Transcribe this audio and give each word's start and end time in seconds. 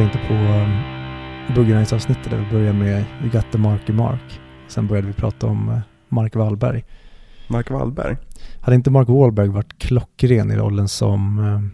Tänkte 0.00 0.18
på 0.28 0.34
um, 0.34 0.78
Boogie 1.54 1.74
Nights 1.74 1.92
avsnittet 1.92 2.30
där 2.30 2.38
vi 2.38 2.50
började 2.50 2.78
med 2.78 3.04
You 3.22 3.30
got 3.30 3.44
the 3.52 3.58
Marky 3.58 3.92
Mark. 3.92 4.40
Sen 4.68 4.86
började 4.86 5.06
vi 5.08 5.12
prata 5.12 5.46
om 5.46 5.68
uh, 5.68 5.78
Mark 6.08 6.36
Wallberg. 6.36 6.84
Mark 7.48 7.70
Wallberg. 7.70 8.16
Hade 8.60 8.74
inte 8.74 8.90
Mark 8.90 9.08
Wahlberg 9.08 9.48
varit 9.48 9.78
klockren 9.78 10.50
i 10.50 10.56
rollen 10.56 10.88
som 10.88 11.38
um, 11.38 11.70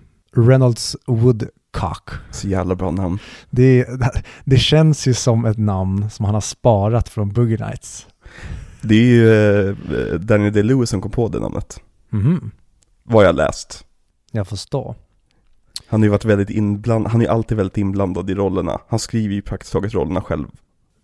Reynolds 0.46 0.96
Woodcock? 1.06 2.10
Så 2.30 2.48
jävla 2.48 2.74
bra 2.74 2.90
namn. 2.90 3.18
Det, 3.50 3.86
det 4.44 4.56
känns 4.58 5.08
ju 5.08 5.14
som 5.14 5.44
ett 5.44 5.58
namn 5.58 6.10
som 6.10 6.24
han 6.24 6.34
har 6.34 6.40
sparat 6.40 7.08
från 7.08 7.32
Boogie 7.32 7.66
Nights. 7.66 8.06
Det 8.82 8.94
är 8.94 9.06
ju 9.08 9.30
eh, 9.70 9.74
Daniel 10.20 10.52
Day-Lewis 10.52 10.86
som 10.86 11.00
kom 11.00 11.10
på 11.10 11.28
det 11.28 11.38
namnet. 11.38 11.80
Mhm, 12.10 12.50
Vad 13.02 13.24
jag 13.24 13.34
läst. 13.36 13.84
jag 14.32 14.46
förstår. 14.48 14.94
Han 15.86 16.00
har 16.00 16.04
ju 16.04 16.10
varit 16.10 16.24
väldigt 16.24 16.50
inblandad, 16.50 17.12
han 17.12 17.22
är 17.22 17.26
alltid 17.28 17.56
väldigt 17.56 17.78
inblandad 17.78 18.30
i 18.30 18.34
rollerna. 18.34 18.80
Han 18.88 18.98
skriver 18.98 19.34
ju 19.34 19.42
praktiskt 19.42 19.72
taget 19.72 19.94
rollerna 19.94 20.20
själv. 20.20 20.46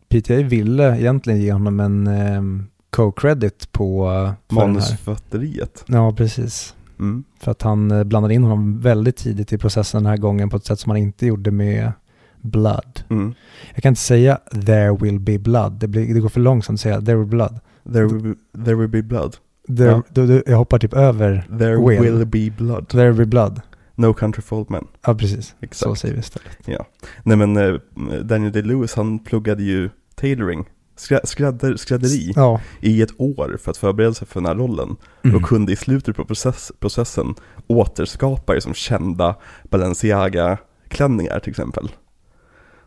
PTA 0.08 0.34
ville 0.36 0.98
egentligen 1.00 1.40
ge 1.40 1.52
honom 1.52 1.80
en 1.80 2.06
um, 2.06 2.66
co-credit 2.90 3.72
på 3.72 4.08
här. 4.10 4.34
Manusförfatteriet. 4.50 5.84
Ja, 5.86 6.12
precis. 6.12 6.74
Mm. 6.98 7.24
För 7.40 7.50
att 7.50 7.62
han 7.62 7.90
eh, 7.90 8.04
blandade 8.04 8.34
in 8.34 8.42
honom 8.42 8.80
väldigt 8.80 9.16
tidigt 9.16 9.52
i 9.52 9.58
processen 9.58 10.02
den 10.02 10.10
här 10.10 10.16
gången 10.16 10.50
på 10.50 10.56
ett 10.56 10.64
sätt 10.66 10.80
som 10.80 10.90
han 10.90 10.96
inte 10.96 11.26
gjorde 11.26 11.50
med 11.50 11.92
Blood. 12.40 13.00
Mm. 13.08 13.34
Jag 13.74 13.82
kan 13.82 13.90
inte 13.90 14.00
säga 14.00 14.38
“There 14.66 14.96
will 15.00 15.20
be 15.20 15.38
blood”, 15.38 15.72
det, 15.72 15.88
blir, 15.88 16.14
det 16.14 16.20
går 16.20 16.28
för 16.28 16.40
långsamt 16.40 16.76
att 16.76 16.80
säga 16.80 17.00
“There 17.00 17.16
will 17.16 17.26
be 17.26 17.30
blood”. 17.36 17.60
There, 17.92 18.06
will 18.06 18.22
be, 18.22 18.64
there 18.64 18.74
will 18.76 18.88
be 18.88 19.02
blood. 19.02 19.36
There, 19.76 19.90
Ja. 19.90 20.02
då, 20.08 20.26
då, 20.26 20.42
jag 20.46 20.56
hoppar 20.56 20.78
typ 20.78 20.94
över 20.94 21.46
There 21.58 21.76
Will. 21.88 22.00
will, 22.00 22.26
be 22.26 22.50
blood. 22.64 22.88
“There 22.88 23.10
will 23.10 23.18
be 23.18 23.26
blood”. 23.26 23.60
No 23.94 24.14
country 24.14 24.42
for 24.42 24.58
old 24.58 24.70
men. 24.70 24.86
Ja, 25.06 25.14
precis. 25.14 25.46
Så 25.46 25.54
Exakt. 25.60 26.00
säger 26.00 26.14
vi 26.14 26.20
istället. 26.20 26.58
Ja. 26.64 26.86
Nej 27.22 27.36
men 27.36 27.56
eh, 27.56 27.74
Daniel 28.22 28.52
Day-Lewis 28.52 28.96
han 28.96 29.18
pluggade 29.18 29.62
ju 29.62 29.90
tailoring, 30.14 30.64
skrä, 30.96 31.20
skrädder, 31.24 31.76
skrädderi 31.76 32.32
Ja. 32.36 32.60
i 32.80 33.02
ett 33.02 33.20
år 33.20 33.56
för 33.62 33.70
att 33.70 33.76
förbereda 33.76 34.14
sig 34.14 34.26
för 34.28 34.40
den 34.40 34.46
här 34.46 34.54
rollen. 34.54 34.96
Mm. 35.24 35.36
Och 35.36 35.42
kunde 35.42 35.72
i 35.72 35.76
slutet 35.76 36.16
på 36.16 36.24
process, 36.24 36.72
processen 36.80 37.34
återskapa 37.66 38.60
som 38.60 38.74
kända 38.74 39.36
Balenciaga-klänningar 39.70 41.40
till 41.40 41.50
exempel. 41.50 41.88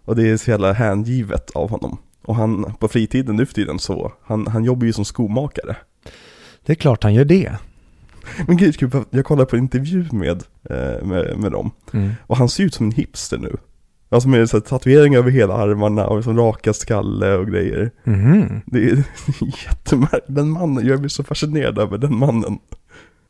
Och 0.05 0.15
det 0.15 0.29
är 0.29 0.37
så 0.37 0.51
jävla 0.51 0.73
hängivet 0.73 1.51
av 1.51 1.69
honom. 1.69 1.97
Och 2.25 2.35
han, 2.35 2.73
på 2.79 2.87
fritiden 2.87 3.35
nu 3.35 3.45
för 3.45 3.53
tiden 3.53 3.79
så, 3.79 4.13
han, 4.23 4.47
han 4.47 4.63
jobbar 4.63 4.85
ju 4.85 4.93
som 4.93 5.05
skomakare. 5.05 5.75
Det 6.65 6.71
är 6.73 6.75
klart 6.75 7.03
han 7.03 7.13
gör 7.13 7.25
det. 7.25 7.55
Men 8.47 8.57
gud, 8.57 8.75
jag 9.09 9.25
kollade 9.25 9.45
på 9.49 9.55
en 9.55 9.61
intervju 9.61 10.05
med, 10.11 10.43
eh, 10.69 11.05
med, 11.07 11.37
med 11.39 11.51
dem. 11.51 11.71
Mm. 11.93 12.11
Och 12.21 12.37
han 12.37 12.49
ser 12.49 12.63
ut 12.63 12.73
som 12.73 12.85
en 12.85 12.91
hipster 12.91 13.37
nu. 13.37 13.57
Alltså 14.09 14.29
med 14.29 14.49
så 14.49 14.57
här, 14.57 14.61
tatueringar 14.61 15.19
över 15.19 15.31
hela 15.31 15.53
armarna 15.53 16.07
och 16.07 16.23
som 16.23 16.37
raka 16.37 16.73
skalle 16.73 17.33
och 17.35 17.47
grejer. 17.47 17.91
Mhm. 18.03 18.61
Det 18.65 18.77
är 18.89 18.95
jättemärkligt. 19.67 20.25
Den 20.27 20.49
mannen, 20.49 20.87
jag 20.87 20.99
blir 20.99 21.09
så 21.09 21.23
fascinerad 21.23 21.79
över 21.79 21.97
den 21.97 22.16
mannen. 22.16 22.59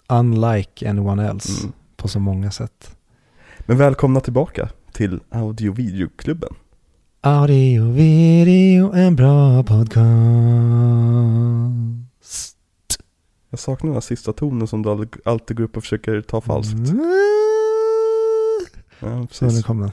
Unlike 0.09 0.89
anyone 0.89 1.27
else 1.29 1.61
Mm. 1.63 1.73
på 1.97 2.07
så 2.07 2.19
många 2.19 2.51
sätt. 2.51 2.95
Men 3.59 3.77
välkomna 3.77 4.19
tillbaka 4.19 4.69
till 4.93 5.19
Audio 5.29 5.73
Videoklubben. 5.73 6.53
Audio, 7.21 7.91
video, 7.91 8.93
en 8.93 9.15
bra 9.15 9.63
podcast. 9.63 10.05
Jag 13.49 13.59
saknar 13.59 13.87
den 13.87 13.93
här 13.93 14.01
sista 14.01 14.33
tonen 14.33 14.67
som 14.67 14.81
du 14.81 14.89
all- 14.89 15.07
alltid 15.25 15.57
går 15.57 15.63
upp 15.63 15.77
och 15.77 15.83
försöker 15.83 16.21
ta 16.21 16.41
falskt. 16.41 16.73
Mm. 16.73 17.01
Ja, 18.99 19.27
Så 19.31 19.45
nu 19.45 19.49
precis. 19.49 19.65
kom 19.65 19.79
den. 19.81 19.91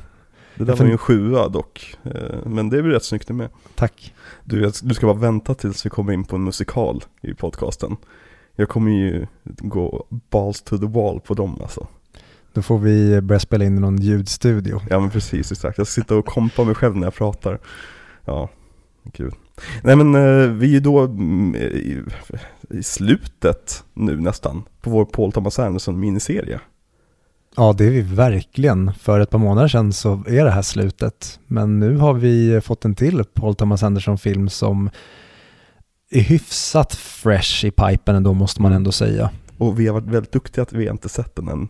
Det 0.56 0.64
där 0.64 0.76
var 0.76 0.86
ju 0.86 0.92
en 0.92 0.98
sjua 0.98 1.48
dock. 1.48 1.96
Eh, 2.04 2.46
Men 2.46 2.70
det 2.70 2.78
är 2.78 2.82
väl 2.82 2.90
rätt 2.92 3.04
snyggt 3.04 3.28
det 3.28 3.34
med. 3.34 3.48
Tack. 3.74 4.14
Du, 4.44 4.70
du 4.82 4.94
ska 4.94 5.06
bara 5.06 5.16
vänta 5.16 5.54
tills 5.54 5.86
vi 5.86 5.90
kommer 5.90 6.12
in 6.12 6.24
på 6.24 6.36
en 6.36 6.44
musikal 6.44 7.04
i 7.20 7.34
podcasten. 7.34 7.96
Jag 8.56 8.68
kommer 8.68 8.90
ju 8.90 9.26
gå 9.44 10.06
balls 10.30 10.62
to 10.62 10.78
the 10.78 10.86
wall 10.86 11.20
på 11.20 11.34
dem 11.34 11.58
alltså. 11.62 11.86
Då 12.52 12.62
får 12.62 12.78
vi 12.78 13.20
börja 13.20 13.40
spela 13.40 13.64
in 13.64 13.76
i 13.76 13.80
någon 13.80 13.96
ljudstudio. 13.96 14.80
Ja 14.90 15.00
men 15.00 15.10
precis, 15.10 15.52
exakt. 15.52 15.78
Jag 15.78 15.86
ska 15.86 16.00
sitta 16.00 16.16
och 16.16 16.26
kompa 16.26 16.64
mig 16.64 16.74
själv 16.74 16.96
när 16.96 17.06
jag 17.06 17.14
pratar. 17.14 17.58
Ja, 18.24 18.48
kul. 19.12 19.34
Nej 19.82 19.96
men 19.96 20.14
eh, 20.14 20.48
vi 20.50 20.66
är 20.66 20.70
ju 20.70 20.80
då 20.80 20.98
mm, 21.00 21.54
i, 21.56 22.02
slutet 22.82 23.84
nu 23.94 24.20
nästan 24.20 24.62
på 24.80 24.90
vår 24.90 25.04
Paul 25.04 25.32
Thomas 25.32 25.58
Anderson 25.58 26.00
miniserie. 26.00 26.60
Ja, 27.56 27.74
det 27.78 27.84
är 27.86 27.90
vi 27.90 28.00
verkligen. 28.02 28.94
För 28.94 29.20
ett 29.20 29.30
par 29.30 29.38
månader 29.38 29.68
sedan 29.68 29.92
så 29.92 30.24
är 30.26 30.44
det 30.44 30.50
här 30.50 30.62
slutet. 30.62 31.40
Men 31.46 31.78
nu 31.78 31.96
har 31.96 32.14
vi 32.14 32.60
fått 32.60 32.84
en 32.84 32.94
till 32.94 33.24
Paul 33.34 33.54
Thomas 33.54 33.82
Anderson-film 33.82 34.48
som 34.48 34.90
är 36.10 36.20
hyfsat 36.20 36.94
fresh 36.94 37.64
i 37.64 37.70
pipen 37.70 38.14
ändå, 38.16 38.32
måste 38.32 38.62
man 38.62 38.72
ändå 38.72 38.92
säga. 38.92 39.30
Och 39.58 39.80
vi 39.80 39.86
har 39.86 39.94
varit 39.94 40.14
väldigt 40.14 40.32
duktiga 40.32 40.62
att 40.62 40.72
vi 40.72 40.88
inte 40.88 41.08
sett 41.08 41.36
den 41.36 41.48
än 41.48 41.68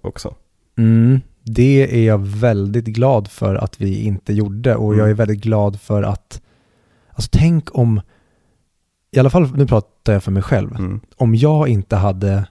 också. 0.00 0.34
Mm, 0.78 1.20
det 1.42 1.96
är 2.02 2.06
jag 2.06 2.26
väldigt 2.26 2.84
glad 2.84 3.28
för 3.28 3.54
att 3.54 3.80
vi 3.80 4.04
inte 4.04 4.32
gjorde 4.32 4.76
och 4.76 4.94
jag 4.94 5.00
är 5.00 5.04
Mm. 5.04 5.16
väldigt 5.16 5.40
glad 5.40 5.80
för 5.80 6.02
att, 6.02 6.42
alltså 7.14 7.28
tänk 7.32 7.78
om, 7.78 8.00
i 9.10 9.18
alla 9.18 9.30
fall 9.30 9.56
nu 9.56 9.66
pratar 9.66 10.12
jag 10.12 10.22
för 10.22 10.32
mig 10.32 10.42
själv, 10.42 10.76
Mm. 10.76 11.00
om 11.16 11.34
jag 11.34 11.68
inte 11.68 11.96
hade 11.96 12.46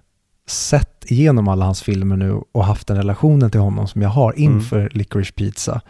sett 0.47 1.12
igenom 1.12 1.47
alla 1.47 1.66
hans 1.66 1.81
filmer 1.81 2.16
nu 2.18 2.41
och 2.51 2.66
haft 2.66 2.88
den 2.88 2.97
relationen 2.97 3.52
till 3.52 3.59
honom 3.59 3.88
som 3.88 4.02
jag 4.02 4.09
har 4.09 4.40
inför 4.40 4.90
Licorice 4.94 5.34
Pizza, 5.35 5.81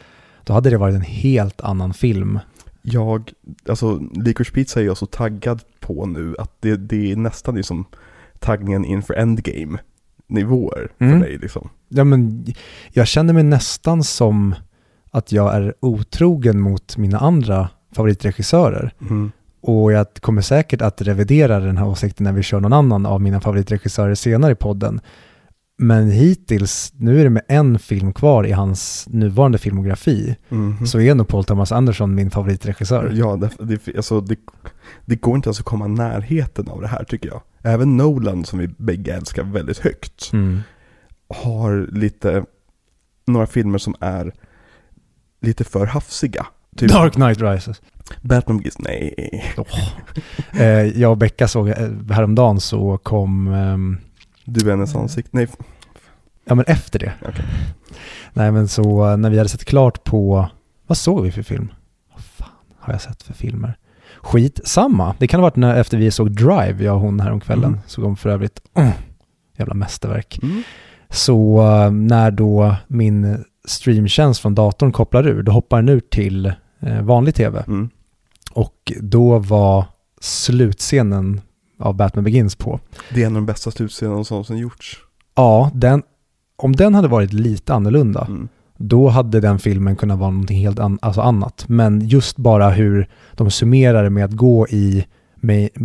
då 0.44 0.54
hade 0.54 0.70
det 0.70 0.78
varit 0.78 0.96
en 0.96 1.02
helt 1.02 1.62
annan 1.62 1.94
film. 1.94 2.40
Jag, 2.82 3.32
alltså 3.70 4.00
Licorice 4.14 4.52
Pizza 4.54 4.80
är 4.82 4.86
jag 4.86 4.98
så 4.98 5.06
taggad 5.06 5.62
på 5.80 6.06
nu 6.06 6.36
att 6.40 6.52
det, 6.60 6.76
det 6.78 7.12
är 7.12 7.16
nästan 7.16 7.56
liksom 7.56 7.86
taggningen 8.40 8.86
inför 8.86 9.14
Endgame 9.14 9.78
nivåer 10.28 10.92
för 10.98 11.06
Mm. 11.06 11.20
mig 11.20 11.38
liksom. 11.38 11.70
Ja, 11.90 12.04
men 12.04 12.46
jag 12.92 13.08
känner 13.08 13.34
mig 13.34 13.44
nästan 13.44 14.04
som 14.04 14.56
att 15.12 15.32
jag 15.32 15.56
är 15.56 15.74
otrogen 15.80 16.60
mot 16.60 16.98
mina 16.98 17.18
andra 17.20 17.70
favoritregissörer. 17.94 18.94
Mm. 19.02 19.32
Och 19.62 19.92
jag 19.92 20.08
kommer 20.20 20.42
säkert 20.42 20.82
att 20.82 21.02
revidera 21.02 21.60
den 21.60 21.78
här 21.78 21.88
åsikten 21.88 22.24
när 22.24 22.32
vi 22.32 22.44
kör 22.44 22.60
någon 22.60 22.74
annan 22.74 23.06
av 23.06 23.22
mina 23.22 23.42
favoritregissörer 23.42 24.16
senare 24.16 24.52
i 24.52 24.56
podden. 24.56 25.00
Men 25.78 26.12
hittills, 26.12 26.94
nu 26.96 27.20
är 27.20 27.24
det 27.24 27.30
med 27.30 27.44
en 27.48 27.80
film 27.80 28.14
kvar 28.14 28.44
i 28.46 28.52
hans 28.52 29.06
nuvarande 29.10 29.58
filmografi, 29.58 30.36
Mhm. 30.50 30.88
så 30.88 31.00
är 31.00 31.16
nog 31.16 31.28
Paul 31.28 31.44
Thomas 31.44 31.72
Anderson 31.72 32.16
min 32.16 32.32
favoritregissör. 32.32 33.12
Ja, 33.14 33.36
det, 33.36 33.50
det, 33.86 33.96
alltså, 33.98 34.22
det, 34.22 34.36
det 35.06 35.16
går 35.16 35.36
inte 35.36 35.48
ens 35.48 35.60
att 35.60 35.66
komma 35.66 35.88
närheten 35.88 36.68
av 36.68 36.82
det 36.82 36.88
här 36.88 37.04
tycker 37.04 37.30
jag. 37.30 37.42
Även 37.64 37.98
Nolan, 37.98 38.46
som 38.46 38.60
vi 38.60 38.68
bägge 38.68 39.14
älskar 39.14 39.44
väldigt 39.44 39.78
högt, 39.80 40.30
Mm. 40.34 40.60
har 41.30 41.88
lite, 41.92 42.46
några 43.28 43.48
filmer 43.48 43.78
som 43.78 43.96
är 44.00 44.34
lite 45.42 45.64
för 45.64 45.86
hafsiga. 45.86 46.46
Typ 46.76 46.92
Dark 46.92 47.14
Knight 47.14 47.42
Rises. 47.42 47.82
Batman 48.22 48.58
Begins, 48.58 48.80
nej. 48.80 49.54
Eh, 50.60 50.68
jag 51.02 51.12
och 51.12 51.18
Becka 51.18 51.48
såg 51.48 51.70
eh, 51.70 51.76
häromdagen 52.12 52.60
så 52.60 52.98
kom, 52.98 53.48
ehm, 53.54 53.98
Du 54.46 54.66
är 54.68 54.72
hennes 54.72 54.96
ansikte, 54.96 55.30
nej. 55.34 55.48
ja 56.46 56.56
men 56.56 56.66
efter 56.66 57.00
det. 57.00 57.14
Okej. 57.22 57.46
Nej 58.34 58.52
men 58.52 58.68
så 58.68 59.10
eh, 59.12 59.18
när 59.18 59.30
vi 59.30 59.38
hade 59.38 59.50
sett 59.50 59.66
klart 59.66 60.04
på, 60.04 60.50
vad 60.88 60.98
såg 60.98 61.24
vi 61.24 61.32
för 61.32 61.44
film? 61.44 61.72
Vad 62.14 62.24
fan 62.24 62.50
har 62.80 62.94
jag 62.94 63.02
sett 63.02 63.24
för 63.24 63.34
filmer? 63.34 63.78
Skit 64.22 64.60
samma. 64.64 65.16
Det 65.20 65.28
kan 65.28 65.40
ha 65.40 65.42
varit 65.48 65.56
när, 65.56 65.76
efter 65.76 65.98
vi 65.98 66.12
såg 66.12 66.32
Drive, 66.32 66.84
jag 66.84 66.96
och 66.96 67.02
hon 67.02 67.20
häromkvällen, 67.20 67.66
Mm. 67.70 67.80
såg 67.88 68.06
om 68.06 68.16
för 68.18 68.30
övrigt, 68.30 68.60
mm, 68.78 68.92
jävla 69.58 69.74
mästerverk. 69.74 70.40
Mm. 70.44 70.64
Så 71.10 71.62
eh, 71.62 71.92
när 71.92 72.32
då 72.32 72.76
min 72.88 73.44
streamtjänst 73.66 74.42
från 74.42 74.56
datorn 74.56 74.92
kopplar 74.92 75.28
ur, 75.28 75.44
då 75.44 75.52
hoppar 75.52 75.78
den 75.78 75.90
ur 75.90 76.00
till 76.00 76.54
vanlig 77.02 77.36
tv. 77.36 77.64
Mm. 77.68 77.90
Och 78.54 78.92
då 79.02 79.40
var 79.40 79.86
slutscenen 80.22 81.42
av 81.80 81.96
Batman 81.96 82.24
Begins 82.24 82.56
på. 82.56 82.80
Det 83.14 83.22
är 83.24 83.26
en 83.28 83.36
av 83.36 83.42
de 83.42 83.46
bästa 83.46 83.72
slutscenerna 83.72 84.24
som 84.24 84.36
någonsin 84.36 84.58
gjorts. 84.58 84.98
Ja, 85.36 85.72
den, 85.74 86.04
om 86.56 86.76
den 86.76 86.96
hade 86.96 87.08
varit 87.08 87.34
lite 87.34 87.74
annorlunda, 87.74 88.26
Mm. 88.30 88.48
då 88.78 89.10
hade 89.10 89.40
den 89.40 89.60
filmen 89.60 89.96
kunnat 89.96 90.20
vara 90.20 90.30
någonting 90.30 90.60
helt 90.60 90.80
an, 90.80 91.00
alltså 91.02 91.22
annat. 91.22 91.66
Men 91.68 92.08
just 92.08 92.38
bara 92.38 92.70
hur 92.70 93.10
de 93.34 93.52
summerar 93.52 94.04
det 94.04 94.10
med 94.10 94.26
att 94.26 94.32
gå 94.32 94.68
i 94.68 95.06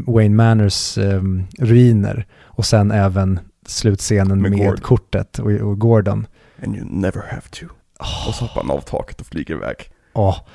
Wayne 0.07 0.35
Manors 0.37 0.99
ehm, 0.99 1.45
ruiner 1.59 2.27
och 2.43 2.67
sen 2.67 2.91
även 2.91 3.41
slutscenen 3.67 4.43
Med 4.43 4.51
med, 4.51 4.61
Gordon. 4.61 4.81
kortet 4.83 5.39
och, 5.39 5.51
och 5.51 5.79
Gordon. 5.79 6.27
And 6.65 6.77
you 6.77 6.85
never 6.91 7.23
have 7.31 7.43
to. 7.51 7.67
Och 8.29 8.35
så 8.35 8.45
hoppar 8.45 8.63
han 8.63 8.71
av 8.71 8.81
taket 8.81 9.21
och 9.21 9.27
flyger 9.27 9.55
iväg. 9.55 9.77
Ja, 10.15 10.47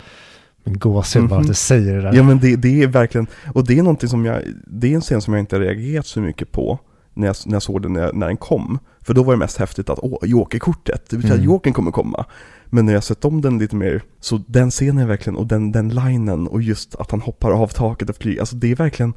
men 0.63 0.79
gåshud 0.79 1.27
bara 1.27 1.35
att 1.35 1.41
Mhm. 1.41 1.47
du 1.47 1.53
säger 1.53 1.95
det 1.95 2.01
där. 2.01 2.13
Ja 2.13 2.23
men 2.23 2.39
det, 2.39 2.55
det 2.55 2.83
är 2.83 2.87
verkligen, 2.87 3.27
och 3.53 3.67
det 3.67 3.79
är 3.79 3.83
någonting 3.83 4.09
som 4.09 4.25
jag, 4.25 4.41
det 4.67 4.91
är 4.91 4.95
en 4.95 5.01
scen 5.01 5.21
som 5.21 5.33
jag 5.33 5.41
inte 5.41 5.55
har 5.55 5.61
reagerat 5.61 6.05
så 6.07 6.21
mycket 6.21 6.51
på 6.51 6.79
när 7.13 7.27
jag, 7.27 7.35
när 7.45 7.53
jag 7.53 7.61
såg 7.63 7.81
den 7.81 7.93
när, 7.93 8.13
när 8.13 8.27
den 8.27 8.37
kom. 8.37 8.79
För 9.01 9.13
då 9.13 9.23
var 9.23 9.33
det 9.33 9.39
mest 9.39 9.57
häftigt 9.57 9.89
att, 9.89 9.99
åh, 10.01 10.17
Joker-kortet, 10.23 11.09
det 11.09 11.15
betyder 11.15 11.35
Mm. 11.35 11.39
att 11.41 11.45
Jokern 11.53 11.73
kommer 11.73 11.91
komma. 11.91 12.25
Men 12.65 12.85
när 12.85 12.93
jag 12.93 13.03
sett 13.03 13.25
om 13.25 13.41
den 13.41 13.59
lite 13.59 13.75
mer, 13.75 14.01
så 14.19 14.41
den 14.47 14.71
scenen 14.71 15.07
verkligen, 15.07 15.37
och 15.37 15.47
den, 15.47 15.71
den 15.71 15.89
linen, 15.89 16.47
och 16.47 16.61
just 16.61 16.95
att 16.95 17.11
han 17.11 17.21
hoppar 17.21 17.51
av 17.51 17.67
taket 17.67 18.09
och 18.09 18.15
flyger, 18.15 18.39
alltså 18.39 18.55
det 18.55 18.71
är 18.71 18.75
verkligen, 18.75 19.13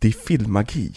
det 0.00 0.08
är 0.08 0.12
filmmagi. 0.12 0.92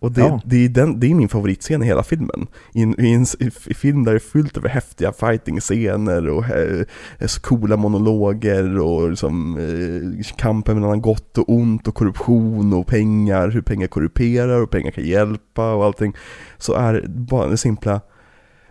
Och 0.00 0.12
det, 0.12 0.20
Ja. 0.20 0.40
det, 0.44 0.64
är 0.64 0.68
den, 0.68 1.00
det 1.00 1.06
är 1.10 1.14
min 1.14 1.28
favoritscen 1.28 1.82
i 1.82 1.86
hela 1.86 2.02
filmen. 2.02 2.46
I 2.74 2.82
en, 2.82 3.00
i 3.00 3.12
en 3.12 3.26
i 3.68 3.74
film 3.74 4.04
där 4.04 4.12
det 4.12 4.16
är 4.16 4.20
fullt 4.20 4.56
över 4.56 4.68
häftiga 4.68 5.12
fighting-scener 5.12 6.28
och 6.28 6.44
eh, 6.50 7.26
coola 7.40 7.76
monologer 7.76 8.78
och 8.78 9.10
liksom, 9.10 9.58
eh, 9.58 10.34
kampen 10.36 10.80
mellan 10.80 11.00
gott 11.02 11.38
och 11.38 11.48
ont 11.48 11.88
och 11.88 11.94
korruption 11.94 12.72
och 12.72 12.86
pengar, 12.86 13.48
hur 13.48 13.60
pengar 13.62 13.86
korrumperar 13.86 14.62
och 14.62 14.70
pengar 14.70 14.90
kan 14.90 15.04
hjälpa 15.04 15.74
och 15.74 15.84
allting. 15.84 16.14
Så 16.58 16.74
är 16.74 17.04
bara 17.08 17.46
det 17.48 17.56
simpla 17.56 18.00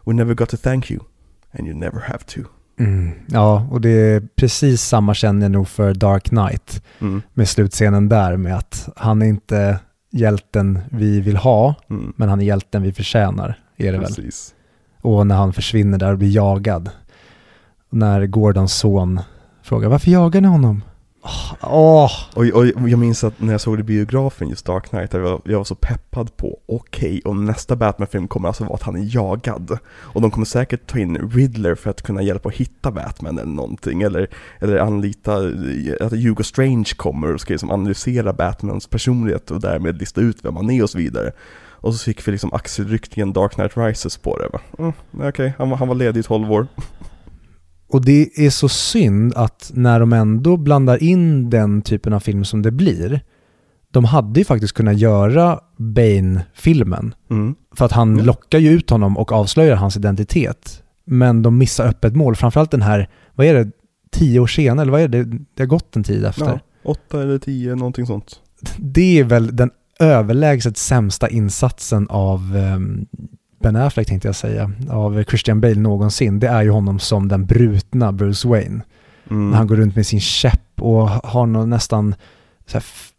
We 0.05 0.13
never 0.13 0.33
got 0.33 0.49
to 0.49 0.57
thank 0.57 0.91
you 0.91 0.99
and 1.59 1.67
you 1.67 1.77
never 1.77 1.99
have 1.99 2.23
to. 2.27 2.39
Mm. 2.79 3.11
Ja, 3.27 3.67
och 3.71 3.81
det 3.81 3.89
är 3.89 4.27
precis 4.35 4.81
samma 4.81 5.13
känner 5.13 5.41
jag 5.41 5.51
nog 5.51 5.67
för 5.67 5.93
Dark 5.93 6.23
Knight 6.23 6.83
Mm, 6.99 7.21
med 7.33 7.49
slutscenen 7.49 8.09
där 8.09 8.37
med 8.37 8.55
att 8.57 8.89
han 8.95 9.21
inte 9.21 9.79
hjälten 10.09 10.79
vi 10.91 11.21
vill 11.21 11.37
ha, 11.37 11.75
mm. 11.89 12.13
men 12.15 12.29
han 12.29 12.41
är 12.41 12.45
hjälten 12.45 12.83
vi 12.83 12.93
förtjänar, 12.93 13.59
är 13.77 13.91
det 13.91 13.97
väl. 13.97 14.07
Precis. 14.07 14.55
Och 15.01 15.27
när 15.27 15.35
han 15.35 15.53
försvinner 15.53 15.97
där 15.97 16.11
och 16.11 16.17
blir 16.17 16.35
jagad. 16.35 16.89
När 17.89 18.25
Gordons 18.25 18.73
son 18.73 19.19
frågar 19.63 19.89
varför 19.89 20.11
jagar 20.11 20.41
ni 20.41 20.47
honom? 20.47 20.83
Åh. 21.61 22.11
Och, 22.33 22.45
och 22.45 22.89
jag 22.89 22.99
minns 22.99 23.23
att 23.23 23.41
när 23.41 23.51
jag 23.53 23.61
såg 23.61 23.77
det 23.77 23.81
i 23.81 23.83
biografen, 23.83 24.49
just 24.49 24.65
Dark 24.65 24.89
Knight, 24.89 25.13
jag 25.13 25.19
var, 25.19 25.41
jag 25.45 25.57
var 25.57 25.63
så 25.63 25.75
peppad 25.75 26.37
på, 26.37 26.59
okej, 26.65 27.21
och 27.25 27.35
nästa 27.35 27.75
Batman-film 27.75 28.27
kommer 28.27 28.47
alltså 28.47 28.63
vara 28.63 28.75
att 28.75 28.83
han 28.83 28.95
är 28.95 29.15
jagad. 29.15 29.79
Och 29.87 30.21
de 30.21 30.31
kommer 30.31 30.45
säkert 30.45 30.87
ta 30.87 30.99
in 30.99 31.31
Riddler 31.33 31.75
för 31.75 31.89
att 31.89 32.01
kunna 32.01 32.21
hjälpa 32.21 32.49
att 32.49 32.55
hitta 32.55 32.91
Batman 32.91 33.37
eller 33.37 33.51
någonting, 33.51 34.01
eller, 34.01 34.27
eller 34.59 34.77
anlita, 34.77 35.35
att 36.01 36.11
Hugo 36.11 36.43
Strange 36.43 36.91
kommer 36.97 37.33
och 37.33 37.41
ska 37.41 37.53
liksom 37.53 37.71
analysera 37.71 38.33
Batmans 38.33 38.87
personlighet 38.87 39.51
och 39.51 39.61
därmed 39.61 39.99
lista 39.99 40.21
ut 40.21 40.37
vem 40.41 40.55
han 40.55 40.69
är 40.69 40.83
och 40.83 40.89
så 40.89 40.97
vidare. 40.97 41.31
Och 41.79 41.93
så 41.93 42.03
fick 42.03 42.27
vi 42.27 42.31
liksom 42.31 42.53
axelryckningen 42.53 43.33
Dark 43.33 43.51
Knight 43.51 43.77
Rises 43.77 44.17
på 44.17 44.37
det. 44.37 44.49
va. 44.53 44.59
Mm, 44.79 44.93
okej, 45.29 45.53
han, 45.57 45.71
han 45.71 45.87
var 45.87 45.95
ledig 45.95 46.19
i 46.19 46.23
12 46.23 46.51
år. 46.51 46.67
Och 47.87 48.05
det 48.05 48.29
är 48.35 48.49
så 48.49 48.69
synd 48.69 49.33
att 49.35 49.71
när 49.73 49.99
de 49.99 50.13
ändå 50.13 50.57
blandar 50.57 51.03
in 51.03 51.49
den 51.49 51.81
typen 51.81 52.13
av 52.13 52.19
film 52.19 52.45
som 52.45 52.61
det 52.61 52.71
blir, 52.71 53.21
de 53.91 54.05
hade 54.05 54.39
ju 54.39 54.45
faktiskt 54.45 54.73
kunnat 54.73 54.97
göra 54.97 55.59
Bane-filmen. 55.77 57.15
Mm. 57.29 57.55
För 57.75 57.85
att 57.85 57.91
han 57.91 58.17
lockar 58.17 58.59
ju 58.59 58.69
ut 58.69 58.89
honom 58.89 59.17
och 59.17 59.31
avslöjar 59.31 59.75
hans 59.75 59.97
identitet. 59.97 60.83
Men 61.05 61.41
de 61.41 61.57
missar 61.57 61.87
öppet 61.87 62.15
mål, 62.15 62.35
framförallt 62.35 62.71
den 62.71 62.81
här, 62.81 63.09
vad 63.35 63.47
är 63.47 63.53
det, 63.53 63.71
tio 64.11 64.39
år 64.39 64.47
senare, 64.47 64.81
eller 64.81 64.91
vad 64.91 65.01
är 65.01 65.07
det, 65.07 65.23
det 65.23 65.63
har 65.63 65.65
gått 65.65 65.95
en 65.95 66.03
tid 66.03 66.25
efter. 66.25 66.45
Ja, 66.45 66.59
åtta 66.83 67.21
eller 67.21 67.39
tio, 67.39 67.75
någonting 67.75 68.05
sånt. 68.05 68.41
Det 68.77 69.19
är 69.19 69.23
väl 69.23 69.55
den 69.55 69.71
överlägset 69.99 70.77
sämsta 70.77 71.29
insatsen 71.29 72.07
av 72.09 72.55
ehm, 72.55 73.05
Ben 73.67 73.75
Affleck 73.75 74.07
tänkte 74.07 74.27
jag 74.27 74.35
säga, 74.35 74.71
av 74.89 75.23
Christian 75.23 75.61
Bale 75.61 75.75
någonsin. 75.75 76.39
Det 76.39 76.47
är 76.47 76.63
ju 76.63 76.69
honom 76.69 76.99
som 76.99 77.27
den 77.27 77.45
brutna 77.45 78.11
Bruce 78.11 78.47
Wayne. 78.47 78.81
Mm. 79.29 79.49
När 79.49 79.57
han 79.57 79.67
går 79.67 79.75
runt 79.75 79.95
med 79.95 80.07
sin 80.07 80.19
käpp 80.19 80.81
och 80.81 81.09
har 81.09 81.45
någon 81.45 81.69
nästan 81.69 82.15
så 82.65 82.73
här 82.73 82.79
f- 82.79 83.11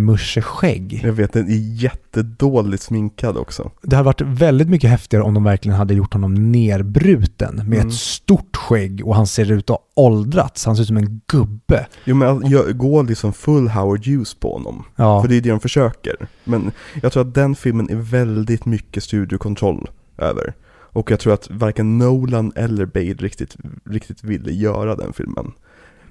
moppemuscheskägg. 0.00 1.00
Jag 1.04 1.12
vet, 1.12 1.32
den 1.32 1.48
är 1.48 1.82
jättedåligt 1.82 2.82
sminkad 2.82 3.36
också. 3.36 3.70
Det 3.82 3.96
hade 3.96 4.06
varit 4.06 4.20
väldigt 4.20 4.68
mycket 4.68 4.90
häftigare 4.90 5.24
om 5.24 5.34
de 5.34 5.44
verkligen 5.44 5.76
hade 5.78 5.94
gjort 5.94 6.12
honom 6.12 6.52
nerbruten 6.52 7.56
med 7.56 7.64
Mm. 7.78 7.88
ett 7.88 7.94
stort 7.94 8.56
skägg 8.56 9.06
och 9.06 9.16
han 9.16 9.26
ser 9.26 9.52
ut 9.52 9.70
att 9.70 9.76
ha 9.76 9.84
åldrats. 10.04 10.66
Han 10.66 10.76
ser 10.76 10.82
ut 10.82 10.86
som 10.88 10.96
en 10.96 11.20
gubbe. 11.26 11.86
Jo 12.04 12.16
men 12.16 12.28
att 12.28 12.42
gö- 12.42 12.72
gå 12.72 13.02
liksom 13.02 13.32
full 13.32 13.68
Howard 13.68 14.06
Hughes 14.06 14.34
på 14.34 14.52
honom. 14.52 14.84
Ja, 14.96 15.22
För 15.22 15.28
det 15.28 15.36
är 15.36 15.40
det 15.40 15.50
de 15.50 15.60
försöker. 15.60 16.16
Men 16.44 16.70
jag 17.02 17.12
tror 17.12 17.28
att 17.28 17.34
den 17.34 17.54
filmen 17.54 17.90
är 17.90 17.96
väldigt 17.96 18.64
mycket 18.64 19.02
studiokontroll 19.04 19.88
över. 20.18 20.54
Och 20.96 21.10
jag 21.10 21.20
tror 21.20 21.32
att 21.32 21.48
varken 21.50 21.98
Nolan 21.98 22.52
eller 22.56 22.86
Bale 22.86 23.12
riktigt, 23.14 23.56
riktigt 23.90 24.24
ville 24.24 24.52
göra 24.52 24.96
den 24.96 25.12
filmen. 25.12 25.52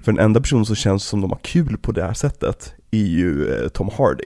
För 0.04 0.12
den 0.12 0.24
enda 0.24 0.40
personen 0.40 0.66
som 0.66 0.76
känns 0.76 1.04
som 1.04 1.20
de 1.20 1.30
har 1.30 1.38
kul 1.42 1.76
på 1.76 1.92
det 1.92 2.02
här 2.02 2.12
sättet 2.14 2.74
är 2.90 2.98
ju 2.98 3.54
eh, 3.54 3.68
Tom 3.68 3.90
Hardy. 3.98 4.24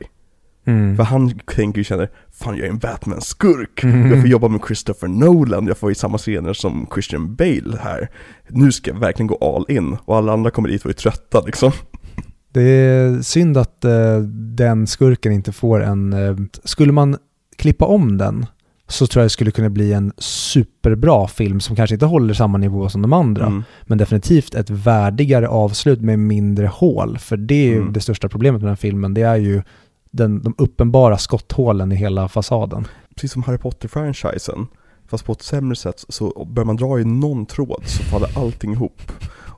mm. 0.66 0.96
För 0.96 1.02
han 1.04 1.38
tänker 1.38 1.78
ju 1.78 1.84
känner, 1.84 2.10
fan 2.32 2.56
jag 2.56 2.66
är 2.66 2.70
en 2.70 2.78
Batman-skurk. 2.78 3.84
Mm. 3.84 4.10
Jag 4.10 4.20
får 4.20 4.28
jobba 4.28 4.48
med 4.48 4.60
Christopher 4.66 5.08
Nolan, 5.08 5.66
jag 5.66 5.78
får 5.78 5.90
i 5.90 5.94
samma 5.94 6.18
scener 6.18 6.52
som 6.52 6.86
Christian 6.94 7.34
Bale 7.34 7.78
här. 7.80 8.08
Nu 8.48 8.72
ska 8.72 8.90
jag 8.90 8.98
verkligen 8.98 9.26
gå 9.26 9.36
all 9.56 9.76
in. 9.76 9.96
Och 10.04 10.16
alla 10.16 10.32
andra 10.32 10.50
kommer 10.50 10.68
dit 10.68 10.84
och 10.84 10.90
är 10.90 10.94
trötta 10.94 11.42
liksom. 11.46 11.72
Det 12.52 12.62
är 12.62 13.22
synd 13.22 13.56
att 13.56 13.84
eh, 13.84 14.18
den 14.56 14.86
skurken 14.86 15.32
inte 15.32 15.52
får 15.52 15.82
en... 15.82 16.12
Eh, 16.12 16.36
skulle 16.64 16.92
man 16.92 17.16
klippa 17.56 17.84
om 17.84 18.18
den 18.18 18.46
så 18.88 19.06
tror 19.06 19.20
jag 19.20 19.24
det 19.26 19.30
skulle 19.30 19.50
kunna 19.50 19.70
bli 19.70 19.92
en 19.92 20.12
superbra 20.18 21.28
film 21.28 21.60
som 21.60 21.76
kanske 21.76 21.94
inte 21.94 22.06
håller 22.06 22.34
samma 22.34 22.58
nivå 22.58 22.88
som 22.88 23.02
de 23.02 23.12
andra. 23.12 23.46
Mm. 23.46 23.64
Men 23.82 23.98
definitivt 23.98 24.54
ett 24.54 24.70
värdigare 24.70 25.48
avslut 25.48 26.00
med 26.00 26.18
mindre 26.18 26.66
hål. 26.66 27.18
För 27.18 27.36
det 27.36 27.54
är 27.54 27.66
ju 27.68 27.76
Mm. 27.78 27.92
det 27.92 28.00
största 28.00 28.28
problemet 28.28 28.60
med 28.60 28.66
den 28.66 28.70
här 28.70 28.76
filmen. 28.76 29.14
Det 29.14 29.22
är 29.22 29.36
ju 29.36 29.62
den, 30.10 30.42
de 30.42 30.54
uppenbara 30.58 31.18
skotthålen 31.18 31.92
i 31.92 31.94
hela 31.96 32.28
fasaden. 32.28 32.86
Precis 33.14 33.32
som 33.32 33.42
Harry 33.42 33.58
Potter-franchisen. 33.58 34.66
Fast 35.10 35.24
på 35.24 35.32
ett 35.32 35.42
sämre 35.42 35.76
sätt 35.76 36.04
så 36.08 36.44
börjar 36.54 36.66
man 36.66 36.76
dra 36.76 37.00
i 37.00 37.04
någon 37.04 37.46
tråd 37.46 37.82
så 37.86 38.02
faller 38.02 38.28
allting 38.38 38.72
ihop. 38.72 39.02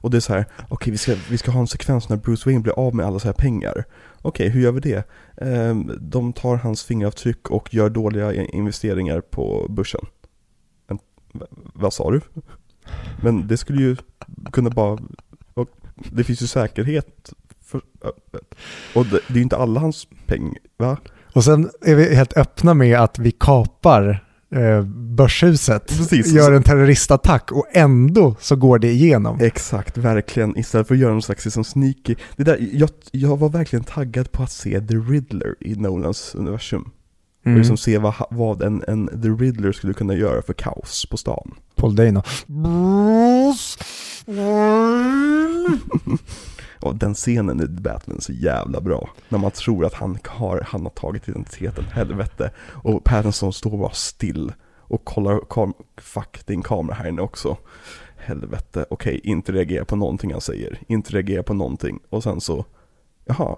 Och 0.02 0.10
det 0.10 0.16
är 0.16 0.20
så 0.20 0.32
här, 0.32 0.44
okej 0.68 0.90
vi, 0.90 0.98
ska, 0.98 1.14
vi 1.30 1.38
ska 1.38 1.50
ha 1.50 1.60
en 1.60 1.66
sekvens 1.66 2.08
när 2.08 2.16
Bruce 2.16 2.42
Wayne 2.48 2.60
blir 2.60 2.78
av 2.78 2.94
med 2.94 3.06
alla 3.06 3.18
så 3.18 3.28
här 3.28 3.32
pengar. 3.32 3.84
Okej, 4.22 4.48
hur 4.48 4.60
gör 4.60 4.72
vi 4.72 4.80
det? 4.80 5.08
Ehm, 5.36 5.92
de 6.00 6.32
tar 6.32 6.56
hans 6.56 6.84
fingeravtryck 6.84 7.50
och 7.50 7.74
gör 7.74 7.90
dåliga 7.90 8.34
investeringar 8.34 9.20
på 9.20 9.66
börsen. 9.68 10.00
Men, 10.86 10.98
vad 11.74 11.92
sa 11.92 12.10
du? 12.10 12.20
Men 13.22 13.46
det 13.46 13.56
skulle 13.56 13.82
ju 13.82 13.96
kunna 14.52 14.70
bara, 14.70 14.98
och 15.54 15.68
det 16.12 16.24
finns 16.24 16.42
ju 16.42 16.46
säkerhet 16.46 17.32
för, 17.60 17.80
och 18.94 19.06
det, 19.06 19.20
det 19.26 19.34
är 19.34 19.36
ju 19.36 19.42
inte 19.42 19.56
alla 19.56 19.80
hans 19.80 20.08
pengar, 20.26 20.58
va? 20.76 20.96
Och 21.34 21.44
sen 21.44 21.70
är 21.80 21.94
vi 21.94 22.14
helt 22.14 22.36
öppna 22.36 22.74
med 22.74 23.00
att 23.00 23.18
vi 23.18 23.30
kapar 23.30 24.29
eh, 24.54 24.82
börshuset, 24.84 25.86
Precis. 25.86 26.32
gör 26.32 26.52
en 26.52 26.62
terroristattack 26.62 27.52
och 27.52 27.66
ändå 27.72 28.36
så 28.40 28.56
går 28.56 28.78
det 28.78 28.90
igenom. 28.90 29.40
Exakt, 29.40 29.98
verkligen. 29.98 30.58
Istället 30.58 30.88
för 30.88 30.94
att 30.94 31.00
göra 31.00 31.12
någon 31.12 31.22
slags 31.22 31.44
liksom 31.44 31.64
sneaky. 31.64 32.14
Det 32.36 32.44
där, 32.44 32.68
jag, 32.72 32.90
jag 33.12 33.36
var 33.36 33.48
verkligen 33.48 33.84
taggad 33.84 34.32
på 34.32 34.42
att 34.42 34.52
se 34.52 34.80
The 34.80 34.94
Riddler 34.94 35.54
i 35.60 35.74
Nolans 35.74 36.34
universum. 36.34 36.82
Och 37.40 37.46
Mm. 37.46 37.58
liksom 37.58 37.76
se 37.76 37.98
vad, 37.98 38.14
vad 38.30 38.62
en, 38.62 38.84
en 38.88 39.06
The 39.22 39.28
Riddler 39.28 39.72
skulle 39.72 39.92
kunna 39.94 40.14
göra 40.14 40.42
för 40.42 40.52
kaos 40.52 41.06
på 41.10 41.16
stan. 41.16 41.54
Paul 41.76 41.96
Dano. 41.96 42.22
Och 46.80 46.96
den 46.96 47.14
scenen 47.14 47.60
i 47.60 47.66
Batman 47.66 48.16
är 48.16 48.20
så 48.20 48.32
jävla 48.32 48.80
bra. 48.80 49.10
När 49.28 49.38
man 49.38 49.50
tror 49.50 49.84
att 49.84 49.94
han 49.94 50.18
har, 50.28 50.64
han 50.66 50.82
har 50.82 50.90
tagit 50.90 51.28
identiteten, 51.28 51.84
helvete. 51.84 52.50
Och 52.60 53.04
Pattinson 53.04 53.52
står 53.52 53.78
bara 53.78 53.90
still 53.90 54.52
och 54.78 55.04
kollar, 55.04 55.40
kom, 55.40 55.74
fuck 55.96 56.46
din 56.46 56.62
kamera 56.62 56.96
här 56.96 57.08
inne 57.08 57.22
också. 57.22 57.56
Helvete, 58.16 58.86
okej, 58.90 59.20
inte 59.24 59.52
reagera 59.52 59.84
på 59.84 59.96
någonting 59.96 60.32
han 60.32 60.40
säger. 60.40 60.78
Inte 60.88 61.12
reagera 61.12 61.42
på 61.42 61.54
någonting. 61.54 61.98
Och 62.10 62.22
sen 62.22 62.40
så, 62.40 62.64
jaha. 63.24 63.56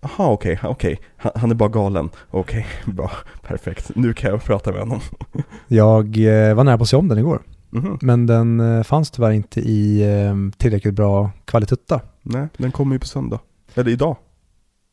Jaha, 0.00 0.30
okej, 0.30 0.60
okej. 0.62 1.00
Han, 1.16 1.32
han 1.34 1.50
är 1.50 1.54
bara 1.54 1.68
galen. 1.68 2.10
Okej, 2.30 2.66
bra, 2.86 3.10
perfekt. 3.42 3.90
Nu 3.94 4.14
kan 4.14 4.30
jag 4.30 4.44
prata 4.44 4.70
med 4.70 4.80
honom. 4.80 5.00
Jag 5.68 6.18
eh, 6.18 6.54
var 6.54 6.64
nära 6.64 6.78
på 6.78 6.82
att 6.82 6.88
se 6.88 6.96
om 6.96 7.08
den 7.08 7.18
igår, 7.18 7.42
Mhm. 7.74 7.98
men 8.02 8.26
den 8.26 8.60
eh, 8.60 8.82
fanns 8.82 9.10
tyvärr 9.10 9.30
inte 9.32 9.60
i 9.60 10.02
eh, 10.02 10.34
tillräckligt 10.56 10.94
bra 10.94 11.30
kvalitet. 11.44 12.00
Nej, 12.22 12.48
den 12.56 12.72
kommer 12.72 12.94
ju 12.94 12.98
på 12.98 13.06
söndag. 13.06 13.40
Eller 13.74 13.90
idag, 13.90 14.16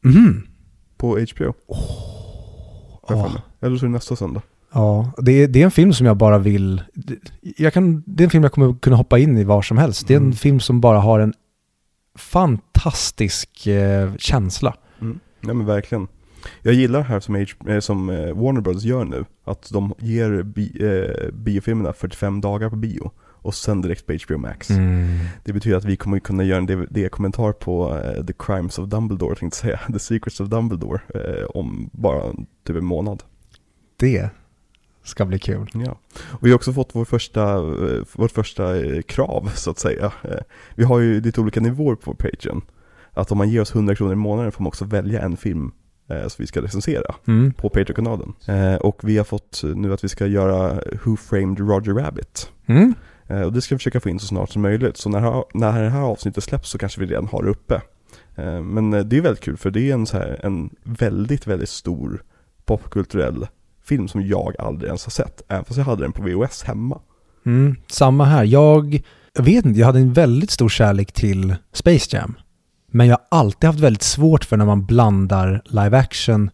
Mhm. 0.04 0.48
på 0.98 1.08
HBO. 1.20 1.54
Ja. 3.08 3.24
för 3.24 3.30
mig. 3.34 3.42
Eller 3.62 3.78
så 3.78 3.86
är 3.86 3.88
det 3.88 3.94
nästa 3.94 4.16
söndag. 4.16 4.42
Ja, 4.74 5.12
det 5.18 5.32
är, 5.32 5.48
det 5.48 5.62
är 5.62 5.66
en 5.66 5.72
film 5.72 5.94
som 5.94 6.06
jag 6.08 6.18
bara 6.18 6.38
vill... 6.38 6.82
Jag 7.58 7.74
kan, 7.74 8.04
det 8.06 8.24
är 8.24 8.26
en 8.26 8.30
film 8.30 8.44
jag 8.44 8.52
kommer 8.52 8.74
kunna 8.74 8.96
hoppa 8.96 9.20
in 9.20 9.38
i 9.38 9.44
var 9.44 9.62
som 9.62 9.78
helst. 9.78 10.08
Det 10.08 10.14
är 10.14 10.18
en 10.18 10.24
Mm. 10.24 10.36
film 10.36 10.60
som 10.60 10.82
bara 10.82 11.00
har 11.00 11.20
en 11.20 11.34
fantastisk 12.16 13.68
eh, 13.68 14.16
känsla. 14.18 14.76
Mm. 15.02 15.20
Nej 15.42 15.56
men 15.56 15.66
verkligen. 15.66 16.08
Jag 16.62 16.74
gillar 16.74 17.00
det 17.00 17.06
här 17.06 17.20
som, 17.20 17.36
H- 17.36 17.70
eh, 17.72 17.80
som 17.80 18.10
eh, 18.10 18.34
Warner 18.34 18.62
Bros 18.62 18.84
gör 18.84 19.06
nu. 19.06 19.26
Att 19.44 19.70
de 19.74 19.94
ger 20.00 20.44
bi, 20.44 20.78
eh, 20.80 21.32
biofilmerna 21.34 21.94
45 21.94 22.42
dagar 22.42 22.70
på 22.70 22.76
bio. 22.76 23.12
Och 23.44 23.56
sen 23.56 23.82
direkt 23.82 24.06
på 24.08 24.14
HBO 24.28 24.38
Max. 24.38 24.68
Det 25.44 25.54
betyder 25.54 25.78
att 25.78 25.86
vi 25.86 25.98
kommer 25.98 26.20
kunna 26.20 26.44
göra 26.44 26.58
en 26.58 26.66
DVD-kommentar 26.66 27.52
på 27.52 27.98
eh, 27.98 28.26
The 28.26 28.34
Crimes 28.40 28.80
of 28.80 28.90
Dumbledore, 28.90 29.36
tänkte 29.36 29.58
säga. 29.58 29.80
The 29.94 30.00
Secrets 30.00 30.40
of 30.40 30.48
Dumbledore. 30.50 31.00
Eh, 31.16 31.46
om 31.46 31.90
bara 31.94 32.24
typ 32.68 32.76
en 32.76 32.86
månad. 32.86 33.24
Det 33.98 34.30
ska 35.04 35.26
bli 35.26 35.40
kul. 35.40 35.68
Ja, 35.74 35.98
och 36.20 36.46
vi 36.48 36.50
har 36.50 36.56
också 36.56 36.74
fått 36.74 36.90
vår 36.96 37.06
första, 37.06 37.56
eh, 37.58 38.04
vårt 38.16 38.32
första 38.32 38.74
krav 39.02 39.52
så 39.56 39.72
att 39.72 39.80
säga. 39.80 40.12
Vi 40.76 40.84
har 40.84 41.00
ju 41.00 41.22
lite 41.22 41.42
olika 41.42 41.60
nivåer 41.62 41.96
på 41.96 42.14
Patreon. 42.14 42.62
Att 43.14 43.32
om 43.32 43.38
man 43.38 43.50
ger 43.50 43.62
oss 43.62 43.76
100 43.76 43.96
kronor 43.96 44.14
i 44.14 44.16
månaden 44.16 44.52
får 44.52 44.64
man 44.64 44.68
också 44.68 44.86
välja 44.86 45.22
en 45.22 45.38
film 45.38 45.72
eh, 46.12 46.28
som 46.28 46.44
vi 46.44 46.48
ska 46.48 46.62
recensera 46.62 47.16
Mm. 47.28 47.54
på 47.54 47.70
Patreon-kanalen. 47.70 48.34
Eh, 48.48 48.76
Och 48.76 49.00
vi 49.04 49.18
har 49.18 49.24
fått 49.26 49.62
nu 49.76 49.94
att 49.94 50.04
vi 50.04 50.10
ska 50.10 50.26
göra 50.28 50.80
Who 51.04 51.16
Framed 51.18 51.60
Roger 51.60 51.94
Rabbit. 51.94 52.50
Mm. 52.66 52.94
Eh, 53.28 53.42
Och 53.42 53.54
det 53.54 53.62
ska 53.62 53.76
vi 53.76 53.80
försöka 53.80 54.00
få 54.00 54.10
in 54.10 54.20
så 54.20 54.28
snart 54.28 54.50
som 54.50 54.62
möjligt. 54.62 54.98
Så 54.98 55.10
när, 55.10 55.44
när 55.58 55.84
det 55.84 55.90
här 55.90 56.02
avsnittet 56.02 56.44
släpps 56.44 56.70
så 56.70 56.78
kanske 56.78 57.00
vi 57.00 57.06
redan 57.06 57.28
har 57.28 57.44
det 57.44 57.50
uppe. 57.50 57.82
Eh, 58.36 58.62
Men 58.62 58.94
eh, 58.94 59.00
det 59.04 59.18
är 59.18 59.22
väldigt 59.22 59.44
kul 59.44 59.58
för 59.58 59.72
det 59.72 59.90
är 59.90 59.94
en, 59.94 60.06
så 60.06 60.18
här, 60.18 60.40
en 60.44 60.70
väldigt, 60.84 61.48
väldigt 61.48 61.70
stor 61.70 62.24
popkulturell 62.66 63.48
film 63.84 64.08
som 64.08 64.22
jag 64.28 64.56
aldrig 64.60 64.88
ens 64.88 65.06
har 65.06 65.12
sett. 65.12 65.42
Även 65.48 65.66
fast 65.66 65.78
jag 65.78 65.86
hade 65.86 66.02
den 66.04 66.12
på 66.12 66.24
VHS 66.24 66.64
hemma. 66.64 67.00
Mm. 67.46 67.76
Samma 67.88 68.26
här. 68.26 68.44
Jag, 68.44 69.02
jag 69.34 69.44
vet 69.44 69.66
inte, 69.66 69.80
jag 69.80 69.86
hade 69.88 70.00
en 70.00 70.14
väldigt 70.14 70.52
stor 70.52 70.70
kärlek 70.70 71.12
till 71.12 71.56
Space 71.74 72.16
Jam. 72.18 72.34
Men 72.92 73.08
jag 73.08 73.18
har 73.18 73.40
alltid 73.40 73.68
haft 73.68 73.80
väldigt 73.80 74.04
svårt 74.04 74.46
för 74.46 74.58
när 74.58 74.66
man 74.66 74.86
blandar 74.86 75.62
live 75.66 75.98
action 75.98 76.50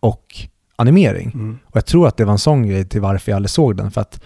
och 0.00 0.24
animering. 0.76 1.58
Och 1.64 1.76
jag 1.76 1.86
tror 1.86 2.08
att 2.08 2.16
det 2.16 2.24
var 2.24 2.32
en 2.32 2.38
sån 2.38 2.66
grej 2.66 2.84
till 2.84 3.00
varför 3.00 3.32
jag 3.32 3.36
aldrig 3.36 3.50
såg 3.50 3.76
den. 3.76 3.90
För 3.90 4.00
att 4.00 4.20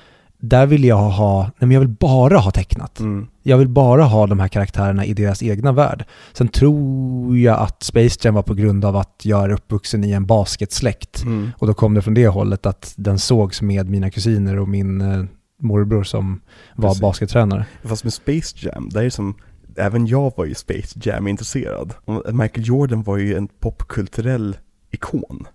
där 0.44 0.66
vill 0.66 0.84
jag 0.84 0.96
ha, 0.96 1.42
nej 1.42 1.52
men 1.58 1.70
jag 1.70 1.80
vill 1.80 1.88
bara 1.88 2.38
ha 2.38 2.50
tecknat. 2.50 3.00
Mm. 3.00 3.26
Jag 3.42 3.58
vill 3.58 3.68
bara 3.68 4.04
ha 4.04 4.26
de 4.26 4.40
här 4.40 4.48
karaktärerna 4.48 5.04
i 5.04 5.14
deras 5.14 5.42
egna 5.42 5.72
värld. 5.72 6.04
Sen 6.32 6.48
tror 6.48 7.38
jag 7.38 7.58
att 7.60 7.82
Space 7.82 8.18
Jam 8.22 8.34
var 8.34 8.42
på 8.42 8.54
grund 8.54 8.84
av 8.84 8.96
att 8.96 9.20
jag 9.22 9.44
är 9.44 9.50
uppvuxen 9.50 10.04
i 10.04 10.12
en 10.12 10.26
basketsläkt. 10.26 11.22
Mm. 11.22 11.50
Och 11.58 11.66
då 11.66 11.74
kom 11.74 11.94
det 11.94 12.02
från 12.02 12.14
det 12.14 12.28
hållet 12.28 12.66
att 12.66 12.94
den 12.96 13.18
sågs 13.18 13.62
med 13.62 13.90
mina 13.90 14.10
kusiner 14.10 14.58
och 14.58 14.68
min 14.68 15.00
eh, 15.00 15.24
morbror 15.60 16.02
som 16.02 16.40
var 16.76 16.88
Precis. 16.88 17.02
baskettränare. 17.02 17.66
Fast 17.82 18.04
med 18.04 18.12
Space 18.12 18.56
Jam, 18.58 18.88
där 18.88 19.00
är 19.00 19.04
det 19.04 19.10
som, 19.10 19.34
även 19.76 20.06
jag 20.06 20.32
var 20.36 20.44
ju 20.44 20.54
Space 20.54 20.98
Jam 21.02 21.28
intresserad. 21.28 21.94
Och 22.04 22.34
Michael 22.34 22.66
Jordan 22.68 23.02
var 23.02 23.16
ju 23.18 23.36
en 23.36 23.48
popkulturell 23.48 24.56
ikon. 24.90 25.46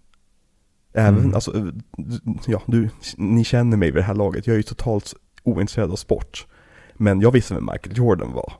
Även, 0.93 1.19
Mm. 1.19 1.33
alltså, 1.33 1.71
ja, 2.47 2.62
du, 2.65 2.89
ni 3.17 3.43
känner 3.43 3.77
mig 3.77 3.91
vid 3.91 4.01
det 4.03 4.05
här 4.07 4.15
laget, 4.15 4.47
jag 4.47 4.53
är 4.53 4.57
ju 4.57 4.63
totalt 4.63 5.13
ointresserad 5.43 5.91
av 5.91 5.95
sport. 5.95 6.47
Men 6.93 7.21
jag 7.21 7.31
visste 7.31 7.53
vem 7.53 7.69
Michael 7.74 7.97
Jordan 7.97 8.31
var. 8.33 8.53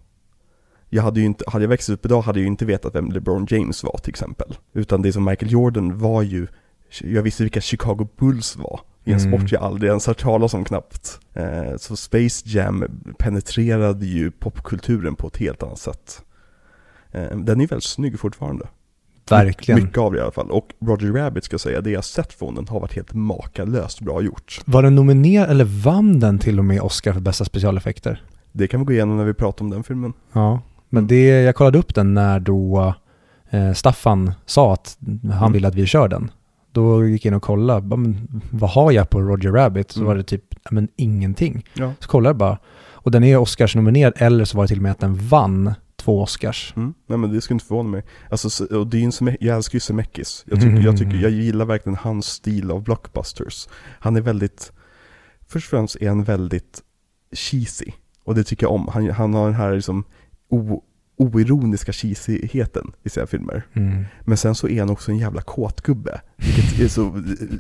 Jag 0.90 1.04
hade 1.04 1.20
ju 1.20 1.26
inte, 1.26 1.44
hade 1.48 1.64
jag 1.64 1.70
växt 1.70 1.90
upp 1.90 2.06
idag 2.06 2.22
hade 2.22 2.40
jag 2.40 2.44
ju 2.44 2.48
inte 2.48 2.66
vetat 2.66 2.96
vem 2.96 3.12
LeBron 3.12 3.48
James 3.50 3.84
var 3.84 3.98
till 3.98 4.10
exempel. 4.10 4.58
Utan 4.74 5.02
det 5.02 5.14
som 5.14 5.26
Michael 5.26 5.52
Jordan 5.52 5.98
var 6.00 6.22
ju, 6.22 6.48
jag 7.02 7.24
visste 7.24 7.44
vilka 7.44 7.62
Chicago 7.62 8.08
Bulls 8.18 8.56
var. 8.58 8.80
I 9.08 9.14
en 9.14 9.20
Mm. 9.20 9.32
sport 9.40 9.52
jag 9.52 9.64
aldrig 9.64 9.90
ens 9.90 10.08
hört 10.08 10.22
talas 10.22 10.54
om 10.54 10.64
knappt. 10.66 11.20
Eh, 11.34 11.78
så 11.78 11.96
Space 11.96 12.44
Jam 12.46 12.84
penetrerade 13.20 14.06
ju 14.06 14.32
popkulturen 14.32 15.16
på 15.16 15.28
ett 15.28 15.38
helt 15.38 15.64
annat 15.64 15.80
sätt. 15.80 16.22
Eh, 17.12 17.38
den 17.38 17.62
är 17.62 17.68
väldigt 17.68 17.84
snygg 17.84 18.20
fortfarande. 18.20 18.68
Verkligen. 19.30 19.84
Mycket 19.84 19.98
av 19.98 20.12
det 20.14 20.18
i 20.18 20.22
alla 20.22 20.32
fall. 20.32 20.52
Och 20.52 20.68
Roger 20.86 21.12
Rabbit 21.14 21.44
ska 21.44 21.54
jag 21.54 21.62
säga, 21.62 21.82
det 21.82 21.90
jag 21.90 22.04
sett 22.06 22.34
från 22.34 22.56
den 22.56 22.68
har 22.68 22.80
varit 22.80 22.94
helt 22.96 23.14
makalöst 23.14 24.02
bra 24.02 24.22
gjort. 24.22 24.62
Var 24.66 24.84
den 24.84 24.96
nominerad, 24.96 25.50
eller 25.50 25.66
vann 25.66 26.20
den 26.20 26.40
till 26.40 26.60
och 26.60 26.66
med 26.66 26.82
Oscar 26.82 27.14
för 27.14 27.20
bästa 27.20 27.46
specialeffekter? 27.46 28.24
Det 28.52 28.68
kan 28.68 28.80
vi 28.80 28.86
gå 28.86 28.94
igenom 28.94 29.18
när 29.18 29.26
vi 29.26 29.34
pratar 29.34 29.66
om 29.66 29.70
den 29.72 29.84
filmen. 29.84 30.14
Ja. 30.34 30.62
Men 30.90 31.08
det, 31.08 31.26
jag 31.28 31.56
kollade 31.56 31.78
upp 31.78 31.96
den 31.96 32.14
när 32.14 32.40
då 32.40 32.94
eh, 33.50 33.74
Staffan 33.74 34.32
sa 34.46 34.74
att 34.74 34.98
han 35.24 35.32
Mm. 35.38 35.52
ville 35.52 35.68
att 35.68 35.76
vi 35.76 35.86
kör 35.86 36.08
den. 36.08 36.32
Då 36.78 37.06
gick 37.06 37.26
jag 37.26 37.30
in 37.30 37.36
och 37.36 37.44
kollade, 37.44 37.82
bara, 37.82 37.96
men, 37.96 38.42
vad 38.52 38.70
har 38.70 38.92
jag 38.92 39.10
på 39.10 39.22
Roger 39.22 39.52
Rabbit? 39.52 39.92
Så 39.92 40.00
Mm. 40.00 40.08
var 40.08 40.16
det 40.16 40.24
typ, 40.24 40.44
men 40.72 40.88
ingenting. 40.96 41.66
Ja. 41.74 41.94
Så 42.00 42.08
kollade 42.10 42.30
jag 42.30 42.38
bara. 42.38 42.58
Och 42.92 43.12
den 43.12 43.24
är 43.24 43.38
Oscars-nominerad, 43.38 44.14
eller 44.16 44.46
så 44.46 44.58
var 44.58 44.64
det 44.64 44.68
till 44.68 44.78
och 44.78 44.84
med 44.84 44.92
att 44.92 45.00
den 45.00 45.16
vann 45.16 45.74
två 45.96 46.22
Oscars. 46.22 46.74
Mm. 46.76 46.94
Nej 47.08 47.18
men 47.18 47.34
det 47.34 47.42
skulle 47.42 47.56
inte 47.56 47.66
förvåna 47.66 47.90
mig. 47.90 48.04
Alltså, 48.32 48.50
så- 48.50 48.80
och 48.80 48.88
det 48.88 48.98
är 49.04 49.22
en 49.22 49.38
jag 49.40 49.56
älskar 49.58 49.76
ju 49.76 49.80
Zemeckis. 49.80 50.44
Jag 50.48 50.62
tycker, 50.62 50.78
jag 50.82 50.98
tycker, 50.98 51.16
jag 51.18 51.32
gillar 51.32 51.66
verkligen 51.66 51.96
hans 52.02 52.26
stil 52.26 52.72
av 52.72 52.84
blockbusters. 52.84 53.68
Han 54.00 54.16
är 54.16 54.22
väldigt, 54.22 54.72
först 55.48 55.66
och 55.68 55.70
främst 55.70 55.96
är 55.96 56.08
han 56.10 56.24
väldigt 56.24 56.82
cheesy. 57.36 57.92
Och 58.24 58.36
det 58.36 58.44
tycker 58.44 58.66
jag 58.66 58.74
om. 58.74 58.88
Han, 58.88 59.10
han 59.10 59.34
har 59.34 59.46
den 59.46 59.56
här 59.56 59.76
liksom 59.76 60.04
o, 60.50 60.84
oironiska 61.18 61.94
cheesigheten 61.94 62.92
i 63.04 63.10
sina 63.10 63.28
filmer. 63.28 63.64
Mm. 63.74 64.04
Men 64.22 64.38
sen 64.38 64.56
så 64.56 64.68
är 64.68 64.80
han 64.80 64.90
också 64.90 65.12
en 65.12 65.18
jävla 65.18 65.42
kåtgubbe. 65.42 66.22
Vilket 66.38 66.80
är 66.80 66.88
så, 66.88 67.10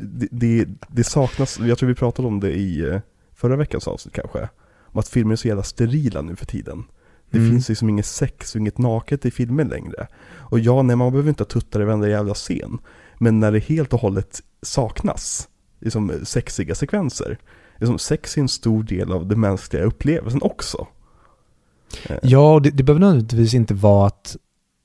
det, 0.02 0.28
det, 0.32 0.68
det 0.88 1.04
saknas, 1.04 1.60
jag 1.60 1.78
tror 1.78 1.90
vi 1.90 1.96
pratade 1.96 2.28
om 2.28 2.40
det 2.40 2.52
i 2.52 2.82
eh, 2.90 3.00
förra 3.36 3.56
veckans 3.56 3.88
avsnitt 3.88 4.14
kanske. 4.16 4.50
Om 4.86 5.00
att 5.00 5.08
filmer 5.08 5.32
är 5.32 5.36
så 5.36 5.48
jävla 5.48 5.64
sterila 5.64 6.22
nu 6.22 6.36
för 6.36 6.46
tiden. 6.46 6.84
Det 7.32 7.38
Mm. 7.38 7.52
finns 7.52 7.70
liksom 7.70 7.90
inget 7.90 8.06
sex 8.06 8.56
och 8.56 8.62
inget 8.62 8.78
naket 8.78 9.26
i 9.26 9.32
filmer 9.32 9.66
längre. 9.66 10.08
Och 10.36 10.60
ja, 10.60 10.82
nej, 10.82 10.96
man 10.96 11.12
behöver 11.12 11.30
inte 11.30 11.46
tuttar 11.46 11.82
i 11.82 11.86
varenda 11.86 12.10
jävla 12.10 12.34
scen. 12.34 12.78
Men 13.18 13.40
när 13.40 13.52
det 13.52 13.60
helt 13.60 13.94
och 13.94 14.00
hållet 14.02 14.42
saknas, 14.62 15.48
liksom 15.80 16.12
sexiga 16.24 16.76
sekvenser. 16.76 17.38
Liksom 17.78 18.00
sex 18.00 18.38
är 18.38 18.42
en 18.42 18.48
stor 18.50 18.84
del 18.84 19.12
av 19.12 19.28
den 19.28 19.40
mänskliga 19.40 19.84
upplevelsen 19.84 20.42
också. 20.42 20.88
Eh, 22.10 22.16
Ja, 22.22 22.54
och 22.54 22.62
det, 22.62 22.70
det 22.70 22.84
behöver 22.84 23.00
nödvändigtvis 23.00 23.54
inte 23.54 23.74
vara 23.74 24.08
att 24.08 24.36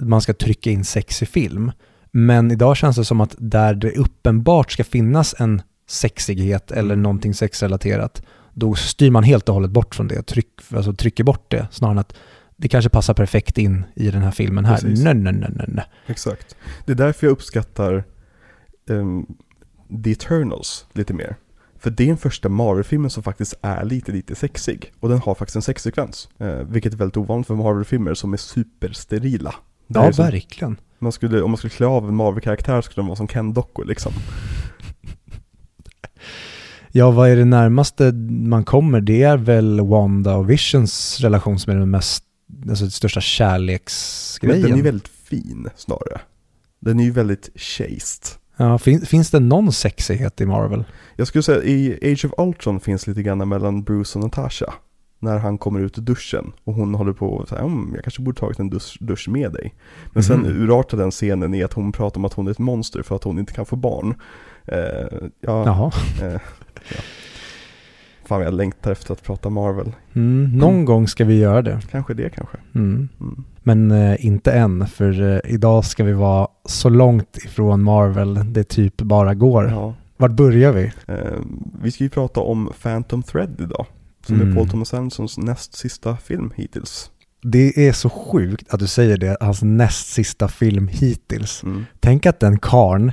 man 0.03 0.21
ska 0.21 0.35
trycka 0.35 0.71
in 0.71 0.85
sex 0.85 1.23
i 1.23 1.27
film. 1.27 1.73
Men 2.11 2.51
idag 2.51 2.77
känns 2.77 2.97
det 2.97 3.05
som 3.05 3.21
att 3.21 3.35
där 3.39 3.75
det 3.75 3.91
uppenbart 3.97 4.73
ska 4.73 4.85
finnas 4.85 5.35
en 5.39 5.63
sexighet 5.89 6.71
eller 6.71 6.95
Mm. 6.95 7.03
någonting 7.03 7.35
sexrelaterat, 7.35 8.23
då 8.55 8.75
styr 8.75 9.11
man 9.11 9.23
helt 9.25 9.49
och 9.49 9.55
hållet 9.55 9.71
bort 9.71 9.95
från 9.95 10.09
det, 10.09 10.23
tryck, 10.23 10.49
alltså 10.75 10.93
trycker 10.93 11.25
bort 11.25 11.51
det, 11.51 11.67
snarare 11.71 11.93
än 11.93 11.99
att 11.99 12.15
det 12.57 12.69
kanske 12.69 12.89
passar 12.91 13.15
perfekt 13.15 13.59
in 13.59 13.85
i 13.95 14.11
den 14.11 14.23
här 14.23 14.31
filmen 14.31 14.65
här. 14.65 14.81
Nej, 14.83 15.15
nej, 15.15 15.33
nej, 15.33 15.51
nej, 15.57 15.67
nej. 15.69 15.85
Exakt. 16.07 16.57
Det 16.87 16.93
är 16.93 16.97
därför 16.97 17.27
jag 17.27 17.33
uppskattar 17.33 18.05
um, 18.89 19.27
The 20.05 20.13
Eternals 20.13 20.87
lite 20.93 21.15
mer. 21.15 21.37
För 21.83 21.91
det 21.91 22.03
är 22.05 22.09
den 22.09 22.17
första 22.17 22.49
Marvel-filmen 22.49 23.11
som 23.11 23.23
faktiskt 23.23 23.55
är 23.63 23.85
lite, 23.85 24.13
lite 24.13 24.35
sexig. 24.35 24.93
Och 25.01 25.09
den 25.09 25.19
har 25.19 25.35
faktiskt 25.35 25.57
en 25.57 25.63
sexsekvens. 25.63 26.29
Eh, 26.39 26.49
vilket 26.57 26.93
är 26.93 26.97
väldigt 26.97 27.17
ovanligt 27.17 27.47
för 27.47 27.55
Marvel-filmer 27.55 28.15
som 28.15 28.33
är 28.33 28.37
supersterila. 28.37 29.55
Det 29.87 29.99
Ja, 29.99 30.05
är 30.07 30.13
som- 30.13 30.25
verkligen. 30.25 30.77
man 30.99 31.13
skulle, 31.13 31.43
om 31.43 31.51
man 31.51 31.59
skulle 31.59 31.71
klä 31.71 31.87
av 31.87 32.09
en 32.09 32.15
Marvel-karaktär 32.15 32.83
skulle 32.83 33.03
de 33.03 33.07
vara 33.07 33.17
som 33.17 33.29
Ken-dockor 33.29 33.85
liksom. 33.85 34.13
Ja, 36.95 37.11
vad 37.11 37.29
är 37.31 37.37
det 37.37 37.45
närmaste 37.45 38.13
man 38.31 38.65
kommer? 38.65 39.01
Det 39.01 39.23
är 39.23 39.37
väl 39.37 39.81
Wanda 39.81 40.37
och 40.37 40.51
Visions 40.51 41.21
relation 41.21 41.59
som 41.59 41.73
är 41.73 41.77
den 41.77 41.91
mest, 41.91 42.25
alltså 42.69 42.85
den 42.85 42.91
största 42.91 43.19
Men 43.19 43.23
kärleksgrejen. 43.23 44.63
den 44.71 44.79
är 44.79 44.83
väldigt 44.83 45.09
fin 45.09 45.69
snarare. 45.77 46.21
Den 46.81 47.01
är 47.01 47.05
ju 47.05 47.11
väldigt 47.11 47.51
chaste. 47.55 48.29
Ja, 48.57 48.79
fin, 48.79 49.01
finns 49.01 49.31
det 49.31 49.41
någon 49.41 49.73
sexighet 49.73 50.41
i 50.41 50.47
Marvel? 50.47 50.85
Jag 51.17 51.27
skulle 51.27 51.43
säga 51.43 51.63
i 51.63 51.99
Age 52.13 52.25
of 52.25 52.33
Ultron 52.39 52.81
finns 52.81 53.07
lite 53.07 53.23
grann 53.23 53.49
mellan 53.49 53.83
Bruce 53.83 54.19
och 54.19 54.25
Natasha. 54.25 54.73
När 55.19 55.39
han 55.39 55.59
kommer 55.59 55.81
ut 55.81 55.99
ur 55.99 56.03
duschen 56.03 56.53
och 56.65 56.75
hon 56.75 56.95
håller 56.95 57.13
på 57.13 57.27
och 57.27 57.49
säger 57.49 57.63
mm, 57.63 57.93
jag 57.95 58.05
kanske 58.05 58.23
borde 58.23 58.41
tagit 58.41 58.59
en 58.59 58.71
dusch, 58.71 58.97
dusch 59.01 59.29
med 59.29 59.53
dig. 59.53 59.75
Men 60.13 60.23
sen 60.23 60.41
Mhm. 60.41 60.63
urartar 60.63 60.99
den 60.99 61.11
scenen 61.11 61.55
i 61.55 61.63
att 61.63 61.73
hon 61.73 61.93
pratar 61.93 62.19
om 62.19 62.25
att 62.25 62.33
hon 62.33 62.47
är 62.47 62.51
ett 62.51 62.59
monster 62.59 63.03
för 63.03 63.17
att 63.17 63.25
hon 63.25 63.39
inte 63.39 63.53
kan 63.53 63.67
få 63.67 63.77
barn. 63.77 64.15
Eh, 64.67 64.79
ja, 65.41 65.65
Jaha. 65.67 65.93
eh, 66.23 66.41
ja. 66.89 67.01
Fan 68.25 68.41
jag 68.43 68.55
längtar 68.55 68.93
efter 68.93 69.13
att 69.13 69.23
prata 69.23 69.51
Marvel. 69.51 69.93
Mm, 70.15 70.59
någon 70.59 70.85
gång 70.85 71.09
ska 71.09 71.25
vi 71.25 71.39
göra 71.39 71.63
det. 71.63 71.81
Kanske 71.91 72.15
det 72.15 72.31
kanske. 72.31 72.57
Mm. 72.75 73.09
Mm. 73.65 73.89
Men 73.89 74.11
eh, 74.13 74.27
inte 74.27 74.53
än, 74.53 74.87
för 74.87 75.33
eh, 75.35 75.53
idag 75.53 75.85
ska 75.85 76.05
vi 76.05 76.13
vara 76.13 76.49
så 76.65 76.89
långt 76.89 77.37
ifrån 77.37 77.83
Marvel 77.83 78.53
det 78.53 78.65
typ 78.65 78.97
bara 78.97 79.35
går. 79.35 79.69
Ja. 79.71 79.95
Vart 80.17 80.33
börjar 80.33 80.73
vi? 80.73 80.93
Eh, 81.09 81.17
vi 81.83 81.91
ska 81.91 82.05
ju 82.05 82.11
prata 82.11 82.41
om 82.41 82.73
Phantom 82.83 83.23
Thread 83.23 83.61
idag. 83.61 83.87
Som 84.27 84.35
Mm. 84.37 84.51
är 84.51 84.55
Paul 84.57 84.69
Thomas 84.69 84.95
Andersons 84.95 85.39
näst 85.39 85.75
sista 85.75 86.17
film 86.17 86.51
hittills. 86.57 87.11
Det 87.43 87.89
är 87.89 87.93
så 87.93 88.11
sjukt 88.11 88.75
att 88.75 88.81
du 88.81 88.87
säger 88.87 89.17
det, 89.17 89.37
hans 89.41 89.63
näst 89.63 90.07
sista 90.13 90.49
film 90.49 90.89
hittills. 90.89 91.63
Mm. 91.63 91.85
Tänk 92.01 92.27
att 92.27 92.41
den 92.41 92.59
karn 92.59 93.13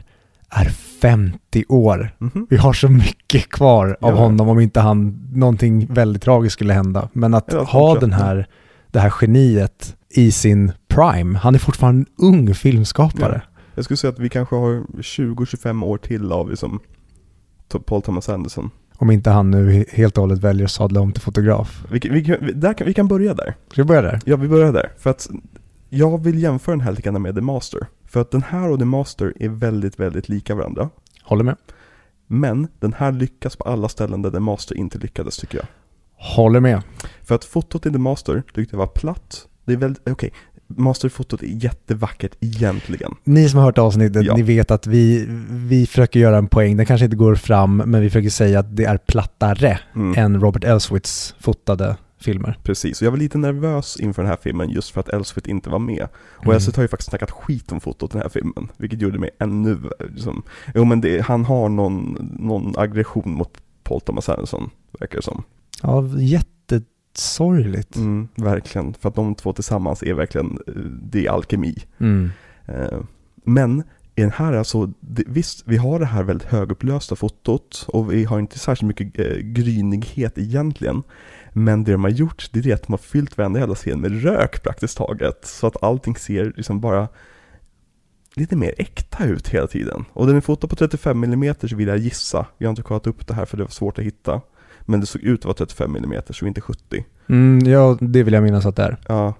är 0.49 0.65
50 1.01 1.65
år. 1.69 2.15
Mhm. 2.17 2.47
Vi 2.49 2.57
har 2.57 2.73
så 2.73 2.89
mycket 2.89 3.49
kvar 3.49 3.97
av 4.01 4.09
Ja. 4.13 4.15
honom 4.19 4.49
om 4.49 4.59
inte 4.59 4.79
han, 4.79 5.29
någonting 5.33 5.87
väldigt 5.93 6.23
tragiskt 6.23 6.53
skulle 6.53 6.73
hända. 6.73 7.09
Men 7.13 7.33
att 7.33 7.53
att 7.53 7.67
ha 7.69 7.99
den 7.99 8.13
här, 8.13 8.47
det 8.91 8.99
här 8.99 9.13
geniet 9.21 9.95
i 10.09 10.31
sin 10.31 10.71
prime. 10.87 11.37
Han 11.37 11.55
är 11.55 11.59
fortfarande 11.59 12.05
en 12.17 12.25
ung 12.27 12.53
filmskapare. 12.53 13.41
Jag 13.75 13.85
skulle 13.85 13.97
säga 13.97 14.13
att 14.13 14.19
vi 14.19 14.29
kanske 14.29 14.55
har 14.55 14.71
20-25 14.97 15.85
år 15.85 15.97
till 15.97 16.31
av 16.31 16.49
liksom 16.49 16.79
Paul 17.85 18.01
Thomas 18.01 18.29
Anderson. 18.29 18.69
Om 18.97 19.11
inte 19.11 19.29
han 19.29 19.51
nu 19.51 19.71
he- 19.71 19.89
helt 19.89 20.17
och 20.17 20.21
hållet 20.21 20.39
väljer 20.39 20.65
att 20.65 20.71
sadla 20.71 21.01
om 21.01 21.11
till 21.13 21.21
fotograf. 21.21 21.83
Vi, 21.91 21.99
vi, 21.99 22.51
där 22.53 22.73
kan, 22.73 22.87
vi 22.87 22.93
kan 22.93 23.07
börja 23.07 23.33
där. 23.33 23.55
Ska 23.71 23.81
vi 23.81 23.87
börja 23.87 24.01
där? 24.01 24.19
Ja, 24.25 24.35
vi 24.37 24.47
börjar 24.47 24.73
där. 24.73 24.91
För 24.97 25.09
att 25.09 25.29
jag 25.89 26.23
vill 26.23 26.39
jämföra 26.43 26.75
den 26.75 26.81
här 26.81 26.91
lite 26.91 27.01
grann 27.01 27.21
med 27.21 27.35
The 27.35 27.41
Master. 27.41 27.87
För 28.05 28.21
att 28.21 28.31
den 28.31 28.43
här 28.43 28.69
och 28.69 28.79
The 28.79 28.85
Master 28.85 29.33
är 29.39 29.49
väldigt, 29.49 29.99
väldigt 29.99 30.29
lika 30.29 30.55
varandra. 30.55 30.89
Håller 31.23 31.43
med. 31.43 31.55
Men 32.27 32.67
den 32.79 32.93
här 32.93 33.11
lyckas 33.11 33.55
på 33.55 33.63
alla 33.63 33.89
ställen 33.89 34.21
där 34.21 34.31
The 34.31 34.39
Master 34.39 34.75
inte 34.77 34.97
lyckades 34.97 35.37
tycker 35.37 35.57
jag. 35.57 35.65
Håller 36.15 36.59
med. 36.59 36.81
För 37.23 37.35
att 37.35 37.45
fotot 37.45 37.85
i 37.85 37.91
The 37.91 37.97
Master 37.97 38.43
tyckte 38.53 38.75
jag 38.75 38.79
var 38.79 38.87
platt. 38.87 39.47
Det 39.69 39.75
är 39.75 39.77
väldigt, 39.77 40.01
okej, 40.01 40.11
okay. 40.13 40.29
Masterfotot 40.67 41.43
är 41.43 41.47
jättevackert 41.47 42.31
egentligen. 42.39 43.15
Ni 43.23 43.49
som 43.49 43.57
har 43.57 43.65
hört 43.65 43.77
avsnittet, 43.77 44.25
Ja. 44.25 44.35
ni 44.35 44.41
vet 44.41 44.71
att 44.71 44.87
vi, 44.87 45.25
vi 45.49 45.85
försöker 45.87 46.19
göra 46.19 46.37
en 46.37 46.47
poäng. 46.47 46.77
Den 46.77 46.85
kanske 46.85 47.05
inte 47.05 47.17
går 47.17 47.35
fram, 47.35 47.77
men 47.77 48.01
vi 48.01 48.09
försöker 48.09 48.29
säga 48.29 48.59
att 48.59 48.75
det 48.75 48.83
är 48.85 48.97
plattare 48.97 49.79
Mm. 49.95 50.17
än 50.17 50.41
Robert 50.41 50.63
Elswits 50.63 51.35
fotade 51.39 51.95
filmer. 52.21 52.59
Precis, 52.63 53.01
och 53.01 53.05
jag 53.05 53.11
var 53.11 53.17
lite 53.17 53.37
nervös 53.37 53.97
inför 53.99 54.21
den 54.21 54.29
här 54.29 54.37
filmen 54.41 54.69
just 54.69 54.89
för 54.89 54.99
att 54.99 55.09
Elswit 55.09 55.47
inte 55.47 55.69
var 55.69 55.79
med. 55.79 56.07
Och 56.13 56.43
Mm. 56.45 56.55
Elswit 56.55 56.75
har 56.75 56.83
ju 56.83 56.87
faktiskt 56.87 57.09
snackat 57.09 57.31
skit 57.31 57.71
om 57.71 57.79
fotot 57.79 58.11
i 58.11 58.13
den 58.13 58.21
här 58.21 58.29
filmen, 58.29 58.67
vilket 58.77 59.01
gjorde 59.01 59.19
mig 59.19 59.29
ännu 59.39 59.77
liksom, 60.09 60.43
Jo 60.75 60.85
men 60.85 61.01
det, 61.01 61.21
han 61.25 61.45
har 61.45 61.69
någon, 61.69 62.17
någon 62.39 62.73
aggression 62.77 63.31
mot 63.33 63.57
Paul 63.83 64.01
Thomas 64.01 64.29
Anderson, 64.29 64.69
verkar 64.99 65.15
det 65.17 65.23
som. 65.23 65.43
Ja, 65.83 66.03
jättesorgligt. 67.19 67.95
Mm, 67.95 68.27
verkligen, 68.35 68.93
för 68.93 69.09
att 69.09 69.15
de 69.15 69.35
två 69.35 69.53
tillsammans 69.53 70.03
är 70.03 70.13
verkligen, 70.13 70.59
eh, 70.67 70.73
det 70.83 71.25
är 71.25 71.31
alkemi. 71.31 71.75
Mm. 71.99 72.31
Eh, 72.65 72.99
Men 73.43 73.83
i 74.15 74.21
den 74.21 74.31
här 74.31 74.53
alltså, 74.53 74.93
det, 74.99 75.23
visst, 75.27 75.63
vi 75.65 75.77
har 75.77 75.99
det 75.99 76.05
här 76.05 76.23
väldigt 76.23 76.47
högupplösta 76.47 77.15
fotot 77.15 77.85
och 77.87 78.11
vi 78.11 78.23
har 78.23 78.39
inte 78.39 78.59
särskilt 78.59 78.87
mycket 78.87 79.19
eh, 79.19 79.37
grynighet 79.37 80.37
egentligen. 80.37 81.03
Men 81.53 81.83
det 81.83 81.91
de 81.91 82.03
har 82.03 82.11
gjort, 82.11 82.49
det 82.53 82.65
är 82.65 82.73
att 82.73 82.83
de 82.87 82.93
har 82.93 82.97
fyllt 82.97 83.37
varenda 83.37 83.59
jävla 83.59 83.75
scen 83.75 84.01
med 84.01 84.23
rök 84.23 84.63
praktiskt 84.63 84.97
taget. 84.97 85.45
Så 85.45 85.67
att 85.67 85.83
allting 85.83 86.15
ser 86.15 86.53
liksom 86.55 86.79
bara 86.79 87.07
lite 88.35 88.55
mer 88.55 88.73
äkta 88.77 89.25
ut 89.25 89.47
hela 89.47 89.67
tiden. 89.67 90.05
Och 90.13 90.27
den 90.27 90.35
är 90.35 90.41
fotad 90.41 90.67
på 90.69 90.75
35 90.75 91.23
mm 91.23 91.55
så 91.61 91.75
vill 91.75 91.87
jag 91.87 91.97
gissa. 91.97 92.45
Vi 92.57 92.65
har 92.65 92.69
inte 92.69 92.81
kollat 92.81 93.07
upp 93.07 93.27
det 93.27 93.33
här 93.33 93.45
för 93.45 93.57
det 93.57 93.63
var 93.63 93.71
svårt 93.71 93.99
att 93.99 94.05
hitta. 94.05 94.41
Men 94.89 94.99
det 94.99 95.05
såg 95.05 95.21
ut 95.21 95.39
att 95.39 95.45
vara 95.45 95.53
35 95.55 95.95
mm 95.95 96.21
så 96.29 96.45
inte 96.45 96.61
70. 96.61 97.05
Mm, 97.27 97.59
ja, 97.71 97.97
det 98.01 98.23
vill 98.23 98.33
jag 98.33 98.43
minnas 98.43 98.65
att 98.65 98.75
det 98.75 98.83
är. 98.83 98.97
Ja, 99.07 99.33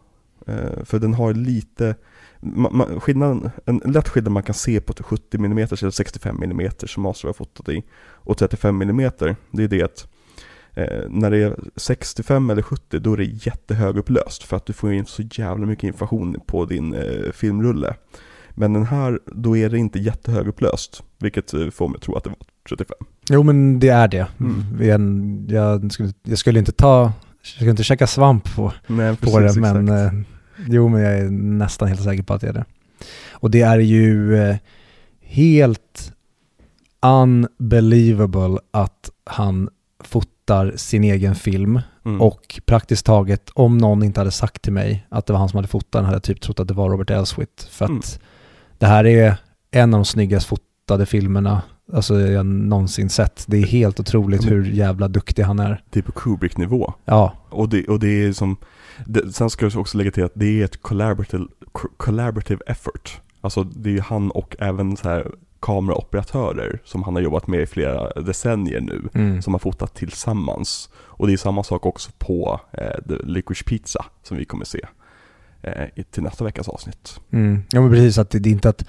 eh, 0.48 0.84
för 0.84 1.00
den 1.00 1.14
har 1.14 1.34
lite, 1.34 1.96
ma, 2.40 2.70
ma, 2.70 2.86
skillnaden, 3.00 3.50
en 3.66 3.78
lätt 3.78 4.10
skillnad 4.10 4.32
man 4.32 4.44
kan 4.44 4.56
se 4.56 4.82
på 4.82 4.94
70 5.04 5.38
mm 5.38 5.58
eller 5.58 5.90
65 5.92 6.44
mm 6.44 6.72
som 6.86 7.04
Master 7.04 7.28
har 7.28 7.34
fotat 7.34 7.70
i 7.70 7.84
och 8.02 8.38
35 8.38 8.82
mm 8.82 9.12
det 9.52 9.64
är 9.64 9.68
det 9.68 9.84
att 9.84 10.08
eh, 10.74 11.10
när 11.10 11.32
det 11.32 11.38
är 11.38 11.56
65 11.76 12.50
eller 12.50 12.62
70 12.62 13.00
då 13.00 13.14
är 13.14 13.18
det 13.18 13.46
jättehögupplöst 13.46 14.44
för 14.44 14.58
att 14.58 14.66
du 14.66 14.74
får 14.74 14.94
in 14.94 15.06
så 15.06 15.24
jävla 15.32 15.66
mycket 15.66 15.84
information 15.84 16.42
på 16.46 16.66
din 16.66 16.94
eh, 16.94 17.32
filmrulle. 17.32 17.96
Men 18.50 18.74
den 18.74 18.86
här, 18.86 19.20
då 19.26 19.58
är 19.58 19.70
det 19.70 19.78
inte 19.78 20.00
jättehögupplöst, 20.00 21.04
vilket 21.20 21.54
eh, 21.54 21.70
får 21.70 21.88
mig 21.88 21.96
att 21.96 22.02
tro 22.02 22.16
att 22.16 22.24
det 22.24 22.30
var 22.30 22.38
35. 22.70 22.96
Jo, 23.30 23.44
men 23.44 23.80
det 23.80 23.90
är 23.90 24.08
det. 24.08 24.28
Mm. 24.40 25.46
Jag, 25.50 25.92
skulle, 25.92 26.14
jag 26.24 26.38
skulle 26.38 26.60
inte 26.60 26.72
ta, 26.72 27.02
jag 27.42 27.48
skulle 27.48 27.72
inte 27.72 27.84
käka 27.84 28.08
svamp 28.08 28.56
på, 28.56 28.74
Nej, 28.88 29.16
på 29.16 29.40
det, 29.40 29.56
men 29.56 29.90
eh, 29.90 30.12
jo, 30.68 30.88
men 30.88 31.02
jag 31.02 31.18
är 31.18 31.30
nästan 31.30 31.88
helt 31.88 32.04
säker 32.04 32.24
på 32.24 32.34
att 32.34 32.42
det 32.42 32.48
är 32.48 32.54
det. 32.54 32.66
Och 33.32 33.52
det 33.52 33.62
är 33.62 33.80
ju 33.80 34.38
eh, 34.38 34.56
helt 35.22 36.14
unbelievable 37.02 38.60
att 38.72 39.10
han 39.26 39.70
fotar 40.04 40.74
sin 40.76 41.04
egen 41.04 41.36
film 41.36 41.80
mm. 42.06 42.22
och 42.22 42.62
praktiskt 42.66 43.06
taget 43.06 43.50
om 43.54 43.78
någon 43.78 44.04
inte 44.04 44.20
hade 44.20 44.32
sagt 44.32 44.62
till 44.62 44.74
mig 44.74 45.06
att 45.10 45.26
det 45.26 45.34
var 45.34 45.40
han 45.40 45.50
som 45.50 45.58
hade 45.58 45.68
fotat 45.68 45.92
den 45.92 46.06
hade 46.06 46.16
jag 46.16 46.24
typ 46.24 46.42
trott 46.42 46.60
att 46.60 46.68
det 46.68 46.74
var 46.74 46.90
Robert 46.90 47.10
Elswit. 47.10 47.68
För 47.72 47.86
att 47.86 47.90
Mm. 47.90 48.02
det 48.78 48.86
här 48.86 49.06
är 49.06 49.38
en 49.72 49.94
av 49.94 49.98
de 49.98 50.06
snyggast 50.06 50.48
fotade 50.48 51.06
filmerna 51.06 51.62
alltså 51.94 52.20
jag 52.20 52.46
någonsin 52.46 53.10
sett. 53.10 53.46
Det 53.48 53.58
är 53.58 53.66
helt 53.66 54.00
otroligt 54.00 54.42
Mm. 54.44 54.54
hur 54.54 54.72
jävla 54.72 55.08
duktig 55.08 55.44
han 55.44 55.60
är. 55.60 55.84
Det 55.90 56.00
är 56.00 56.04
på 56.04 56.12
Kubrick-nivå. 56.12 56.94
Ja, 57.06 57.34
Och 57.50 57.70
det, 57.70 57.88
och 57.88 58.00
det 58.00 58.08
är 58.26 58.34
som, 58.34 58.58
det, 59.06 59.36
sen 59.36 59.50
ska 59.50 59.66
jag 59.66 59.78
också 59.78 59.98
lägga 59.98 60.12
till 60.12 60.24
att 60.24 60.32
det 60.36 60.62
är 60.62 60.66
ett 60.66 60.82
collaborative, 60.82 61.46
collaborative 61.98 62.62
effort. 62.68 63.22
Alltså 63.42 63.64
det 63.64 63.98
är 63.98 64.02
han 64.02 64.32
och 64.32 64.56
även 64.60 64.98
så 64.98 65.10
här 65.10 65.32
kameraoperatörer 65.60 66.80
som 66.86 67.04
han 67.04 67.16
har 67.16 67.22
jobbat 67.22 67.48
med 67.48 67.62
i 67.62 67.66
flera 67.66 68.22
decennier 68.22 68.82
nu, 68.82 69.10
mm. 69.14 69.42
som 69.42 69.54
har 69.54 69.60
fotat 69.60 69.96
tillsammans. 69.96 70.90
Och 70.96 71.28
det 71.28 71.34
är 71.34 71.38
samma 71.38 71.64
sak 71.64 71.86
också 71.86 72.12
på 72.18 72.62
eh, 72.72 73.04
The 73.08 73.16
Licorice 73.24 73.64
Pizza 73.66 74.06
som 74.24 74.38
vi 74.38 74.46
kommer 74.46 74.66
se 74.66 74.82
eh, 75.62 76.04
till 76.12 76.24
nästa 76.24 76.44
veckas 76.44 76.70
avsnitt. 76.70 77.20
Mm. 77.32 77.64
Ja 77.72 77.82
men 77.82 77.92
precis, 77.92 78.18
att 78.18 78.30
det, 78.30 78.40
det 78.40 78.50
är 78.50 78.52
inte 78.52 78.70
att 78.70 78.86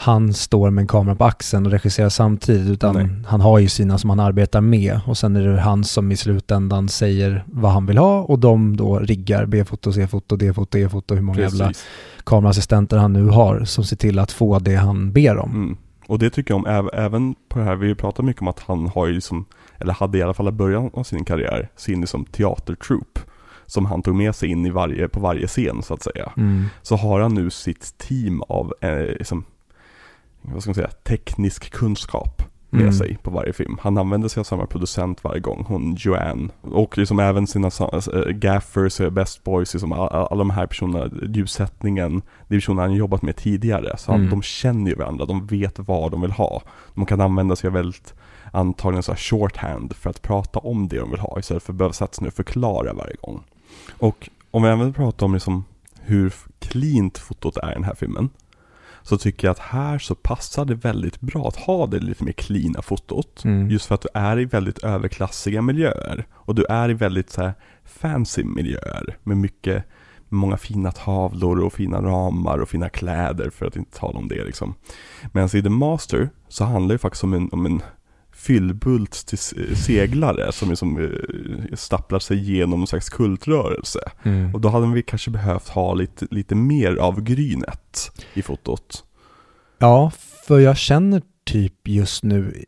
han 0.00 0.34
står 0.34 0.70
med 0.70 0.82
en 0.82 0.88
kamera 0.88 1.14
på 1.14 1.24
axeln 1.24 1.66
och 1.66 1.72
regisserar 1.72 2.08
samtidigt 2.08 2.68
utan 2.70 2.94
Nej. 2.94 3.08
han 3.26 3.40
har 3.40 3.58
ju 3.58 3.68
sina 3.68 3.98
som 3.98 4.10
han 4.10 4.20
arbetar 4.20 4.60
med 4.60 5.00
och 5.06 5.18
sen 5.18 5.36
är 5.36 5.42
det 5.48 5.60
han 5.60 5.84
som 5.84 6.12
i 6.12 6.16
slutändan 6.16 6.88
säger 6.88 7.44
vad 7.46 7.72
han 7.72 7.86
vill 7.86 7.98
ha 7.98 8.20
och 8.22 8.38
de 8.38 8.76
då 8.76 8.98
riggar 8.98 9.46
B-foto, 9.46 9.92
C-foto, 9.92 10.36
D-foto, 10.36 10.78
E-foto, 10.78 11.14
hur 11.14 11.22
många 11.22 11.40
jävla 11.40 11.66
Precis. 11.66 11.86
kameraassistenter 12.24 12.96
han 12.96 13.12
nu 13.12 13.26
har 13.26 13.64
som 13.64 13.84
ser 13.84 13.96
till 13.96 14.18
att 14.18 14.32
få 14.32 14.58
det 14.58 14.74
han 14.76 15.12
ber 15.12 15.38
om. 15.38 15.50
Mm. 15.50 15.76
Och 16.06 16.18
det 16.18 16.30
tycker 16.30 16.54
jag 16.54 16.58
om 16.58 16.66
äv- 16.66 16.94
även 16.94 17.34
på 17.48 17.58
det 17.58 17.64
här, 17.64 17.76
vi 17.76 17.84
har 17.84 17.88
ju 17.88 17.94
pratat 17.94 18.24
mycket 18.24 18.42
om 18.42 18.48
att 18.48 18.60
han 18.60 18.86
har 18.86 19.06
ju 19.06 19.12
liksom, 19.12 19.44
eller 19.78 19.92
hade 19.92 20.18
i 20.18 20.22
alla 20.22 20.34
fall 20.34 20.48
i 20.48 20.52
början 20.52 20.90
av 20.94 21.02
sin 21.02 21.24
karriär, 21.24 21.68
sin 21.76 22.00
liksom 22.00 22.24
teatertroupe. 22.24 23.20
Som 23.66 23.86
han 23.86 24.02
tog 24.02 24.14
med 24.14 24.34
sig 24.34 24.48
in 24.48 24.66
i 24.66 24.70
varje, 24.70 25.08
på 25.08 25.20
varje 25.20 25.46
scen 25.46 25.82
så 25.82 25.94
att 25.94 26.02
säga. 26.02 26.32
Mm. 26.36 26.64
Så 26.82 26.96
har 26.96 27.20
han 27.20 27.34
nu 27.34 27.50
sitt 27.50 27.98
team 27.98 28.42
av, 28.48 28.72
eh, 28.80 28.98
liksom, 28.98 29.44
vad 30.52 30.62
ska 30.62 30.70
man 30.70 30.74
säga, 30.74 30.90
teknisk 30.90 31.70
kunskap 31.72 32.42
med 32.70 32.80
Mm. 32.80 32.92
sig 32.92 33.16
på 33.22 33.30
varje 33.30 33.52
film. 33.52 33.78
Han 33.82 33.98
använder 33.98 34.28
sig 34.28 34.40
av 34.40 34.44
samma 34.44 34.66
producent 34.66 35.24
varje 35.24 35.40
gång, 35.40 35.64
hon 35.68 35.96
Joanne. 35.98 36.48
Och 36.60 36.98
liksom 36.98 37.18
även 37.20 37.46
sina 37.46 37.70
eh, 37.90 38.20
gaffers, 38.30 39.00
eh, 39.00 39.10
best 39.10 39.44
boys, 39.44 39.74
liksom 39.74 39.92
alla, 39.92 40.06
alla 40.08 40.38
de 40.38 40.50
här 40.50 40.66
personerna, 40.66 41.10
ljussättningen, 41.34 42.22
det 42.48 42.54
är 42.54 42.58
personer 42.60 42.82
han 42.82 42.92
jobbat 42.94 43.22
med 43.22 43.36
tidigare. 43.36 43.96
Så 43.98 44.10
han, 44.12 44.20
Mm. 44.20 44.30
de 44.30 44.42
känner 44.42 44.90
ju 44.90 44.96
varandra, 44.96 45.24
de 45.26 45.46
vet 45.46 45.78
vad 45.78 46.10
de 46.10 46.20
vill 46.20 46.30
ha. 46.30 46.62
De 46.94 47.06
kan 47.06 47.20
använda 47.20 47.56
sig 47.56 47.68
av 47.68 47.74
väldigt 47.74 48.14
antagligen 48.52 49.02
så 49.02 49.12
här 49.12 49.18
shorthand 49.18 49.96
för 49.96 50.10
att 50.10 50.22
prata 50.22 50.58
om 50.58 50.88
det 50.88 50.98
de 50.98 51.10
vill 51.10 51.20
ha 51.20 51.38
istället 51.38 51.62
för 51.62 51.72
att 51.72 51.76
behöva 51.78 51.92
sätta 51.92 52.12
sig 52.12 52.22
ner 52.22 52.28
och 52.30 52.34
förklara 52.34 52.92
varje 52.92 53.16
gång. 53.20 53.40
Och 53.98 54.28
om 54.50 54.62
vi 54.62 54.68
även 54.68 54.92
pratar 54.92 55.26
om 55.26 55.34
liksom 55.34 55.64
hur 56.00 56.34
cleant 56.58 57.18
fotot 57.18 57.56
är 57.56 57.70
i 57.70 57.74
den 57.74 57.84
här 57.84 57.94
filmen 57.94 58.28
så 59.08 59.18
tycker 59.18 59.46
jag 59.46 59.52
att 59.52 59.58
här 59.58 59.98
så 59.98 60.14
passar 60.14 60.64
det 60.64 60.74
väldigt 60.74 61.20
bra 61.20 61.48
att 61.48 61.56
ha 61.56 61.86
det 61.86 61.98
lite 61.98 62.24
mer 62.24 62.32
cleana 62.32 62.82
fotot. 62.82 63.44
Mm. 63.44 63.70
Just 63.70 63.86
för 63.86 63.94
att 63.94 64.00
du 64.00 64.08
är 64.14 64.38
i 64.38 64.44
väldigt 64.44 64.78
överklassiga 64.78 65.62
miljöer. 65.62 66.26
Och 66.34 66.54
du 66.54 66.64
är 66.64 66.90
i 66.90 66.94
väldigt 66.94 67.30
så 67.30 67.42
här 67.42 67.54
fancy 67.84 68.44
miljöer. 68.44 69.16
Med 69.22 69.36
mycket, 69.36 69.84
många 70.28 70.56
fina 70.56 70.92
tavlor 70.92 71.60
och 71.60 71.72
fina 71.72 72.02
ramar 72.02 72.58
och 72.58 72.68
fina 72.68 72.88
kläder 72.88 73.50
för 73.50 73.66
att 73.66 73.76
inte 73.76 73.98
tala 73.98 74.18
om 74.18 74.28
det 74.28 74.44
liksom. 74.44 74.74
Medan 75.32 75.48
i 75.56 75.62
The 75.62 75.68
Master 75.68 76.30
så 76.48 76.64
handlar 76.64 76.94
det 76.94 76.98
faktiskt 76.98 77.24
om 77.24 77.32
en, 77.34 77.48
om 77.52 77.66
en 77.66 77.82
fyllbult 78.38 79.26
till 79.26 79.38
se- 79.38 79.76
seglare 79.76 80.52
som 80.52 80.68
liksom 80.68 80.98
eh, 80.98 81.76
stapplar 81.76 82.18
sig 82.18 82.38
igenom 82.38 82.80
någon 82.80 82.86
slags 82.86 83.08
kultrörelse. 83.08 84.00
Mm. 84.22 84.54
Och 84.54 84.60
då 84.60 84.68
hade 84.68 84.94
vi 84.94 85.02
kanske 85.02 85.30
behövt 85.30 85.68
ha 85.68 85.94
lite, 85.94 86.26
lite 86.30 86.54
mer 86.54 86.96
av 86.96 87.20
grynet 87.20 88.10
i 88.34 88.42
fotot. 88.42 89.04
Ja, 89.78 90.12
för 90.46 90.58
jag 90.58 90.76
känner 90.76 91.22
typ 91.44 91.88
just 91.88 92.22
nu 92.22 92.64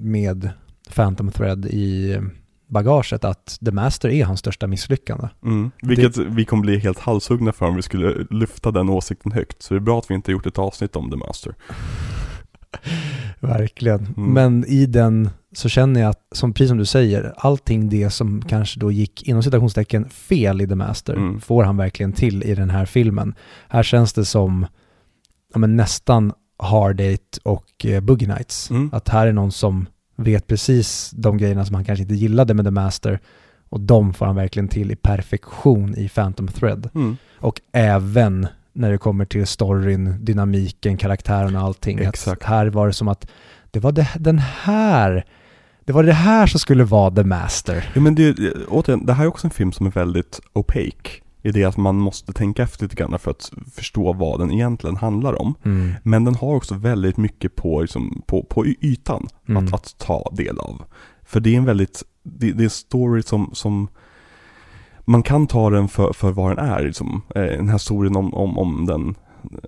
med 0.00 0.50
Phantom 0.94 1.30
Thread 1.30 1.66
i 1.66 2.18
bagaget 2.66 3.24
att 3.24 3.58
The 3.64 3.72
Master 3.72 4.08
är 4.08 4.24
hans 4.24 4.40
största 4.40 4.66
misslyckande. 4.66 5.28
Mm. 5.44 5.70
Vilket 5.82 6.16
vi 6.16 6.44
kommer 6.44 6.62
bli 6.62 6.78
helt 6.78 6.98
halshuggna 6.98 7.52
för 7.52 7.66
om 7.66 7.76
vi 7.76 7.82
skulle 7.82 8.26
lyfta 8.30 8.70
den 8.70 8.88
åsikten 8.88 9.32
högt. 9.32 9.62
Så 9.62 9.74
det 9.74 9.78
är 9.78 9.80
bra 9.80 9.98
att 9.98 10.10
vi 10.10 10.14
inte 10.14 10.32
gjort 10.32 10.46
ett 10.46 10.58
avsnitt 10.58 10.96
om 10.96 11.10
The 11.10 11.16
Master. 11.16 11.54
Verkligen. 13.40 14.06
Mm. 14.16 14.32
Men 14.32 14.64
i 14.64 14.86
den 14.86 15.30
så 15.52 15.68
känner 15.68 16.00
jag 16.00 16.10
att, 16.10 16.26
som, 16.32 16.52
precis 16.52 16.68
som 16.68 16.78
du 16.78 16.84
säger, 16.86 17.32
allting 17.36 17.88
det 17.88 18.10
som 18.10 18.42
kanske 18.42 18.80
då 18.80 18.92
gick 18.92 19.28
inom 19.28 19.42
citationstecken 19.42 20.08
fel 20.08 20.60
i 20.60 20.68
The 20.68 20.74
Master 20.74 21.14
Mm. 21.14 21.40
får 21.40 21.64
han 21.64 21.76
verkligen 21.76 22.12
till 22.12 22.42
i 22.42 22.54
den 22.54 22.70
här 22.70 22.86
filmen. 22.86 23.34
Här 23.68 23.82
känns 23.82 24.12
det 24.12 24.24
som 24.24 24.66
ja, 25.52 25.58
men 25.58 25.76
nästan 25.76 26.32
Hard 26.58 27.00
Eight 27.00 27.38
och 27.42 27.86
eh, 27.86 28.00
Boogie 28.00 28.28
Nights. 28.28 28.70
Mm. 28.70 28.90
Att 28.92 29.08
här 29.08 29.26
är 29.26 29.32
någon 29.32 29.52
som 29.52 29.86
vet 30.16 30.46
precis 30.46 31.10
de 31.10 31.38
grejerna 31.38 31.64
som 31.64 31.74
han 31.74 31.84
kanske 31.84 32.02
inte 32.02 32.14
gillade 32.14 32.54
med 32.54 32.64
The 32.64 32.70
Master 32.70 33.20
och 33.68 33.80
de 33.80 34.14
får 34.14 34.26
han 34.26 34.36
verkligen 34.36 34.68
till 34.68 34.90
i 34.90 34.96
perfektion 34.96 35.94
i 35.98 36.08
Phantom 36.08 36.48
Thread. 36.48 36.90
Mm. 36.94 37.16
Och 37.36 37.60
även 37.72 38.46
när 38.74 38.90
det 38.90 38.98
kommer 38.98 39.24
till 39.24 39.46
storyn, 39.46 40.24
dynamiken, 40.24 40.96
karaktärerna 40.96 41.60
och 41.60 41.66
allting. 41.66 41.98
Att 42.00 42.08
Exakt. 42.08 42.42
här 42.42 42.66
var 42.66 42.86
det 42.86 42.92
som 42.92 43.08
att 43.08 43.26
det 43.70 43.80
var 43.80 43.92
det, 43.92 44.08
den 44.18 44.38
här, 44.38 45.24
det 45.84 45.92
var 45.92 46.02
det 46.02 46.12
här 46.12 46.46
som 46.46 46.60
skulle 46.60 46.84
vara 46.84 47.10
The 47.14 47.24
Master. 47.24 47.90
Ja 47.94 48.00
men 48.00 48.14
det, 48.14 48.52
återigen, 48.68 49.06
det 49.06 49.12
här 49.12 49.24
är 49.24 49.28
också 49.28 49.46
en 49.46 49.50
film 49.50 49.72
som 49.72 49.86
är 49.86 49.90
väldigt 49.90 50.40
opaque. 50.52 51.20
i 51.42 51.50
det 51.50 51.64
att 51.64 51.76
man 51.76 51.96
måste 51.96 52.32
tänka 52.32 52.62
efter 52.62 52.82
lite 52.82 52.96
grann 52.96 53.18
för 53.18 53.30
att 53.30 53.52
förstå 53.74 54.12
vad 54.12 54.40
den 54.40 54.50
egentligen 54.52 54.96
handlar 54.96 55.40
om. 55.42 55.54
Mm. 55.64 55.94
Men 56.02 56.24
den 56.24 56.34
har 56.34 56.54
också 56.54 56.74
väldigt 56.74 57.16
mycket 57.16 57.56
på, 57.56 57.80
liksom, 57.80 58.22
på, 58.26 58.42
på 58.44 58.66
ytan 58.66 59.26
Mm. 59.48 59.64
att, 59.66 59.74
att 59.74 59.98
ta 59.98 60.30
del 60.32 60.58
av. 60.58 60.82
För 61.26 61.40
det 61.40 61.54
är 61.54 61.58
en 61.58 61.64
väldigt, 61.64 62.02
det, 62.22 62.52
det 62.52 62.62
är 62.62 62.64
en 62.64 62.70
story 62.70 63.22
som, 63.22 63.50
som 63.52 63.88
man 65.04 65.22
kan 65.22 65.46
ta 65.46 65.70
den 65.70 65.88
för, 65.88 66.12
för 66.12 66.30
vad 66.32 66.56
den 66.56 66.66
är. 66.66 66.82
Liksom. 66.82 67.22
Eh, 67.34 67.42
den 67.42 67.66
här 67.68 67.74
historien 67.74 68.16
om, 68.16 68.34
om, 68.34 68.58
om 68.58 68.86
den 68.86 69.14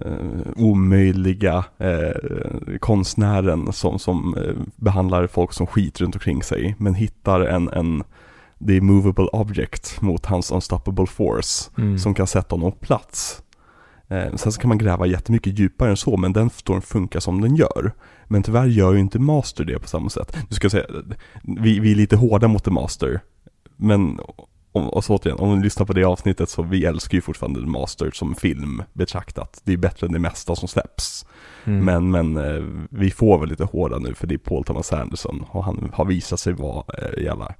eh, 0.00 0.64
omöjliga 0.64 1.64
eh, 1.78 2.78
konstnären 2.80 3.72
som, 3.72 3.98
som 3.98 4.36
eh, 4.36 4.54
behandlar 4.76 5.26
folk 5.26 5.52
som 5.52 5.66
skit 5.66 6.00
runt 6.00 6.14
omkring 6.14 6.42
sig. 6.42 6.74
Men 6.78 6.94
hittar 6.94 7.40
en, 7.40 7.68
en 7.68 8.04
the 8.66 8.80
movable 8.80 9.24
object 9.32 10.00
mot 10.00 10.26
hans 10.26 10.50
unstoppable 10.52 11.06
force 11.06 11.70
Mm. 11.78 11.98
som 11.98 12.14
kan 12.14 12.26
sätta 12.26 12.54
honom 12.56 12.72
på 12.72 12.78
plats. 12.78 13.42
Eh, 14.08 14.34
sen 14.34 14.52
så 14.52 14.60
kan 14.60 14.68
man 14.68 14.78
gräva 14.78 15.06
jättemycket 15.06 15.58
djupare 15.58 15.90
än 15.90 15.96
så, 15.96 16.16
men 16.16 16.32
den 16.32 16.50
storyn 16.50 16.82
funkar 16.82 17.20
som 17.20 17.40
den 17.40 17.56
gör. 17.56 17.92
Men 18.28 18.42
tyvärr 18.42 18.66
gör 18.66 18.92
ju 18.92 19.00
inte 19.00 19.18
Master 19.18 19.64
det 19.64 19.78
på 19.78 19.88
samma 19.88 20.08
sätt. 20.10 20.36
Du 20.48 20.54
ska 20.54 20.70
säga, 20.70 20.86
vi, 21.42 21.80
vi 21.80 21.90
är 21.92 21.94
lite 21.96 22.16
hårda 22.16 22.48
mot 22.48 22.64
The 22.64 22.70
Master, 22.70 23.20
men 23.76 24.18
om, 24.76 24.88
och 24.88 25.04
så 25.04 25.16
återigen, 25.16 25.38
om 25.38 25.58
ni 25.58 25.64
lyssnar 25.64 25.86
på 25.86 25.92
det 25.92 26.04
avsnittet 26.04 26.48
så 26.48 26.62
vi 26.62 26.84
älskar 26.84 27.14
ju 27.14 27.22
fortfarande 27.22 27.60
The 27.60 27.66
Master 27.66 28.10
som 28.10 28.34
film 28.34 28.82
betraktat. 28.92 29.60
Det 29.64 29.72
är 29.72 29.76
bättre 29.76 30.06
än 30.06 30.12
det 30.12 30.18
mesta 30.18 30.56
som 30.56 30.68
släpps. 30.68 31.26
Mm. 31.64 31.84
Men, 31.84 32.10
men 32.10 32.36
eh, 32.36 32.64
vi 32.90 33.10
får 33.10 33.38
väl 33.38 33.48
lite 33.48 33.64
hårda 33.64 33.98
nu 33.98 34.14
för 34.14 34.26
det 34.26 34.34
är 34.34 34.38
Paul 34.38 34.64
Thomas 34.64 34.92
Anderson 34.92 35.44
och 35.50 35.64
han 35.64 35.90
har 35.94 36.04
visat 36.04 36.40
sig 36.40 36.52
vara 36.52 36.84
eh, 36.98 37.22
jävla 37.22 37.54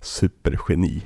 supergeni. 0.00 1.02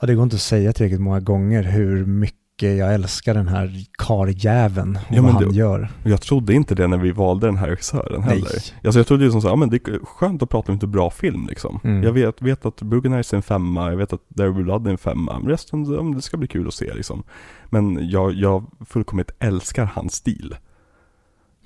Ja, 0.00 0.06
det 0.06 0.14
går 0.14 0.24
inte 0.24 0.36
att 0.36 0.42
säga 0.42 0.72
tillräckligt 0.72 1.00
många 1.00 1.20
gånger 1.20 1.62
hur 1.62 2.06
mycket 2.06 2.41
jag 2.68 2.94
älskar 2.94 3.34
den 3.34 3.48
här 3.48 3.84
karjäveln 3.98 4.98
och 5.08 5.16
Ja, 5.16 5.22
vad 5.22 5.32
han 5.32 5.48
det- 5.48 5.54
gör. 5.54 5.88
Jag 6.04 6.20
trodde 6.20 6.54
inte 6.54 6.74
det 6.74 6.86
när 6.86 6.96
vi 6.98 7.10
valde 7.12 7.46
den 7.46 7.56
här 7.56 7.68
regissören 7.68 8.22
heller. 8.22 8.50
Alltså 8.84 8.98
jag 8.98 9.06
trodde 9.06 9.24
liksom 9.24 9.42
så, 9.42 9.48
ja 9.48 9.56
men 9.56 9.70
det 9.70 9.88
är 9.88 10.04
skönt 10.04 10.42
att 10.42 10.50
prata 10.50 10.72
om 10.72 10.76
lite 10.76 10.86
bra 10.86 11.10
film 11.10 11.46
liksom. 11.48 11.80
Mm. 11.84 12.02
Jag 12.02 12.12
vet, 12.12 12.42
vet 12.42 12.66
att 12.66 12.82
Boogie 12.82 13.12
är 13.16 13.34
en 13.34 13.42
femma, 13.42 13.90
jag 13.90 13.96
vet 13.96 14.12
att 14.12 14.20
There 14.36 14.50
Will 14.50 14.64
Blood 14.64 14.86
är 14.86 14.90
en 14.90 14.98
femma, 14.98 15.38
men 15.38 15.48
resten, 15.48 16.12
det 16.14 16.22
ska 16.22 16.36
bli 16.36 16.48
kul 16.48 16.68
att 16.68 16.74
se 16.74 16.94
liksom. 16.94 17.22
Men 17.70 18.08
jag, 18.10 18.32
jag 18.32 18.64
fullkomligt 18.86 19.30
älskar 19.38 19.84
hans 19.84 20.14
stil. 20.14 20.54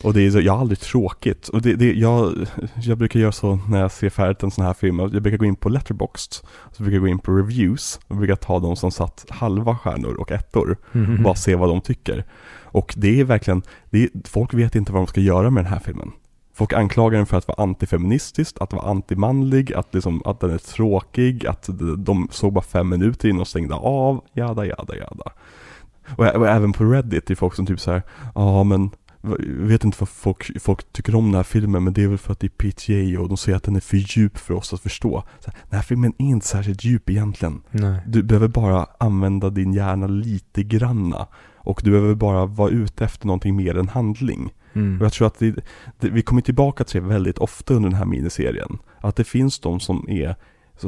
Och 0.03 0.15
det 0.15 0.23
är 0.27 0.31
så, 0.31 0.41
jag 0.41 0.53
har 0.53 0.61
aldrig 0.61 0.81
tråkigt. 0.81 1.49
Och 1.49 1.63
det, 1.63 1.75
det, 1.75 1.93
jag, 1.95 2.47
jag 2.83 2.99
brukar 2.99 3.21
göra 3.21 3.33
så 3.33 3.59
när 3.69 3.81
jag 3.81 3.91
ser 3.93 4.11
färdigt 4.11 4.43
en 4.43 4.51
sån 4.51 4.65
här 4.65 4.75
film, 4.75 4.99
jag 4.99 5.23
brukar 5.23 5.39
gå 5.39 5.45
in 5.45 5.57
på 5.57 5.69
Letterboxd, 5.69 6.33
så 6.73 6.83
brukar 6.83 6.95
jag 6.95 7.01
gå 7.03 7.09
in 7.09 7.19
på 7.19 7.33
reviews, 7.33 8.01
och 8.09 8.17
brukar 8.17 8.37
ta 8.37 8.59
de 8.59 8.77
som 8.77 8.91
satt 8.91 9.27
halva 9.29 9.77
stjärnor 9.79 10.15
och 10.15 10.33
ettor 10.33 10.77
Mm. 10.93 11.23
bara 11.23 11.35
se 11.35 11.55
vad 11.55 11.69
de 11.69 11.81
tycker. 11.81 12.25
Och 12.63 12.95
det 12.97 13.21
är 13.21 13.25
verkligen, 13.25 13.63
det 13.91 14.03
är, 14.03 14.09
folk 14.25 14.55
vet 14.55 14.75
inte 14.75 14.93
vad 14.93 15.01
de 15.03 15.07
ska 15.07 15.21
göra 15.21 15.51
med 15.51 15.65
den 15.65 15.73
här 15.73 15.81
filmen. 15.81 16.13
Folk 16.55 16.73
anklagar 16.73 17.17
den 17.19 17.27
för 17.27 17.37
att 17.37 17.49
vara 17.49 17.63
antifeministisk, 17.63 18.57
att 18.61 18.73
vara 18.73 18.91
antimanlig, 18.91 19.73
att, 19.75 19.95
liksom, 19.95 20.23
att 20.25 20.41
den 20.41 20.51
är 20.51 20.59
tråkig, 20.59 21.47
att 21.47 21.69
de- 21.99 22.29
såg 22.31 22.53
bara 22.53 22.65
fem 22.65 22.89
minuter 22.89 23.29
innan 23.29 23.41
och 23.41 23.49
stängde 23.49 23.75
av, 23.75 24.25
jada 24.33 24.67
jada 24.67 24.97
jada. 24.97 25.33
Och, 26.17 26.25
och 26.25 26.49
även 26.49 26.73
på 26.73 26.85
Reddit 26.85 27.31
är 27.31 27.35
folk 27.35 27.55
som 27.55 27.67
typ 27.67 27.81
så 27.81 27.91
här, 27.91 28.03
ja 28.35 28.65
men 28.65 28.91
jag 29.31 29.67
vet 29.67 29.85
inte 29.85 29.97
vad 30.01 30.09
folk, 30.09 30.63
folk 30.63 30.93
tycker 30.93 31.15
om 31.15 31.25
den 31.25 31.35
här 31.35 31.43
filmen 31.43 31.85
men 31.85 31.93
det 31.93 32.03
är 32.03 32.09
väl 32.09 32.19
för 32.19 32.33
att 32.33 32.41
det 32.41 32.47
är 32.47 32.71
PTA 32.71 33.21
och 33.21 33.29
de 33.29 33.37
säger 33.37 33.57
att 33.57 33.63
den 33.63 33.77
är 33.77 33.81
för 33.81 33.97
djup 33.97 34.39
för 34.39 34.55
oss 34.55 34.73
att 34.73 34.81
förstå. 34.81 35.25
Så 35.41 35.51
här, 35.51 35.61
den 35.71 35.77
här 35.77 35.83
filmen 35.83 36.13
är 36.19 36.27
inte 36.27 36.47
särskilt 36.47 36.85
djup 36.85 37.11
egentligen. 37.11 37.63
Nej. 37.71 38.01
Du 38.07 38.23
behöver 38.23 38.49
bara 38.49 38.87
använda 38.99 39.51
din 39.51 39.73
hjärna 39.73 40.07
lite 40.07 40.63
granna. 40.63 41.27
Och 41.57 41.81
du 41.85 41.91
behöver 41.91 42.15
bara 42.15 42.47
vara 42.47 42.71
ute 42.71 43.05
efter 43.05 43.27
någonting 43.27 43.57
mer 43.57 43.79
än 43.79 43.89
handling. 43.89 44.53
Mm. 44.73 44.99
Och 44.99 45.05
jag 45.05 45.13
tror 45.13 45.27
att 45.27 45.39
det, 45.39 45.55
det, 46.01 46.11
vi 46.11 46.23
kommer 46.23 46.43
tillbaka 46.43 46.85
till 46.85 47.03
det 47.03 47.09
väldigt 47.09 47.39
ofta 47.39 47.75
under 47.75 47.91
den 47.91 47.99
här 47.99 48.05
miniserien. 48.05 48.79
Att 49.01 49.17
det 49.17 49.25
finns 49.25 49.59
de 49.59 49.81
som 49.81 50.07
är, 50.09 50.37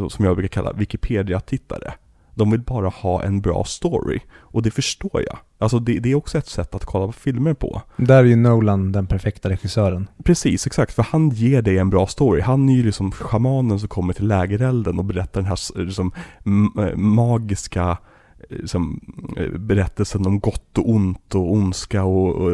som 0.09 0.25
jag 0.25 0.37
brukar 0.37 0.49
kalla 0.49 0.73
Wikipedia-tittare. 0.73 1.93
De 2.39 2.51
vill 2.51 2.61
bara 2.61 2.89
ha 2.89 3.23
en 3.23 3.41
bra 3.41 3.65
story. 3.65 4.21
Och 4.37 4.63
det 4.63 4.71
förstår 4.71 5.23
jag. 5.27 5.39
Alltså 5.59 5.79
det, 5.79 5.99
det 5.99 6.11
är 6.11 6.15
också 6.15 6.39
ett 6.39 6.47
sätt 6.47 6.75
att 6.75 6.85
kolla 6.85 7.07
på 7.07 7.13
filmer 7.13 7.55
på. 7.55 7.83
Där 7.97 8.19
är 8.19 8.25
ju 8.25 8.37
Nolan 8.37 8.93
den 8.93 9.07
perfekta 9.07 9.49
regissören. 9.49 10.09
Precis, 10.25 10.67
exakt. 10.67 10.93
För 10.95 11.03
han 11.03 11.31
ger 11.31 11.63
dig 11.63 11.79
en 11.79 11.91
bra 11.91 12.07
story. 12.07 12.41
Han 12.41 12.69
är 12.69 12.75
ju 12.75 12.83
liksom 12.83 13.13
schamanen 13.13 13.79
som 13.79 13.89
kommer 13.89 14.13
till 14.13 14.27
lägerelden 14.27 14.99
och 14.99 15.05
berättar 15.05 15.41
den 15.41 15.49
här 15.49 15.85
liksom, 15.85 16.13
eh, 16.79 16.97
magiska 16.97 17.99
eh, 18.51 18.57
liksom, 18.57 19.01
eh, 19.37 19.59
berättelsen 19.59 20.27
om 20.27 20.41
gott 20.41 20.79
och 20.79 20.91
ont 20.91 21.35
och 21.35 21.53
ondska 21.53 22.05
och, 22.05 22.35
och 22.35 22.51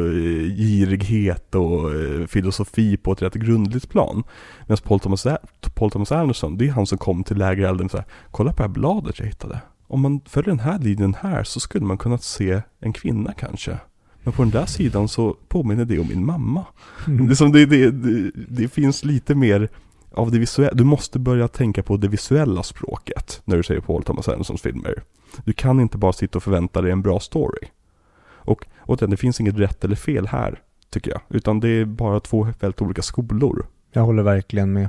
girighet 0.56 1.54
och 1.54 1.90
filosofi 2.28 2.96
på 2.96 3.12
ett 3.12 3.22
rätt 3.22 3.34
grundligt 3.34 3.88
plan. 3.88 4.22
Medan 4.66 4.78
Paul 4.84 5.00
Thomas, 5.00 5.26
Paul 5.74 5.90
Thomas 5.90 6.12
Anderson, 6.12 6.58
det 6.58 6.68
är 6.68 6.72
han 6.72 6.86
som 6.86 6.98
kom 6.98 7.24
till 7.24 7.36
lägerelden 7.36 7.84
och 7.84 7.90
så 7.90 7.96
här, 7.96 8.06
kolla 8.30 8.52
på 8.52 8.56
det 8.56 8.68
här 8.68 8.74
bladet 8.74 9.18
jag 9.18 9.26
hittade. 9.26 9.60
Om 9.94 10.00
man 10.00 10.20
följer 10.26 10.48
den 10.48 10.58
här 10.58 10.78
linjen 10.78 11.14
här 11.14 11.44
så 11.44 11.60
skulle 11.60 11.86
man 11.86 11.98
kunna 11.98 12.18
se 12.18 12.62
en 12.80 12.92
kvinna 12.92 13.32
kanske. 13.32 13.78
Men 14.22 14.32
på 14.32 14.42
den 14.42 14.50
där 14.50 14.66
sidan 14.66 15.08
så 15.08 15.36
påminner 15.48 15.84
det 15.84 15.98
om 15.98 16.08
min 16.08 16.26
mamma. 16.26 16.66
Mm. 17.06 17.26
Det, 17.28 17.36
som 17.36 17.52
det, 17.52 17.66
det, 17.66 17.90
det, 17.90 18.30
det 18.48 18.68
finns 18.68 19.04
lite 19.04 19.34
mer 19.34 19.68
av 20.12 20.30
det 20.30 20.38
visuella. 20.38 20.74
Du 20.74 20.84
måste 20.84 21.18
börja 21.18 21.48
tänka 21.48 21.82
på 21.82 21.96
det 21.96 22.08
visuella 22.08 22.62
språket 22.62 23.42
när 23.44 23.56
du 23.56 23.62
säger 23.62 23.80
Paul 23.80 24.02
Thomas 24.02 24.28
Andersons 24.28 24.62
filmer. 24.62 25.02
Du 25.44 25.52
kan 25.52 25.80
inte 25.80 25.98
bara 25.98 26.12
sitta 26.12 26.38
och 26.38 26.42
förvänta 26.42 26.82
dig 26.82 26.92
en 26.92 27.02
bra 27.02 27.20
story. 27.20 27.68
Och 28.26 28.66
återigen, 28.86 29.10
det 29.10 29.16
finns 29.16 29.40
inget 29.40 29.58
rätt 29.58 29.84
eller 29.84 29.96
fel 29.96 30.26
här, 30.26 30.60
tycker 30.90 31.10
jag. 31.10 31.20
Utan 31.28 31.60
det 31.60 31.68
är 31.68 31.84
bara 31.84 32.20
två 32.20 32.48
väldigt 32.60 32.82
olika 32.82 33.02
skolor. 33.02 33.66
Jag 33.92 34.02
håller 34.02 34.22
verkligen 34.22 34.72
med. 34.72 34.88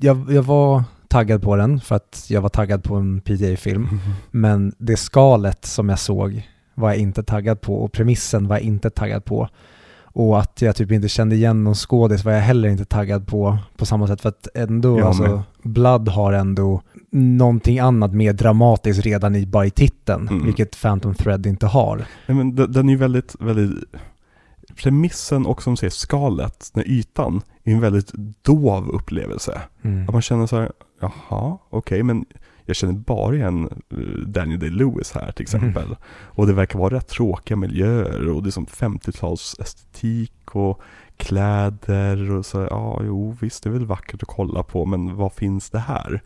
Jag, 0.00 0.32
jag 0.32 0.42
var 0.42 0.84
taggad 1.10 1.42
på 1.42 1.56
den 1.56 1.80
för 1.80 1.96
att 1.96 2.26
jag 2.28 2.40
var 2.40 2.48
taggad 2.48 2.84
på 2.84 2.94
en 2.96 3.20
PTA-film. 3.20 3.88
Men 4.30 4.72
det 4.78 4.96
skalet 4.96 5.64
som 5.64 5.88
jag 5.88 5.98
såg 5.98 6.48
var 6.74 6.88
jag 6.88 6.98
inte 6.98 7.22
taggad 7.22 7.60
på 7.60 7.82
och 7.82 7.92
premissen 7.92 8.48
var 8.48 8.56
jag 8.56 8.62
inte 8.62 8.90
taggad 8.90 9.24
på. 9.24 9.48
Och 10.12 10.40
att 10.40 10.62
jag 10.62 10.76
typ 10.76 10.92
inte 10.92 11.08
kände 11.08 11.34
igen 11.36 11.64
någon 11.64 11.74
skådis 11.74 12.24
var 12.24 12.32
jag 12.32 12.40
heller 12.40 12.68
inte 12.68 12.84
taggad 12.84 13.26
på 13.26 13.58
på 13.76 13.86
samma 13.86 14.06
sätt 14.06 14.20
för 14.20 14.28
att 14.28 14.48
ändå, 14.54 15.06
alltså. 15.06 15.42
Blood 15.62 16.08
har 16.08 16.32
ändå 16.32 16.82
någonting 17.10 17.78
annat 17.78 18.12
mer 18.12 18.32
dramatiskt 18.32 19.00
redan 19.06 19.36
i, 19.36 19.46
bara 19.46 19.66
i 19.66 19.70
titeln, 19.70 20.28
Mm. 20.28 20.46
vilket 20.46 20.82
Phantom 20.82 21.14
Thread 21.14 21.46
inte 21.46 21.66
har. 21.66 21.96
Nej, 22.26 22.36
men 22.36 22.54
den, 22.56 22.72
den 22.72 22.88
är 22.88 22.92
ju 22.92 22.98
väldigt, 22.98 23.36
väldigt 23.40 23.84
Premissen 24.76 25.46
och 25.46 25.62
som 25.62 25.76
säger 25.76 25.90
skalet, 25.90 26.70
den 26.74 26.84
ytan, 26.86 27.42
är 27.64 27.72
en 27.72 27.80
väldigt 27.80 28.12
dov 28.42 28.88
upplevelse. 28.88 29.60
Mm. 29.82 30.02
Att 30.08 30.12
man 30.12 30.22
känner 30.22 30.46
så 30.46 30.56
här, 30.56 30.72
jaha, 31.00 31.58
okej, 31.70 32.02
men 32.02 32.24
jag 32.64 32.76
känner 32.76 32.92
bara 32.92 33.34
igen 33.34 33.68
eh, 33.90 33.98
Daniel 34.26 34.60
Day-Lewis 34.60 35.14
här 35.14 35.32
till 35.32 35.42
exempel. 35.42 35.96
Och 36.10 36.46
det 36.46 36.52
verkar 36.52 36.78
vara 36.78 36.94
rätt 36.94 37.08
tråkiga 37.08 37.56
miljöer 37.56 38.28
och 38.28 38.42
det 38.42 38.48
är 38.48 38.50
som 38.50 38.66
50-tals 38.66 39.56
estetik 39.58 40.56
och 40.56 40.80
kläder 41.16 42.30
och 42.30 42.46
så, 42.46 42.66
ja, 42.70 43.00
jo, 43.04 43.36
visst, 43.40 43.62
det 43.62 43.68
är 43.68 43.72
väl 43.72 43.86
vackert 43.86 44.22
att 44.22 44.28
kolla 44.28 44.62
på, 44.62 44.86
men 44.86 45.16
vad 45.16 45.32
finns 45.32 45.70
det 45.70 45.78
här? 45.78 46.22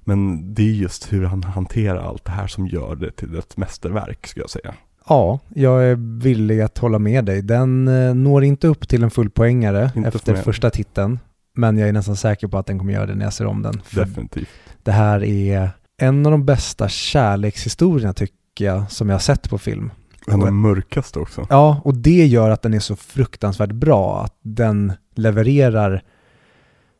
Men 0.00 0.54
det 0.54 0.62
är 0.62 0.72
just 0.72 1.12
hur 1.12 1.24
han 1.24 1.42
hanterar 1.42 2.08
allt 2.08 2.24
det 2.24 2.30
här 2.30 2.46
som 2.46 2.66
gör 2.66 2.96
det 2.96 3.10
till 3.10 3.38
ett 3.38 3.56
mästerverk, 3.56 4.26
skulle 4.26 4.42
jag 4.42 4.50
säga. 4.50 4.74
Ja, 5.08 5.38
jag 5.54 5.84
är 5.84 6.20
villig 6.22 6.60
att 6.60 6.78
hålla 6.78 6.98
med 6.98 7.24
dig. 7.24 7.42
Den 7.42 7.88
eh, 7.88 8.14
når 8.14 8.44
inte 8.44 8.68
upp 8.68 8.88
till 8.88 9.02
en 9.02 9.10
fullpoängare 9.10 9.90
Inte 9.96 10.08
efter 10.08 10.34
första 10.34 10.70
titeln. 10.70 11.18
Men 11.58 11.78
jag 11.78 11.88
är 11.88 11.92
nästan 11.92 12.16
säker 12.16 12.46
på 12.48 12.58
att 12.58 12.66
den 12.66 12.78
kommer 12.78 12.92
göra 12.92 13.06
det 13.06 13.14
när 13.14 13.24
jag 13.24 13.32
ser 13.32 13.46
om 13.46 13.62
den. 13.62 13.80
För 13.84 14.00
Definitivt. 14.04 14.48
det 14.82 14.92
här 14.92 15.24
är 15.24 15.70
en 16.00 16.26
av 16.26 16.32
de 16.32 16.44
bästa 16.44 16.88
kärlekshistorierna 16.88 18.12
tycker 18.12 18.64
jag 18.64 18.90
som 18.90 19.08
jag 19.08 19.14
har 19.14 19.20
sett 19.20 19.50
på 19.50 19.58
film. 19.58 19.90
En 20.26 20.34
av 20.34 20.46
de 20.46 20.60
mörkaste 20.60 21.18
också. 21.18 21.46
Ja, 21.50 21.80
och 21.84 21.94
det 21.96 22.26
gör 22.26 22.50
att 22.50 22.62
den 22.62 22.74
är 22.74 22.80
så 22.80 22.96
fruktansvärt 22.96 23.72
bra. 23.72 24.22
Att 24.24 24.36
den 24.42 24.92
levererar 25.14 26.02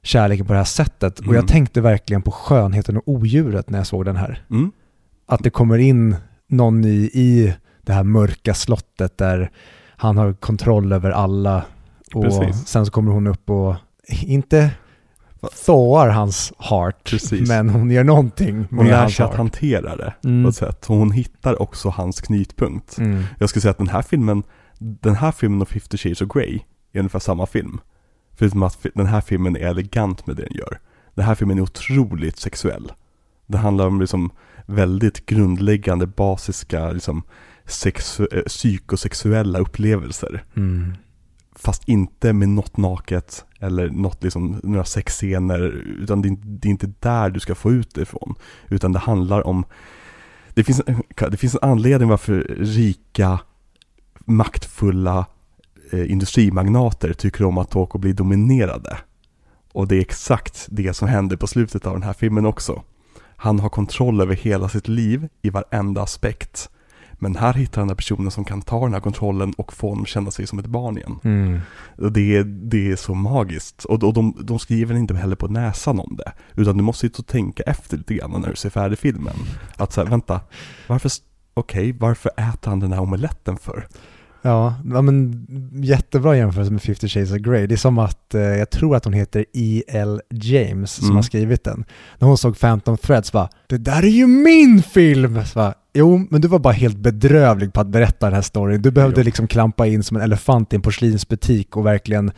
kärleken 0.02 0.46
på 0.46 0.52
det 0.52 0.58
här 0.58 0.64
sättet. 0.64 1.18
Och 1.18 1.24
Mm. 1.24 1.36
jag 1.36 1.48
tänkte 1.48 1.80
verkligen 1.80 2.22
på 2.22 2.30
skönheten 2.30 2.96
och 2.96 3.02
odjuret 3.08 3.70
när 3.70 3.78
jag 3.78 3.86
såg 3.86 4.04
den 4.04 4.16
här. 4.16 4.44
Mm. 4.50 4.72
Att 5.26 5.42
det 5.42 5.50
kommer 5.50 5.78
in 5.78 6.16
någon 6.48 6.84
i, 6.84 7.10
i 7.14 7.54
det 7.82 7.92
här 7.92 8.04
mörka 8.04 8.54
slottet 8.54 9.18
där 9.18 9.50
han 9.96 10.16
har 10.16 10.32
kontroll 10.32 10.92
över 10.92 11.10
alla. 11.10 11.64
Och 12.14 12.22
Precis. 12.24 12.66
sen 12.66 12.86
så 12.86 12.92
kommer 12.92 13.12
hon 13.12 13.26
upp 13.26 13.50
och 13.50 13.74
inte 14.08 14.70
thawar 15.66 16.08
hans 16.08 16.52
heart, 16.58 17.10
Precis. 17.10 17.48
men 17.48 17.68
hon 17.68 17.90
gör 17.90 18.04
någonting 18.04 18.56
Hon 18.70 18.76
med 18.78 18.86
lär 18.86 19.00
hans 19.00 19.14
sig 19.16 19.24
att 19.24 19.30
heart. 19.30 19.38
hantera 19.38 19.96
det 19.96 20.14
Mm. 20.24 20.42
på 20.44 20.48
ett 20.48 20.56
sätt. 20.56 20.90
Och 20.90 20.96
hon 20.96 21.10
hittar 21.12 21.62
också 21.62 21.88
hans 21.88 22.20
knytpunkt. 22.20 22.98
Mm. 22.98 23.22
Jag 23.38 23.48
skulle 23.48 23.60
säga 23.60 23.70
att 23.70 23.78
den 23.78 23.88
här 23.88 24.02
filmen, 24.02 24.42
den 24.78 25.14
här 25.14 25.32
filmen 25.32 25.62
och 25.62 25.68
50 25.68 25.96
Shades 25.98 26.20
of 26.22 26.28
Grey 26.28 26.60
är 26.92 26.98
ungefär 26.98 27.18
samma 27.18 27.46
film. 27.46 27.80
Förutom 28.36 28.62
att 28.62 28.86
den 28.94 29.06
här 29.06 29.20
filmen 29.20 29.56
är 29.56 29.60
elegant 29.60 30.26
med 30.26 30.36
det 30.36 30.42
den 30.42 30.54
gör. 30.58 30.78
Den 31.14 31.24
här 31.24 31.34
filmen 31.34 31.58
är 31.58 31.62
otroligt 31.62 32.38
sexuell. 32.38 32.92
Det 33.46 33.58
handlar 33.58 33.86
om 33.86 34.00
liksom 34.00 34.30
väldigt 34.66 35.26
grundläggande, 35.26 36.06
basiska, 36.06 36.90
liksom, 36.90 37.22
eh, 38.32 38.42
psykosexuella 38.46 39.58
upplevelser. 39.58 40.44
Mm. 40.56 40.94
Fast 41.56 41.88
inte 41.88 42.32
med 42.32 42.48
något 42.48 42.76
naket 42.76 43.44
eller 43.60 43.88
något 43.88 44.22
liksom, 44.22 44.60
några 44.62 44.84
sexscener, 44.84 45.60
utan 46.02 46.22
det 46.22 46.28
är, 46.28 46.36
det 46.42 46.68
är 46.68 46.70
inte 46.70 46.92
där 47.00 47.30
du 47.30 47.40
ska 47.40 47.54
få 47.54 47.72
ut 47.72 47.94
det 47.94 48.02
ifrån. 48.02 48.34
Utan 48.68 48.92
det 48.92 48.98
handlar 48.98 49.46
om, 49.46 49.64
det 50.54 50.64
finns, 50.64 50.82
det 51.30 51.36
finns 51.36 51.54
en 51.54 51.70
anledning 51.70 52.08
varför 52.08 52.56
rika, 52.58 53.40
maktfulla 54.24 55.26
eh, 55.92 56.10
industrimagnater 56.10 57.12
tycker 57.12 57.44
om 57.44 57.58
att 57.58 57.76
åka 57.76 57.92
och 57.92 58.00
bli 58.00 58.12
dominerade. 58.12 58.98
Och 59.72 59.88
det 59.88 59.96
är 59.96 60.00
exakt 60.00 60.66
det 60.70 60.94
som 60.94 61.08
händer 61.08 61.36
på 61.36 61.46
slutet 61.46 61.86
av 61.86 61.92
den 61.92 62.02
här 62.02 62.12
filmen 62.12 62.46
också. 62.46 62.82
Han 63.36 63.60
har 63.60 63.68
kontroll 63.68 64.20
över 64.20 64.34
hela 64.34 64.68
sitt 64.68 64.88
liv 64.88 65.28
i 65.42 65.50
varenda 65.50 66.02
aspekt. 66.02 66.70
Men 67.18 67.36
här 67.36 67.52
hittar 67.54 67.80
han 67.80 67.88
den 67.88 67.96
personen 67.96 68.30
som 68.30 68.44
kan 68.44 68.62
ta 68.62 68.80
den 68.84 68.92
här 68.92 69.00
kontrollen 69.00 69.52
och 69.52 69.72
få 69.72 69.88
honom 69.88 70.06
känna 70.06 70.30
sig 70.30 70.46
som 70.46 70.58
ett 70.58 70.66
barn 70.66 70.98
igen. 70.98 71.18
Mm. 71.24 71.60
Det, 72.12 72.36
är, 72.36 72.44
det 72.44 72.90
är 72.92 72.96
så 72.96 73.14
magiskt. 73.14 73.84
Och, 73.84 74.04
och 74.04 74.14
de, 74.14 74.34
de 74.42 74.58
skriver 74.58 74.94
inte 74.96 75.14
heller 75.16 75.36
på 75.36 75.48
näsan 75.48 76.00
om 76.00 76.16
det. 76.18 76.32
Utan 76.62 76.76
du 76.76 76.82
måste 76.82 77.00
sitta 77.00 77.18
och 77.18 77.26
tänka 77.26 77.62
efter 77.62 77.96
lite 77.96 78.14
grann 78.14 78.30
när 78.40 78.50
du 78.50 78.56
ser 78.56 78.70
färdig 78.70 78.98
filmen. 78.98 79.34
Att 79.76 79.92
säga, 79.92 80.04
vänta, 80.04 80.40
varför, 80.86 81.10
okej, 81.54 81.92
varför 82.00 82.30
äter 82.36 82.70
han 82.70 82.80
den 82.80 82.92
här 82.92 83.00
omeletten 83.00 83.56
för? 83.56 83.88
Ja, 84.42 84.74
ja, 84.92 85.02
men 85.02 85.46
jättebra 85.82 86.36
jämförelse 86.36 86.72
med 86.72 86.82
50 86.82 87.08
Shades 87.08 87.30
of 87.32 87.36
Grey. 87.38 87.66
Det 87.66 87.74
är 87.74 87.76
som 87.76 87.98
att, 87.98 88.34
eh, 88.34 88.40
jag 88.40 88.70
tror 88.70 88.96
att 88.96 89.04
hon 89.04 89.12
heter 89.14 89.44
E.L. 89.52 90.20
James 90.30 90.92
som 90.92 91.04
Mm. 91.06 91.16
har 91.16 91.22
skrivit 91.22 91.64
den. 91.64 91.84
När 92.18 92.28
hon 92.28 92.38
såg 92.38 92.58
Phantom 92.58 92.96
Threads 92.96 93.32
bara, 93.32 93.48
det 93.66 93.78
där 93.78 94.02
är 94.02 94.08
ju 94.08 94.26
min 94.26 94.82
film! 94.82 95.44
Så 95.46 95.58
bara, 95.58 95.74
jo, 95.98 96.26
men 96.30 96.40
du 96.40 96.48
var 96.48 96.58
bara 96.58 96.72
helt 96.72 96.96
bedrövlig 96.96 97.72
på 97.72 97.80
att 97.80 97.86
berätta 97.88 98.26
den 98.26 98.34
här 98.34 98.42
storyn. 98.42 98.82
Du 98.82 98.90
behövde 98.90 99.20
Jo. 99.20 99.24
liksom 99.24 99.46
klampa 99.46 99.86
in 99.86 100.02
som 100.02 100.16
en 100.16 100.22
elefant 100.22 100.72
i 100.72 100.76
en 100.76 100.82
porslinsbutik 100.82 101.76
och 101.76 101.86
verkligen 101.86 102.30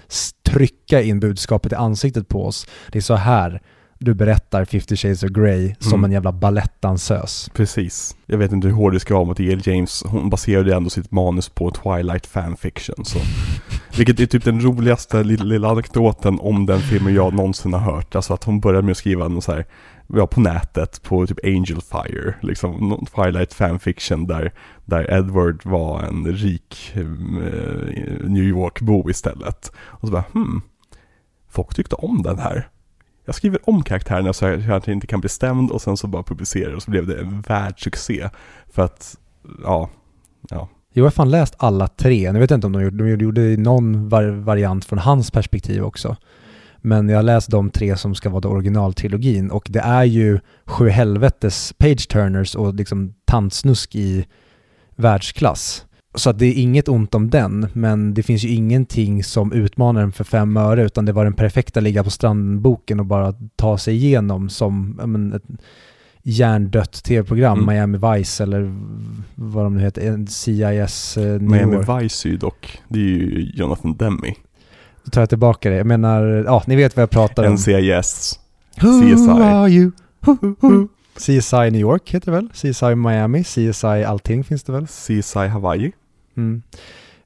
trycka 0.46 1.03
in 1.03 1.20
budskapet 1.20 1.73
i 1.73 1.75
ansiktet 1.75 2.29
på 2.29 2.46
oss. 2.46 2.66
Det 2.92 2.99
är 2.99 3.03
så 3.03 3.14
här 3.14 3.61
du 4.02 4.14
berättar 4.14 4.64
50 4.64 4.96
Shades 4.96 5.22
of 5.22 5.30
Grey 5.30 5.74
som 5.78 5.92
Mm. 5.92 6.04
en 6.04 6.12
jävla 6.12 6.32
balettdansös. 6.32 7.50
Precis. 7.54 8.16
Jag 8.26 8.38
vet 8.38 8.52
inte 8.52 8.68
hur 8.68 8.74
hård 8.74 8.92
det 8.92 9.00
ska 9.00 9.14
vara 9.14 9.24
mot 9.24 9.40
E.L. 9.40 9.60
James. 9.64 10.02
Hon 10.06 10.30
baserade 10.30 10.74
ändå 10.76 10.90
sitt 10.90 11.10
manus 11.10 11.48
på 11.48 11.70
Twilight 11.70 12.26
fanfiction. 12.26 13.04
Så. 13.04 13.18
Vilket 13.96 14.20
är 14.20 14.26
typ 14.26 14.44
den 14.44 14.60
roligaste 14.60 15.24
lilla, 15.24 15.44
lilla 15.44 15.68
anekdoten 15.70 16.38
om 16.40 16.66
den 16.66 16.80
filmen 16.80 17.14
jag 17.14 17.34
någonsin 17.34 17.72
har 17.72 17.80
hört. 17.80 18.14
Alltså 18.16 18.34
att 18.34 18.44
hon 18.44 18.60
började 18.60 18.82
med 18.82 18.92
att 18.92 18.98
skriva 18.98 19.28
någon 19.28 19.42
så 19.42 19.52
här, 19.52 19.66
ja, 20.06 20.26
på 20.26 20.40
nätet 20.40 21.02
på 21.02 21.26
typ 21.26 21.38
Angel 21.44 21.80
Fire. 21.92 22.34
Liksom 22.42 23.06
Twilight 23.14 23.54
fanfiction 23.54 24.26
där, 24.26 24.52
där 24.84 25.10
Edward 25.18 25.60
var 25.64 26.02
en 26.02 26.26
rik 26.26 26.92
eh, 26.94 27.04
New 28.28 28.44
York-bo 28.44 29.10
istället. 29.10 29.72
Och 29.76 30.08
så 30.08 30.12
bara, 30.12 30.24
hmm, 30.32 30.62
folk 31.50 31.74
tyckte 31.74 31.94
om 31.94 32.22
den 32.22 32.38
här. 32.38 32.68
Jag 33.31 33.35
skriver 33.35 33.69
om 33.69 33.83
karaktärerna 33.83 34.33
så 34.33 34.47
att 34.47 34.87
jag 34.87 34.88
inte 34.88 35.07
kan 35.07 35.21
bli 35.21 35.29
stämd 35.29 35.71
och 35.71 35.83
sen 35.83 35.97
så 35.97 36.07
bara 36.07 36.23
publicerar 36.23 36.75
och 36.75 36.83
så 36.83 36.90
blev 36.90 37.07
det 37.07 37.21
en 37.21 37.40
världssuccé. 37.40 38.29
För 38.71 38.83
att, 38.83 39.16
ja, 39.62 39.90
ja. 40.49 40.69
Jo, 40.71 40.77
jag 40.93 41.05
har 41.05 41.11
fan 41.11 41.31
läst 41.31 41.55
alla 41.59 41.88
tre. 41.88 42.33
Nu 42.33 42.38
vet 42.38 42.51
jag 42.51 42.57
inte 42.57 42.66
om 42.66 42.73
de 42.73 42.83
gjorde, 42.83 43.05
de 43.05 43.25
gjorde 43.25 43.40
någon 43.40 44.09
var, 44.09 44.23
variant 44.25 44.85
från 44.85 44.99
hans 44.99 45.31
perspektiv 45.31 45.83
också. 45.83 46.16
Men 46.77 47.09
jag 47.09 47.19
har 47.19 47.23
läst 47.23 47.51
de 47.51 47.71
tre 47.71 47.97
som 47.97 48.14
ska 48.14 48.31
vara 48.31 48.49
originaltrilogin 48.49 49.51
och 49.51 49.66
det 49.71 49.81
är 49.81 50.05
ju 50.05 50.40
sju 50.64 50.88
helvetes 50.88 51.75
page-turners 51.79 52.57
och 52.57 52.75
liksom 52.75 53.14
tantsnusk 53.25 53.95
i 53.95 54.27
världsklass. 54.97 55.87
Så 56.14 56.31
att 56.31 56.38
det 56.38 56.46
är 56.46 56.62
inget 56.62 56.88
ont 56.88 57.14
om 57.14 57.31
den, 57.31 57.66
men 57.73 58.14
det 58.14 58.23
finns 58.23 58.44
ju 58.44 58.49
ingenting 58.49 59.25
som 59.25 59.53
utmanar 59.53 60.01
den 60.01 60.12
för 60.12 60.25
fem 60.25 60.57
öre, 60.57 60.83
utan 60.85 61.05
det 61.05 61.12
var 61.12 61.25
den 61.25 61.35
perfekta 61.35 61.81
ligga 61.81 62.05
på 62.05 62.11
stranden-boken 62.11 63.01
och 63.01 63.07
bara 63.07 63.35
ta 63.57 63.79
sig 63.79 63.94
igenom 63.94 64.49
som 64.49 65.01
men, 65.05 65.33
ett 65.33 65.42
hjärndött 66.23 66.92
tv-program, 67.05 67.59
Mm. 67.59 67.75
Miami 67.75 67.99
Vice 68.18 68.42
eller 68.42 68.75
vad 69.35 69.64
de 69.64 69.75
nu 69.75 69.81
heter, 69.81 70.27
CIS 70.27 71.16
eh, 71.16 71.25
New 71.25 71.42
Miami 71.42 71.75
York. 71.75 72.03
Vice 72.03 72.29
är 72.29 72.31
ju 72.31 72.37
dock, 72.37 72.79
det 72.88 72.99
är 72.99 73.03
ju 73.05 73.51
Jonathan 73.55 73.96
Demme. 73.96 74.35
Då 75.05 75.11
tar 75.11 75.20
jag 75.20 75.29
tillbaka 75.29 75.70
det. 75.70 75.77
Jag 75.77 75.87
menar, 75.87 76.23
ja, 76.46 76.62
ni 76.66 76.77
vet 76.77 76.96
vad 76.96 77.03
jag 77.03 77.11
pratar 77.11 77.46
om. 77.46 77.53
NCIS. 77.55 78.38
Who 78.81 79.01
CSI. 79.01 79.31
are 79.31 79.68
you? 79.68 79.92
Who, 80.20 80.37
who, 80.40 80.55
who? 80.61 80.88
CSI 81.16 81.70
New 81.70 81.81
York 81.81 82.11
heter 82.11 82.33
det 82.33 82.33
väl? 82.33 82.49
CSI 82.53 82.94
Miami, 82.94 83.44
CSI 83.44 83.87
allting 83.87 84.44
finns 84.44 84.62
det 84.62 84.73
väl? 84.73 84.87
CSI 84.87 85.46
Hawaii. 85.49 85.92
Mm. 86.40 86.62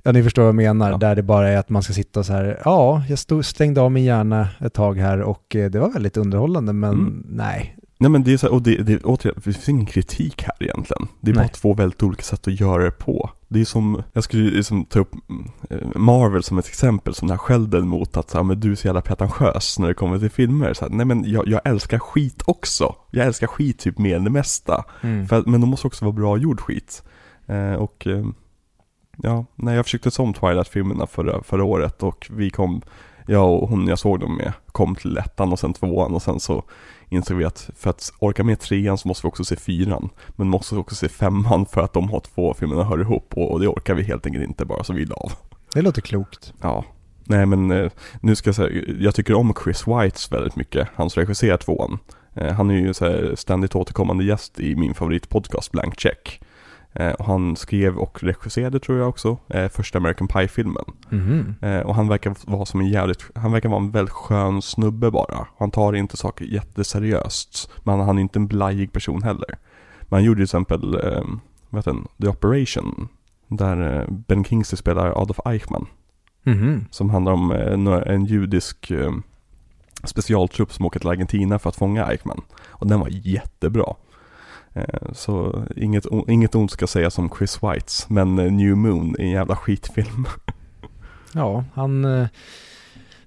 Ja, 0.03 0.13
ni 0.13 0.23
förstår 0.23 0.43
vad 0.43 0.49
jag 0.49 0.55
menar. 0.55 0.91
Ja. 0.91 0.97
Där 0.97 1.17
det 1.17 1.23
bara 1.23 1.49
är 1.49 1.57
att 1.57 1.69
man 1.69 1.83
ska 1.83 1.93
sitta 1.93 2.25
så 2.25 2.33
här, 2.33 2.61
ja, 2.65 3.03
jag 3.09 3.19
stod, 3.19 3.45
stängde 3.45 3.81
av 3.81 3.93
min 3.93 4.05
hjärna 4.05 4.49
ett 4.61 4.75
tag 4.75 4.99
här 4.99 5.21
och 5.23 5.57
eh, 5.57 5.71
det 5.71 5.79
var 5.79 5.91
väldigt 5.91 6.17
underhållande, 6.17 6.73
men 6.73 6.93
Mm. 6.93 7.27
nej. 7.29 7.77
Nej 7.99 8.11
men 8.11 8.25
det 8.25 8.33
är 8.33 8.37
så 8.37 8.47
här, 8.47 8.55
och 8.55 8.63
det, 8.63 8.77
det, 8.77 9.05
återigen, 9.05 9.35
det 9.37 9.43
finns 9.43 9.69
ingen 9.69 9.87
kritik 9.87 10.43
här 10.43 10.55
egentligen. 10.63 11.09
Det 11.21 11.31
är 11.31 11.35
bara 11.35 11.41
Nej. 11.41 11.51
två 11.55 11.75
väldigt 11.75 12.03
olika 12.03 12.23
sätt 12.23 12.49
att 12.49 12.61
göra 12.61 12.85
det 12.85 12.91
på. 12.91 13.31
Det 13.49 13.61
är 13.61 13.65
som, 13.65 14.03
jag 14.13 14.25
skulle 14.25 14.51
liksom 14.51 14.85
ta 14.85 14.99
upp 14.99 15.13
eh, 15.71 15.79
Marvel 15.97 16.43
som 16.43 16.59
ett 16.59 16.67
exempel, 16.69 17.15
som 17.15 17.29
den 17.29 17.33
här 17.39 17.39
skälden 17.39 17.89
mot 17.89 18.17
att 18.17 18.31
ja, 18.35 18.43
men 18.43 18.61
du 18.61 18.73
är 18.73 18.77
så 18.77 18.87
jävla 18.87 19.01
pretentiös 19.01 19.79
när 19.79 19.89
det 19.89 19.95
kommer 19.95 20.19
till 20.19 20.31
filmer. 20.31 20.75
Så 20.75 20.85
här, 20.85 20.93
nej 20.93 21.07
men 21.07 21.25
jag, 21.31 21.49
jag 21.49 21.61
älskar 21.65 21.99
skit 21.99 22.43
också. 22.47 22.95
Jag 23.11 23.27
älskar 23.27 23.47
skit 23.47 23.79
typ 23.79 23.99
mer 23.99 24.17
än 24.17 24.25
det 24.25 24.31
mesta. 24.31 24.85
Mm. 25.03 25.27
För, 25.29 25.43
men 25.47 25.61
det 25.61 25.67
måste 25.67 25.87
också 25.87 26.05
vara 26.05 26.13
bra 26.13 26.37
gjord 26.37 26.61
skit. 26.61 27.03
Eh, 27.47 27.73
och 27.75 28.07
eh, 28.07 28.25
ja, 29.23 29.45
när 29.55 29.75
jag 29.75 29.85
försökte 29.85 30.11
se 30.11 30.23
om 30.23 30.35
Twilight-filmerna 30.35 31.07
förra, 31.07 31.43
förra 31.43 31.65
året 31.65 32.03
och 32.03 32.27
vi 32.31 32.51
kom, 32.51 32.83
jag 33.27 33.63
och 33.63 33.69
hon 33.69 33.87
jag 33.87 33.99
såg 33.99 34.21
dem 34.21 34.37
med, 34.37 34.53
kom 34.73 34.95
till 34.95 35.19
ettan 35.19 35.53
och 35.53 35.59
sen 35.59 35.73
tvåan 35.73 36.15
och 36.15 36.23
sen 36.23 36.41
så 36.41 36.65
insåg 37.09 37.37
vi 37.37 37.45
att 37.45 37.71
för 37.77 37.91
att 37.91 38.13
orka 38.19 38.45
med 38.45 38.61
trean 38.61 38.99
så 38.99 39.09
måste 39.09 39.27
vi 39.27 39.29
också 39.29 39.45
se 39.45 39.57
fyran. 39.57 40.09
Men 40.37 40.49
måste 40.49 40.77
också 40.77 40.95
se 40.95 41.09
femman 41.09 41.67
för 41.67 41.81
att 41.81 41.93
de 41.93 42.11
har 42.11 42.21
två 42.21 42.55
filmerna 42.55 42.85
hör 42.85 43.01
ihop 43.01 43.35
och, 43.37 43.53
och 43.53 43.61
det 43.61 43.69
orkar 43.69 43.95
vi 43.95 44.03
helt 44.03 44.27
enkelt 44.27 44.45
inte 44.45 44.65
bara 44.65 44.85
så 44.85 44.93
vi 44.93 45.05
la 45.05 45.15
av. 45.17 45.33
Det 45.75 45.83
låter 45.83 46.03
klokt. 46.03 46.53
Ja. 46.63 46.85
Nej 47.25 47.47
men 47.47 47.71
eh, 47.71 47.91
nu 48.21 48.37
ska 48.37 48.49
jag 48.49 48.55
säga, 48.55 48.83
jag 48.99 49.15
tycker 49.15 49.35
om 49.35 49.55
Chris 49.65 49.87
Whites 49.87 50.33
väldigt 50.33 50.57
mycket, 50.57 50.89
han 50.95 51.11
som 51.11 51.21
regisserar 51.21 51.57
tvåan. 51.57 51.99
Eh, 52.35 52.53
Han 52.53 52.71
är 52.71 52.75
ju 52.75 52.95
så 52.95 53.05
här 53.05 53.35
ständigt 53.37 53.75
återkommande 53.75 54.25
gäst 54.25 54.61
i 54.61 54.77
min 54.77 54.95
favoritpodcast 54.95 55.73
Blank 55.73 56.01
Check. 56.01 56.41
Eh, 56.95 57.13
Och 57.13 57.25
han 57.25 57.57
skrev 57.57 57.97
och 57.97 58.23
regisserade 58.23 58.81
tror 58.81 58.99
jag 58.99 59.09
också, 59.09 59.39
eh, 59.49 59.69
första 59.69 59.99
American 59.99 60.29
Pie-filmen. 60.29 60.85
Eh, 61.63 61.81
Och 61.81 61.95
han 61.95 62.09
verkar 62.09 62.35
vara 62.51 62.65
som 62.67 62.81
en 62.81 62.87
jävligt, 62.89 63.31
han 63.35 63.53
verkar 63.53 63.69
vara 63.69 63.81
en 63.81 63.91
väldigt 63.91 64.13
skön 64.15 64.63
snubbe 64.63 65.11
bara. 65.11 65.47
Han 65.59 65.71
tar 65.71 65.93
inte 65.93 66.17
saker 66.17 66.45
jätteseriöst. 66.45 67.71
Men 67.83 68.01
han 68.01 68.19
är 68.19 68.23
inte 68.23 68.39
en 68.39 68.47
blajig 68.47 68.93
person 68.93 69.23
heller. 69.23 69.59
Men 70.01 70.17
han 70.17 70.25
gjorde 70.25 70.39
till 70.39 70.45
exempel, 70.45 70.95
eh, 70.95 71.23
vad 71.71 71.79
heter 71.79 71.93
den, 71.93 72.07
The 72.21 72.29
Operation. 72.29 73.09
Där 73.49 74.07
Ben 74.11 74.45
Kingsley 74.45 74.77
spelar 74.77 75.07
Adolf 75.23 75.39
Eichmann. 75.45 75.87
Mhm. 76.43 76.85
Som 76.91 77.11
handlar 77.11 77.33
om 77.33 77.51
en 78.07 78.25
judisk 78.25 78.91
eh, 78.91 79.13
specialtrupp 80.05 80.73
som 80.73 80.87
åker 80.87 81.01
till 81.01 81.09
Argentina 81.09 81.59
för 81.59 81.69
att 81.69 81.77
fånga 81.77 82.07
Eichmann. 82.07 82.41
Och 82.69 82.87
den 82.87 83.01
var 83.01 83.09
jättebra. 83.11 83.95
Eh, 84.75 85.13
så 85.13 85.65
inget, 85.77 86.07
inget 86.29 86.55
ont 86.55 86.71
ska 86.71 86.87
sägas 86.87 87.19
om 87.19 87.31
Chris 87.39 87.63
Whites, 87.63 88.09
men 88.09 88.39
eh, 88.39 88.53
New 88.53 88.77
Moon 88.77 89.17
är 89.19 89.23
en 89.23 89.31
jävla 89.31 89.57
skitfilm. 89.57 90.27
Ja, 91.37 91.65
han 91.75 92.05
eh, 92.05 92.27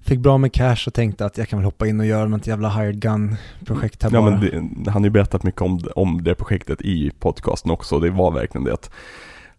fick 0.00 0.18
bra 0.18 0.38
med 0.38 0.52
cash 0.52 0.84
och 0.86 0.94
tänkte 0.94 1.26
att 1.26 1.38
jag 1.38 1.48
kan 1.48 1.58
väl 1.58 1.64
hoppa 1.64 1.86
in 1.86 2.00
och 2.00 2.06
göra 2.06 2.28
något 2.28 2.46
jävla 2.46 2.68
hired 2.68 3.00
gun-projekt 3.00 4.02
här 4.02 4.10
ja, 4.12 4.20
bara. 4.20 4.30
men 4.30 4.40
det, 4.40 4.90
han 4.90 5.02
har 5.02 5.06
ju 5.06 5.10
berättat 5.10 5.42
mycket 5.42 5.62
om, 5.62 5.80
om 5.96 6.24
det 6.24 6.34
projektet 6.34 6.80
i 6.82 7.10
podcasten 7.20 7.70
också, 7.70 7.94
och 7.94 8.00
det 8.00 8.10
var 8.10 8.30
verkligen 8.30 8.64
det 8.64 8.72
att 8.72 8.90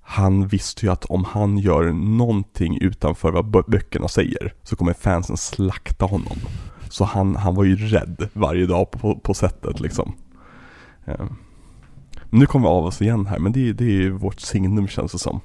han 0.02 0.47
visste 0.47 0.86
ju 0.86 0.91
att 0.91 1.06
om 1.06 1.23
han 1.23 1.58
gör 1.58 1.91
någonting 1.93 2.78
utanför 2.82 3.32
vad 3.32 3.45
bö- 3.45 3.69
böckerna 3.71 4.08
säger 4.08 4.54
så 4.63 4.75
kommer 4.75 4.93
fansen 4.93 5.38
slakta 5.38 6.06
honom. 6.06 6.38
Så 6.89 7.04
han, 7.04 7.36
han 7.36 7.56
var 7.56 7.63
ju 7.63 7.75
rädd 7.75 8.30
varje 8.34 8.65
dag 8.65 8.91
på, 8.91 9.19
på 9.19 9.34
sättet 9.34 9.80
liksom. 9.80 10.13
Eh, 11.06 11.25
Nu 12.30 12.46
kommer 12.46 12.68
vi 12.68 12.70
av 12.70 12.86
oss 12.86 13.02
igen 13.02 13.26
här, 13.26 13.39
men 13.39 13.52
det, 13.52 13.74
det 13.74 13.84
är 13.84 13.89
ju 13.89 14.12
vårt 14.12 14.39
signum 14.39 14.88
känns 14.88 15.12
det 15.12 15.20
som. 15.20 15.42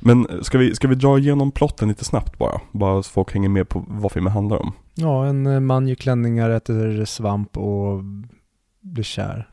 Men 0.00 0.26
ska 0.42 0.58
vi, 0.58 0.74
ska 0.74 0.88
vi 0.88 0.94
dra 0.94 1.18
igenom 1.18 1.50
plotten 1.50 1.88
lite 1.88 2.04
snabbt 2.04 2.38
bara? 2.38 2.60
Bara 2.72 3.02
så 3.02 3.10
folk 3.10 3.34
hänger 3.34 3.48
med 3.48 3.68
på 3.68 3.84
vad 3.88 4.12
filmen 4.12 4.32
handlar 4.32 4.56
om. 4.56 4.72
Ja, 4.94 5.26
en 5.26 5.46
eh, 5.46 5.60
man 5.60 5.88
gör 5.88 5.94
klänningar, 5.94 6.50
äter 6.50 7.04
svamp 7.04 7.56
och 7.56 8.02
blir 8.80 9.04
kär. 9.04 9.48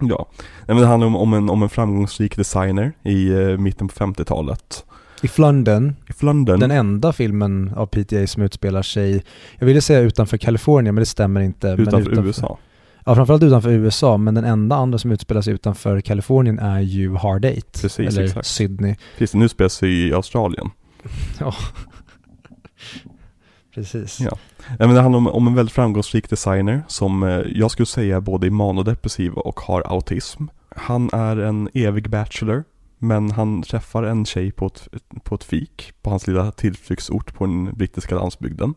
Ja, 0.00 0.26
men 0.66 0.76
det 0.76 0.86
handlar 0.86 1.06
om, 1.06 1.16
om, 1.16 1.32
en, 1.32 1.50
om 1.50 1.62
en 1.62 1.68
framgångsrik 1.68 2.36
designer 2.36 2.92
i 3.02 3.28
eh, 3.28 3.58
mitten 3.58 3.88
på 3.88 3.94
50-talet. 3.94 4.84
I 5.22 5.28
Flunden, 5.28 5.96
I 6.08 6.12
Flandern. 6.12 6.60
den 6.60 6.70
enda 6.70 7.12
filmen 7.12 7.72
av 7.76 7.86
PTA 7.86 8.26
som 8.26 8.42
utspelar 8.42 8.82
sig, 8.82 9.24
jag 9.58 9.66
ville 9.66 9.80
säga 9.80 10.00
utanför 10.00 10.36
Kalifornien 10.36 10.94
men 10.94 11.02
det 11.02 11.06
stämmer 11.06 11.40
inte. 11.40 11.68
utanför, 11.68 12.10
men 12.10 12.26
USA. 12.26 12.58
Ja, 13.04 13.14
framförallt 13.14 13.42
utanför 13.42 13.70
USA, 13.70 14.16
men 14.16 14.34
den 14.34 14.44
enda 14.44 14.76
andra 14.76 14.98
som 14.98 15.12
utspelar 15.12 15.40
sig 15.40 15.54
utanför 15.54 16.00
Kalifornien 16.00 16.58
är 16.58 16.80
ju 16.80 17.14
Hard 17.14 17.44
Eight. 17.44 17.82
Precis, 17.82 17.98
eller 17.98 18.24
exakt. 18.24 18.46
Sydney. 18.46 18.96
Precis, 19.18 19.34
nu 19.34 19.48
spelas 19.48 19.82
i 19.82 20.12
Australien. 20.12 20.70
Ja. 21.40 21.54
Precis. 23.74 24.20
Ja. 24.20 24.38
Ja, 24.68 24.86
men 24.86 24.94
det 24.94 25.00
handlar 25.00 25.18
om, 25.18 25.26
om 25.26 25.46
en 25.46 25.54
väldigt 25.54 25.74
framgångsrik 25.74 26.30
designer 26.30 26.82
som 26.88 27.22
eh, 27.22 27.40
jag 27.54 27.70
skulle 27.70 27.86
säga 27.86 28.16
är 28.16 28.20
både 28.20 28.46
är 28.46 28.50
manodepressiv 28.50 29.32
och 29.32 29.60
har 29.60 29.82
autism. 29.86 30.44
Han 30.76 31.10
är 31.12 31.36
en 31.36 31.68
evig 31.74 32.10
bachelor, 32.10 32.64
men 32.98 33.30
han 33.30 33.62
träffar 33.62 34.02
en 34.02 34.24
tjej 34.24 34.52
på 34.52 34.66
ett, 34.66 34.88
på 35.22 35.34
ett 35.34 35.44
fik 35.44 35.92
på 36.02 36.10
hans 36.10 36.26
lilla 36.26 36.50
tillflyktsort 36.52 37.34
på 37.34 37.46
den 37.46 37.74
brittiska 37.74 38.14
landsbygden. 38.14 38.74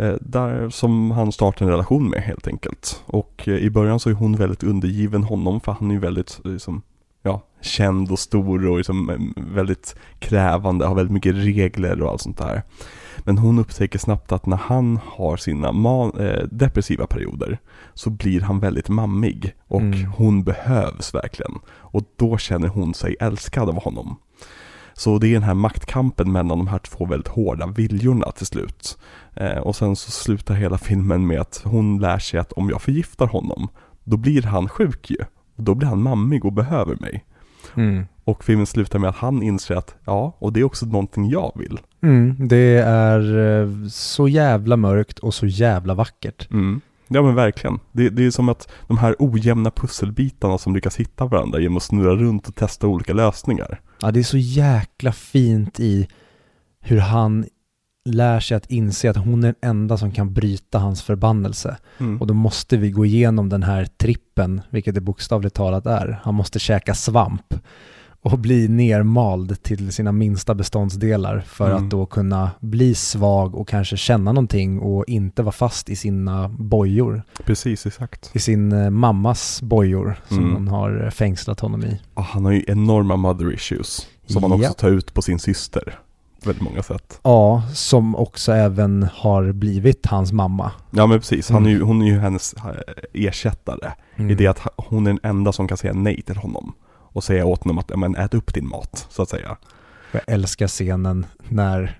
Eh, 0.00 0.14
där 0.20 0.70
som 0.70 1.10
han 1.10 1.32
startar 1.32 1.66
en 1.66 1.70
relation 1.70 2.10
med 2.10 2.22
helt 2.22 2.46
enkelt. 2.48 3.02
Och 3.06 3.48
eh, 3.48 3.54
i 3.54 3.70
början 3.70 4.00
så 4.00 4.10
är 4.10 4.14
hon 4.14 4.36
väldigt 4.36 4.62
undergiven 4.62 5.22
honom 5.22 5.60
för 5.60 5.72
han 5.72 5.90
är 5.90 5.94
ju 5.94 6.00
väldigt 6.00 6.40
liksom, 6.44 6.82
ja, 7.22 7.42
känd 7.60 8.10
och 8.12 8.18
stor 8.18 8.66
och 8.68 8.76
liksom 8.76 9.10
eh, 9.10 9.44
väldigt 9.54 9.96
krävande, 10.18 10.86
har 10.86 10.94
väldigt 10.94 11.12
mycket 11.12 11.34
regler 11.34 12.02
och 12.02 12.10
allt 12.10 12.20
sånt 12.20 12.38
där. 12.38 12.62
Men 13.18 13.38
hon 13.38 13.58
upptäcker 13.58 13.98
snabbt 13.98 14.32
att 14.32 14.46
när 14.46 14.56
han 14.56 14.98
har 15.04 15.36
sina 15.36 15.68
eh, 15.68 16.44
depressiva 16.50 17.06
perioder 17.06 17.58
så 17.94 18.10
blir 18.10 18.40
han 18.40 18.60
väldigt 18.60 18.88
mammig 18.88 19.54
och 19.68 19.80
Mm. 19.80 20.12
hon 20.16 20.44
behövs 20.44 21.14
verkligen. 21.14 21.58
Och 21.68 22.02
då 22.16 22.38
känner 22.38 22.68
hon 22.68 22.94
sig 22.94 23.16
älskad 23.20 23.68
av 23.68 23.82
honom. 23.82 24.16
Så 24.92 25.18
det 25.18 25.28
är 25.28 25.32
den 25.32 25.42
här 25.42 25.54
maktkampen 25.54 26.32
mellan 26.32 26.58
de 26.58 26.68
här 26.68 26.78
två 26.78 27.04
väldigt 27.04 27.28
hårda 27.28 27.66
viljorna 27.66 28.30
till 28.30 28.46
slut. 28.46 28.98
Eh, 29.40 29.58
och 29.58 29.76
sen 29.76 29.96
så 29.96 30.10
slutar 30.10 30.54
hela 30.54 30.78
filmen 30.78 31.26
med 31.26 31.40
att 31.40 31.60
hon 31.64 32.00
lär 32.00 32.18
sig 32.18 32.40
att 32.40 32.52
om 32.52 32.70
jag 32.70 32.82
förgiftar 32.82 33.26
honom, 33.26 33.68
då 34.04 34.16
blir 34.16 34.42
han 34.42 34.68
sjuk 34.68 35.10
ju. 35.10 35.18
Och 35.56 35.62
då 35.62 35.74
blir 35.74 35.88
han 35.88 36.02
mammig 36.02 36.44
och 36.44 36.52
behöver 36.52 36.96
mig. 36.96 37.24
Mm. 37.74 38.06
Och 38.24 38.44
filmen 38.44 38.66
slutar 38.66 38.98
med 38.98 39.10
att 39.10 39.16
han 39.16 39.42
inser 39.42 39.74
att 39.74 39.94
ja, 40.04 40.36
och 40.38 40.52
det 40.52 40.60
är 40.60 40.64
också 40.64 40.86
någonting 40.86 41.28
jag 41.28 41.52
vill. 41.54 41.78
Mm, 42.02 42.48
det 42.48 42.76
är 42.86 43.38
eh, 43.38 43.88
så 43.88 44.28
jävla 44.28 44.76
mörkt 44.76 45.18
och 45.18 45.34
så 45.34 45.46
jävla 45.46 45.94
vackert. 45.94 46.50
Mm. 46.50 46.80
Ja 47.08 47.22
men 47.22 47.34
verkligen. 47.34 47.78
Det, 47.92 48.08
det 48.08 48.26
är 48.26 48.30
som 48.30 48.48
att 48.48 48.72
de 48.88 48.98
här 48.98 49.16
ojämna 49.18 49.70
pusselbitarna 49.70 50.58
som 50.58 50.74
lyckas 50.74 50.96
hitta 50.96 51.26
varandra 51.26 51.60
genom 51.60 51.76
att 51.76 51.82
snurra 51.82 52.16
runt 52.16 52.48
och 52.48 52.54
testa 52.54 52.86
olika 52.86 53.12
lösningar. 53.12 53.80
Ja, 54.00 54.10
det 54.10 54.20
är 54.20 54.24
så 54.24 54.38
jäkla 54.38 55.12
fint 55.12 55.80
i 55.80 56.08
hur 56.80 56.98
han 56.98 57.44
lär 58.04 58.40
sig 58.40 58.56
att 58.56 58.70
inse 58.70 59.10
att 59.10 59.16
hon 59.16 59.44
är 59.44 59.46
den 59.60 59.70
enda 59.70 59.96
som 59.96 60.12
kan 60.12 60.32
bryta 60.34 60.78
hans 60.78 61.02
förbannelse. 61.02 61.76
Mm. 61.98 62.20
Och 62.20 62.26
då 62.26 62.34
måste 62.34 62.76
vi 62.76 62.90
gå 62.90 63.06
igenom 63.06 63.48
den 63.48 63.62
här 63.62 63.84
trippen, 63.84 64.60
vilket 64.70 64.94
det 64.94 65.00
bokstavligt 65.00 65.56
talat 65.56 65.86
är. 65.86 66.20
Han 66.22 66.34
måste 66.34 66.58
käka 66.58 66.94
svamp 66.94 67.54
och 68.22 68.38
bli 68.38 68.68
nermald 68.68 69.62
till 69.62 69.92
sina 69.92 70.12
minsta 70.12 70.54
beståndsdelar 70.54 71.40
för 71.40 71.70
Mm. 71.70 71.84
att 71.84 71.90
då 71.90 72.06
kunna 72.06 72.50
bli 72.60 72.94
svag 72.94 73.54
och 73.54 73.68
kanske 73.68 73.96
känna 73.96 74.32
någonting 74.32 74.80
och 74.80 75.04
inte 75.08 75.42
vara 75.42 75.52
fast 75.52 75.90
i 75.90 75.96
sina 75.96 76.48
bojor. 76.48 77.22
Precis, 77.44 77.86
exakt. 77.86 78.30
I 78.32 78.38
sin 78.38 78.72
eh, 78.72 78.90
mammas 78.90 79.62
bojor 79.62 80.20
som 80.28 80.38
Mm. 80.38 80.54
hon 80.54 80.68
har 80.68 81.10
fängslat 81.10 81.60
honom 81.60 81.84
i. 81.84 82.00
Och 82.14 82.24
han 82.24 82.44
har 82.44 82.52
ju 82.52 82.64
enorma 82.66 83.16
mother 83.16 83.52
issues. 83.54 84.06
Som 84.26 84.42
han 84.42 84.52
också 84.52 84.72
tar 84.72 84.88
ut 84.90 85.14
på 85.14 85.22
sin 85.22 85.38
syster. 85.38 85.98
Väldigt 86.44 86.62
många 86.62 86.82
sätt. 86.82 87.20
Ja, 87.22 87.62
som 87.74 88.16
också 88.16 88.52
även 88.52 89.08
har 89.14 89.52
blivit 89.52 90.06
hans 90.06 90.32
mamma. 90.32 90.72
Ja 90.90 91.06
men 91.06 91.18
precis, 91.20 91.50
han 91.50 91.66
är 91.66 91.70
ju, 91.70 91.76
Mm. 91.76 91.88
hon 91.88 92.02
är 92.02 92.06
ju 92.06 92.18
hennes 92.18 92.54
eh, 92.54 92.62
ersättare. 93.28 93.92
I 94.16 94.34
det 94.34 94.46
att 94.46 94.58
ha- 94.58 94.70
hon 94.76 95.06
är 95.06 95.10
den 95.10 95.20
enda 95.22 95.52
som 95.52 95.68
kan 95.68 95.76
säga 95.76 95.92
nej 95.92 96.22
till 96.22 96.36
honom. 96.36 96.72
Och 97.12 97.24
säga 97.24 97.46
åt 97.46 97.62
honom 97.64 97.78
att, 97.78 97.96
men 97.98 98.16
ät 98.16 98.34
upp 98.34 98.54
din 98.54 98.68
mat, 98.68 99.06
så 99.10 99.22
att 99.22 99.28
säga. 99.28 99.56
Jag 100.12 100.22
älskar 100.26 100.68
scenen 100.68 101.26
när 101.48 101.96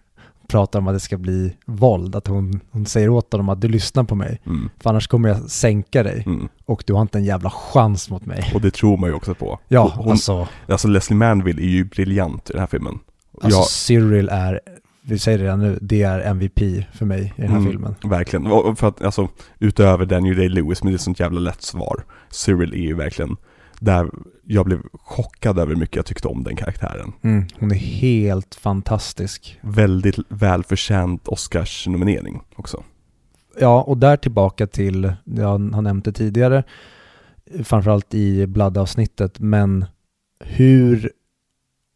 pratar 0.48 0.78
om 0.78 0.88
att 0.88 0.94
det 0.94 1.00
ska 1.00 1.18
bli 1.18 1.56
våld, 1.66 2.16
att 2.16 2.26
hon, 2.26 2.60
hon 2.70 2.86
säger 2.86 3.08
åt 3.08 3.32
honom 3.32 3.48
att 3.48 3.60
du 3.60 3.68
lyssnar 3.68 4.04
på 4.04 4.14
mig, 4.14 4.40
Mm. 4.46 4.70
för 4.82 4.90
annars 4.90 5.06
kommer 5.08 5.28
jag 5.28 5.50
sänka 5.50 6.02
dig 6.02 6.22
Mm. 6.26 6.48
och 6.66 6.84
du 6.86 6.92
har 6.92 7.02
inte 7.02 7.18
en 7.18 7.24
jävla 7.24 7.50
chans 7.50 8.10
mot 8.10 8.26
mig. 8.26 8.50
Och 8.54 8.60
det 8.60 8.70
tror 8.70 8.96
man 8.96 9.10
ju 9.10 9.14
också 9.16 9.34
på. 9.34 9.58
Ja, 9.68 9.92
hon, 9.96 10.10
alltså, 10.10 10.48
alltså 10.68 10.88
Leslie 10.88 11.16
Manville 11.16 11.62
är 11.62 11.66
ju 11.68 11.84
briljant 11.84 12.50
i 12.50 12.52
den 12.52 12.60
här 12.60 12.66
filmen. 12.66 12.98
Alltså 13.40 13.58
ja, 13.60 13.64
Cyril 13.64 14.28
är, 14.28 14.60
vi 15.02 15.18
säger 15.18 15.38
det 15.38 15.44
redan 15.44 15.60
nu, 15.60 15.78
det 15.82 16.02
är 16.02 16.20
MVP 16.20 16.60
för 16.92 17.06
mig 17.06 17.32
i 17.36 17.40
den 17.40 17.50
här 17.50 17.56
Mm. 17.58 17.70
filmen. 17.70 17.94
Verkligen, 18.04 18.46
och 18.46 18.78
för 18.78 18.88
att 18.88 19.02
alltså 19.02 19.28
utöver 19.58 20.06
Daniel 20.06 20.36
Day-Lewis, 20.36 20.80
men 20.82 20.92
det 20.92 20.94
är 20.94 20.94
ett 20.94 21.00
sånt 21.00 21.20
jävla 21.20 21.40
lätt 21.40 21.62
svar. 21.62 22.04
Cyril 22.30 22.72
är 22.74 22.78
ju 22.78 22.94
verkligen 22.94 23.36
där 23.80 24.10
jag 24.44 24.64
blev 24.66 24.80
chockad 24.92 25.58
över 25.58 25.72
hur 25.72 25.80
mycket 25.80 25.96
jag 25.96 26.06
tyckte 26.06 26.28
om 26.28 26.42
den 26.44 26.56
karaktären. 26.56 27.12
Mm, 27.22 27.44
hon 27.58 27.70
är 27.70 27.74
helt 27.76 28.54
fantastisk. 28.54 29.58
Väldigt 29.60 30.18
välförtjänt 30.28 31.28
Oscars-nominering 31.28 32.40
också. 32.56 32.82
Ja, 33.60 33.82
och 33.82 33.98
där 33.98 34.16
tillbaka 34.16 34.66
till, 34.66 35.12
jag 35.24 35.46
har 35.48 35.82
nämnt 35.82 36.04
det 36.04 36.12
tidigare, 36.12 36.64
framförallt 37.64 38.14
i 38.14 38.46
Blood-avsnittet, 38.46 39.40
men 39.40 39.84
hur 40.44 41.10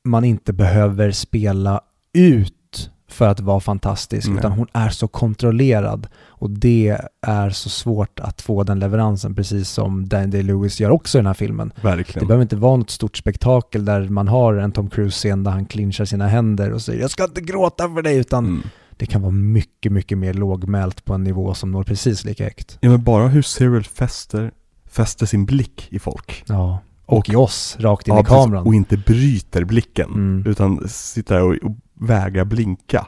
man 0.05 0.25
inte 0.25 0.53
behöver 0.53 1.11
spela 1.11 1.81
ut 2.13 2.91
för 3.09 3.29
att 3.29 3.41
vara 3.41 3.61
fantastisk, 3.61 4.29
Nej. 4.29 4.39
utan 4.39 4.53
hon 4.53 4.67
är 4.73 4.89
så 4.89 5.09
kontrollerad. 5.09 6.07
Och 6.27 6.51
det 6.51 6.99
är 7.27 7.51
så 7.51 7.69
svårt 7.69 8.21
att 8.21 8.43
få 8.43 8.63
den 8.65 8.79
leveransen, 8.79 9.35
precis 9.35 9.69
som 9.71 10.09
Dan 10.09 10.31
Day-Lewis 10.31 10.81
gör 10.83 10.91
också 10.91 11.19
i 11.19 11.21
den 11.21 11.27
här 11.27 11.35
filmen. 11.35 11.73
Det 11.77 11.83
Verkligen. 11.89 12.29
behöver 12.29 12.43
inte 12.43 12.57
vara 12.57 12.77
något 12.77 12.91
stort 12.91 13.17
spektakel 13.17 13.85
där 13.85 14.09
man 14.09 14.29
har 14.29 14.55
en 14.55 14.73
Tom 14.73 14.91
Cruise-scen 14.91 15.45
där 15.45 15.51
han 15.51 15.67
clinchar 15.67 16.05
sina 16.05 16.27
händer 16.29 16.73
och 16.73 16.83
säger 16.83 17.01
”Jag 17.01 17.11
ska 17.11 17.25
inte 17.25 17.41
gråta 17.41 17.89
för 17.95 18.03
dig”, 18.03 18.17
utan 18.19 18.45
Mm. 18.47 18.63
det 18.97 19.07
kan 19.07 19.23
vara 19.23 19.33
mycket, 19.33 19.93
mycket 19.93 20.19
mer 20.19 20.35
lågmält 20.35 21.05
på 21.05 21.15
en 21.15 21.25
nivå 21.25 21.55
som 21.55 21.71
når 21.73 21.83
precis 21.85 22.25
lika 22.25 22.45
högt. 22.45 22.79
Ja 22.81 22.91
men 22.91 23.05
bara 23.05 23.29
hur 23.29 23.43
Cyril 23.43 23.85
fäster, 23.85 24.51
fäster 24.91 25.27
sin 25.27 25.45
blick 25.47 25.87
i 25.91 25.99
folk. 25.99 26.45
Ja. 26.47 26.79
Och, 27.07 27.19
Och- 27.19 27.29
i 27.29 27.37
oss, 27.37 27.77
rakt 27.81 28.09
in 28.09 28.15
Ja, 28.15 28.21
i 28.21 28.25
kameran. 28.25 28.67
Och 28.67 28.75
inte 28.75 28.97
bryter 28.97 29.65
blicken. 29.65 30.11
Mm. 30.11 30.45
Utan 30.47 30.89
sitter 30.89 31.35
där 31.35 31.43
och, 31.43 31.55
och 31.71 31.77
vägrar 32.01 32.45
blinka. 32.45 33.07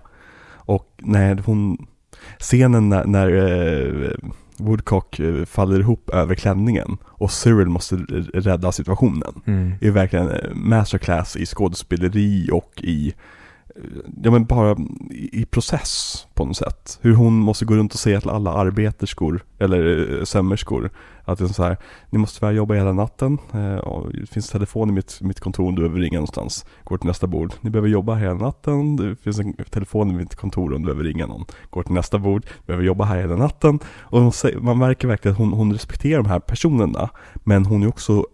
Och 0.54 0.92
när 0.98 1.42
hon, 1.46 1.86
scenen 2.38 2.88
när, 2.88 3.04
när 3.04 3.32
eh, 3.32 4.12
Woodcock 4.56 5.20
eh, 5.20 5.44
faller 5.44 5.80
ihop 5.80 6.10
över 6.10 6.34
klänningen 6.34 6.96
och 7.04 7.30
Cyril 7.30 7.68
måste 7.68 7.96
rädda 8.34 8.72
situationen. 8.72 9.42
Mm. 9.46 9.72
är 9.80 9.90
verkligen 9.90 10.30
eh, 10.30 10.54
masterclass 10.54 11.36
i 11.36 11.46
skådespeleri 11.46 12.48
och 12.52 12.72
i 12.76 13.14
Ja 14.22 14.30
men 14.30 14.44
bara 14.44 14.76
i, 15.10 15.44
process 15.44 16.26
på 16.34 16.44
något 16.44 16.56
sätt. 16.56 16.98
Hur 17.02 17.14
hon 17.14 17.34
måste 17.34 17.64
gå 17.64 17.74
runt 17.74 17.92
och 17.92 17.98
säga 17.98 18.20
till 18.20 18.30
alla 18.30 18.52
arbeterskor, 18.52 19.44
eller 19.58 20.12
eh, 20.18 20.24
sömmerskor, 20.24 20.90
att 21.24 21.38
det 21.38 21.44
är 21.44 21.48
så 21.48 21.62
här, 21.62 21.76
ni 22.10 22.18
måste 22.18 22.38
tyvärr 22.38 22.52
jobba 22.52 22.74
hela 22.74 22.92
natten, 22.92 23.38
eh, 23.54 23.76
och 23.76 24.12
det 24.12 24.26
finns 24.26 24.50
telefon 24.50 24.88
i 24.88 24.92
mitt, 24.92 25.20
mitt 25.20 25.40
kontor 25.40 25.68
om 25.68 25.74
du 25.74 25.82
behöver 25.82 26.00
ringa 26.00 26.16
någonstans. 26.16 26.66
Går 26.84 26.98
till 26.98 27.06
nästa 27.06 27.26
bord, 27.26 27.54
ni 27.60 27.70
behöver 27.70 27.88
jobba 27.88 28.14
hela 28.14 28.34
natten, 28.34 28.96
det 28.96 29.16
finns 29.16 29.38
en 29.38 29.54
telefon 29.70 30.10
i 30.10 30.14
mitt 30.14 30.34
kontor 30.34 30.74
om 30.74 30.82
du 30.82 30.86
behöver 30.86 31.04
ringa 31.04 31.26
någon. 31.26 31.44
Går 31.70 31.82
till 31.82 31.94
nästa 31.94 32.18
bord, 32.18 32.46
behöver 32.66 32.84
jobba 32.84 33.04
här 33.04 33.16
hela 33.16 33.36
natten. 33.36 33.78
Och 33.98 34.34
säger, 34.34 34.58
man 34.58 34.78
märker 34.78 35.08
verkligen 35.08 35.32
att 35.32 35.38
hon, 35.38 35.52
hon 35.52 35.72
respekterar 35.72 36.22
de 36.22 36.28
här 36.28 36.40
personerna, 36.40 37.10
men 37.34 37.66
hon 37.66 37.82
är 37.82 37.88
också 37.88 38.26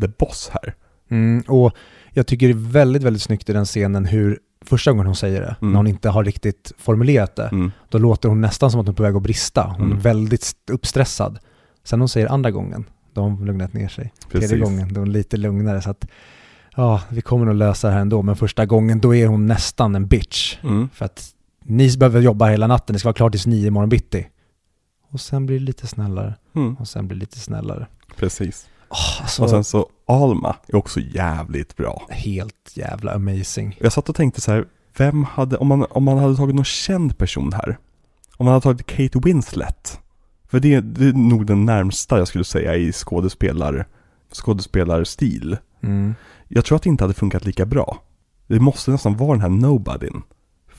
the 0.00 0.08
boss 0.08 0.50
här. 0.52 0.74
Mm. 1.10 1.42
Och 1.48 1.72
jag 2.12 2.26
tycker 2.26 2.46
det 2.48 2.52
är 2.52 2.72
väldigt, 2.72 3.02
väldigt 3.02 3.22
snyggt 3.22 3.50
i 3.50 3.52
den 3.52 3.64
scenen 3.64 4.04
hur 4.04 4.38
första 4.64 4.90
gången 4.92 5.06
hon 5.06 5.16
säger 5.16 5.40
det, 5.40 5.56
Mm. 5.60 5.72
när 5.72 5.76
hon 5.76 5.86
inte 5.86 6.08
har 6.08 6.24
riktigt 6.24 6.72
formulerat 6.78 7.36
det, 7.36 7.48
Mm. 7.48 7.72
då 7.88 7.98
låter 7.98 8.28
hon 8.28 8.40
nästan 8.40 8.70
som 8.70 8.80
att 8.80 8.86
hon 8.86 8.92
är 8.92 8.96
på 8.96 9.02
väg 9.02 9.16
att 9.16 9.22
brista. 9.22 9.62
Hon 9.76 9.86
Mm. 9.86 9.98
är 9.98 10.02
väldigt 10.02 10.42
st- 10.42 10.72
uppstressad. 10.72 11.38
Sen 11.84 12.00
hon 12.00 12.08
säger 12.08 12.26
andra 12.32 12.50
gången, 12.50 12.84
då 13.14 13.20
har 13.20 13.28
hon 13.30 13.44
lugnat 13.46 13.72
ner 13.72 13.88
sig. 13.88 14.12
Precis. 14.28 14.50
Tredje 14.50 14.64
gången, 14.64 14.88
då 14.88 14.94
är 15.00 15.04
hon 15.04 15.12
lite 15.12 15.36
lugnare. 15.36 15.82
Så 15.82 15.90
att, 15.90 16.06
ja, 16.76 17.02
vi 17.10 17.20
kommer 17.20 17.46
nog 17.46 17.54
lösa 17.54 17.88
det 17.88 17.94
här 17.94 18.00
ändå. 18.00 18.22
Men 18.22 18.36
första 18.36 18.66
gången, 18.66 19.00
då 19.00 19.14
är 19.14 19.26
hon 19.26 19.46
nästan 19.46 19.94
en 19.94 20.06
bitch. 20.06 20.56
Mm. 20.62 20.88
För 20.94 21.04
att 21.04 21.28
ni 21.64 21.96
behöver 21.96 22.20
jobba 22.20 22.48
hela 22.48 22.66
natten, 22.66 22.92
det 22.92 22.98
ska 22.98 23.06
vara 23.08 23.14
klart 23.14 23.32
tills 23.32 23.46
nio 23.46 23.66
imorgon 23.66 23.88
bitti. 23.88 24.28
Och 25.10 25.20
sen 25.20 25.46
blir 25.46 25.58
det 25.58 25.64
lite 25.64 25.86
snällare. 25.86 26.34
Mm. 26.56 26.74
Och 26.76 26.88
sen 26.88 27.08
blir 27.08 27.16
det 27.16 27.20
lite 27.20 27.38
snällare. 27.38 27.86
Precis. 28.16 28.66
Oh, 28.92 29.22
alltså, 29.22 29.42
Och 29.42 29.50
sen 29.50 29.64
så 29.64 29.88
Alma 30.06 30.56
är 30.66 30.76
också 30.76 31.00
jävligt 31.00 31.76
bra. 31.76 32.06
helt 32.10 32.72
jävla 32.74 33.12
amazing. 33.12 33.76
Jag 33.80 33.92
satt 33.92 34.08
och 34.08 34.16
tänkte 34.16 34.40
så 34.40 34.52
här, 34.52 34.64
vem 34.98 35.24
hade, 35.24 35.56
om 35.56 35.68
man, 35.68 35.86
om 35.90 36.04
man 36.04 36.18
hade 36.18 36.36
tagit 36.36 36.54
någon 36.54 36.64
känd 36.64 37.18
person 37.18 37.52
här, 37.52 37.78
om 38.36 38.46
man 38.46 38.52
hade 38.52 38.62
tagit 38.62 38.86
Kate 38.86 39.20
Winslet, 39.24 40.00
för 40.48 40.60
det, 40.60 40.80
det 40.80 41.04
är 41.04 41.12
nog 41.12 41.46
den 41.46 41.64
närmsta 41.64 42.18
jag 42.18 42.28
skulle 42.28 42.44
säga 42.44 42.76
i 42.76 42.92
skådespelar, 42.92 43.86
skådespelarstil. 44.32 45.56
Mm. 45.82 46.14
Jag 46.48 46.64
tror 46.64 46.76
att 46.76 46.82
det 46.82 46.88
inte 46.88 47.04
hade 47.04 47.14
funkat 47.14 47.44
lika 47.44 47.66
bra. 47.66 47.98
Det 48.46 48.60
måste 48.60 48.90
nästan 48.90 49.16
vara 49.16 49.32
den 49.32 49.40
här 49.40 49.48
nobodyn. 49.48 50.22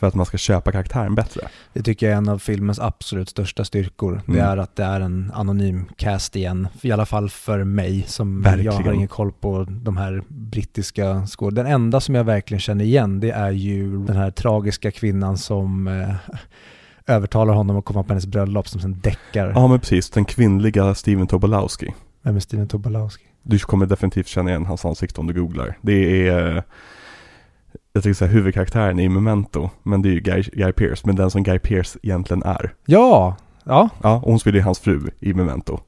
För 0.03 0.07
att 0.07 0.15
man 0.15 0.25
ska 0.25 0.37
köpa 0.37 0.71
karaktären 0.71 1.15
bättre. 1.15 1.41
Det 1.73 1.81
tycker 1.83 2.05
jag 2.05 2.13
är 2.13 2.17
en 2.17 2.29
av 2.29 2.39
filmens 2.39 2.79
absolut 2.79 3.29
största 3.29 3.65
styrkor. 3.65 4.21
Det 4.25 4.31
Mm. 4.39 4.45
är 4.51 4.57
att 4.57 4.75
det 4.75 4.83
är 4.83 5.01
en 5.01 5.31
anonym 5.35 5.85
cast 5.97 6.35
igen. 6.35 6.67
I 6.81 6.91
alla 6.91 7.05
fall 7.05 7.29
för 7.29 7.63
mig 7.63 8.03
som 8.07 8.43
jag 8.45 8.51
Verkligen. 8.51 8.73
har 8.85 8.93
ingen 8.93 9.07
koll 9.07 9.31
på 9.31 9.65
de 9.69 9.97
här 9.97 10.23
brittiska 10.27 11.25
skådespelarna. 11.27 11.69
Den 11.69 11.81
enda 11.81 11.99
som 11.99 12.15
jag 12.15 12.23
verkligen 12.23 12.59
känner 12.61 12.85
igen 12.85 13.19
det 13.19 13.31
är 13.31 13.51
ju 13.51 14.05
den 14.05 14.15
här 14.15 14.31
tragiska 14.31 14.91
kvinnan 14.91 15.37
som 15.37 15.87
eh, 15.87 16.15
övertalar 17.07 17.53
honom 17.53 17.77
att 17.77 17.85
komma 17.85 18.03
på 18.03 18.09
hennes 18.09 18.25
bröllop 18.27 18.67
som 18.67 18.81
sen 18.81 18.99
däckar. 19.03 19.51
Ja 19.55 19.67
men 19.67 19.79
precis, 19.79 20.09
den 20.09 20.25
kvinnliga 20.25 20.95
Steven 20.95 21.27
Tobolowski. 21.27 21.93
Vem 22.21 22.35
är 22.35 22.39
Steven 22.39 22.67
Tobolowski? 22.67 23.23
Du 23.43 23.59
kommer 23.59 23.85
definitivt 23.85 24.27
känna 24.27 24.49
igen 24.49 24.65
hans 24.65 24.85
ansikte 24.85 25.21
om 25.21 25.27
du 25.27 25.33
googlar. 25.33 25.77
Det 25.81 26.27
är, 26.27 26.63
jag 27.93 28.03
tänkte 28.03 28.19
säga 28.19 28.31
huvudkaraktären 28.31 28.99
i 28.99 29.09
Memento, 29.09 29.69
men 29.83 30.01
det 30.01 30.09
är 30.09 30.13
ju 30.13 30.19
Guy, 30.19 30.43
Guy 30.53 30.71
Pearce, 30.71 31.01
men 31.05 31.15
den 31.15 31.31
som 31.31 31.43
Guy 31.43 31.59
Pearce 31.59 31.99
egentligen 32.03 32.43
är. 32.43 32.73
Ja, 32.85 33.35
ja, 33.63 33.89
Ja, 34.03 34.15
och 34.15 34.21
hon 34.29 34.39
spelar 34.39 34.57
ju 34.57 34.63
hans 34.63 34.79
fru 34.79 35.01
i 35.19 35.33
Memento. 35.33 35.79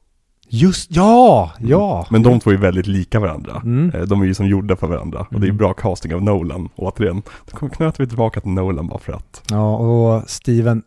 just 0.49 0.91
ja, 0.95 1.51
ja. 1.59 2.05
Men 2.09 2.23
de 2.23 2.39
två 2.39 2.51
är 2.51 2.57
väldigt 2.57 2.87
lika 2.87 3.19
varandra. 3.19 3.61
Mm. 3.63 3.89
Eh, 3.95 4.01
De 4.01 4.21
är 4.21 4.25
ju 4.25 4.33
som 4.33 4.47
gjorda 4.47 4.75
för 4.75 4.87
varandra. 4.87 5.19
Och 5.19 5.39
det 5.39 5.45
är 5.45 5.49
Mm. 5.49 5.57
bra 5.57 5.73
casting 5.73 6.13
av 6.15 6.23
Nolan. 6.23 6.69
Återigen, 6.75 7.21
då 7.51 7.57
kommer 7.57 7.71
knöt 7.73 7.99
vi 7.99 8.07
tillbaka 8.07 8.41
till 8.41 8.51
Nolan 8.51 8.87
bara 8.87 8.99
för 8.99 9.13
att. 9.13 9.43
Ja, 9.51 9.75
och 9.77 10.29
Steven 10.29 10.83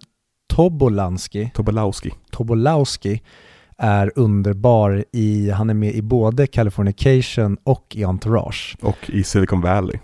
Tobolowski 0.54 1.50
Tobolowski. 1.54 2.10
Tobolowski 2.30 3.22
är 3.78 4.12
underbar 4.16 5.04
i, 5.12 5.50
han 5.50 5.70
är 5.70 5.74
med 5.74 5.94
i 5.94 6.02
både 6.02 6.46
Californication 6.46 7.56
och 7.64 7.86
i 7.96 8.04
Entourage. 8.04 8.76
Och 8.82 8.96
i 9.10 9.22
Silicon 9.24 9.60
Valley. 9.60 9.98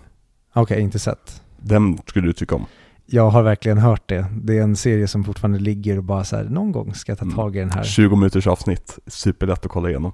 Okej, 0.55 0.81
inte 0.81 0.99
sett. 0.99 1.41
Den 1.57 1.97
skulle 2.07 2.27
du 2.27 2.33
tycka 2.33 2.55
om. 2.55 2.65
Jag 3.05 3.29
har 3.29 3.43
verkligen 3.43 3.77
hört 3.77 4.09
det. 4.09 4.25
Det 4.43 4.57
är 4.57 4.61
en 4.63 4.75
serie 4.75 5.07
som 5.07 5.23
fortfarande 5.23 5.59
ligger 5.59 5.97
och 5.97 6.03
bara 6.03 6.23
så 6.23 6.35
här, 6.35 6.43
någon 6.43 6.71
gång 6.71 6.93
ska 6.93 7.11
jag 7.11 7.19
ta 7.19 7.25
Mm. 7.25 7.35
tag 7.35 7.55
i 7.55 7.59
den 7.59 7.71
här. 7.71 7.83
20 7.83 8.15
minuters 8.15 8.47
avsnitt. 8.47 8.99
Superlätt 9.07 9.65
att 9.65 9.71
kolla 9.71 9.89
igenom. 9.89 10.11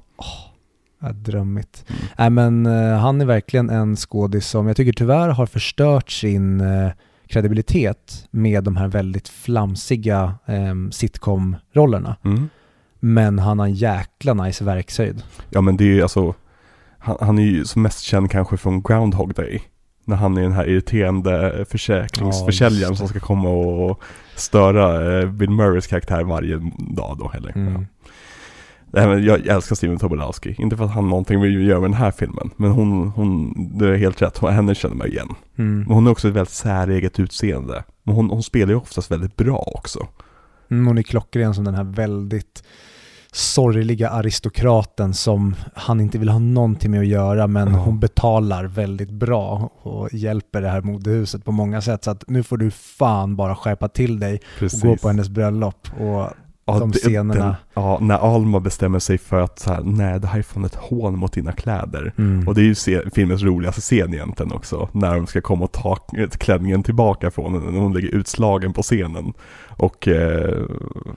Ja, 1.02 1.12
drömmigt. 1.12 1.86
Mm. 1.90 2.02
Nej 2.18 2.30
men 2.30 2.66
eh, 2.66 2.98
han 3.00 3.22
är 3.22 3.26
verkligen 3.26 3.70
en 3.70 3.96
skådis 3.96 4.48
som 4.48 4.68
jag 4.68 4.76
tycker 4.78 4.94
tyvärr 4.94 5.30
har 5.30 5.46
förstört 5.46 6.12
sin 6.12 6.62
eh, 6.62 6.92
kredibilitet 7.28 8.28
med 8.32 8.64
de 8.64 8.76
här 8.78 8.88
väldigt 8.88 9.30
flamsiga 9.30 10.36
eh, 10.46 10.74
sitcom-rollerna. 10.92 12.16
Mm. 12.24 12.50
Men 13.00 13.40
han 13.40 13.60
har 13.60 13.66
en 13.66 13.74
jäkla 13.74 14.34
nice 14.34 14.64
verkshöjd. 14.64 15.24
Ja 15.50 15.62
men 15.62 15.78
det 15.78 15.84
är 15.84 15.94
ju 15.94 16.02
alltså, 16.02 16.34
han, 17.00 17.18
han 17.22 17.40
är 17.40 17.44
ju 17.44 17.66
som 17.66 17.82
mest 17.82 18.00
känd 18.02 18.32
kanske 18.32 18.58
från 18.58 18.82
Groundhog 18.82 19.34
Day. 19.34 19.62
När 20.12 20.18
han 20.18 20.38
är 20.38 20.42
den 20.42 20.52
här 20.52 20.70
irriterande 20.70 21.66
försäkringsförsäljaren 21.70 22.82
Ja, 22.84 22.88
just 22.90 23.00
som 23.00 23.08
ska 23.08 23.20
komma 23.20 23.50
och 23.50 24.02
störa 24.36 25.20
eh, 25.20 25.30
Bill 25.32 25.50
Murrays 25.50 25.88
karaktär 25.88 26.24
varje 26.24 26.58
dag 26.78 27.18
då 27.20 27.32
eller? 27.36 27.52
Mm. 27.58 27.74
Ja. 27.74 27.86
Nej, 28.94 29.26
jag 29.26 29.48
älskar 29.48 29.76
Steven 29.76 29.98
Tobolowski. 30.00 30.56
Inte 30.58 30.78
för 30.78 30.86
att 30.86 30.92
han 30.92 31.10
någonting 31.10 31.42
att 31.42 31.52
göra 31.52 31.80
med 31.80 31.90
den 31.90 31.98
här 31.98 32.12
filmen. 32.12 32.50
Men 32.58 32.72
hon, 32.72 33.08
hon 33.08 33.54
det 33.78 33.88
är 33.88 33.96
helt 33.96 34.22
rätt. 34.22 34.38
Hon- 34.38 34.54
Henne 34.54 34.76
känner 34.76 34.96
man 34.96 35.08
igen. 35.08 35.28
Mm. 35.58 35.80
Men 35.80 35.92
hon 35.96 36.06
har 36.06 36.12
också 36.12 36.28
ett 36.28 36.34
väldigt 36.34 36.54
säreget 36.54 37.20
utseende. 37.20 37.84
Men 38.04 38.16
hon, 38.16 38.30
hon 38.30 38.44
spelar 38.44 38.70
ju 38.74 38.76
oftast 38.80 39.12
väldigt 39.12 39.36
bra 39.36 39.64
också. 39.76 40.08
Mm, 40.72 40.88
hon 40.88 40.98
är 40.98 41.02
klockren 41.04 41.54
som 41.54 41.64
den 41.64 41.76
här 41.76 41.84
väldigt 41.84 42.64
sorgliga 43.34 44.10
aristokraten 44.10 45.14
som 45.14 45.56
han 45.76 46.02
inte 46.02 46.18
vill 46.18 46.30
ha 46.30 46.40
någonting 46.40 46.92
med 46.92 47.00
att 47.00 47.08
göra 47.08 47.48
men 47.48 47.72
Ja. 47.74 47.78
hon 47.80 48.00
betalar 48.00 48.64
väldigt 48.66 49.12
bra 49.12 49.70
och 49.82 50.14
hjälper 50.14 50.62
det 50.62 50.70
här 50.70 50.82
modehuset 50.82 51.46
på 51.46 51.52
många 51.52 51.82
sätt 51.82 52.04
så 52.04 52.12
att 52.12 52.24
nu 52.28 52.44
får 52.44 52.58
du 52.58 52.72
fan 52.72 53.36
bara 53.36 53.56
skärpa 53.56 53.88
till 53.88 54.20
dig 54.20 54.40
Precis. 54.60 54.84
och 54.84 54.90
gå 54.90 54.96
på 54.98 55.08
hennes 55.08 55.30
bröllop 55.30 55.88
och 56.00 56.30
Ja, 56.66 56.80
de 56.80 56.92
det- 56.92 56.98
scenerna. 56.98 57.46
Den, 57.46 57.54
ja, 57.74 57.98
när 58.02 58.36
Alma 58.36 58.60
bestämmer 58.60 59.00
sig 59.00 59.18
för 59.18 59.42
att 59.42 59.60
så 59.60 59.74
här, 59.74 59.82
nej 59.84 60.20
det 60.20 60.28
här 60.28 60.40
är 60.40 60.44
fan 60.44 60.66
ett 60.66 60.76
hån 60.76 61.18
mot 61.20 61.34
dina 61.34 61.52
kläder. 61.52 62.14
Mm. 62.18 62.48
Och 62.48 62.56
det 62.56 62.62
är 62.62 62.66
ju 62.66 62.76
se, 62.76 63.02
filmens 63.16 63.42
roligaste 63.44 63.82
scen 63.82 64.14
egentligen 64.14 64.52
också. 64.52 64.90
När 64.92 65.16
de 65.16 65.28
ska 65.28 65.42
komma 65.42 65.64
och 65.66 65.72
ta 65.72 65.96
klänningen 66.40 66.84
tillbaka 66.84 67.32
från 67.32 67.54
henne. 67.54 67.72
När 67.72 67.80
hon 67.80 67.94
ligger 67.94 68.10
utslagen 68.10 68.74
på 68.74 68.82
scenen. 68.82 69.34
Och 69.68 70.08
eh, 70.08 70.60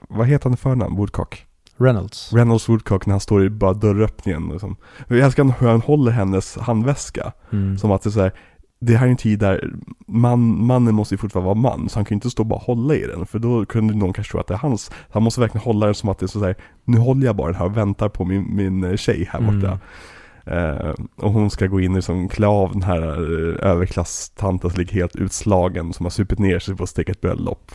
vad 0.09 0.27
heter 0.27 0.45
han 0.45 0.55
i 0.55 0.57
förnamn? 0.57 0.97
Woodcock? 0.97 1.47
Reynolds. 1.77 2.33
Reynolds 2.33 2.69
Woodcock 2.69 3.07
när 3.07 3.13
han 3.13 3.21
står 3.21 3.45
i 3.45 3.51
bara 3.51 3.73
dörröppningen. 3.73 4.49
Liksom. 4.49 4.77
Jag 5.09 5.19
älskar 5.19 5.55
hur 5.61 5.69
han 5.69 5.81
håller 5.81 6.13
hennes 6.13 6.57
handväska. 6.57 7.33
Mm. 7.53 7.79
Som 7.79 7.91
att 7.91 8.03
det 8.03 8.09
är 8.09 8.11
så 8.11 8.21
här, 8.21 8.33
det 8.81 8.97
här 8.97 9.07
är 9.07 9.11
en 9.11 9.17
tid 9.17 9.39
där 9.39 9.71
man, 10.07 10.67
mannen 10.67 10.95
måste 10.95 11.15
ju 11.15 11.19
fortfarande 11.19 11.47
vara 11.47 11.77
man, 11.77 11.89
så 11.89 11.99
han 11.99 12.05
kan 12.05 12.15
ju 12.15 12.17
inte 12.17 12.31
stå 12.31 12.43
och 12.43 12.47
bara 12.47 12.59
hålla 12.59 12.95
i 12.95 13.07
den, 13.07 13.27
för 13.27 13.39
då 13.39 13.67
kunde 13.67 13.95
någon 13.95 14.13
kanske 14.13 14.31
tro 14.31 14.41
att 14.41 14.47
det 14.47 14.55
är 14.55 14.59
hans. 14.59 14.91
Han 15.11 15.23
måste 15.23 15.41
verkligen 15.41 15.65
hålla 15.65 15.87
den 15.87 15.95
som 15.95 16.09
att 16.09 16.19
det 16.19 16.27
är 16.27 16.29
så 16.29 16.45
här, 16.45 16.57
nu 16.85 16.99
håller 16.99 17.27
jag 17.27 17.37
bara 17.37 17.47
den 17.47 17.57
här 17.57 17.67
och 17.67 17.77
väntar 17.77 18.09
på 18.09 18.25
min, 18.25 18.57
min 18.57 18.85
eh, 18.85 18.97
tjej 18.97 19.29
här 19.33 19.41
borta. 19.41 19.79
Eh, 20.47 20.95
och 21.17 21.33
hon 21.33 21.51
ska 21.51 21.67
gå 21.67 21.81
in 21.81 21.91
och 21.91 21.97
liksom 21.97 22.29
klä 22.29 22.47
av 22.47 22.73
den 22.73 22.83
här 22.83 23.03
eh, 23.03 23.71
överklasstanten 23.71 24.71
som 24.71 24.79
ligger 24.79 24.95
helt 24.95 25.17
utslagen, 25.17 25.93
som 25.93 26.07
har 26.07 26.11
supit 26.11 26.39
ner 26.39 26.59
sig 26.59 26.77
på 26.77 26.83
att 26.83 26.89
steka 26.89 27.13
ett 27.13 27.21
bröllop. 27.21 27.73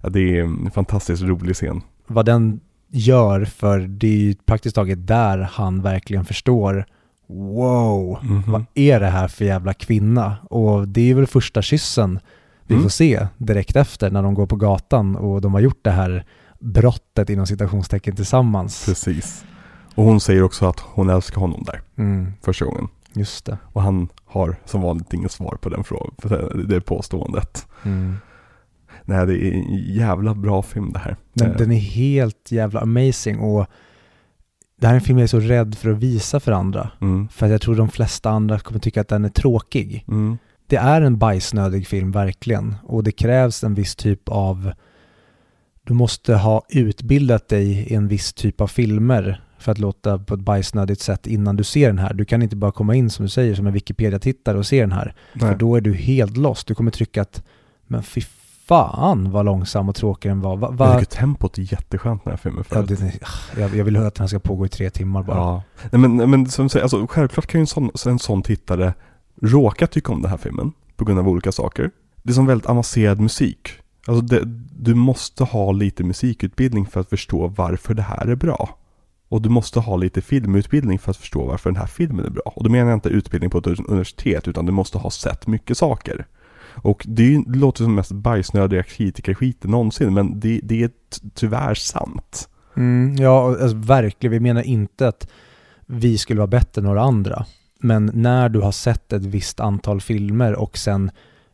Ja, 0.00 0.08
det 0.08 0.38
är 0.38 0.42
en 0.42 0.70
fantastiskt 0.70 1.22
rolig 1.22 1.54
scen. 1.54 1.82
Vad 2.06 2.26
den 2.26 2.60
gör 2.96 3.44
för 3.44 3.78
det 3.78 4.06
är 4.06 4.16
ju 4.18 4.34
praktiskt 4.34 4.74
taget 4.76 5.06
där 5.06 5.38
han 5.52 5.82
verkligen 5.82 6.24
förstår 6.24 6.86
wow, 7.28 8.18
Mhm. 8.22 8.42
vad 8.52 8.64
är 8.74 9.00
det 9.00 9.06
här 9.06 9.28
för 9.28 9.44
jävla 9.44 9.74
kvinna? 9.74 10.36
Och 10.50 10.88
det 10.88 11.10
är 11.10 11.14
väl 11.14 11.26
första 11.26 11.62
kyssen 11.62 12.18
vi 12.66 12.74
Mm. 12.74 12.82
får 12.82 12.90
se 12.90 13.26
direkt 13.38 13.76
efter 13.76 14.10
när 14.10 14.22
de 14.22 14.34
går 14.34 14.46
på 14.46 14.56
gatan 14.56 15.16
och 15.16 15.40
de 15.40 15.54
har 15.54 15.60
gjort 15.60 15.78
det 15.82 15.90
här 15.90 16.24
brottet 16.60 17.30
inom 17.30 17.46
citationstecken 17.46 18.16
tillsammans. 18.16 18.84
Precis. 18.86 19.44
Och 19.94 20.04
hon 20.04 20.20
säger 20.20 20.42
också 20.42 20.66
att 20.66 20.80
hon 20.80 21.10
älskar 21.10 21.40
honom 21.40 21.62
där, 21.66 21.80
Mm, 21.98 22.32
första 22.42 22.64
gången. 22.64 22.88
just 23.12 23.44
det. 23.44 23.58
Och 23.72 23.82
han 23.82 24.08
har 24.26 24.56
som 24.64 24.80
vanligt 24.82 25.12
inget 25.12 25.32
svar 25.32 25.58
på 25.60 25.68
den 25.68 25.84
frågan, 25.84 26.14
det 26.68 26.80
påståendet. 26.80 27.66
Mm. 27.84 28.16
Nej, 29.04 29.26
det 29.26 29.32
är 29.46 29.52
en 29.52 29.74
jävla 29.94 30.34
bra 30.34 30.62
film 30.62 30.92
det 30.92 30.98
här. 30.98 31.16
Den, 31.32 31.50
Eh, 31.50 31.56
den 31.56 31.72
är 31.72 31.78
helt 31.78 32.52
jävla 32.52 32.80
amazing 32.80 33.38
och 33.38 33.66
det 34.80 34.86
här 34.86 34.94
är 34.94 34.98
en 34.98 35.04
film 35.04 35.18
jag 35.18 35.22
är 35.22 35.28
så 35.28 35.40
rädd 35.40 35.74
för 35.74 35.90
att 35.90 35.98
visa 35.98 36.40
för 36.40 36.52
andra. 36.52 36.90
mm, 37.00 37.28
För 37.28 37.46
att 37.46 37.52
jag 37.52 37.60
tror 37.60 37.74
de 37.76 37.88
flesta 37.88 38.30
andra 38.30 38.58
kommer 38.58 38.80
tycka 38.80 39.00
att 39.00 39.08
den 39.08 39.24
är 39.24 39.28
tråkig. 39.28 40.04
mm, 40.08 40.38
Det 40.66 40.76
är 40.76 41.00
en 41.02 41.18
bajsnödig 41.18 41.86
film 41.86 42.10
verkligen 42.12 42.74
och 42.84 43.04
det 43.04 43.12
krävs 43.12 43.64
en 43.64 43.74
viss 43.74 43.96
typ 43.96 44.28
av 44.28 44.72
du 45.86 45.94
måste 45.94 46.34
ha 46.34 46.62
utbildat 46.68 47.48
dig 47.48 47.70
i 47.72 47.94
en 47.94 48.08
viss 48.08 48.32
typ 48.32 48.60
av 48.60 48.66
filmer 48.66 49.40
för 49.58 49.72
att 49.72 49.78
låta 49.78 50.18
på 50.18 50.34
ett 50.34 50.40
bajsnödigt 50.40 51.00
sätt 51.00 51.26
innan 51.26 51.56
du 51.56 51.64
ser 51.64 51.86
den 51.86 51.98
här. 51.98 52.14
Du 52.14 52.24
kan 52.24 52.42
inte 52.42 52.56
bara 52.56 52.72
komma 52.72 52.94
in 52.94 53.10
som 53.10 53.24
du 53.24 53.28
säger 53.30 53.54
som 53.54 53.66
en 53.66 53.72
Wikipedia-tittare 53.72 54.58
och 54.58 54.66
se 54.66 54.80
den 54.80 54.92
här. 54.92 55.14
För 55.32 55.46
nej. 55.46 55.56
då 55.58 55.76
är 55.76 55.80
du 55.80 55.94
helt 55.94 56.36
lost. 56.36 56.66
Du 56.66 56.74
kommer 56.74 56.90
trycka 56.90 57.22
att 57.22 57.42
men 57.86 58.02
fy 58.02 58.20
fan 58.68 59.30
vad 59.30 59.44
långsam 59.44 59.88
och 59.88 59.94
tråkig 59.94 60.30
den 60.30 60.40
var. 60.40 60.56
Va, 60.56 60.66
Jag 60.70 60.76
va? 60.76 60.98
tycker 60.98 61.16
tempot 61.16 61.58
är 61.58 61.72
jätteskönt 61.72 62.24
den 62.24 62.30
här 62.30 62.36
filmen 62.38 62.64
Ja, 62.70 62.82
det, 62.82 63.20
jag, 63.58 63.76
jag 63.76 63.84
vill 63.84 63.96
höra 63.96 64.08
att 64.08 64.14
den 64.14 64.28
ska 64.28 64.38
pågå 64.38 64.66
i 64.66 64.68
tre 64.68 64.90
timmar 64.90 65.22
bara. 65.22 65.36
Ja. 65.36 65.62
Nej, 65.92 66.00
men, 66.08 66.30
men 66.30 66.46
som 66.46 66.68
säger, 66.68 66.82
alltså, 66.82 67.06
självklart 67.06 67.46
kan 67.46 67.60
ju 67.60 67.62
en 67.62 67.66
sån, 67.66 67.90
en 68.06 68.18
sån 68.18 68.42
tittare 68.42 68.94
råka 69.42 69.86
tycka 69.86 70.12
om 70.12 70.22
den 70.22 70.30
här 70.30 70.38
filmen 70.38 70.72
på 70.96 71.04
grund 71.04 71.18
av 71.18 71.28
olika 71.28 71.52
saker. 71.52 71.90
Det 72.22 72.30
är 72.30 72.34
som 72.34 72.46
väldigt 72.46 72.66
avancerad 72.66 73.20
musik. 73.20 73.68
Alltså 74.06 74.24
det, 74.24 74.40
du 74.78 74.94
måste 74.94 75.44
ha 75.44 75.72
lite 75.72 76.04
musikutbildning 76.04 76.86
för 76.86 77.00
att 77.00 77.08
förstå 77.08 77.46
varför 77.46 77.94
det 77.94 78.02
här 78.02 78.26
är 78.26 78.36
bra. 78.36 78.78
Och 79.28 79.42
du 79.42 79.48
måste 79.48 79.80
ha 79.80 79.96
lite 79.96 80.20
filmutbildning 80.20 80.98
för 80.98 81.10
att 81.10 81.16
förstå 81.16 81.44
varför 81.44 81.70
den 81.70 81.80
här 81.80 81.86
filmen 81.86 82.26
är 82.26 82.30
bra. 82.30 82.52
Och 82.56 82.64
då 82.64 82.70
menar 82.70 82.90
jag 82.90 82.96
inte 82.96 83.08
utbildning 83.08 83.50
på 83.50 83.58
ett 83.58 83.66
universitet, 83.66 84.48
utan 84.48 84.66
du 84.66 84.72
måste 84.72 84.98
ha 84.98 85.10
sett 85.10 85.46
mycket 85.46 85.78
saker. 85.78 86.26
Och 86.74 87.04
det, 87.08 87.22
ju- 87.22 87.42
det 87.46 87.58
låter 87.58 87.84
som 87.84 87.94
mest 87.94 88.12
bajsnödiga 88.12 88.82
kritikerskiten 88.82 89.70
någonsin, 89.70 90.14
men 90.14 90.40
det, 90.40 90.60
det 90.62 90.82
är 90.82 90.90
tyvärr 91.34 91.74
sant. 91.74 92.48
Mm, 92.76 93.16
ja, 93.16 93.48
alltså, 93.60 93.76
verkligen. 93.76 94.30
Vi 94.32 94.40
menar 94.40 94.62
inte 94.62 95.08
att 95.08 95.28
vi 95.86 96.18
skulle 96.18 96.38
vara 96.40 96.46
bättre 96.46 96.80
än 96.80 96.84
några 96.86 97.02
andra. 97.02 97.46
Men 97.80 98.10
när 98.14 98.48
du 98.48 98.60
har 98.60 98.72
sett 98.72 99.12
ett 99.12 99.24
visst 99.24 99.60
antal 99.60 100.00
filmer 100.00 100.52
och 100.54 100.78
sen 100.78 101.10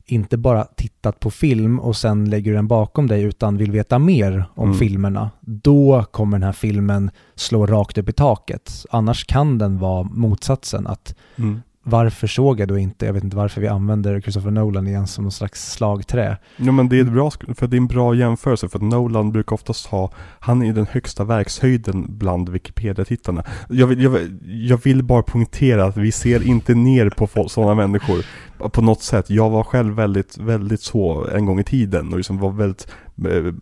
inte 0.06 0.36
bara 0.36 0.64
tittat 0.64 1.20
på 1.20 1.30
film 1.30 1.80
och 1.80 1.96
sen 1.96 2.30
lägger 2.30 2.50
du 2.50 2.56
den 2.56 2.68
bakom 2.68 3.06
dig 3.06 3.22
utan 3.22 3.56
vill 3.56 3.70
veta 3.70 3.98
mer 3.98 4.44
om 4.54 4.64
Mm. 4.68 4.78
filmerna, 4.78 5.30
då 5.40 6.04
kommer 6.10 6.38
den 6.38 6.42
här 6.46 6.52
filmen 6.52 7.10
slå 7.34 7.66
rakt 7.66 7.98
upp 7.98 8.08
i 8.08 8.12
taket. 8.12 8.72
Annars 8.90 9.24
kan 9.24 9.58
den 9.58 9.78
vara 9.78 10.02
motsatsen, 10.02 10.86
att 10.86 11.14
varför 11.90 12.26
såg 12.26 12.60
jag 12.60 12.68
då 12.68 12.78
inte, 12.78 13.06
jag 13.06 13.12
vet 13.12 13.24
inte 13.24 13.36
varför 13.36 13.60
vi 13.60 13.68
använder 13.68 14.20
Christopher 14.20 14.50
Nolan 14.50 14.86
igen 14.86 15.06
som 15.06 15.24
någon 15.24 15.32
slags 15.32 15.72
slagträ. 15.72 16.36
Ja 16.56 16.72
men 16.72 16.88
det 16.88 17.00
är, 17.00 17.04
bra, 17.04 17.30
för 17.30 17.66
det 17.66 17.76
är 17.76 17.78
en 17.78 17.86
bra 17.86 18.14
jämförelse 18.14 18.68
för 18.68 18.78
att 18.78 18.84
Nolan 18.84 19.32
brukar 19.32 19.54
oftast 19.54 19.86
ha, 19.86 20.12
han 20.40 20.62
är 20.62 20.72
den 20.72 20.86
högsta 20.90 21.24
verkshöjden 21.24 22.06
bland 22.08 22.48
Wikipedia-tittarna. 22.48 23.44
Jag 23.68 23.86
vill, 23.86 24.02
jag, 24.02 24.38
jag 24.44 24.84
vill 24.84 25.02
bara 25.02 25.22
poängtera 25.22 25.84
att 25.84 25.96
vi 25.96 26.12
ser 26.12 26.46
inte 26.46 26.74
ner 26.74 27.10
på 27.10 27.48
sådana 27.48 27.74
människor 27.74 28.24
på 28.68 28.82
något 28.82 29.02
sätt. 29.02 29.30
Jag 29.30 29.50
var 29.50 29.64
själv 29.64 29.94
väldigt, 29.94 30.38
väldigt 30.38 30.80
så 30.80 31.26
en 31.34 31.46
gång 31.46 31.60
i 31.60 31.64
tiden 31.64 32.12
och 32.12 32.16
liksom 32.16 32.38
var 32.38 32.50
väldigt, 32.50 32.88
eh, 33.18 33.54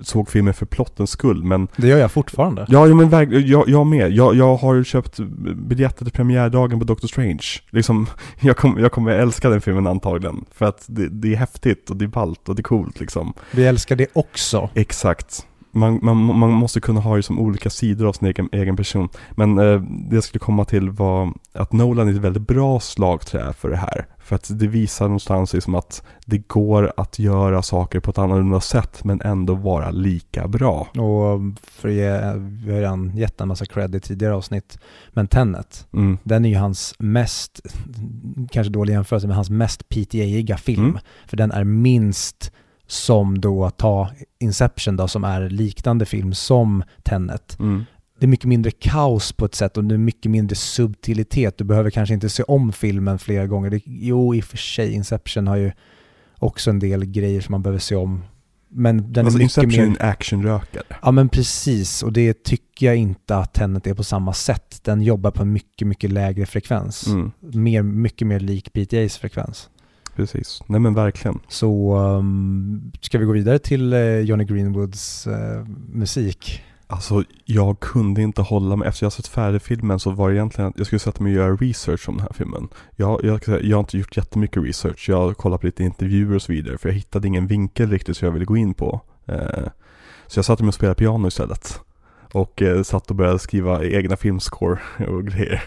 såg 0.00 0.28
filmen 0.28 0.54
för 0.54 0.66
plottens 0.66 1.10
skull 1.10 1.44
men 1.44 1.68
Det 1.76 1.88
gör 1.88 1.98
jag 1.98 2.12
fortfarande. 2.12 2.66
Ja, 2.68 2.86
men 2.86 3.08
verkligen, 3.08 3.46
jag, 3.46 3.68
jag 3.68 3.86
med. 3.86 4.12
Jag, 4.12 4.34
jag 4.34 4.56
har 4.56 4.82
köpt 4.82 5.18
biljetter 5.56 6.04
till 6.04 6.12
premiärdagen 6.12 6.78
på 6.78 6.84
Doctor 6.84 7.08
Strange. 7.08 7.46
Liksom, 7.70 8.06
jag, 8.40 8.56
kom, 8.56 8.78
jag 8.78 8.92
kommer 8.92 9.10
älska 9.10 9.50
den 9.50 9.60
filmen 9.60 9.86
antagligen. 9.86 10.44
För 10.54 10.66
att 10.66 10.84
det, 10.86 11.08
det 11.08 11.32
är 11.32 11.36
häftigt 11.36 11.90
och 11.90 11.96
det 11.96 12.04
är 12.04 12.08
ballt 12.08 12.48
och 12.48 12.54
det 12.54 12.60
är 12.60 12.62
coolt 12.62 13.00
liksom. 13.00 13.32
Vi 13.50 13.66
älskar 13.66 13.96
det 13.96 14.06
också. 14.12 14.70
Exakt. 14.74 15.46
Man, 15.72 15.98
man, 16.02 16.16
man 16.16 16.50
måste 16.50 16.80
kunna 16.80 17.00
ha 17.00 17.16
liksom 17.16 17.40
olika 17.40 17.70
sidor 17.70 18.08
av 18.08 18.12
sin 18.12 18.28
egen, 18.28 18.48
egen 18.52 18.76
person. 18.76 19.08
Men 19.30 19.58
eh, 19.58 19.80
det 19.80 20.16
jag 20.16 20.24
skulle 20.24 20.40
komma 20.40 20.64
till 20.64 20.90
var 20.90 21.32
att 21.52 21.72
Nolan 21.72 22.08
är 22.08 22.12
ett 22.12 22.18
väldigt 22.18 22.46
bra 22.46 22.80
slagträ 22.80 23.52
för 23.52 23.70
det 23.70 23.76
här. 23.76 24.06
För 24.26 24.36
att 24.36 24.50
det 24.58 24.66
visar 24.66 25.04
någonstans 25.04 25.52
liksom 25.52 25.74
att 25.74 26.02
det 26.24 26.38
går 26.38 26.92
att 26.96 27.18
göra 27.18 27.62
saker 27.62 28.00
på 28.00 28.10
ett 28.10 28.18
annorlunda 28.18 28.60
sätt 28.60 29.04
men 29.04 29.20
ändå 29.20 29.54
vara 29.54 29.90
lika 29.90 30.48
bra. 30.48 30.80
Och 30.80 31.40
för 31.62 31.88
att 31.88 31.94
ge, 31.94 32.10
vi 32.64 32.72
har 32.72 32.80
redan 32.80 33.16
gett 33.16 33.40
en 33.40 33.48
massa 33.48 33.66
cred 33.66 33.94
i 33.94 34.00
tidigare 34.00 34.34
avsnitt. 34.34 34.78
Men 35.10 35.28
Tenet, 35.28 35.86
Mm. 35.92 36.18
den 36.22 36.44
är 36.44 36.48
ju 36.48 36.56
hans 36.56 36.94
mest, 36.98 37.60
kanske 38.50 38.72
dålig 38.72 38.92
jämförelse, 38.92 39.26
men 39.26 39.36
hans 39.36 39.50
mest 39.50 39.88
PTA-iga 39.88 40.56
film. 40.56 40.84
Mm. 40.84 40.98
För 41.26 41.36
den 41.36 41.52
är 41.52 41.64
minst 41.64 42.52
som 42.86 43.40
då 43.40 43.70
ta 43.70 44.08
Inception 44.38 44.96
då, 44.96 45.08
som 45.08 45.24
är 45.24 45.48
liknande 45.50 46.06
film 46.06 46.34
som 46.34 46.82
Tenet. 47.02 47.56
Mm. 47.58 47.84
Det 48.18 48.26
är 48.26 48.28
mycket 48.28 48.46
mindre 48.46 48.70
kaos 48.70 49.32
på 49.32 49.44
ett 49.44 49.54
sätt 49.54 49.76
och 49.76 49.84
det 49.84 49.94
är 49.94 49.98
mycket 49.98 50.30
mindre 50.30 50.56
subtilitet. 50.56 51.58
Du 51.58 51.64
behöver 51.64 51.90
kanske 51.90 52.14
inte 52.14 52.28
se 52.28 52.42
om 52.42 52.72
filmen 52.72 53.18
flera 53.18 53.46
gånger. 53.46 53.70
Det, 53.70 53.80
jo, 53.84 54.34
i 54.34 54.40
och 54.40 54.44
för 54.44 54.56
sig, 54.56 54.92
Inception 54.92 55.46
har 55.46 55.56
ju 55.56 55.72
också 56.38 56.70
en 56.70 56.78
del 56.78 57.04
grejer 57.04 57.40
som 57.40 57.52
man 57.52 57.62
behöver 57.62 57.80
se 57.80 57.96
om. 57.96 58.24
Men 58.68 59.12
den 59.12 59.24
alltså 59.24 59.38
är 59.38 59.42
mycket 59.42 59.56
Inception 59.56 59.84
är 59.84 59.88
mer... 59.88 60.00
en 60.00 60.08
actionrökare. 60.08 60.96
Ja 61.02 61.10
men 61.10 61.28
precis, 61.28 62.02
och 62.02 62.12
det 62.12 62.44
tycker 62.44 62.86
jag 62.86 62.96
inte 62.96 63.36
att 63.36 63.54
Tenet 63.54 63.86
är 63.86 63.94
på 63.94 64.04
samma 64.04 64.32
sätt. 64.32 64.80
Den 64.82 65.02
jobbar 65.02 65.30
på 65.30 65.42
en 65.42 65.52
mycket, 65.52 65.88
mycket 65.88 66.12
lägre 66.12 66.46
frekvens. 66.46 67.06
Mm. 67.06 67.32
Mer, 67.40 67.82
mycket 67.82 68.26
mer 68.26 68.40
lik 68.40 68.72
PTAs 68.72 69.18
frekvens. 69.18 69.68
Precis. 70.16 70.62
Nej 70.66 70.80
men 70.80 70.94
verkligen. 70.94 71.38
Så 71.48 71.96
um, 71.96 72.92
ska 73.00 73.18
vi 73.18 73.24
gå 73.24 73.32
vidare 73.32 73.58
till 73.58 73.92
eh, 73.92 74.18
Johnny 74.18 74.44
Greenwoods 74.44 75.26
eh, 75.26 75.64
musik? 75.92 76.62
Alltså 76.88 77.24
jag 77.44 77.80
kunde 77.80 78.22
inte 78.22 78.42
hålla 78.42 78.76
mig, 78.76 78.88
efter 78.88 79.04
jag 79.04 79.12
sett 79.12 79.26
färdig 79.26 79.62
filmen 79.62 79.98
så 79.98 80.10
var 80.10 80.30
det 80.30 80.36
egentligen 80.36 80.70
att 80.70 80.78
jag 80.78 80.86
skulle 80.86 81.00
sätta 81.00 81.22
mig 81.22 81.32
och 81.32 81.36
göra 81.36 81.56
research 81.56 82.08
om 82.08 82.16
den 82.16 82.22
här 82.22 82.32
filmen. 82.34 82.68
Jag, 82.96 83.24
jag, 83.24 83.40
jag 83.62 83.76
har 83.76 83.80
inte 83.80 83.98
gjort 83.98 84.16
jättemycket 84.16 84.62
research, 84.62 85.08
jag 85.08 85.16
har 85.16 85.34
kollat 85.34 85.60
på 85.60 85.66
lite 85.66 85.84
intervjuer 85.84 86.34
och 86.34 86.42
så 86.42 86.52
vidare 86.52 86.78
för 86.78 86.88
jag 86.88 86.94
hittade 86.96 87.28
ingen 87.28 87.46
vinkel 87.46 87.90
riktigt 87.90 88.16
som 88.16 88.26
jag 88.26 88.32
ville 88.32 88.44
gå 88.44 88.56
in 88.56 88.74
på. 88.74 89.00
Eh, 89.26 89.68
så 90.26 90.38
jag 90.38 90.44
satte 90.44 90.62
mig 90.62 90.68
och 90.68 90.74
spelade 90.74 90.94
piano 90.94 91.28
istället. 91.28 91.80
Och 92.32 92.62
eh, 92.62 92.82
satt 92.82 93.10
och 93.10 93.16
började 93.16 93.38
skriva 93.38 93.84
egna 93.84 94.16
filmscore 94.16 94.78
och 95.08 95.26
grejer. 95.26 95.62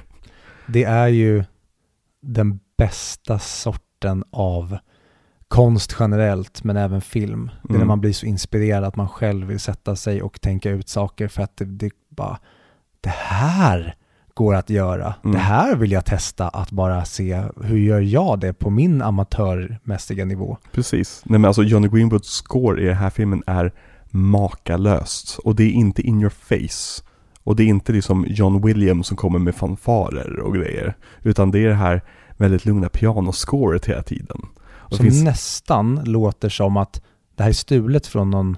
Det 0.67 0.84
är 0.84 1.07
ju 1.07 1.43
den 2.22 2.59
bästa 2.78 3.39
sorten 3.39 4.24
av 4.32 4.78
konst 5.50 5.95
generellt, 6.00 6.64
men 6.64 6.78
även 6.78 7.02
film. 7.02 7.45
Det 7.64 7.68
är 7.70 7.72
när 7.72 7.76
Mm. 7.76 7.88
man 7.88 8.00
blir 8.02 8.14
så 8.14 8.26
inspirerad 8.26 8.84
att 8.84 8.95
man 8.95 9.10
själv 9.10 9.47
vill 9.47 9.60
sätta 9.60 9.95
sig 9.95 10.22
och 10.22 10.41
tänka 10.41 10.70
ut 10.70 10.89
saker 10.89 11.28
för 11.28 11.43
att 11.43 11.58
det, 11.58 11.66
det 11.66 11.91
bara, 12.10 12.39
det 13.02 13.10
här 13.16 13.95
går 14.34 14.56
att 14.56 14.70
göra. 14.70 15.14
Mm. 15.24 15.34
Det 15.34 15.39
här 15.41 15.76
vill 15.76 15.91
jag 15.91 16.06
testa 16.06 16.50
att 16.50 16.72
bara 16.72 17.06
se, 17.06 17.43
hur 17.64 17.78
gör 17.78 18.00
jag 18.00 18.39
det 18.39 18.54
på 18.54 18.70
min 18.70 19.02
amatörmässiga 19.02 20.26
nivå? 20.26 20.58
Precis. 20.72 21.22
Nej 21.26 21.39
men 21.39 21.47
alltså 21.47 21.64
Johnny 21.64 21.88
Greenwoods 21.88 22.30
score 22.30 22.82
i 22.82 22.86
den 22.86 22.97
här 22.97 23.10
filmen 23.10 23.43
är 23.47 23.72
makalöst. 24.12 25.39
Och 25.43 25.56
det 25.56 25.64
är 25.64 25.72
inte 25.72 26.02
in 26.02 26.22
your 26.22 26.30
face. 26.30 27.04
Och 27.43 27.56
det 27.56 27.64
är 27.64 27.68
inte 27.68 27.91
liksom 27.91 28.26
John 28.28 28.62
Williams 28.66 29.08
som 29.08 29.18
kommer 29.18 29.39
med 29.39 29.56
fanfarer 29.56 30.39
och 30.39 30.54
grejer. 30.56 30.93
Utan 31.24 31.52
det 31.52 31.60
är 31.60 31.68
det 31.68 31.74
här 31.76 32.02
väldigt 32.38 32.66
lugna 32.66 32.89
pianoscoret 32.89 33.86
hela 33.86 34.04
tiden. 34.04 34.41
Som 34.90 35.04
finns- 35.06 35.24
nästan 35.24 36.02
låter 36.06 36.50
som 36.50 36.78
att 36.78 37.02
det 37.36 37.44
här 37.44 37.50
är 37.50 37.54
stulet 37.54 38.08
från 38.08 38.30
någon 38.30 38.58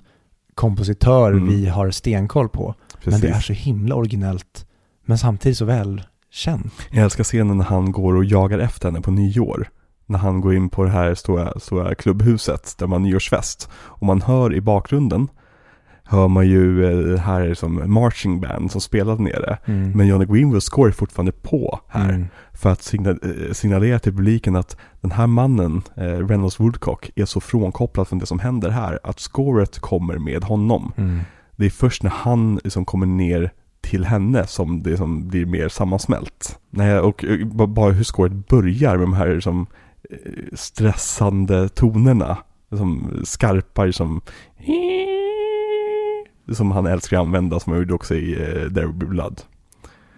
kompositör 0.55 1.31
Mm. 1.31 1.47
vi 1.47 1.67
har 1.67 1.91
stenkoll 1.91 2.49
på. 2.49 2.75
Men 3.03 3.21
det 3.21 3.27
är 3.27 3.31
Precis. 3.31 3.45
så 3.47 3.53
himla 3.53 3.95
originellt, 3.95 4.65
men 5.05 5.17
samtidigt 5.17 5.57
så 5.57 5.65
välkänt. 5.65 6.73
Jag 6.91 7.03
älskar 7.03 7.23
scenen 7.23 7.57
när 7.57 7.65
han 7.65 7.91
går 7.91 8.15
och 8.15 8.25
jagar 8.25 8.59
efter 8.59 8.87
henne 8.89 9.01
på 9.01 9.11
nyår. 9.11 9.69
När 10.05 10.19
han 10.19 10.41
går 10.41 10.55
in 10.55 10.69
på 10.69 10.83
det 10.83 10.89
här 10.89 11.15
stora, 11.15 11.59
stora 11.59 11.95
klubbhuset 11.95 12.75
där 12.77 12.87
man 12.87 13.01
har 13.01 13.09
nyårsfest. 13.09 13.69
Och 13.73 14.05
man 14.05 14.21
hör 14.21 14.53
i 14.55 14.61
bakgrunden, 14.61 15.27
hör 16.11 16.27
man 16.27 16.47
ju 16.47 16.85
eh, 17.13 17.19
här 17.19 17.53
som 17.53 17.93
marching 17.93 18.41
band 18.41 18.71
som 18.71 18.81
spelar 18.81 19.15
där 19.15 19.23
nere. 19.23 19.57
Mm. 19.65 19.91
Men 19.91 20.07
Johnny 20.07 20.25
Greenwoods 20.25 20.65
score 20.65 20.89
är 20.89 20.93
fortfarande 20.93 21.31
på 21.31 21.79
här. 21.87 22.09
Mm. 22.09 22.27
För 22.53 22.69
att 22.69 22.93
eh, 22.93 23.51
signalera 23.51 23.99
till 23.99 24.13
publiken 24.13 24.55
att 24.55 24.77
den 25.01 25.11
här 25.11 25.27
mannen, 25.27 25.81
eh, 25.95 26.27
Reynolds 26.27 26.59
Woodcock, 26.59 27.11
är 27.15 27.25
så 27.25 27.39
frånkopplad 27.39 28.07
från 28.07 28.19
det 28.19 28.25
som 28.25 28.39
händer 28.39 28.69
här. 28.69 28.99
Att 29.03 29.19
scoret 29.19 29.79
kommer 29.79 30.17
med 30.17 30.43
honom. 30.43 30.91
Mm. 30.97 31.19
Det 31.55 31.65
är 31.65 31.69
först 31.69 32.03
när 32.03 32.11
han 32.11 32.59
liksom 32.63 32.85
kommer 32.85 33.05
ner 33.05 33.51
till 33.81 34.05
henne 34.05 34.47
som 34.47 34.83
det 34.83 34.97
som 34.97 35.27
blir 35.27 35.45
mer 35.45 35.69
sammansmält. 35.69 36.59
Nej, 36.69 36.99
och 36.99 37.25
eh, 37.25 37.47
ba- 37.47 37.67
bara 37.67 37.91
hur 37.91 38.03
scoret 38.03 38.47
börjar 38.47 38.97
med 38.97 39.07
de 39.07 39.13
här 39.13 39.35
liksom, 39.35 39.67
stressande 40.53 41.69
tonerna. 41.69 42.37
Som 42.77 43.21
skarpa 43.23 43.91
som 43.91 44.21
som 46.53 46.71
han 46.71 46.85
älskar 46.85 47.17
att 47.17 47.25
använda 47.25 47.59
som 47.59 47.71
han 47.73 47.81
gjorde 47.81 47.93
också 47.93 48.15
i 48.15 48.35
uh, 48.35 48.73
There 48.73 48.85
Will 48.85 48.95
Be 48.95 49.05
Blood. 49.05 49.41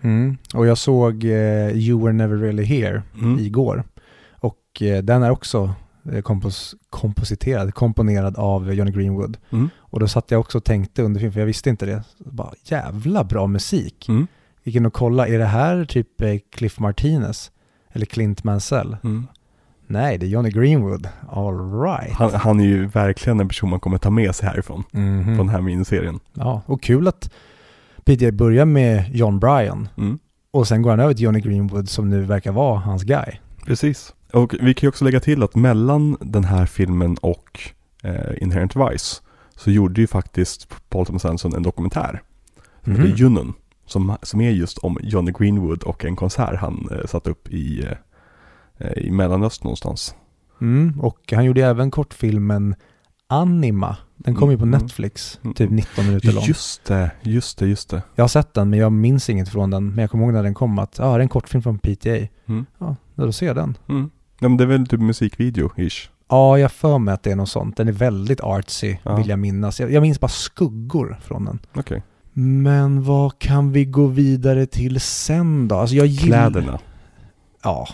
Mm. 0.01 0.37
Och 0.53 0.67
jag 0.67 0.77
såg 0.77 1.23
eh, 1.23 1.69
You 1.71 2.03
Were 2.03 2.13
Never 2.13 2.37
Really 2.37 2.63
Here 2.63 3.01
Mm. 3.21 3.39
igår. 3.39 3.83
Och 4.31 4.81
eh, 4.81 5.03
den 5.03 5.23
är 5.23 5.29
också 5.31 5.73
kompos 6.23 6.75
kompositerad, 6.89 7.73
komponerad 7.73 8.37
av 8.37 8.73
Johnny 8.73 8.91
Greenwood. 8.91 9.37
Mm. 9.49 9.69
Och 9.77 9.99
då 9.99 10.07
satt 10.07 10.31
jag 10.31 10.39
också 10.39 10.57
och 10.57 10.63
tänkte 10.63 11.03
under 11.03 11.19
filmen, 11.19 11.33
för 11.33 11.39
jag 11.39 11.47
visste 11.47 11.69
inte 11.69 11.85
det. 11.85 12.03
Bara, 12.17 12.53
jävla 12.63 13.23
bra 13.23 13.47
musik. 13.47 14.09
Mm. 14.09 14.27
Gick 14.63 14.75
in 14.75 14.85
och 14.85 14.93
kolla, 14.93 15.27
är 15.27 15.39
det 15.39 15.45
här 15.45 15.85
typ 15.85 16.07
Cliff 16.51 16.79
Martinez? 16.79 17.51
Eller 17.91 18.05
Clint 18.05 18.43
Mansell? 18.43 18.97
Mm. 19.03 19.27
Nej, 19.87 20.17
det 20.17 20.25
är 20.25 20.27
Johnny 20.27 20.49
Greenwood. 20.49 21.07
All 21.31 21.81
right. 21.81 22.13
Han, 22.13 22.33
han 22.33 22.59
är 22.59 22.65
ju 22.65 22.85
verkligen 22.85 23.39
en 23.39 23.47
person 23.47 23.69
man 23.69 23.79
kommer 23.79 23.97
ta 23.97 24.09
med 24.09 24.35
sig 24.35 24.49
härifrån. 24.49 24.83
Mhm. 24.91 25.23
Från 25.25 25.37
den 25.37 25.49
här 25.49 25.61
miniserien. 25.61 26.19
Ja, 26.33 26.61
och 26.65 26.81
kul 26.81 27.07
att 27.07 27.31
PJ 28.05 28.31
börjar 28.31 28.65
med 28.65 29.15
John 29.15 29.39
Bryan 29.39 29.87
Mm. 29.97 30.19
och 30.51 30.67
sen 30.67 30.81
går 30.81 30.89
han 30.89 30.99
över 30.99 31.13
till 31.13 31.23
Johnny 31.23 31.39
Greenwood 31.39 31.89
som 31.89 32.09
nu 32.09 32.21
verkar 32.23 32.51
vara 32.51 32.79
hans 32.79 33.03
guy. 33.03 33.39
Precis. 33.65 34.13
Och 34.33 34.53
vi 34.61 34.73
kan 34.73 34.87
ju 34.87 34.89
också 34.89 35.05
lägga 35.05 35.19
till 35.19 35.43
att 35.43 35.55
mellan 35.55 36.17
den 36.21 36.43
här 36.43 36.65
filmen 36.65 37.17
och 37.21 37.59
eh, 38.03 38.43
Inherent 38.43 38.75
Vice 38.75 39.21
så 39.55 39.71
gjorde 39.71 40.01
ju 40.01 40.07
faktiskt 40.07 40.67
Paul 40.89 41.05
Thomas 41.05 41.25
Anderson 41.25 41.55
en 41.55 41.63
dokumentär. 41.63 42.21
Mhm. 42.83 42.95
Det 43.03 43.09
är 43.09 43.15
Junnen. 43.15 43.53
Som, 43.85 44.17
som 44.21 44.41
är 44.41 44.51
just 44.51 44.77
om 44.77 44.97
Johnny 45.01 45.31
Greenwood 45.31 45.83
och 45.83 46.05
en 46.05 46.15
konsert 46.15 46.55
han 46.59 46.87
eh, 46.91 47.05
satt 47.07 47.27
upp 47.27 47.49
i, 47.49 47.83
eh, 47.85 47.91
i 48.97 49.11
Mellanöstern 49.11 49.63
någonstans. 49.65 50.15
Mm, 50.61 50.99
och 51.01 51.19
han 51.35 51.45
gjorde 51.45 51.65
även 51.65 51.91
kortfilmen 51.91 52.75
Anima. 53.27 53.97
Den 54.17 54.35
kom 54.35 54.51
ju 54.51 54.57
på 54.57 54.63
Mm. 54.65 54.79
Netflix, 54.81 55.39
Mm. 55.43 55.53
typ 55.53 55.69
19 55.69 56.05
minuter 56.07 56.31
lång. 56.31 56.43
Just 56.43 56.85
det, 56.85 57.11
just 57.21 57.57
det, 57.57 57.67
just 57.67 57.89
det. 57.89 58.01
Jag 58.15 58.23
har 58.23 58.27
sett 58.29 58.53
den 58.53 58.69
men 58.69 58.79
jag 58.79 58.91
minns 58.91 59.29
inget 59.29 59.49
från 59.49 59.69
den. 59.69 59.89
Men 59.89 59.97
jag 59.97 60.09
kommer 60.11 60.23
ihåg 60.23 60.33
när 60.33 60.43
den 60.43 60.53
kom 60.53 60.79
att, 60.79 60.95
ja 60.97 61.05
det 61.05 61.11
är 61.15 61.19
en 61.19 61.29
kortfilm 61.29 61.61
från 61.61 61.79
PTA. 61.79 62.09
Mm. 62.47 62.65
Ja, 62.77 62.95
då 63.15 63.31
ser 63.31 63.45
jag 63.45 63.55
den. 63.55 63.77
Mm. 63.89 64.09
Ja, 64.39 64.49
men 64.49 64.57
det 64.57 64.63
är 64.63 64.67
väl 64.67 64.87
typ 64.87 64.99
musikvideo-ish. 64.99 66.09
Ja, 66.29 66.57
jag 66.59 66.71
för 66.71 66.97
mig 66.97 67.13
att 67.13 67.23
det 67.23 67.31
är 67.31 67.35
något 67.35 67.49
sånt. 67.49 67.77
Den 67.77 67.87
är 67.87 67.91
väldigt 67.91 68.41
artsy, 68.41 68.95
Ja. 69.03 69.15
vill 69.15 69.29
jag 69.29 69.39
minnas. 69.39 69.79
Jag, 69.79 69.91
jag 69.91 70.01
minns 70.01 70.19
bara 70.19 70.27
skuggor 70.27 71.17
från 71.21 71.45
den. 71.45 71.59
Okej. 71.75 72.03
Men 72.33 73.03
vad 73.03 73.39
kan 73.39 73.71
vi 73.71 73.85
gå 73.85 74.07
vidare 74.07 74.65
till 74.65 74.99
sen 74.99 75.67
då? 75.67 75.75
Alltså 75.75 75.95
jag 75.95 76.05
gillar... 76.05 76.49
Kläderna. 76.51 76.79
Ja. 77.63 77.87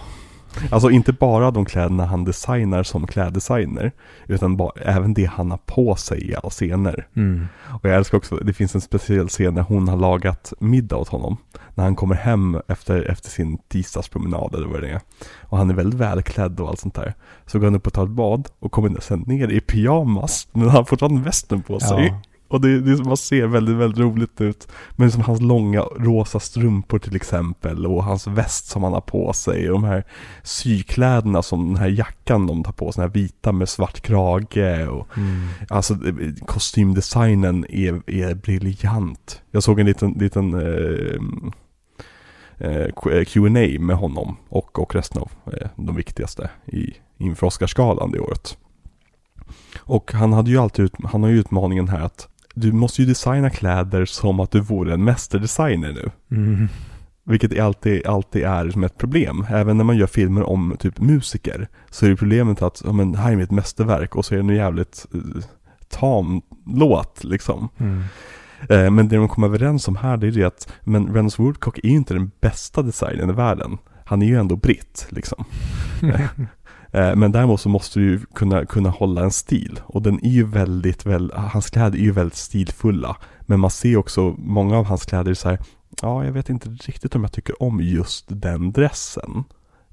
Alltså 0.72 0.89
inte 0.89 1.14
bara 1.14 1.52
de 1.52 1.66
kläderna 1.66 2.06
han 2.06 2.24
designar 2.24 2.84
som 2.84 3.08
kläddesigner, 3.08 3.91
utan 4.28 4.58
bara, 4.58 4.72
även 4.82 5.14
det 5.14 5.26
han 5.26 5.52
har 5.52 5.60
på 5.66 5.95
sig 5.95 6.30
i 6.30 6.36
alla 6.36 6.50
scener. 6.50 7.08
Mm. 7.16 7.47
Och 7.68 7.89
jag 7.89 7.95
älskar 7.95 8.18
också, 8.18 8.36
det 8.36 8.54
finns 8.54 8.76
en 8.76 8.82
speciell 8.82 9.28
scen 9.28 9.54
när 9.54 9.62
hon 9.62 9.88
har 9.88 9.97
lagat 9.97 10.54
middag 10.60 10.97
åt 10.97 11.10
honom. 11.10 11.38
När 11.76 11.84
han 11.84 11.95
kommer 11.95 12.16
hem 12.16 12.62
efter, 12.68 13.12
efter 13.12 13.30
sin 13.30 13.58
tisdagspromenad 13.58 14.56
eller 14.56 14.68
vad 14.68 14.82
det 14.82 14.89
är. 14.89 15.02
Och 15.41 15.58
han 15.58 15.70
är 15.70 15.74
väldigt 15.74 16.00
välklädd 16.00 16.60
och 16.60 16.70
allt 16.70 16.80
sånt 16.80 16.95
där. 16.95 17.14
Så 17.45 17.60
går 17.60 17.66
han 17.66 17.76
upp 17.76 17.88
och 17.88 17.93
tar 17.93 18.04
ett 18.04 18.10
bad 18.10 18.47
och 18.60 18.72
kommer 18.72 19.00
sen 19.00 19.20
ner 19.20 19.47
i 19.47 19.62
pyjamas, 19.62 20.47
men 20.52 20.62
han 20.62 20.72
har 20.72 20.84
fortfarande 20.84 21.22
västen 21.22 21.62
på 21.62 21.80
sig. 21.80 22.08
Ja. 22.08 22.22
Och 22.50 22.62
det, 22.62 22.80
det 22.80 23.04
man 23.04 23.18
ser 23.18 23.47
väldigt, 23.47 23.76
väldigt 23.76 24.00
roligt 24.00 24.41
ut. 24.41 24.68
Men 24.95 25.12
som 25.12 25.22
hans 25.22 25.41
långa 25.41 25.82
rosa 25.82 26.39
strumpor 26.39 27.00
till 27.00 27.16
exempel 27.16 27.86
och 27.86 28.04
hans 28.04 28.28
väst 28.28 28.68
som 28.68 28.84
han 28.84 28.93
har 28.93 29.02
på 29.02 29.34
sig 29.34 29.70
och 29.70 29.82
de 29.82 29.84
här 29.84 30.04
sykläderna 30.43 31.41
som 31.41 31.68
den 31.68 31.78
här 31.78 31.88
jackan 31.89 32.47
de 32.47 32.64
tar 32.64 32.72
på 32.72 32.91
sig, 32.91 33.02
den 33.02 33.10
här 33.10 33.14
vita 33.14 33.52
med 33.52 33.70
svart 33.70 34.02
krage 34.02 34.88
och 34.89 35.08
Mm. 35.20 35.47
Alltså 35.70 35.95
kostymdesignen 36.45 37.66
är, 37.70 38.10
är 38.10 38.36
briljant. 38.36 39.41
Jag 39.52 39.64
såg 39.64 39.80
en 39.80 39.86
liten, 39.86 40.12
liten 40.12 40.54
eh, 40.54 41.20
eh, 42.58 43.24
Q&A 43.26 43.80
med 43.80 43.95
honom 43.95 44.38
och, 44.50 44.80
och 44.80 44.95
resten 44.95 45.22
av 45.22 45.32
eh, 45.54 45.70
de 45.76 45.95
viktigaste 45.95 46.50
i, 46.66 46.93
inför 47.18 47.47
Oscarsgalan 47.47 48.12
det 48.12 48.20
året. 48.20 48.58
Och 49.80 50.14
han 50.14 50.34
hade 50.34 50.52
ju 50.52 50.58
alltid, 50.58 50.86
ut, 50.86 50.93
han 51.04 51.24
har 51.24 51.30
ju 51.30 51.39
utmaningen 51.39 51.88
här 51.88 52.02
att 52.02 52.28
du 52.60 52.72
måste 52.72 53.01
ju 53.01 53.07
designa 53.07 53.49
kläder 53.49 54.05
som 54.05 54.39
att 54.39 54.51
du 54.51 54.60
vore 54.60 54.93
en 54.93 55.03
mästerdesigner 55.03 55.91
nu. 55.91 56.12
Mm. 56.38 56.68
Vilket 57.24 57.60
alltid, 57.60 58.07
alltid 58.07 58.43
är 58.43 58.70
som 58.70 58.84
ett 58.84 58.97
problem. 58.97 59.45
Även 59.49 59.78
när 59.78 59.84
man 59.84 59.97
gör 59.97 60.07
filmer 60.07 60.49
om 60.49 60.76
typ 60.80 60.99
musiker. 60.99 61.68
Så 61.89 62.05
är 62.05 62.10
det 62.10 62.16
problemet 62.16 62.62
att, 62.62 62.82
ja 62.86 62.91
men 62.91 63.16
här 63.16 63.32
är 63.32 63.36
mitt 63.36 63.51
mästerverk 63.51 64.16
och 64.16 64.26
så 64.26 64.34
är 64.34 64.38
det 64.38 64.43
en 64.43 64.55
jävligt 64.55 65.05
eh, 65.14 65.43
tam 65.89 66.41
låt 66.66 67.24
liksom. 67.24 67.70
Mm. 67.78 68.03
Eh, 68.70 68.91
men 68.91 69.07
det 69.07 69.16
de 69.16 69.30
kom 69.30 69.43
överens 69.43 69.88
om 69.88 69.95
här 69.95 70.18
det 70.18 70.28
är 70.28 70.32
det 70.32 70.43
att, 70.43 70.74
men 70.84 71.14
Reynolds 71.14 71.39
Woodcock 71.39 71.78
är 71.78 71.88
ju 71.88 71.95
inte 71.95 72.14
den 72.14 72.32
bästa 72.41 72.82
designern 72.82 73.30
i 73.30 73.34
världen. 73.34 73.78
Han 74.05 74.22
är 74.22 74.26
ju 74.26 74.36
ändå 74.36 74.55
britt 74.55 75.07
liksom. 75.10 75.45
Eh, 76.92 77.16
Men 77.16 77.32
däremot 77.32 77.62
så 77.62 77.70
måste 77.70 78.00
du 78.00 78.06
ju 78.06 78.20
kunna, 78.36 78.66
kunna 78.66 78.90
hålla 78.90 79.22
en 79.24 79.32
stil. 79.32 79.80
Och 79.86 80.02
den 80.02 80.26
är 80.26 80.30
ju 80.30 80.44
väldigt, 80.46 81.06
väl, 81.06 81.32
hans 81.36 81.70
kläder 81.70 81.98
är 82.00 82.04
ju 82.04 82.12
väldigt 82.12 82.38
stilfulla. 82.38 83.18
Men 83.42 83.60
man 83.60 83.70
ser 83.70 83.98
också, 83.98 84.36
många 84.38 84.78
av 84.78 84.86
hans 84.86 85.06
kläder 85.06 85.32
är 85.32 85.36
så 85.36 85.50
här, 85.50 85.60
ja 86.02 86.26
jag 86.26 86.32
vet 86.32 86.50
inte 86.50 86.70
riktigt 86.70 87.16
om 87.16 87.22
jag 87.22 87.32
tycker 87.32 87.64
om 87.64 87.80
just 87.82 88.26
den 88.30 88.72
dressen. 88.72 89.44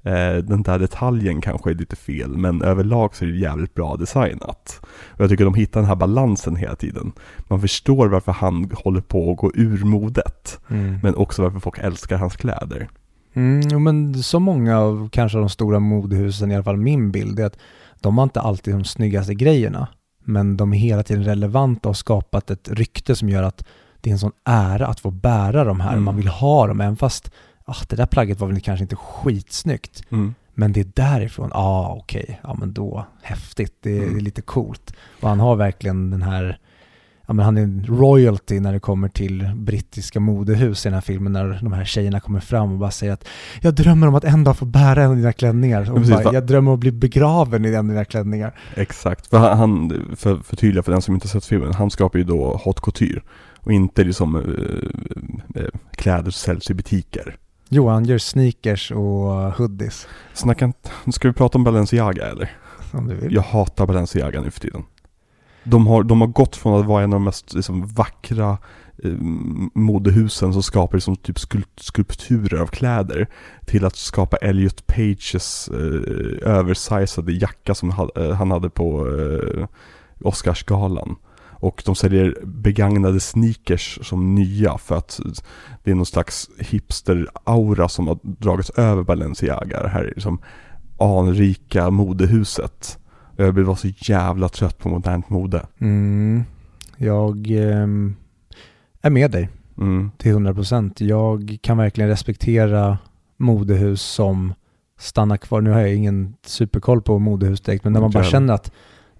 Eh, 0.03 0.35
Den 0.43 0.63
där 0.63 0.79
detaljen 0.79 1.41
kanske 1.41 1.69
är 1.69 1.73
lite 1.75 1.95
fel, 1.95 2.37
men 2.37 2.61
överlag 2.61 3.15
så 3.15 3.25
är 3.25 3.29
det 3.29 3.37
jävligt 3.37 3.73
bra 3.73 3.95
designat. 3.95 4.79
Och 5.07 5.19
jag 5.21 5.29
tycker 5.29 5.45
de 5.45 5.53
hittar 5.53 5.79
den 5.79 5.87
här 5.87 5.95
balansen 5.95 6.55
hela 6.55 6.75
tiden. 6.75 7.11
Man 7.47 7.61
förstår 7.61 8.07
varför 8.07 8.31
han 8.31 8.71
håller 8.75 9.01
på 9.01 9.31
att 9.31 9.37
gå 9.37 9.51
ur 9.55 9.83
modet, 9.85 10.59
Mm. 10.69 10.99
men 11.03 11.15
också 11.15 11.41
varför 11.41 11.59
folk 11.59 11.77
älskar 11.77 12.17
hans 12.17 12.35
kläder. 12.35 12.89
Mm, 13.33 13.83
men 13.83 14.23
så 14.23 14.39
många 14.39 14.79
av 14.79 15.09
kanske 15.09 15.37
de 15.37 15.49
stora 15.49 15.79
modehusen, 15.79 16.51
i 16.51 16.55
alla 16.55 16.63
fall 16.63 16.77
min 16.77 17.11
bild, 17.11 17.39
är 17.39 17.45
att 17.45 17.57
de 17.99 18.17
har 18.17 18.23
inte 18.23 18.41
alltid 18.41 18.73
de 18.73 18.83
snyggaste 18.85 19.33
grejerna. 19.33 19.87
Men 20.23 20.57
de 20.57 20.73
är 20.73 20.77
hela 20.77 21.03
tiden 21.03 21.23
relevanta 21.23 21.89
och 21.89 21.89
har 21.89 21.93
skapat 21.93 22.51
ett 22.51 22.69
rykte 22.69 23.15
som 23.15 23.29
gör 23.29 23.43
att 23.43 23.65
det 24.01 24.09
är 24.09 24.11
en 24.11 24.19
sån 24.19 24.31
ära 24.45 24.87
att 24.87 24.99
få 24.99 25.11
bära 25.11 25.63
de 25.63 25.79
här. 25.79 25.91
Mm. 25.91 26.03
Man 26.03 26.15
vill 26.15 26.27
ha 26.27 26.67
dem, 26.67 26.81
även 26.81 26.97
fast 26.97 27.31
ah, 27.65 27.75
det 27.89 27.95
där 27.95 28.05
plagget 28.05 28.39
var 28.39 28.47
väl 28.47 28.61
kanske 28.61 28.83
inte 28.83 28.95
skitsnyggt. 28.95 30.03
Mm. 30.11 30.35
Men 30.53 30.73
det 30.73 30.79
är 30.79 30.91
därifrån, 30.93 31.49
ja 31.53 31.59
ah, 31.59 31.95
okej, 31.99 32.39
ja 32.43 32.53
men 32.53 32.73
då, 32.73 33.05
häftigt, 33.21 33.77
det, 33.81 33.97
Mm. 33.97 34.13
det 34.13 34.19
är 34.19 34.21
lite 34.21 34.41
coolt. 34.41 34.93
Och 35.21 35.29
han 35.29 35.39
har 35.39 35.55
verkligen 35.55 36.09
den 36.09 36.21
här, 36.21 36.59
ja 37.27 37.33
men 37.33 37.45
han 37.45 37.57
är 37.57 37.61
en 37.61 37.85
royalty 37.89 38.59
när 38.59 38.73
det 38.73 38.79
kommer 38.79 39.09
till 39.09 39.51
brittiska 39.55 40.19
modehus 40.19 40.85
i 40.85 40.89
den 40.89 40.93
här 40.93 41.01
filmen, 41.01 41.33
när 41.33 41.59
de 41.63 41.73
här 41.73 41.85
tjejerna 41.85 42.19
kommer 42.19 42.39
fram 42.39 42.71
och 42.71 42.77
bara 42.79 42.91
säger 42.91 43.13
att 43.13 43.27
jag 43.61 43.73
drömmer 43.75 44.07
om 44.07 44.15
att 44.15 44.23
en 44.23 44.43
dag 44.43 44.57
få 44.57 44.65
bära 44.65 45.03
en 45.03 45.09
av 45.09 45.15
dina 45.15 45.33
klänningar. 45.33 45.91
Och 45.91 46.01
bara, 46.01 46.33
jag 46.33 46.45
drömmer 46.45 46.71
om 46.71 46.73
att 46.75 46.79
bli 46.79 46.91
begraven 46.91 47.65
i 47.65 47.69
en 47.69 47.75
av 47.77 47.85
dina 47.85 48.05
klänningar. 48.05 48.59
Exakt, 48.75 49.27
för 49.27 49.37
han- 49.37 50.15
för, 50.15 50.37
för 50.37 50.55
tydliga 50.55 50.83
för 50.83 50.91
den 50.91 51.01
som 51.01 51.13
inte 51.13 51.27
sett 51.27 51.45
filmen, 51.45 51.73
han 51.73 51.91
skapar 51.91 52.19
ju 52.19 52.25
då 52.25 52.61
haute 52.65 52.81
couture. 52.83 53.21
Och 53.59 53.71
inte 53.73 54.03
liksom 54.03 54.35
äh, 54.35 55.61
äh, 55.63 55.69
kläder 55.91 56.23
som 56.23 56.31
säljs 56.31 56.69
i 56.69 56.73
butiker. 56.73 57.35
Jo, 57.69 57.87
han 57.89 58.05
gör 58.05 58.17
sneakers 58.17 58.91
och 58.91 59.53
hoodies, 59.57 60.07
Snacka 60.33 60.73
ska 61.13 61.27
vi 61.27 61.33
prata 61.33 61.57
om 61.57 61.63
Balenciaga 61.63 62.25
eller? 62.25 62.51
om 62.91 63.07
du 63.07 63.15
vill. 63.15 63.33
Jag 63.33 63.41
hatar 63.41 63.85
Balenciaga 63.85 64.41
nu 64.41 64.51
för 64.51 64.59
tiden. 64.59 64.83
De 65.69 65.87
har, 65.87 66.03
de 66.03 66.21
har 66.21 66.27
gått 66.27 66.55
från 66.55 66.79
att 66.79 66.85
vara 66.85 67.03
en 67.03 67.13
av 67.13 67.19
de 67.19 67.23
mest 67.23 67.53
liksom, 67.53 67.87
vackra 67.87 68.57
eh, 69.03 69.11
modehusen 69.73 70.53
som 70.53 70.63
skapar 70.63 70.97
liksom, 70.97 71.15
typ 71.15 71.39
skulpt, 71.39 71.83
skulpturer 71.83 72.61
av 72.61 72.67
kläder 72.67 73.27
till 73.65 73.85
att 73.85 73.95
skapa 73.95 74.37
Elliot 74.37 74.87
Pages 74.87 75.69
eh, 75.73 76.49
översizade 76.49 77.33
jacka 77.33 77.75
som 77.75 77.91
ha, 77.91 78.09
eh, 78.15 78.31
han 78.31 78.51
hade 78.51 78.69
på 78.69 79.07
eh, 79.07 79.67
Oscarsgalan. 80.21 81.15
Och 81.59 81.83
de 81.85 81.95
säljer 81.95 82.37
begagnade 82.43 83.19
sneakers 83.19 83.99
som 84.01 84.35
nya 84.35 84.77
för 84.77 84.95
att 84.95 85.19
det 85.83 85.91
är 85.91 85.95
någon 85.95 86.05
slags 86.05 86.49
hipster-aura 86.59 87.87
som 87.87 88.07
har 88.07 88.19
dragits 88.23 88.69
över 88.69 89.03
Balenciaga. 89.03 89.83
Det 89.83 89.89
här 89.89 90.03
är 90.03 90.13
liksom 90.15 90.39
anrika 90.99 91.89
modehuset. 91.89 92.99
Jag 93.39 93.53
blir 93.53 93.63
bara 93.63 93.75
så 93.75 93.87
jävla 93.87 94.49
trött 94.49 94.77
på 94.77 94.89
modernt 94.89 95.29
mode. 95.29 95.65
Mm, 95.79 96.43
jag 96.97 97.47
ehm, 97.51 98.15
är 99.01 99.09
med 99.09 99.31
dig. 99.31 99.49
Mm. 99.77 100.11
till 100.17 100.31
100%. 100.35 101.03
Jag 101.03 101.57
kan 101.61 101.77
verkligen 101.77 102.09
respektera 102.09 102.97
modehus 103.37 104.01
som 104.01 104.53
stannar 104.99 105.37
kvar. 105.37 105.61
Nu 105.61 105.69
har 105.69 105.79
jag 105.79 105.95
ingen 105.95 106.33
superkoll 106.45 107.01
på 107.01 107.19
modehus 107.19 107.61
direkt, 107.61 107.83
men 107.83 107.93
när 107.93 108.01
man 108.01 108.11
bara 108.11 108.23
känner 108.23 108.53
att 108.53 108.71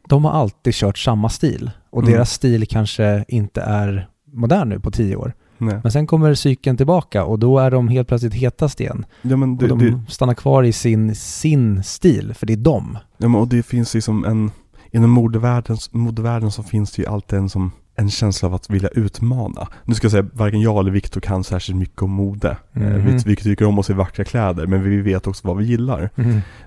de 0.07 0.25
har 0.25 0.31
alltid 0.31 0.73
kört 0.73 0.97
samma 0.97 1.29
stil 1.29 1.71
och 1.89 2.01
Mm. 2.01 2.13
deras 2.13 2.31
stil 2.31 2.67
kanske 2.67 3.25
inte 3.27 3.61
är 3.61 4.07
modern 4.33 4.69
nu 4.69 4.79
på 4.79 4.91
tio 4.91 5.15
år. 5.15 5.33
Nej. 5.57 5.79
Men 5.83 5.91
sen 5.91 6.07
kommer 6.07 6.33
cykeln 6.33 6.77
tillbaka 6.77 7.23
och 7.23 7.39
då 7.39 7.59
är 7.59 7.71
de 7.71 7.87
helt 7.87 8.07
plötsligt 8.07 8.33
hetast 8.33 8.79
igen. 8.81 9.05
Ja 9.21 9.37
men, 9.37 9.57
det, 9.57 9.71
och 9.71 9.77
de 9.77 9.91
det, 9.91 10.11
stannar 10.11 10.33
kvar 10.33 10.63
i 10.63 10.73
sin, 10.73 11.15
sin 11.15 11.83
stil, 11.83 12.33
för 12.33 12.45
det 12.45 12.53
är 12.53 12.57
dem. 12.57 12.97
ja, 13.17 13.27
men 13.27 13.41
och 13.41 13.47
det 13.47 13.63
finns 13.63 13.93
liksom 13.93 14.25
en, 14.25 14.51
inom 14.91 15.09
modevärlden, 15.09 15.77
modevärlden 15.91 16.51
så 16.51 16.63
finns 16.63 16.91
det 16.91 17.01
ju 17.01 17.07
alltid 17.07 17.39
en 17.39 17.49
som 17.49 17.71
en 17.97 18.09
känsla 18.09 18.47
av 18.47 18.53
att 18.53 18.69
vilja 18.69 18.89
utmana. 18.89 19.67
Nu 19.85 19.95
ska 19.95 20.05
jag 20.05 20.11
säga, 20.11 20.25
varken 20.33 20.61
jag 20.61 20.79
eller 20.79 20.91
Viktor 20.91 21.21
kan 21.21 21.43
särskilt 21.43 21.77
mycket 21.77 22.01
om 22.01 22.11
mode. 22.11 22.57
Mhm. 22.71 23.05
Vi, 23.05 23.17
vi 23.25 23.35
tycker 23.35 23.65
om 23.65 23.79
att 23.79 23.85
se 23.85 23.93
vackra 23.93 24.25
kläder, 24.25 24.67
men 24.67 24.83
vi 24.83 25.01
vet 25.01 25.27
också 25.27 25.47
vad 25.47 25.57
vi 25.57 25.65
gillar. 25.65 26.09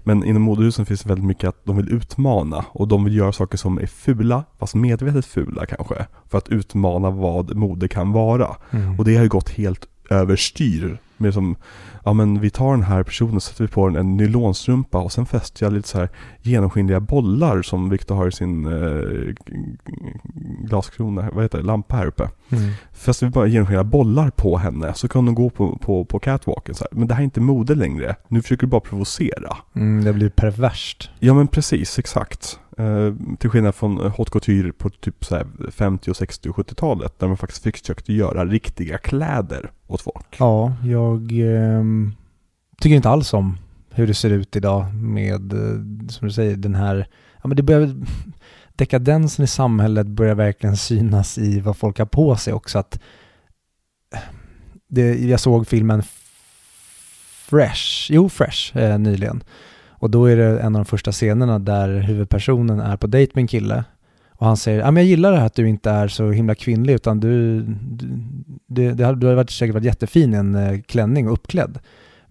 Men 0.05 0.25
inom 0.25 0.43
modehusen 0.43 0.87
finns 0.87 1.01
det 1.03 1.09
väldigt 1.09 1.27
mycket 1.27 1.49
att 1.49 1.65
de 1.65 1.77
vill 1.77 1.93
utmana 1.93 2.65
och 2.69 2.89
de 2.89 3.05
vill 3.05 3.17
göra 3.17 3.33
saker 3.33 3.59
som 3.59 3.79
är 3.79 3.87
fula, 3.87 4.45
fast 4.59 4.75
medvetet 4.75 5.27
fula 5.27 5.67
kanske, 5.67 6.07
för 6.31 6.39
att 6.39 6.49
utmana 6.49 7.11
vad 7.11 7.57
mode 7.57 7.89
kan 7.89 8.13
vara. 8.13 8.57
Mm. 8.71 8.99
Och 8.99 9.05
det 9.05 9.17
har 9.17 9.23
ju 9.23 9.29
gått 9.29 9.51
helt 9.51 9.87
överstyr. 10.11 10.99
Med 11.17 11.35
som, 11.35 11.57
ja 12.05 12.13
men 12.13 12.41
vi 12.41 12.51
tar 12.51 12.71
den 12.71 12.83
här 12.83 13.03
personen 13.03 13.41
sätter 13.41 13.65
vi 13.65 13.69
på 13.69 13.89
den 13.89 13.97
en 13.97 14.17
nylonstrumpa 14.17 14.99
och 14.99 15.13
sen 15.13 15.27
fäster 15.27 15.67
jag 15.67 15.73
lite 15.73 15.89
så 15.89 15.99
här 15.99 16.09
genomskinliga 16.43 17.01
bollar 17.01 17.63
som 17.63 17.91
Victor 17.91 18.15
har 18.15 18.29
i 18.29 18.33
sin 18.33 18.67
eh, 18.67 19.35
glaskrona, 20.65 21.31
vad 21.33 21.45
heter 21.45 21.59
det, 21.59 21.65
lampa 21.65 21.97
här 21.97 22.07
uppe. 22.07 22.29
Mm. 22.51 22.71
Fäster 22.93 23.27
vi 23.27 23.33
bara 23.33 23.47
genomskinliga 23.47 23.85
bollar 23.85 24.31
på 24.31 24.59
henne 24.59 24.95
så 24.95 25.09
kan 25.09 25.27
hon 25.27 25.35
gå 25.35 25.51
på, 25.51 25.79
på, 25.79 26.05
på 26.05 26.19
catwalken 26.19 26.75
så 26.75 26.85
här. 26.85 26.99
Men 26.99 27.09
det 27.09 27.15
här 27.15 27.21
är 27.21 27.25
inte 27.25 27.41
mode 27.41 27.75
längre. 27.75 28.17
Nu 28.29 28.43
försöker 28.43 28.67
du 28.67 28.71
bara 28.71 28.81
provocera. 28.81 29.57
Mm, 29.77 30.05
det 30.05 30.13
blir 30.13 30.29
perverst. 30.29 31.11
Ja 31.19 31.35
men 31.35 31.49
precis, 31.49 31.99
exakt. 31.99 32.60
Eh, 32.79 33.15
till 33.39 33.51
skillnad 33.51 33.75
från 33.75 34.01
eh, 34.01 34.17
haute 34.17 34.31
couture 34.31 34.73
på 34.73 34.91
typ 34.91 35.25
så 35.25 35.37
här 35.37 35.47
50, 35.71 36.11
och 36.11 36.17
60 36.17 36.49
och 36.49 36.57
70-talet 36.57 37.19
där 37.19 37.29
man 37.29 37.37
faktiskt 37.37 37.63
försökte 37.63 38.13
göra 38.13 38.45
riktiga 38.45 38.99
kläder 38.99 39.71
åt 39.87 40.01
folk. 40.01 40.37
Ja, 40.39 40.73
jag 40.85 41.33
eh, 41.33 41.85
tycker 42.81 42.97
inte 42.97 43.09
alls 43.09 43.35
om 43.35 43.59
hur 43.91 44.07
det 44.07 44.15
ser 44.15 44.31
ut 44.31 44.57
idag 44.57 44.95
med, 44.95 45.53
eh, 45.53 46.09
som 46.09 46.29
du 46.29 46.31
säger, 46.31 46.57
den 46.57 46.75
här, 46.75 47.07
ja 47.43 47.49
men 47.49 47.57
det 47.57 47.63
börjar, 47.63 47.95
dekadensen 48.75 49.45
i 49.45 49.49
samhället 49.49 50.07
börjar 50.07 50.35
verkligen 50.35 50.77
synas 50.77 51.39
i 51.39 51.61
vad 51.61 51.77
folk 51.77 51.99
har 51.99 52.07
på 52.07 52.37
sig 52.37 52.53
också. 52.53 52.79
Att 52.79 53.01
eh, 54.15 54.21
det, 54.89 55.15
jag 55.15 55.41
såg 55.41 55.67
filmen 55.67 56.03
Fresh, 57.51 58.13
jo 58.13 58.29
Fresh, 58.29 58.77
eh, 58.77 58.99
nyligen. 58.99 59.43
Och 60.01 60.11
då 60.11 60.27
är 60.27 60.37
det 60.37 60.61
en 60.61 60.77
av 60.77 60.81
de 60.81 60.85
första 60.85 61.13
scenerna 61.13 61.59
där 61.59 61.99
huvudpersonen 62.01 62.81
är 62.81 62.97
på 62.97 63.07
dejt 63.07 63.33
med 63.35 63.43
en 63.43 63.47
kille. 63.49 63.85
Och 64.33 64.47
han 64.47 64.57
säger, 64.57 64.79
ja 64.79 64.91
men 64.91 65.03
jag 65.03 65.09
gillar 65.09 65.33
det 65.33 65.39
här 65.39 65.47
att 65.47 65.55
du 65.55 65.69
inte 65.69 65.91
är 65.91 66.09
så 66.09 66.31
himla 66.31 66.55
kvinnlig 66.55 66.95
utan 66.95 67.21
du, 67.21 67.63
du, 68.67 69.05
hade- 69.05 69.21
du 69.21 69.27
har 69.27 69.35
varit, 69.35 69.51
säkert 69.51 69.75
varit 69.75 69.85
jättefin 69.85 70.35
i 70.35 70.37
en 70.37 70.55
eh, 70.55 70.81
klänning 70.81 71.27
och 71.27 71.33
uppklädd. 71.33 71.79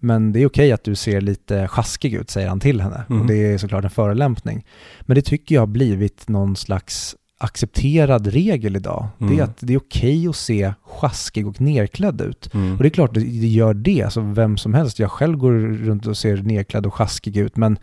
Men 0.02 0.32
det 0.32 0.42
är 0.42 0.46
okej 0.46 0.72
att 0.72 0.84
du 0.84 0.94
ser 0.94 1.20
lite 1.20 1.68
sjaskig 1.68 2.14
ut, 2.14 2.30
säger 2.30 2.48
han 2.48 2.60
till 2.60 2.80
henne. 2.80 3.04
Mm. 3.10 3.20
Och 3.20 3.26
det 3.28 3.34
är 3.52 3.58
såklart 3.58 3.84
en 3.84 3.90
förolämpning. 3.90 4.64
Men 5.00 5.14
det 5.14 5.22
tycker 5.22 5.54
jag 5.54 5.62
har 5.62 5.66
blivit 5.66 6.28
någon 6.28 6.56
slags 6.56 7.16
accepterad 7.40 8.26
regel 8.26 8.76
idag. 8.76 9.08
Det 9.18 9.24
Mm. 9.24 9.38
är 9.38 9.42
att 9.42 9.56
det 9.60 9.74
är 9.74 9.78
okej 9.78 10.28
att 10.28 10.36
se 10.36 10.72
sjaskig 10.82 11.46
och 11.46 11.60
nerklädd 11.60 12.20
ut. 12.20 12.54
Mm. 12.54 12.72
Och 12.76 12.82
det 12.82 12.88
är 12.88 12.90
klart 12.90 13.14
det 13.14 13.20
det 13.20 13.46
gör 13.46 13.74
det, 13.74 14.02
alltså 14.02 14.20
vem 14.20 14.56
som 14.56 14.74
helst. 14.74 14.98
Jag 14.98 15.10
själv 15.10 15.36
går 15.38 15.52
runt 15.84 16.06
och 16.06 16.16
ser 16.16 16.36
nerklädd 16.36 16.86
och 16.86 16.94
sjaskig 16.94 17.36
ut, 17.36 17.56
men 17.56 17.78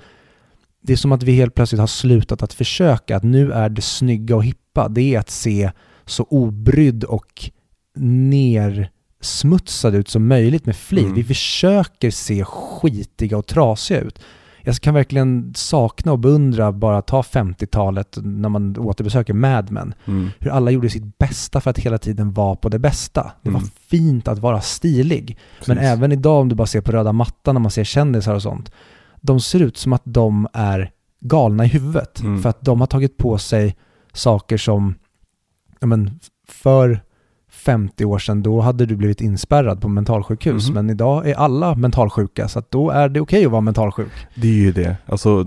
det 0.82 0.94
är 0.94 0.98
som 0.98 1.12
att 1.12 1.24
vi 1.24 1.32
helt 1.32 1.56
plötsligt 1.56 1.80
har 1.80 1.88
slutat 1.88 2.44
att 2.44 2.54
försöka, 2.54 3.18
att 3.18 3.24
nu 3.24 3.52
är 3.52 3.70
det 3.70 3.82
snygga 3.82 4.36
och 4.36 4.46
hippa, 4.46 4.88
det 4.90 5.16
är 5.16 5.20
att 5.20 5.30
se 5.30 5.72
så 6.06 6.24
obrydd 6.24 7.04
och 7.04 7.50
nersmutsad 7.96 9.96
ut 9.96 10.10
som 10.10 10.28
möjligt 10.28 10.66
med 10.66 10.76
flit. 10.76 11.04
Mm. 11.04 11.16
Vi 11.16 11.24
försöker 11.24 12.12
se 12.12 12.44
skitiga 12.46 13.38
och 13.38 13.48
trasiga 13.48 14.00
ut. 14.02 14.20
Jag 14.68 14.76
kan 14.76 14.94
verkligen 14.94 15.54
sakna 15.56 16.12
och 16.12 16.20
beundra 16.20 16.72
bara 16.72 17.02
ta 17.02 17.22
50-talet 17.22 18.18
när 18.24 18.50
man 18.50 18.78
återbesöker 18.78 19.34
Mad 19.34 19.72
Men 19.72 19.94
Mm. 20.06 20.30
hur 20.40 20.52
alla 20.52 20.72
gjorde 20.72 20.90
sitt 20.90 21.18
bästa 21.18 21.62
för 21.62 21.70
att 21.70 21.80
hela 21.80 21.98
tiden 21.98 22.32
vara 22.34 22.56
på 22.56 22.70
det 22.70 22.80
bästa. 22.80 23.32
Det 23.42 23.50
var 23.50 23.60
Mm. 23.60 23.70
fint 23.90 24.28
att 24.28 24.40
vara 24.40 24.62
stilig. 24.62 25.38
Men 25.68 25.78
Precis. 25.78 25.92
även 25.92 26.12
idag 26.12 26.42
om 26.42 26.50
du 26.50 26.56
bara 26.56 26.68
ser 26.68 26.82
på 26.82 26.92
röda 26.92 27.12
mattan 27.14 27.56
när 27.56 27.60
man 27.60 27.72
ser 27.72 27.84
kändisar 27.84 28.36
och 28.36 28.42
sånt. 28.42 28.72
De 29.22 29.40
ser 29.40 29.60
ut 29.62 29.78
som 29.78 29.94
att 29.94 30.02
de 30.06 30.48
är 30.54 30.92
galna 31.20 31.66
i 31.66 31.68
huvudet. 31.68 32.20
Mm. 32.20 32.42
För 32.42 32.50
att 32.50 32.62
de 32.62 32.80
har 32.80 32.88
tagit 32.88 33.18
på 33.18 33.38
sig 33.38 33.76
saker 34.14 34.58
som, 34.58 34.96
men 35.82 36.20
för 36.48 37.02
50 37.68 38.06
år 38.06 38.20
sedan 38.20 38.44
då 38.44 38.62
hade 38.62 38.86
du 38.86 38.96
blivit 38.96 39.22
inspärrad 39.22 39.82
på 39.82 39.88
mentalsjukhus. 39.88 40.68
Mhm. 40.68 40.74
Men 40.74 40.90
idag 40.90 41.30
är 41.30 41.36
alla 41.36 41.76
mentalsjuka 41.76 42.48
så 42.48 42.64
då 42.70 42.90
är 42.90 43.10
det 43.10 43.22
okej 43.22 43.46
att 43.46 43.52
vara 43.52 43.62
mentalsjuk. 43.62 44.12
Det 44.36 44.48
är 44.48 44.54
ju 44.54 44.72
det. 44.72 44.98
Alltså... 45.06 45.46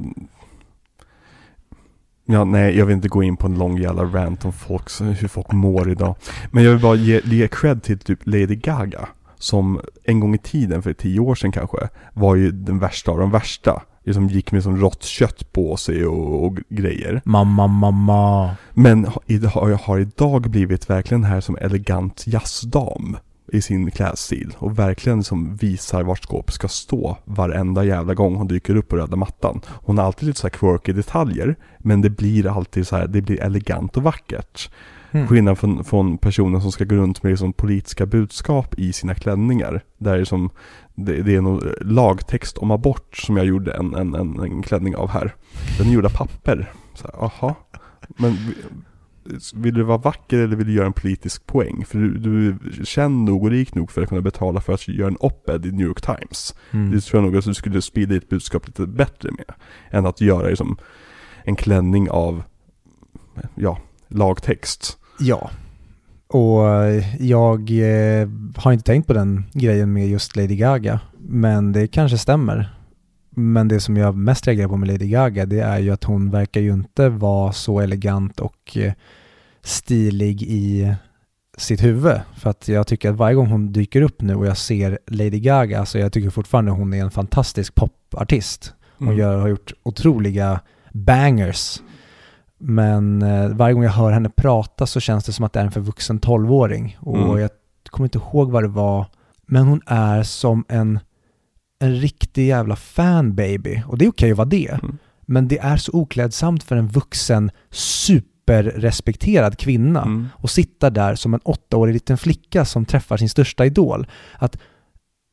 Ja, 2.24 2.44
nej, 2.44 2.78
jag 2.78 2.86
vill 2.86 2.96
inte 2.96 3.08
gå 3.08 3.22
in 3.22 3.36
på 3.36 3.46
en 3.46 3.58
lång 3.58 3.78
jävla 3.78 4.04
rant 4.04 4.44
om 4.44 4.52
folks, 4.52 5.00
hur 5.00 5.28
folk 5.28 5.52
mår 5.52 5.90
idag. 5.90 6.14
Men 6.50 6.64
jag 6.64 6.70
vill 6.70 6.80
bara 6.80 6.94
ge, 6.94 7.20
ge 7.24 7.48
cred 7.48 7.82
till 7.82 7.98
typ 7.98 8.18
Lady 8.22 8.56
Gaga. 8.56 9.08
Som 9.36 9.80
en 10.04 10.20
gång 10.20 10.34
i 10.34 10.38
tiden, 10.38 10.82
för 10.82 10.92
tio 10.92 11.20
år 11.20 11.34
sedan 11.34 11.52
kanske, 11.52 11.88
var 12.12 12.34
ju 12.34 12.50
den 12.50 12.78
värsta 12.78 13.10
av 13.10 13.18
de 13.18 13.30
värsta. 13.30 13.82
Som 14.12 14.28
gick 14.28 14.52
med 14.52 14.62
som 14.62 14.76
rått 14.76 15.02
kött 15.02 15.52
på 15.52 15.76
sig 15.76 16.06
och, 16.06 16.44
och 16.44 16.58
grejer. 16.68 17.22
Mamma, 17.24 17.66
mamma. 17.66 18.50
Men 18.74 19.04
har, 19.04 19.86
har 19.86 19.98
idag 19.98 20.50
blivit 20.50 20.90
verkligen 20.90 21.24
här 21.24 21.40
som 21.40 21.56
elegant 21.56 22.26
jazzdam 22.26 23.16
i 23.52 23.62
sin 23.62 23.90
klädstil 23.90 24.56
och 24.58 24.78
verkligen 24.78 25.24
som 25.24 25.56
visar 25.56 26.02
vart 26.02 26.24
skåpet 26.24 26.54
ska 26.54 26.68
stå 26.68 27.16
varenda 27.24 27.84
jävla 27.84 28.14
gång 28.14 28.34
hon 28.34 28.48
dyker 28.48 28.76
upp 28.76 28.88
på 28.88 28.96
röda 28.96 29.16
mattan. 29.16 29.60
Hon 29.66 29.98
har 29.98 30.04
alltid 30.04 30.28
lite 30.28 30.40
så 30.40 30.46
här 30.46 30.50
quirky 30.50 30.92
detaljer 30.92 31.56
men 31.78 32.00
det 32.00 32.10
blir 32.10 32.56
alltid 32.56 32.86
så 32.86 32.96
här, 32.96 33.06
det 33.06 33.22
blir 33.22 33.40
elegant 33.40 33.96
och 33.96 34.02
vackert. 34.02 34.70
Mm. 35.12 35.28
Skillnad 35.28 35.58
från, 35.58 35.84
från 35.84 36.18
personer 36.18 36.60
som 36.60 36.72
ska 36.72 36.84
gå 36.84 36.96
runt 36.96 37.22
med 37.22 37.30
liksom 37.30 37.52
politiska 37.52 38.06
budskap 38.06 38.78
i 38.78 38.92
sina 38.92 39.14
klänningar. 39.14 39.84
Där 39.98 40.14
det, 40.14 40.20
är 40.20 40.24
som, 40.24 40.50
det, 41.04 41.22
det 41.22 41.36
är 41.36 41.40
någon 41.40 41.72
lagtext 41.80 42.58
om 42.58 42.70
abort 42.70 43.16
som 43.16 43.36
jag 43.36 43.46
gjorde 43.46 43.72
en, 43.72 43.94
en, 43.94 44.14
en, 44.14 44.40
en 44.40 44.62
klänning 44.62 44.96
av 44.96 45.08
här. 45.08 45.34
Den 45.78 45.88
är 45.88 45.92
gjord 45.92 46.04
av 46.04 46.10
papper. 46.10 46.72
Så 46.94 47.06
här, 47.06 47.24
aha. 47.24 47.56
Men 48.08 48.36
vill 49.54 49.74
du 49.74 49.82
vara 49.82 49.98
vacker 49.98 50.38
eller 50.38 50.56
vill 50.56 50.66
du 50.66 50.72
göra 50.72 50.86
en 50.86 50.92
politisk 50.92 51.46
poäng? 51.46 51.84
För 51.84 51.98
du, 51.98 52.18
du 52.18 52.48
är 52.48 52.84
känd 52.84 53.24
nog 53.24 53.44
och 53.44 53.50
rik 53.50 53.74
nog 53.74 53.90
för 53.90 54.02
att 54.02 54.08
kunna 54.08 54.20
betala 54.20 54.60
för 54.60 54.72
att 54.72 54.88
göra 54.88 55.08
en 55.08 55.16
op-ed 55.20 55.66
i 55.66 55.72
New 55.72 55.86
York 55.86 56.00
Times. 56.00 56.54
Mm. 56.70 56.90
Det 56.90 57.00
tror 57.00 57.22
jag 57.22 57.30
nog 57.30 57.38
att 57.38 57.44
du 57.44 57.54
skulle 57.54 57.82
sprida 57.82 58.14
ditt 58.14 58.28
budskap 58.28 58.66
lite 58.66 58.86
bättre 58.86 59.30
med. 59.30 59.54
Än 59.90 60.06
att 60.06 60.20
göra 60.20 60.48
liksom 60.48 60.76
en 61.44 61.56
klänning 61.56 62.10
av, 62.10 62.42
ja, 63.54 63.78
lagtext. 64.08 64.98
Ja. 65.18 65.50
Och 66.32 66.64
jag 67.18 67.70
eh, 67.70 68.28
har 68.56 68.72
inte 68.72 68.84
tänkt 68.84 69.06
på 69.06 69.12
den 69.12 69.44
grejen 69.52 69.92
med 69.92 70.08
just 70.08 70.36
Lady 70.36 70.56
Gaga. 70.56 71.00
Men 71.18 71.72
det 71.72 71.86
kanske 71.86 72.18
stämmer. 72.18 72.74
Men 73.30 73.68
det 73.68 73.80
som 73.80 73.96
jag 73.96 74.16
mest 74.16 74.46
reagerar 74.46 74.68
på 74.68 74.76
med 74.76 74.88
Lady 74.88 75.08
Gaga 75.08 75.46
det 75.46 75.60
är 75.60 75.78
ju 75.78 75.90
att 75.90 76.04
hon 76.04 76.30
verkar 76.30 76.60
ju 76.60 76.72
inte 76.72 77.08
vara 77.08 77.52
så 77.52 77.80
elegant 77.80 78.40
och 78.40 78.76
eh, 78.76 78.92
stilig 79.62 80.42
i 80.42 80.94
sitt 81.58 81.82
huvud. 81.84 82.20
För 82.36 82.50
att 82.50 82.68
jag 82.68 82.86
tycker 82.86 83.10
att 83.10 83.16
varje 83.16 83.34
gång 83.34 83.46
hon 83.46 83.72
dyker 83.72 84.02
upp 84.02 84.22
nu 84.22 84.34
och 84.34 84.46
jag 84.46 84.56
ser 84.56 84.98
Lady 85.06 85.40
Gaga, 85.40 85.80
alltså 85.80 85.98
jag 85.98 86.12
tycker 86.12 86.30
fortfarande 86.30 86.70
hon 86.70 86.94
är 86.94 87.02
en 87.02 87.10
fantastisk 87.10 87.74
popartist. 87.74 88.74
Hon 88.98 89.08
Mm. 89.08 89.18
gör, 89.20 89.36
har 89.38 89.48
gjort 89.48 89.72
otroliga 89.82 90.60
bangers. 90.92 91.80
Men 92.62 93.22
eh, 93.22 93.48
varje 93.48 93.74
gång 93.74 93.82
jag 93.84 93.90
hör 93.90 94.12
henne 94.12 94.30
prata 94.36 94.86
så 94.86 95.00
känns 95.00 95.24
det 95.24 95.32
som 95.32 95.44
att 95.44 95.52
det 95.52 95.60
är 95.60 95.64
en 95.64 95.70
förvuxen 95.70 96.20
12-åring. 96.20 96.96
Och 97.00 97.16
Mm. 97.16 97.38
jag 97.38 97.50
kommer 97.90 98.06
inte 98.06 98.18
ihåg 98.18 98.50
vad 98.50 98.62
det 98.64 98.68
var. 98.68 99.06
Men 99.46 99.66
hon 99.66 99.80
är 99.86 100.22
som 100.22 100.64
en, 100.68 100.98
en 101.80 101.94
riktig 101.96 102.46
jävla 102.48 102.76
fanbaby. 102.76 103.82
Och 103.86 103.98
det 103.98 104.04
är 104.04 104.10
okej 104.10 104.30
att 104.30 104.36
vara 104.36 104.48
det. 104.48 104.68
Mm. 104.82 104.98
Men 105.26 105.48
det 105.48 105.58
är 105.58 105.76
så 105.76 105.92
oklädsamt 105.92 106.62
för 106.62 106.76
en 106.76 106.88
vuxen 106.88 107.50
superrespekterad 107.70 109.58
kvinna 109.58 110.02
Mm. 110.02 110.28
och 110.36 110.50
sitta 110.50 110.90
där 110.90 111.14
som 111.14 111.34
en 111.34 111.40
åttaårig 111.44 111.92
liten 111.92 112.18
flicka 112.18 112.64
som 112.64 112.84
träffar 112.84 113.16
sin 113.16 113.28
största 113.28 113.66
idol. 113.66 114.06
Att 114.38 114.58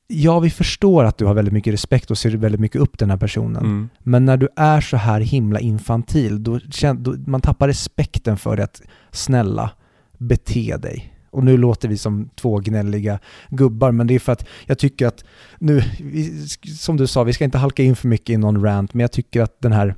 ja, 0.08 0.40
vi 0.40 0.50
förstår 0.50 1.04
att 1.04 1.18
du 1.18 1.26
har 1.26 1.34
väldigt 1.34 1.54
mycket 1.54 1.74
respekt 1.74 2.12
och 2.12 2.18
ser 2.18 2.32
väldigt 2.32 2.62
mycket 2.62 2.82
upp 2.82 3.00
den 3.00 3.10
här 3.10 3.18
personen. 3.18 3.66
Mm. 3.66 3.90
Men 4.00 4.26
när 4.26 4.38
du 4.38 4.48
är 4.56 4.82
så 4.82 4.98
här 4.98 5.22
himla 5.22 5.60
infantil, 5.60 6.44
då, 6.44 6.60
då 6.98 7.16
man 7.26 7.42
tappar 7.42 7.68
respekten 7.68 8.38
för 8.38 8.58
att 8.58 8.82
snälla, 9.12 9.72
bete 10.18 10.78
dig. 10.78 11.14
Och 11.30 11.44
nu 11.44 11.58
låter 11.58 11.88
vi 11.88 11.98
som 11.98 12.30
två 12.36 12.60
gnälliga 12.60 13.20
gubbar, 13.50 13.92
men 13.92 14.08
det 14.08 14.16
är 14.16 14.20
för 14.20 14.32
att 14.32 14.46
jag 14.66 14.78
tycker 14.78 15.08
att 15.08 15.26
nu, 15.60 15.84
vi, 16.00 16.48
som 16.78 16.98
du 16.98 17.08
sa, 17.08 17.24
vi 17.24 17.34
ska 17.34 17.44
inte 17.44 17.58
halka 17.58 17.84
in 17.84 17.96
för 17.96 18.08
mycket 18.08 18.30
i 18.30 18.38
någon 18.38 18.64
rant, 18.64 18.94
men 18.94 19.02
jag 19.02 19.12
tycker 19.12 19.42
att 19.42 19.62
den 19.62 19.72
här 19.72 19.96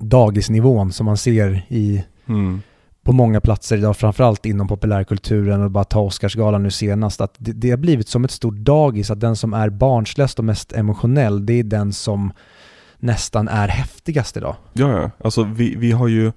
dagisnivån 0.00 0.92
som 0.92 1.06
man 1.06 1.16
ser 1.16 1.66
i 1.68 2.04
Mm 2.30 2.62
på 3.10 3.14
många 3.14 3.40
platser 3.40 3.76
idag, 3.76 3.96
framförallt 3.96 4.46
inom 4.46 4.68
populärkulturen 4.68 5.62
och 5.62 5.70
bara 5.70 5.84
ta 5.84 6.00
Oscarsgalan 6.00 6.62
nu 6.62 6.70
senast, 6.70 7.20
att 7.20 7.34
det, 7.38 7.52
det 7.52 7.70
har 7.70 7.76
blivit 7.76 8.08
som 8.08 8.24
ett 8.24 8.30
stort 8.30 8.54
dagis, 8.54 9.10
att 9.10 9.20
den 9.20 9.36
som 9.36 9.54
är 9.54 9.70
barnsligast 9.70 10.38
och 10.38 10.44
mest 10.44 10.72
emotionell, 10.72 11.46
det 11.46 11.52
är 11.52 11.64
den 11.64 11.92
som 11.92 12.32
nästan 13.00 13.48
är 13.48 13.68
häftigast 13.68 14.36
idag. 14.36 14.56
Ja, 14.72 15.00
ja. 15.00 15.10
Alltså 15.24 15.42
vi, 15.42 15.74
vi 15.74 15.92
har 15.92 16.08
ju 16.08 16.32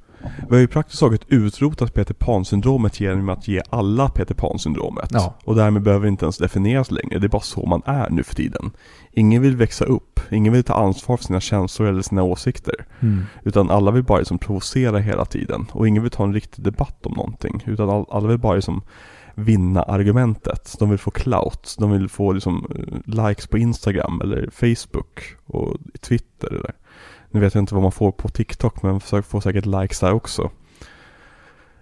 Vi 0.50 0.56
har 0.56 0.62
ju 0.62 0.68
praktiskt 0.68 1.00
taget 1.00 1.22
utrotat 1.28 1.94
Peter 1.94 2.14
Pan-syndromet 2.14 3.00
genom 3.00 3.30
att 3.30 3.48
ge 3.48 3.62
alla 3.70 4.10
Peter 4.10 4.36
Pan-syndromet. 4.36 5.10
Ja. 5.12 5.34
Och 5.46 5.56
därmed 5.56 5.82
behöver 5.82 6.06
det 6.06 6.10
inte 6.10 6.26
ens 6.26 6.38
definieras 6.38 6.92
längre. 6.92 7.20
Det 7.20 7.28
är 7.28 7.30
bara 7.30 7.42
så 7.42 7.66
man 7.66 7.82
är 7.86 8.10
nu 8.10 8.24
för 8.24 8.36
tiden. 8.36 8.72
Ingen 9.12 9.42
vill 9.42 9.56
växa 9.56 9.86
upp. 9.86 10.20
Ingen 10.32 10.54
vill 10.54 10.64
ta 10.64 10.74
ansvar 10.74 11.18
för 11.18 11.24
sina 11.24 11.40
känslor 11.40 11.88
eller 11.88 12.02
sina 12.02 12.24
åsikter. 12.24 12.86
Mm. 13.00 13.26
Utan 13.44 13.70
alla 13.70 13.92
vill 13.92 14.04
bara 14.04 14.20
liksom 14.20 14.38
provocera 14.38 15.00
hela 15.00 15.26
tiden. 15.26 15.66
Och 15.72 15.88
ingen 15.88 16.04
vill 16.04 16.12
ta 16.12 16.24
en 16.24 16.34
riktig 16.34 16.64
debatt 16.64 17.06
om 17.06 17.14
någonting. 17.14 17.64
Utan 17.66 17.90
all, 17.90 18.06
alla 18.12 18.28
vill 18.28 18.40
bara 18.40 18.56
liksom 18.56 18.82
vinna 19.36 19.84
argumentet. 19.84 20.76
De 20.80 20.90
vill 20.90 21.00
få 21.00 21.12
clout. 21.12 21.76
De 21.80 21.92
vill 21.92 22.10
få 22.10 22.32
liksom 22.32 22.68
eh, 22.76 23.28
likes 23.28 23.48
på 23.48 23.58
Instagram 23.58 24.22
eller 24.22 24.50
Facebook 24.52 25.36
och 25.46 25.78
Twitter. 26.02 26.48
Eller. 26.48 26.74
Nu 27.32 27.40
vet 27.40 27.54
jag 27.54 27.62
inte 27.62 27.74
vad 27.74 27.84
man 27.84 27.92
får 27.92 28.12
på 28.12 28.30
TikTok 28.30 28.84
men 28.84 28.92
man 28.92 29.24
får 29.24 29.42
säkert 29.42 29.66
likes 29.66 30.00
där 30.00 30.14
också. 30.14 30.50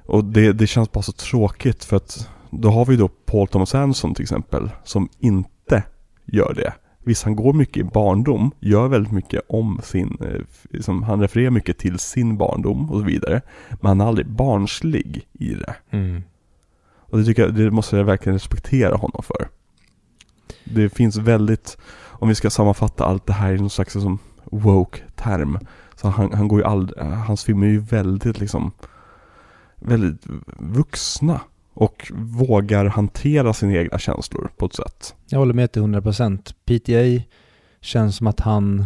Och 0.06 0.26
det, 0.26 0.54
det 0.54 0.68
känns 0.68 0.92
bara 0.92 1.02
så 1.02 1.12
tråkigt 1.12 1.84
för 1.84 1.98
att 1.98 2.30
då 2.50 2.70
har 2.70 2.86
vi 2.86 2.96
då 2.96 3.08
Paul 3.08 3.48
Thomas 3.48 3.76
Anderson 3.76 4.14
till 4.14 4.24
exempel 4.24 4.70
som 4.84 5.10
inte 5.20 5.84
gör 6.26 6.54
det. 6.54 6.74
Visst, 7.04 7.24
han 7.24 7.36
går 7.36 7.54
mycket 7.54 7.78
i 7.78 7.84
barndom, 7.84 8.52
gör 8.60 8.88
väldigt 8.88 9.12
mycket 9.12 9.42
om 9.48 9.80
sin, 9.84 10.18
eh, 10.22 10.42
liksom, 10.70 11.04
han 11.04 11.22
refererar 11.22 11.50
mycket 11.50 11.78
till 11.78 12.00
sin 12.00 12.38
barndom 12.38 12.90
och 12.90 13.00
så 13.00 13.06
vidare. 13.06 13.42
Men 13.70 13.88
han 13.88 14.02
är 14.02 14.06
aldrig 14.06 14.28
barnslig 14.28 15.28
i 15.34 15.54
det. 15.54 15.76
Mm. 15.90 16.24
Och 17.12 17.18
det 17.18 17.26
tycker 17.26 17.42
jag, 17.42 17.54
det 17.54 17.72
måste 17.72 17.98
jag 17.98 18.04
verkligen 18.04 18.34
respektera 18.34 18.96
honom 18.96 19.24
för. 19.24 19.50
Det 20.64 20.90
finns 20.90 21.18
väldigt, 21.18 21.78
om 22.04 22.30
vi 22.30 22.36
ska 22.36 22.50
sammanfatta 22.50 23.06
allt 23.06 23.28
det 23.28 23.34
här 23.34 23.54
i 23.54 23.58
någon 23.58 23.70
slags 23.70 23.96
liksom 23.96 24.20
woke-term. 24.46 25.60
Så 25.96 26.08
han, 26.08 26.34
han 26.34 26.48
går 26.48 26.60
ju 26.60 26.66
aldrig, 26.66 27.04
hans 27.04 27.44
filmer 27.44 27.68
är 27.68 27.72
ju 27.72 27.80
väldigt 27.80 28.40
liksom, 28.40 28.72
väldigt 29.76 30.22
vuxna. 30.60 31.42
Och 31.74 32.12
vågar 32.16 32.86
hantera 32.86 33.54
sina 33.54 33.74
egna 33.74 34.00
känslor 34.00 34.50
på 34.58 34.66
ett 34.66 34.76
sätt. 34.76 35.16
Jag 35.28 35.40
håller 35.40 35.54
med 35.54 35.72
till 35.72 35.82
100%. 35.82 36.54
PTA 36.66 37.26
känns 37.82 38.16
som 38.16 38.28
att 38.28 38.40
han 38.40 38.86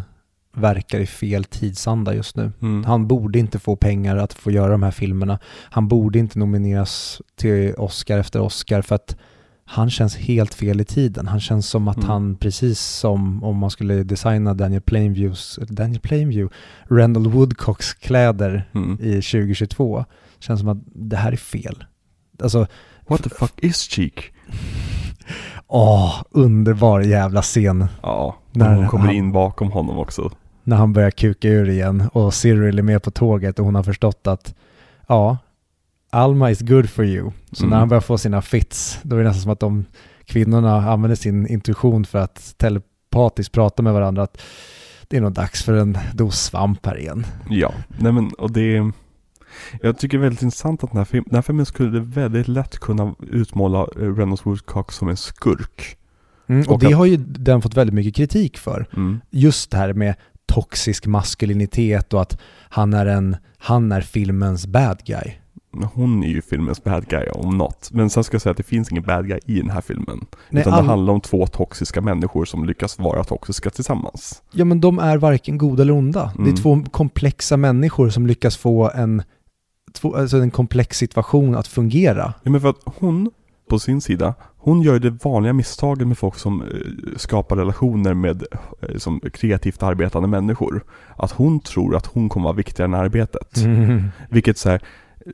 verkar 0.56 1.00
i 1.00 1.06
fel 1.06 1.44
tidsanda 1.44 2.14
just 2.14 2.36
nu. 2.36 2.52
Mm. 2.62 2.84
Han 2.84 3.08
borde 3.08 3.40
inte 3.40 3.60
få 3.60 3.76
pengar 3.76 4.18
att 4.18 4.34
få 4.34 4.52
göra 4.52 4.72
de 4.72 4.84
här 4.84 4.92
filmerna. 4.92 5.40
Han 5.70 5.88
borde 5.88 6.20
inte 6.20 6.40
nomineras 6.40 7.22
till 7.36 7.74
Oscar 7.78 8.18
efter 8.18 8.42
Oscar 8.42 8.82
för 8.82 8.96
att 8.96 9.18
han 9.68 9.90
känns 9.90 10.16
helt 10.16 10.54
fel 10.54 10.82
i 10.82 10.86
tiden. 10.86 11.28
Han 11.28 11.40
känns 11.40 11.68
som 11.70 11.88
att 11.88 11.98
Mm. 11.98 12.10
han, 12.10 12.36
precis 12.36 12.80
som 12.80 13.44
om 13.44 13.58
man 13.58 13.70
skulle 13.70 14.04
designa 14.04 14.54
Daniel 14.54 14.82
Plainviews, 14.82 15.60
Daniel 15.70 16.00
Plainview, 16.02 16.56
Randall 16.90 17.28
Woodcocks 17.28 17.94
kläder 17.94 18.70
Mm. 18.76 18.98
i 19.02 19.22
2022, 19.22 20.06
känns 20.40 20.60
som 20.60 20.70
att 20.70 20.78
det 20.96 21.18
här 21.18 21.32
är 21.32 21.38
fel. 21.38 21.84
Alltså, 22.44 22.68
What 23.08 23.24
the 23.24 23.30
fuck 23.30 23.54
is 23.64 23.78
Cheek? 23.82 24.32
åh, 25.68 26.22
underbar 26.32 27.02
jävla 27.02 27.42
scen 27.42 27.86
Ja, 28.04 28.36
När 28.52 28.70
när 28.70 28.76
hon 28.76 28.88
kommer 28.88 29.06
han- 29.06 29.16
in 29.16 29.32
bakom 29.32 29.72
honom 29.72 29.98
också. 29.98 30.30
När 30.66 30.76
han 30.78 30.94
börjar 30.94 31.12
kuka 31.12 31.48
ur 31.50 31.70
igen 31.70 32.04
och 32.14 32.34
Cyril 32.34 32.80
är 32.80 32.84
med 32.84 33.04
på 33.04 33.12
tåget 33.12 33.60
och 33.60 33.66
hon 33.66 33.76
har 33.76 33.84
förstått 33.84 34.28
att 34.28 34.56
ja, 35.08 35.38
Alma 36.10 36.52
is 36.52 36.62
good 36.62 36.90
for 36.90 37.06
you. 37.06 37.32
Så 37.52 37.64
Mm. 37.64 37.70
när 37.72 37.78
han 37.80 37.90
börjar 37.90 38.02
få 38.02 38.18
sina 38.18 38.42
fits, 38.42 39.00
då 39.04 39.16
är 39.16 39.20
det 39.20 39.26
nästan 39.28 39.42
som 39.42 39.52
att 39.52 39.60
de 39.60 39.86
kvinnorna 40.26 40.92
använder 40.92 41.16
sin 41.16 41.48
intuition 41.48 42.06
för 42.06 42.20
att 42.20 42.54
telepatiskt 42.58 43.54
prata 43.54 43.84
med 43.84 43.94
varandra 43.94 44.24
att 44.24 44.42
det 45.08 45.18
är 45.18 45.22
nog 45.22 45.32
dags 45.34 45.64
för 45.64 45.74
en 45.74 45.98
dos 46.14 46.40
svamp 46.42 46.86
här 46.86 46.98
igen. 47.00 47.26
Ja, 47.50 47.74
nej 48.00 48.12
men 48.12 48.30
och 48.30 48.52
det 48.52 48.92
Jag 49.82 49.98
tycker 49.98 50.18
det 50.18 50.22
är 50.22 50.24
väldigt 50.24 50.42
intressant 50.42 50.84
att 50.84 50.90
den 50.92 50.98
här, 50.98 51.06
film, 51.06 51.24
den 51.28 51.36
här 51.36 51.42
filmen 51.42 51.66
skulle 51.66 52.00
väldigt 52.00 52.48
lätt 52.48 52.78
kunna 52.80 53.16
utmåla 53.32 53.80
eh, 53.80 54.16
Reynolds 54.16 54.46
Woodcock 54.46 54.92
som 54.92 55.10
en 55.10 55.18
skurk. 55.18 55.98
Mm, 56.48 56.62
och, 56.68 56.72
Och 56.74 56.80
det 56.80 56.88
att- 56.88 56.94
har 56.94 57.06
ju 57.06 57.18
den 57.18 57.62
fått 57.62 57.78
väldigt 57.78 57.94
mycket 57.94 58.16
kritik 58.16 58.58
för. 58.58 58.86
Mm. 58.96 59.20
Just 59.30 59.72
det 59.72 59.78
här 59.78 59.94
med 59.94 60.16
toxisk 60.46 61.06
maskulinitet 61.06 62.14
och 62.14 62.22
att 62.22 62.38
han 62.70 62.94
är, 62.94 63.06
en, 63.06 63.36
han 63.58 63.92
är 63.92 64.02
filmens 64.02 64.68
bad 64.68 65.00
guy. 65.06 65.32
Hon 65.94 66.24
är 66.24 66.28
ju 66.28 66.42
filmens 66.42 66.84
bad 66.84 67.08
guy 67.08 67.28
om 67.30 67.58
något. 67.58 67.90
Men 67.92 68.10
sen 68.10 68.24
ska 68.24 68.36
jag 68.36 68.42
säga 68.42 68.52
att 68.52 68.58
det 68.58 68.64
finns 68.64 68.92
ingen 68.92 69.04
bad 69.04 69.28
guy 69.28 69.40
i 69.46 69.58
den 69.62 69.70
här 69.70 69.82
filmen. 69.82 70.26
Nej, 70.50 70.62
utan 70.62 70.74
all- 70.74 70.84
det 70.84 70.90
handlar 70.90 71.14
om 71.14 71.22
två 71.22 71.48
toxiska 71.48 72.02
människor 72.02 72.46
som 72.46 72.66
lyckas 72.66 73.00
vara 73.00 73.24
toxiska 73.24 73.70
tillsammans. 73.70 74.44
Ja 74.52 74.66
men 74.66 74.82
de 74.82 75.00
är 75.00 75.18
varken 75.18 75.58
goda 75.58 75.82
eller 75.84 75.94
onda. 75.94 76.32
Det 76.36 76.42
Mm. 76.42 76.54
är 76.54 76.58
två 76.58 76.84
komplexa 76.92 77.58
människor 77.58 78.10
som 78.10 78.28
lyckas 78.28 78.58
få 78.58 78.92
en, 78.96 79.24
två, 79.94 80.16
alltså 80.16 80.38
en 80.38 80.52
komplex 80.52 80.98
situation 80.98 81.56
att 81.56 81.68
fungera. 81.68 82.34
Ja 82.44 82.52
men 82.52 82.62
för 82.62 82.70
att 82.70 82.80
hon, 82.86 83.32
på 83.70 83.80
sin 83.80 84.02
sida, 84.02 84.34
hon 84.58 84.82
gör 84.82 85.00
det 85.00 85.10
vanliga 85.26 85.54
misstaget 85.54 86.08
med 86.08 86.18
folk 86.18 86.36
som 86.36 86.62
eh, 86.62 86.68
skapar 87.18 87.56
relationer 87.56 88.14
med 88.14 88.44
eh, 88.82 88.98
som 88.98 89.20
kreativt 89.34 89.84
arbetande 89.84 90.28
människor. 90.28 90.84
Att 91.18 91.32
hon 91.32 91.60
tror 91.60 91.96
att 91.96 92.06
hon 92.06 92.30
kommer 92.30 92.44
vara 92.44 92.56
viktigare 92.56 92.88
än 92.90 92.94
arbetet. 92.94 93.58
Vilket 94.30 94.58
så 94.58 94.70
här, 94.70 94.82
eh, 95.26 95.32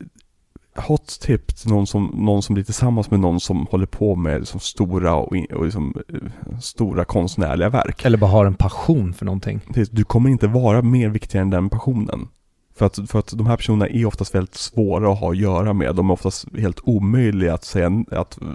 hot 0.87 1.19
tip 1.21 1.55
till 1.55 1.69
någon 1.69 1.87
som, 1.87 2.05
någon 2.13 2.41
som 2.41 2.53
blir 2.53 2.63
tillsammans 2.63 3.11
med 3.11 3.19
någon 3.19 3.39
som 3.39 3.67
håller 3.71 3.85
på 3.85 4.15
med 4.15 4.39
liksom 4.39 4.59
stora 4.59 5.15
och, 5.15 5.35
in- 5.35 5.53
och 5.53 5.63
liksom, 5.65 5.93
stora 6.61 7.05
konstnärliga 7.05 7.69
verk. 7.69 8.05
Eller 8.05 8.17
bara 8.17 8.31
har 8.31 8.45
en 8.45 8.53
passion 8.55 9.13
för 9.13 9.25
någonting. 9.25 9.61
Du 9.91 10.03
kommer 10.03 10.29
inte 10.29 10.47
vara 10.47 10.81
mer 10.81 11.09
viktigare 11.09 11.43
än 11.43 11.49
den 11.49 11.69
passionen. 11.69 12.27
För 12.81 12.85
att, 12.85 13.09
för 13.09 13.19
att 13.19 13.37
de 13.37 13.47
här 13.47 13.57
personerna 13.57 13.87
är 13.87 14.05
oftast 14.05 14.35
väldigt 14.35 14.55
svåra 14.55 15.11
att 15.11 15.19
ha 15.19 15.31
att 15.31 15.37
göra 15.37 15.73
med. 15.73 15.95
De 15.95 16.09
är 16.09 16.13
oftast 16.13 16.45
helt 16.57 16.79
omöjliga 16.83 17.53
att, 17.53 17.63
säga, 17.63 18.03
att 18.11 18.41
eh, 18.41 18.47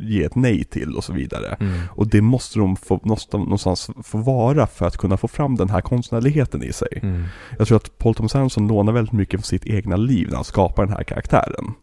ge 0.00 0.24
ett 0.24 0.34
nej 0.34 0.64
till 0.64 0.96
och 0.96 1.04
så 1.04 1.12
vidare. 1.12 1.56
Och 1.90 2.06
det 2.06 2.20
måste 2.20 2.58
de 2.58 2.76
få, 2.76 3.00
någonstans 3.32 3.90
få 4.02 4.18
vara 4.18 4.66
för 4.66 4.86
att 4.86 4.96
kunna 4.96 5.16
få 5.16 5.28
fram 5.28 5.56
den 5.56 5.70
här 5.70 5.80
konstnärligheten 5.80 6.62
i 6.62 6.72
sig. 6.72 6.98
Mm. 7.02 7.24
Jag 7.58 7.68
tror 7.68 7.76
att 7.76 7.98
Paul 7.98 8.14
Thomas 8.14 8.34
Anderson 8.34 8.68
lånar 8.68 8.92
väldigt 8.92 9.12
mycket 9.12 9.40
från 9.40 9.44
sitt 9.44 9.66
egna 9.66 9.96
liv 9.96 10.28
när 10.28 10.34
han 10.34 10.44
skapar 10.44 10.86
den 10.86 10.96
här 10.96 11.04
karaktären. 11.04 11.74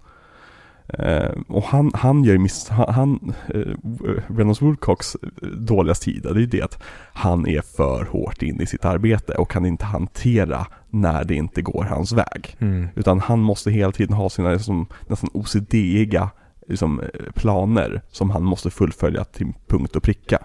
Eh, 0.87 1.31
och 1.47 1.63
han, 1.63 1.91
han 1.93 2.23
gör 2.23 2.37
miss, 2.37 2.69
han, 2.69 2.93
han 2.93 3.33
eh, 3.47 4.35
Reynolds 4.35 4.61
Woodcocks 4.61 5.15
eh, 5.15 5.47
dåliga 5.47 5.95
sida, 5.95 6.33
det 6.33 6.39
är 6.39 6.41
ju 6.41 6.45
det 6.45 6.61
att 6.61 6.83
han 7.13 7.47
är 7.47 7.61
för 7.61 8.05
hårt 8.05 8.41
inne 8.41 8.63
i 8.63 8.65
sitt 8.65 8.85
arbete 8.85 9.33
och 9.33 9.51
kan 9.51 9.65
inte 9.65 9.85
hantera 9.85 10.67
när 10.89 11.23
det 11.23 11.35
inte 11.35 11.61
går 11.61 11.83
hans 11.83 12.11
väg. 12.11 12.55
Mm. 12.59 12.87
Utan 12.95 13.19
han 13.19 13.39
måste 13.39 13.71
hela 13.71 13.91
tiden 13.91 14.13
ha 14.13 14.29
sina 14.29 14.51
liksom, 14.51 14.85
nästan 15.07 15.29
OCD-iga 15.33 16.29
liksom, 16.67 17.01
planer 17.33 18.01
som 18.11 18.29
han 18.29 18.43
måste 18.43 18.69
fullfölja 18.69 19.23
till 19.23 19.53
punkt 19.67 19.95
och 19.95 20.03
pricka. 20.03 20.39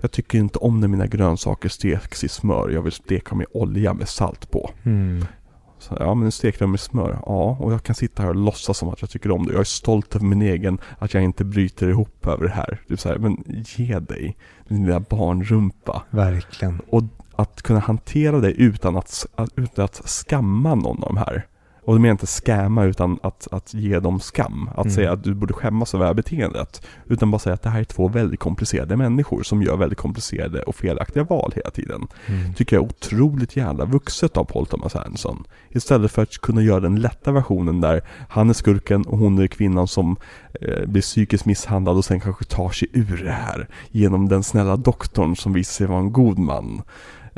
Jag 0.00 0.10
tycker 0.10 0.38
inte 0.38 0.58
om 0.58 0.80
när 0.80 0.88
mina 0.88 1.06
grönsaker 1.06 1.68
steks 1.68 2.24
i 2.24 2.28
smör, 2.28 2.70
jag 2.70 2.82
vill 2.82 2.92
steka 2.92 3.34
med 3.34 3.46
olja 3.52 3.94
med 3.94 4.08
salt 4.08 4.50
på. 4.50 4.70
Mm. 4.82 5.24
Så, 5.82 5.96
ja 6.00 6.14
men 6.14 6.32
stek 6.32 6.58
dem 6.58 6.70
med 6.70 6.80
smör, 6.80 7.18
ja 7.26 7.56
och 7.60 7.72
jag 7.72 7.82
kan 7.82 7.94
sitta 7.94 8.22
här 8.22 8.30
och 8.30 8.36
låtsas 8.36 8.78
som 8.78 8.88
att 8.88 9.00
jag 9.00 9.10
tycker 9.10 9.30
om 9.30 9.46
det. 9.46 9.52
Jag 9.52 9.60
är 9.60 9.64
stolt 9.64 10.16
över 10.16 10.26
min 10.26 10.42
egen, 10.42 10.78
att 10.98 11.14
jag 11.14 11.22
inte 11.22 11.44
bryter 11.44 11.88
ihop 11.88 12.26
över 12.26 12.44
det 12.44 12.52
här. 12.52 12.80
Typ 12.88 13.00
så 13.00 13.08
här, 13.08 13.18
men 13.18 13.44
ge 13.66 13.98
dig, 13.98 14.36
din 14.68 14.86
lilla 14.86 15.00
barnrumpa. 15.00 16.02
Verkligen. 16.10 16.80
Och 16.88 17.02
att 17.36 17.62
kunna 17.62 17.78
hantera 17.78 18.40
det 18.40 18.50
utan 18.52 18.96
att, 18.96 19.26
att, 19.34 19.50
utan 19.56 19.84
att 19.84 20.02
skamma 20.04 20.74
någon 20.74 21.04
av 21.04 21.14
de 21.14 21.16
här. 21.16 21.46
Och 21.84 21.94
det 21.94 22.00
menar 22.00 22.10
inte 22.12 22.26
skämma 22.26 22.84
utan 22.84 23.18
att, 23.22 23.48
att 23.50 23.74
ge 23.74 24.00
dem 24.00 24.20
skam. 24.20 24.68
Att 24.74 24.84
Mm. 24.84 24.90
säga 24.94 25.12
att 25.12 25.24
du 25.24 25.34
borde 25.34 25.54
skämmas 25.54 25.94
över 25.94 26.04
det 26.04 26.08
här 26.08 26.14
beteendet. 26.14 26.86
Utan 27.06 27.30
bara 27.30 27.38
säga 27.38 27.54
att 27.54 27.62
det 27.62 27.70
här 27.70 27.80
är 27.80 27.84
två 27.84 28.08
väldigt 28.08 28.40
komplicerade 28.40 28.96
människor 28.96 29.42
som 29.42 29.62
gör 29.62 29.76
väldigt 29.76 29.98
komplicerade 29.98 30.62
och 30.62 30.74
felaktiga 30.74 31.24
val 31.24 31.52
hela 31.56 31.70
tiden. 31.70 32.06
Mm. 32.26 32.54
Tycker 32.54 32.76
jag 32.76 32.84
är 32.84 32.88
otroligt 32.88 33.56
jävla 33.56 33.84
vuxet 33.84 34.36
av 34.36 34.44
Paul 34.44 34.66
Thomas 34.66 34.96
Anderson. 34.96 35.44
Istället 35.70 36.12
för 36.12 36.22
att 36.22 36.38
kunna 36.38 36.62
göra 36.62 36.80
den 36.80 37.00
lätta 37.00 37.32
versionen 37.32 37.80
där 37.80 38.00
han 38.28 38.50
är 38.50 38.54
skurken 38.54 39.02
och 39.02 39.18
hon 39.18 39.38
är 39.38 39.46
kvinnan 39.46 39.88
som 39.88 40.16
eh, 40.60 40.86
blir 40.86 41.02
psykiskt 41.02 41.44
misshandlad 41.44 41.96
och 41.96 42.04
sen 42.04 42.20
kanske 42.20 42.44
tar 42.44 42.70
sig 42.70 42.88
ur 42.92 43.24
det 43.24 43.32
här 43.32 43.68
genom 43.90 44.28
den 44.28 44.42
snälla 44.42 44.76
doktorn 44.76 45.36
som 45.36 45.52
visar 45.52 45.72
sig 45.72 45.86
vara 45.86 45.98
en 46.00 46.12
god 46.12 46.38
man. 46.38 46.82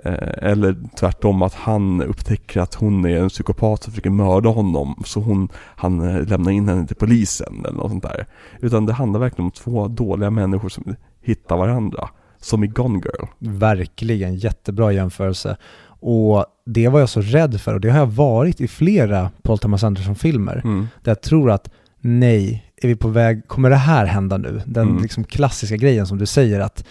Eh, 0.04 0.48
eller 0.50 0.76
tvärtom 0.96 1.42
att 1.42 1.54
han 1.54 2.02
upptäcker 2.02 2.60
att 2.60 2.74
hon 2.74 3.04
är 3.04 3.16
en 3.16 3.28
psykopat 3.28 3.82
som 3.82 3.92
försöker 3.92 4.10
mörda 4.10 4.48
honom 4.48 5.02
så 5.06 5.20
hon, 5.20 5.48
han 5.56 6.00
eh, 6.08 6.26
lämnar 6.28 6.52
in 6.52 6.68
henne 6.68 6.86
till 6.86 6.96
polisen 6.96 7.64
eller 7.64 7.76
något 7.78 7.90
sånt 7.90 8.02
där. 8.02 8.26
Utan 8.60 8.86
det 8.86 8.92
handlar 8.92 9.20
verkligen 9.20 9.44
om 9.44 9.50
två 9.50 9.88
dåliga 9.88 10.30
människor 10.30 10.68
som 10.68 10.96
hittar 11.22 11.56
varandra. 11.56 12.08
Som 12.40 12.64
i 12.64 12.66
Gone 12.66 12.98
Girl. 13.04 13.26
Verkligen, 13.38 14.34
jättebra 14.36 14.92
jämförelse. 14.92 15.56
Och 16.00 16.44
det 16.66 16.88
var 16.88 17.00
jag 17.00 17.08
så 17.08 17.20
rädd 17.20 17.60
för 17.60 17.74
och 17.74 17.80
det 17.80 17.90
har 17.90 17.98
jag 17.98 18.06
varit 18.06 18.60
i 18.60 18.68
flera 18.68 19.30
Paul 19.42 19.58
Thomas 19.58 19.84
Anderson-filmer. 19.84 20.60
Mm. 20.64 20.86
Där 21.02 21.10
jag 21.10 21.22
tror 21.22 21.50
att 21.50 21.70
nej, 22.00 22.72
är 22.76 22.88
vi 22.88 22.96
på 22.96 23.08
väg, 23.08 23.48
kommer 23.48 23.70
det 23.70 23.76
här 23.76 24.04
hända 24.06 24.36
nu? 24.36 24.62
Den 24.66 24.88
Mm. 24.88 25.02
liksom 25.02 25.24
klassiska 25.24 25.76
grejen 25.76 26.06
som 26.06 26.18
du 26.18 26.26
säger 26.26 26.60
att 26.60 26.84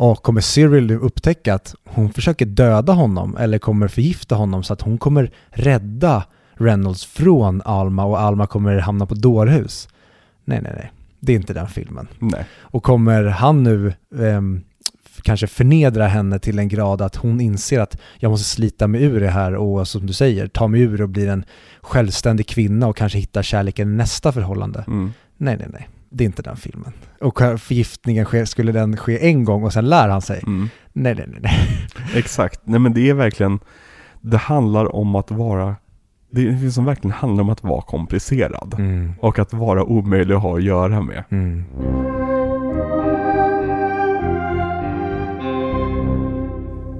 åh, 0.00 0.14
kommer 0.14 0.40
Cyril 0.40 0.86
nu 0.86 0.96
upptäcka 0.98 1.54
att 1.54 1.74
hon 1.84 2.12
försöker 2.12 2.46
döda 2.46 2.92
honom 2.92 3.36
eller 3.36 3.58
kommer 3.58 3.88
förgifta 3.88 4.34
honom 4.34 4.62
så 4.62 4.72
att 4.72 4.80
hon 4.80 4.98
kommer 4.98 5.30
rädda 5.50 6.24
Reynolds 6.54 7.04
från 7.04 7.62
Alma 7.64 8.04
och 8.04 8.20
Alma 8.20 8.46
kommer 8.46 8.78
hamna 8.78 9.06
på 9.06 9.14
dårhus? 9.14 9.88
Nej, 10.44 10.60
nej, 10.62 10.72
nej. 10.76 10.92
Det 11.20 11.32
är 11.32 11.36
inte 11.36 11.52
den 11.54 11.68
filmen. 11.68 12.08
Nej. 12.18 12.44
Och 12.60 12.82
kommer 12.82 13.24
han 13.24 13.62
nu 13.62 13.92
f- 15.06 15.20
kanske 15.22 15.46
förnedra 15.46 16.06
henne 16.06 16.38
till 16.38 16.58
en 16.58 16.68
grad 16.68 17.02
att 17.02 17.16
hon 17.16 17.40
inser 17.40 17.80
att 17.80 17.96
jag 18.18 18.30
måste 18.30 18.48
slita 18.48 18.86
mig 18.86 19.02
ur 19.02 19.20
det 19.20 19.30
här 19.30 19.54
och 19.54 19.88
som 19.88 20.06
du 20.06 20.12
säger, 20.12 20.46
ta 20.48 20.68
mig 20.68 20.80
ur 20.80 21.02
och 21.02 21.08
bli 21.08 21.26
en 21.26 21.44
självständig 21.80 22.46
kvinna 22.46 22.86
och 22.86 22.96
kanske 22.96 23.18
hitta 23.18 23.42
kärleken 23.42 23.92
i 23.92 23.96
nästa 23.96 24.32
förhållande. 24.32 24.84
Mm. 24.86 25.12
Nej, 25.36 25.56
nej, 25.58 25.68
nej. 25.72 25.88
Det 26.12 26.24
är 26.24 26.26
inte 26.26 26.42
den 26.42 26.56
filmen. 26.56 26.92
Och 27.20 27.38
förgiftningen 27.38 28.24
sker, 28.24 28.44
skulle 28.44 28.72
den 28.72 28.96
ske 28.96 29.28
en 29.28 29.44
gång 29.44 29.64
och 29.64 29.72
sen 29.72 29.88
lär 29.88 30.08
han 30.08 30.22
sig? 30.22 30.40
Mm. 30.46 30.68
Nej, 30.92 31.14
nej, 31.14 31.26
nej, 31.28 31.40
nej. 31.42 31.88
Exakt, 32.14 32.60
nej 32.64 32.80
men 32.80 32.94
det 32.94 33.08
är 33.10 33.14
verkligen 33.14 33.58
Det 34.20 34.36
handlar 34.36 34.96
om 34.96 35.14
att 35.14 35.30
vara 35.30 35.76
Det 36.30 36.42
är 36.42 36.48
en 36.48 36.58
film 36.58 36.70
som 36.70 36.84
verkligen 36.84 37.12
handlar 37.12 37.42
om 37.44 37.50
att 37.50 37.64
vara 37.64 37.82
komplicerad 37.82 38.74
Mm. 38.78 39.12
Och 39.20 39.38
att 39.38 39.52
vara 39.52 39.84
omöjlig 39.84 40.34
att 40.34 40.42
ha 40.42 40.56
att 40.56 40.62
göra 40.62 41.00
med 41.02 41.24
Mm. 41.30 41.64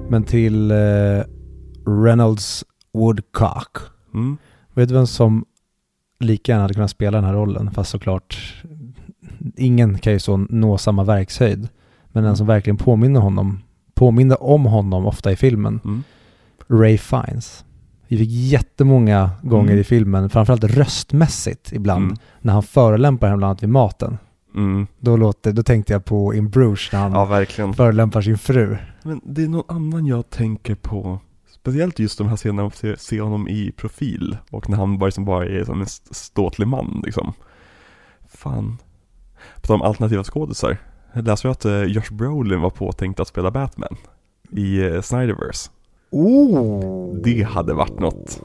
Men 0.09 0.23
till 0.23 0.71
eh, 0.71 1.23
Reynolds 2.03 2.65
Woodcock. 2.93 3.77
mm. 4.13 4.37
Vet 4.73 4.89
du 4.89 4.95
vem 4.95 5.07
som 5.07 5.45
lika 6.19 6.51
gärna 6.51 6.61
hade 6.61 6.73
kunnat 6.73 6.91
spela 6.91 7.17
den 7.17 7.25
här 7.25 7.33
rollen? 7.33 7.71
Fast 7.71 7.91
såklart, 7.91 8.55
ingen 9.55 9.97
kan 9.97 10.13
ju 10.13 10.19
så 10.19 10.37
nå 10.37 10.77
samma 10.77 11.03
verkshöjd. 11.03 11.67
Men 12.07 12.23
den 12.23 12.37
som 12.37 12.47
verkligen 12.47 12.77
påminner 12.77 13.19
honom, 13.19 13.59
påminner 13.93 14.43
om 14.43 14.65
honom 14.65 15.05
ofta 15.05 15.31
i 15.31 15.35
filmen, 15.35 15.79
Mm. 15.85 16.03
Ray 16.69 16.97
Fiennes. 16.97 17.65
Vi 18.07 18.17
fick 18.17 18.29
jättemånga 18.31 19.29
gånger 19.41 19.67
Mm. 19.71 19.79
i 19.79 19.83
filmen, 19.83 20.29
framförallt 20.29 20.63
röstmässigt 20.63 21.71
ibland, 21.73 22.05
Mm. 22.05 22.17
när 22.41 22.53
han 22.53 22.63
förolämpar 22.63 23.27
henne 23.27 23.37
bland 23.37 23.49
annat 23.49 23.63
vid 23.63 23.69
maten. 23.69 24.17
Mm. 24.55 24.87
Då, 24.99 25.17
låter, 25.17 25.51
då 25.51 25.63
tänkte 25.63 25.93
jag 25.93 26.05
på 26.05 26.33
In 26.33 26.49
Bruges 26.49 26.89
när 26.91 26.99
han 26.99 27.11
Ja 27.11 27.25
verkligen 27.25 27.73
förolämpar 27.73 28.21
sin 28.21 28.37
fru. 28.37 28.77
Men 29.03 29.21
det 29.25 29.43
är 29.43 29.47
någon 29.47 29.77
annan 29.77 30.05
jag 30.05 30.29
tänker 30.29 30.75
på 30.75 31.19
Speciellt 31.59 31.99
just 31.99 32.17
de 32.17 32.27
här 32.27 32.35
scenerna 32.37 32.61
man 32.61 32.71
ser, 32.71 32.95
ser 32.95 33.21
honom 33.21 33.47
i 33.47 33.71
profil 33.77 34.37
Och 34.49 34.69
när 34.69 34.77
han 34.77 34.97
bara, 34.97 35.05
liksom 35.05 35.25
bara 35.25 35.45
är 35.45 35.63
som 35.63 35.79
en 35.79 35.85
st- 35.85 36.13
ståtlig 36.13 36.67
man 36.67 37.01
liksom 37.05 37.33
Fan 38.33 38.77
På 39.61 39.67
tal 39.67 39.75
om 39.75 39.81
alternativa 39.81 40.23
skådisar. 40.23 40.77
Läste 41.13 41.47
ju 41.47 41.51
att 41.51 41.65
eh, 41.65 41.83
Josh 41.83 42.11
Brolin 42.13 42.61
var 42.61 42.69
påtänkt 42.69 43.19
att 43.19 43.27
spela 43.27 43.51
Batman 43.51 43.95
i 44.51 44.81
eh, 44.81 45.01
Snyderverse. 45.01 45.69
Oh! 46.11 47.15
Det 47.23 47.43
hade 47.43 47.73
varit 47.73 47.99
något. 47.99 48.41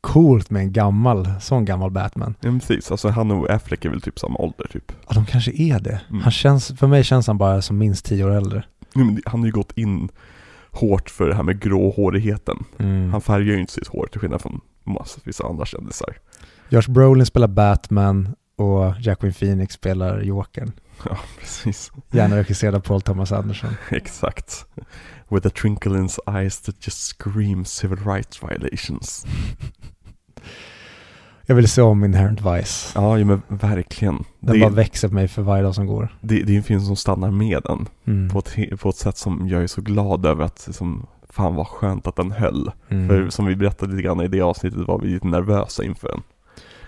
Coolt 0.00 0.50
med 0.50 0.62
en 0.62 0.72
gammal, 0.72 1.28
sån 1.40 1.64
gammal 1.64 1.90
Batman. 1.90 2.34
Ja, 2.40 2.50
precis. 2.52 2.90
Alltså 2.90 3.08
han 3.08 3.30
och 3.30 3.50
Affleck 3.50 3.84
är 3.84 3.88
väl 3.90 4.00
typ 4.00 4.18
samma 4.18 4.38
ålder 4.38 4.66
typ. 4.72 4.92
Ja, 5.08 5.14
de 5.14 5.26
kanske 5.26 5.50
är 5.62 5.80
det. 5.80 6.00
Mm. 6.10 6.22
Han 6.22 6.32
känns, 6.32 6.72
för 6.78 6.86
mig 6.86 7.04
känns 7.04 7.26
han 7.26 7.38
bara 7.38 7.62
som 7.62 7.78
minst 7.78 8.04
tio 8.04 8.24
år 8.24 8.30
äldre. 8.30 8.64
Det- 8.94 9.20
han 9.30 9.40
har 9.40 9.46
ju 9.46 9.52
gått 9.52 9.72
in 9.78 10.08
hårt 10.70 11.10
för 11.10 11.28
det 11.28 11.34
här 11.34 11.42
med 11.42 11.60
gråhårigheten. 11.62 12.64
Mm. 12.78 13.10
Han 13.12 13.20
färgar 13.20 13.52
ju 13.54 13.60
inte 13.60 13.72
sitt 13.72 13.88
hår 13.88 14.06
till 14.12 14.20
skillnad 14.20 14.40
från 14.42 14.60
massvis 14.84 15.40
av 15.40 15.50
andra 15.50 15.64
kändisar. 15.66 16.16
Josh 16.68 16.88
Brolin 16.90 17.26
spelar 17.26 17.48
Batman 17.48 18.28
och 18.56 18.94
Jacqueline 19.00 19.34
Phoenix 19.34 19.74
spelar 19.74 20.20
Jokern. 20.20 20.72
Ja, 21.04 21.18
precis. 21.40 21.92
Gärna 22.10 22.36
regisserad 22.36 22.74
av 22.74 22.80
Paul 22.80 23.02
Thomas 23.02 23.32
Anderson. 23.32 23.70
Exakt. 23.90 24.66
With 25.28 25.46
a 25.46 25.50
twinkle 25.50 25.96
in 25.96 26.02
his 26.02 26.18
eyes 26.28 26.60
that 26.60 26.74
just 26.86 26.98
screams 26.98 27.68
civil 27.72 27.98
rights 27.98 28.42
violations. 28.42 29.26
Jag 31.48 31.56
vill 31.56 31.68
se 31.68 31.82
om 31.82 32.04
Inherent 32.04 32.40
Vice. 32.40 32.92
Ja, 32.94 33.16
men 33.24 33.42
verkligen. 33.48 34.24
Den 34.40 34.54
Det, 34.54 34.60
bara 34.60 34.70
växer 34.70 35.08
på 35.08 35.14
mig 35.14 35.28
för 35.28 35.42
varje 35.42 35.62
dag 35.62 35.74
som 35.74 35.86
går. 35.86 36.08
det, 36.20 36.42
det 36.42 36.52
är 36.52 36.56
en 36.56 36.62
film 36.62 36.80
som 36.80 36.96
stannar 36.96 37.30
med 37.30 37.62
den. 37.64 37.88
Mm. 38.06 38.28
På 38.28 38.38
ett, 38.38 38.80
på 38.80 38.88
ett 38.88 38.96
sätt 38.96 39.16
som 39.16 39.48
jag 39.48 39.62
är 39.62 39.66
så 39.66 39.80
glad 39.80 40.26
över 40.26 40.44
att, 40.44 40.64
liksom, 40.66 41.06
fan 41.30 41.54
vad 41.54 41.66
skönt 41.66 42.06
att 42.06 42.16
den 42.16 42.30
höll. 42.32 42.70
Mm. 42.88 43.08
För 43.08 43.30
som 43.30 43.46
vi 43.46 43.56
berättade 43.56 43.92
lite 43.92 44.02
grann 44.02 44.20
i 44.20 44.28
det 44.28 44.40
avsnittet 44.40 44.80
var 44.88 44.98
vi 44.98 45.08
lite 45.08 45.26
nervösa 45.26 45.84
inför 45.84 46.08
den. 46.08 46.22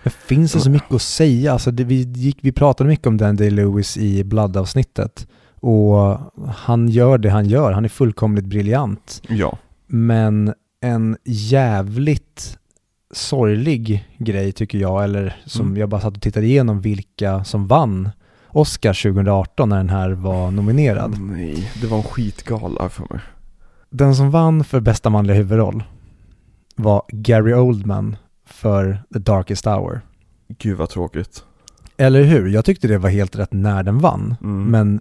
Men 0.03 0.11
finns 0.11 0.53
det 0.53 0.61
så 0.61 0.71
mycket 0.71 0.93
att 0.93 1.03
säga? 1.03 1.53
Alltså 1.53 1.71
det, 1.71 1.85
vi, 1.85 1.95
gick, 2.03 2.39
vi 2.41 2.53
pratade 2.53 2.89
mycket 2.89 3.07
om 3.07 3.17
Dan 3.17 3.37
Day-Lewis 3.37 3.99
i 3.99 4.25
Blood-avsnittet. 4.25 5.27
Och 5.61 6.19
han 6.55 6.89
gör 6.89 7.19
det 7.19 7.31
han 7.31 7.47
gör. 7.47 7.73
Han 7.73 7.85
är 7.85 7.89
fullkomligt 7.89 8.45
briljant. 8.45 9.23
Ja. 9.29 9.59
Men 9.87 10.55
en 10.81 11.17
jävligt 11.25 12.59
sorglig 13.15 14.09
grej 14.19 14.53
tycker 14.53 14.79
jag, 14.79 15.05
eller 15.05 15.37
som 15.47 15.67
Mm. 15.67 15.77
jag 15.79 15.89
bara 15.89 16.01
satt 16.01 16.17
och 16.17 16.23
tittade 16.23 16.47
igenom 16.47 16.81
vilka 16.81 17.45
som 17.45 17.67
vann 17.67 18.11
Oscar 18.49 18.93
2018 19.13 19.69
när 19.69 19.77
den 19.77 19.89
här 19.91 20.11
var 20.11 20.51
nominerad. 20.51 21.21
Nej, 21.21 21.71
det 21.81 21.87
var 21.87 21.97
en 21.97 22.03
skitgala 22.03 22.89
för 22.89 23.07
mig. 23.11 23.21
Den 23.91 24.15
som 24.17 24.31
vann 24.31 24.65
för 24.65 24.81
bästa 24.81 25.11
manliga 25.11 25.37
huvudroll 25.37 25.83
var 26.77 27.03
Gary 27.09 27.55
Oldman 27.55 28.17
för 28.49 29.03
The 29.13 29.19
Darkest 29.19 29.67
Hour. 29.67 30.01
Gud 30.59 30.79
vad 30.79 30.89
tråkigt. 30.89 31.45
Eller 31.97 32.23
hur? 32.23 32.49
Jag 32.49 32.65
tyckte 32.65 32.89
det 32.89 32.99
var 32.99 33.11
helt 33.11 33.37
rätt 33.37 33.53
när 33.53 33.83
den 33.83 33.99
vann. 33.99 34.37
Mm. 34.43 34.65
Men 34.65 35.01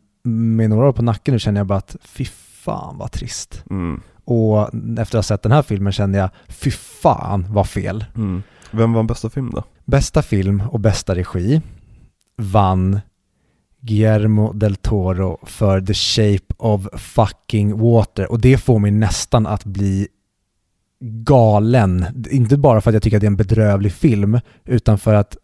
med 0.56 0.70
några 0.70 0.88
år 0.88 0.93
på 0.93 1.02
nacken 1.02 1.34
nu 1.34 1.39
känner 1.39 1.60
jag 1.60 1.68
bara 1.68 1.78
att 1.78 1.95
fy 2.02 2.26
fan 2.26 2.98
vad 2.98 3.12
trist. 3.12 3.64
Mm. 3.70 4.02
Och 4.26 4.74
efter 4.74 5.02
att 5.02 5.14
ha 5.14 5.24
sett 5.24 5.41
den 5.41 5.52
här 5.52 5.62
filmen 5.62 5.93
känner 5.93 6.20
jag 6.20 6.30
fy 6.48 6.72
fan 6.72 7.45
vad 7.50 7.70
fel. 7.70 8.06
Mm. 8.16 8.43
Vem 8.72 8.93
vann 8.93 9.08
bästa 9.08 9.30
film 9.30 9.50
då? 9.50 9.64
Bästa 9.86 10.22
film 10.22 10.64
och 10.72 10.80
bästa 10.80 11.16
regi 11.16 11.62
vann 12.38 13.00
Guillermo 13.82 14.54
del 14.54 14.76
Toro 14.76 15.39
för 15.43 15.82
The 15.82 15.93
Shape 15.93 16.54
of 16.58 16.88
Fucking 16.93 17.80
Water. 17.80 18.32
Och 18.32 18.39
det 18.39 18.58
får 18.58 18.80
mig 18.80 18.91
nästan 18.91 19.48
att 19.48 19.66
bli 19.66 20.08
galen. 21.00 22.06
Inte 22.32 22.58
bara 22.58 22.82
för 22.82 22.89
att 22.89 22.93
jag 22.93 23.04
tycker 23.04 23.18
att 23.18 23.22
det 23.22 23.26
är 23.28 23.32
en 23.32 23.36
bedrövlig 23.38 23.91
film, 23.93 24.39
utan 24.66 24.98
för 24.98 25.14
att 25.14 25.38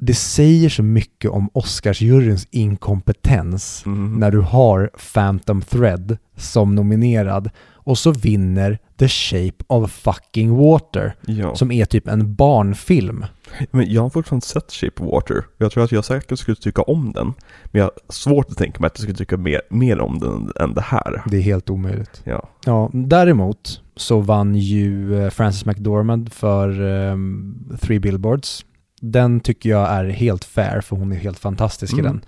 det 0.00 0.14
säger 0.14 0.68
så 0.68 0.82
mycket 0.82 1.30
om 1.30 1.50
Oscarsjuryns 1.52 2.46
inkompetens 2.50 3.82
Mm. 3.86 4.14
när 4.20 4.30
du 4.30 4.40
har 4.40 4.90
Phantom 5.14 5.62
Thread 5.62 6.16
som 6.36 6.74
nominerad 6.74 7.50
och 7.72 7.98
så 7.98 8.10
vinner 8.12 8.78
The 8.98 9.08
Shape 9.08 9.64
of 9.66 9.92
Fucking 9.92 10.56
Water 10.56 11.14
Ja. 11.26 11.54
som 11.54 11.72
är 11.72 11.84
typ 11.84 12.08
en 12.08 12.34
barnfilm. 12.34 13.24
Men 13.70 13.92
jag 13.92 14.02
har 14.02 14.10
fortfarande 14.10 14.46
sett 14.46 14.72
Shape 14.72 15.02
of 15.02 15.12
Water. 15.12 15.44
Jag 15.58 15.72
tror 15.72 15.84
att 15.84 15.92
jag 15.92 16.04
säkert 16.04 16.38
skulle 16.38 16.56
tycka 16.56 16.82
om 16.82 17.12
den. 17.12 17.26
Men 17.64 17.78
jag 17.78 17.84
har 17.84 17.92
svårt 18.08 18.50
att 18.50 18.56
tänka 18.56 18.80
mig 18.80 18.86
att 18.86 18.92
jag 18.98 19.02
skulle 19.02 19.16
tycka 19.18 19.36
mer, 19.36 19.60
mer 19.70 20.00
om 20.00 20.18
den 20.18 20.52
än 20.60 20.74
det 20.74 20.80
här. 20.80 21.22
Det 21.26 21.36
är 21.36 21.40
helt 21.42 21.70
omöjligt. 21.70 22.20
Ja. 22.24 22.48
Ja, 22.64 22.90
däremot 22.92 23.82
så 23.98 24.20
vann 24.20 24.54
ju 24.54 25.22
eh, 25.24 25.30
Frances 25.30 25.64
McDormand 25.66 26.32
för 26.32 26.80
um, 26.80 27.78
Three 27.80 27.98
Billboards. 28.00 28.64
Den 29.00 29.40
tycker 29.40 29.70
jag 29.70 29.88
är 29.90 30.04
helt 30.04 30.44
fair 30.44 30.80
för 30.80 30.96
hon 30.96 31.12
är 31.12 31.16
helt 31.16 31.38
fantastisk 31.38 31.92
i 31.94 32.00
Mm. 32.00 32.12
den. 32.12 32.20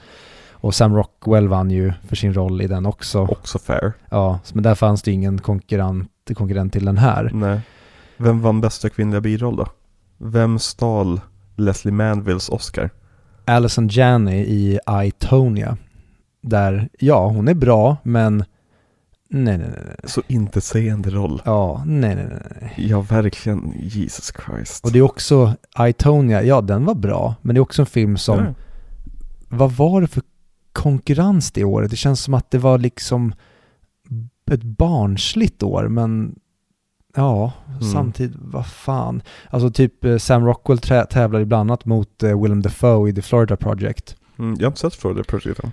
Och 0.53 0.75
Sam 0.75 0.95
Rockwell 0.97 1.49
vann 1.49 1.71
ju 1.71 1.93
för 2.09 2.17
sin 2.17 2.35
roll 2.35 2.63
i 2.63 2.67
den 2.67 2.87
också. 2.87 3.21
Också 3.21 3.59
fair. 3.59 3.93
Ja, 4.11 4.41
men 4.53 4.63
där 4.63 4.75
fanns 4.75 5.03
det 5.03 5.13
ingen 5.13 5.39
konkurrent, 5.39 6.11
konkurrent 6.35 6.73
till 6.73 6.85
den 6.85 6.99
här. 6.99 7.31
Nej. 7.35 7.61
Vem 8.17 8.41
vann 8.41 8.61
bästa 8.61 8.89
kvinnliga 8.89 9.21
biroll 9.21 9.57
då? 9.57 9.67
Vem 10.19 10.59
stal 10.59 11.21
Leslie 11.57 11.93
Manvilles 11.93 12.49
Oscar? 12.49 12.91
Alison 13.45 13.89
Janney 13.89 14.41
i 14.45 14.79
I, 15.05 15.11
Tonya. 15.19 15.77
Där, 16.43 16.89
ja, 16.99 17.29
hon 17.29 17.49
är 17.49 17.55
bra, 17.55 17.97
men 18.03 18.45
nej, 19.31 19.59
nej, 19.59 19.69
nej. 19.87 19.97
Så 20.05 20.23
intetsägande 20.29 21.11
roll. 21.11 21.43
Ja, 21.45 21.83
nej, 21.87 22.15
nej, 22.15 22.27
nej. 22.61 22.75
Ja, 22.77 23.01
verkligen. 23.01 23.73
Jesus 23.79 24.33
Christ. 24.47 24.85
Och 24.85 24.93
det 24.93 24.99
är 24.99 25.03
också, 25.03 25.55
I, 25.89 25.93
Tonya, 25.93 26.43
ja 26.43 26.61
den 26.61 26.85
var 26.85 26.95
bra, 26.95 27.35
men 27.43 27.55
det 27.55 27.59
är 27.59 27.63
också 27.63 27.83
en 27.83 27.87
film 27.87 28.17
som, 28.17 28.39
Ja. 28.39 28.55
vad 29.49 29.73
var 29.73 30.01
det 30.01 30.07
för 30.07 30.23
konkurrens 30.73 31.53
det 31.53 31.65
året? 31.65 31.91
Det 31.91 31.97
känns 31.97 32.21
som 32.21 32.35
att 32.35 32.51
det 32.51 32.59
var 32.59 32.79
liksom 32.79 33.33
ett 34.51 34.63
barnsligt 34.63 35.63
år, 35.63 35.89
men 35.89 36.35
ja, 37.17 37.53
Mm. 37.69 37.83
samtidigt, 37.83 38.37
vad 38.41 38.67
fan. 38.67 39.23
Alltså 39.51 39.71
typ 39.71 40.05
eh, 40.05 40.17
Sam 40.19 40.47
Rockwell 40.47 40.79
tävlar 40.79 41.45
bland 41.45 41.71
annat 41.71 41.85
mot 41.85 42.23
eh, 42.23 42.43
Willem 42.43 42.63
Dafoe 42.63 43.11
i 43.11 43.13
The 43.15 43.23
Florida 43.23 43.57
Project. 43.57 44.17
Mm, 44.39 44.55
jag 44.59 44.63
har 44.63 44.67
inte 44.71 44.81
sett 44.81 44.95
Florida 44.95 45.25
Project 45.25 45.61
än. 45.65 45.73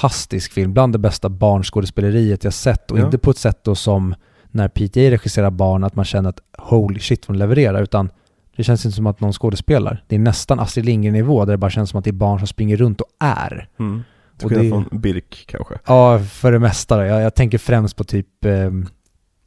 Fantastisk 0.00 0.52
film, 0.52 0.72
bland 0.72 0.92
det 0.92 0.98
bästa 0.98 1.28
barnskådespeleriet 1.28 2.44
jag 2.44 2.52
sett 2.52 2.90
och 2.90 2.98
Ja. 2.98 3.04
inte 3.04 3.18
på 3.18 3.30
ett 3.30 3.38
sätt 3.38 3.64
då 3.64 3.74
som 3.74 4.14
när 4.50 4.68
PTA 4.68 5.00
regisserar 5.10 5.50
barn 5.50 5.84
att 5.84 5.94
man 5.96 6.04
känner 6.04 6.28
att 6.28 6.40
holy 6.58 7.00
shit 7.00 7.28
vad 7.28 7.34
de 7.34 7.38
levererar 7.38 7.82
utan 7.82 8.10
det 8.56 8.64
känns 8.64 8.84
inte 8.84 8.96
som 8.96 9.06
att 9.06 9.20
någon 9.20 9.32
skådespelar. 9.32 10.04
Det 10.08 10.14
är 10.14 10.18
nästan 10.18 10.60
Astrid 10.60 10.84
Lindgren-nivå 10.86 11.44
där 11.44 11.52
det 11.52 11.58
bara 11.58 11.70
känns 11.70 11.90
som 11.90 11.98
att 11.98 12.04
det 12.04 12.10
är 12.10 12.12
barn 12.12 12.38
som 12.38 12.46
springer 12.46 12.76
runt 12.76 13.00
och 13.00 13.08
är. 13.20 13.68
Mm. 13.78 14.02
Till 14.38 14.48
skillnad 14.48 14.84
från 14.90 15.00
Birk 15.00 15.44
kanske. 15.48 15.74
Ja, 15.86 16.18
för 16.18 16.52
det 16.52 16.58
mesta. 16.58 17.06
Jag, 17.06 17.22
jag 17.22 17.34
tänker 17.34 17.58
främst 17.58 17.96
på 17.96 18.04
typ 18.04 18.44
eh, 18.44 18.70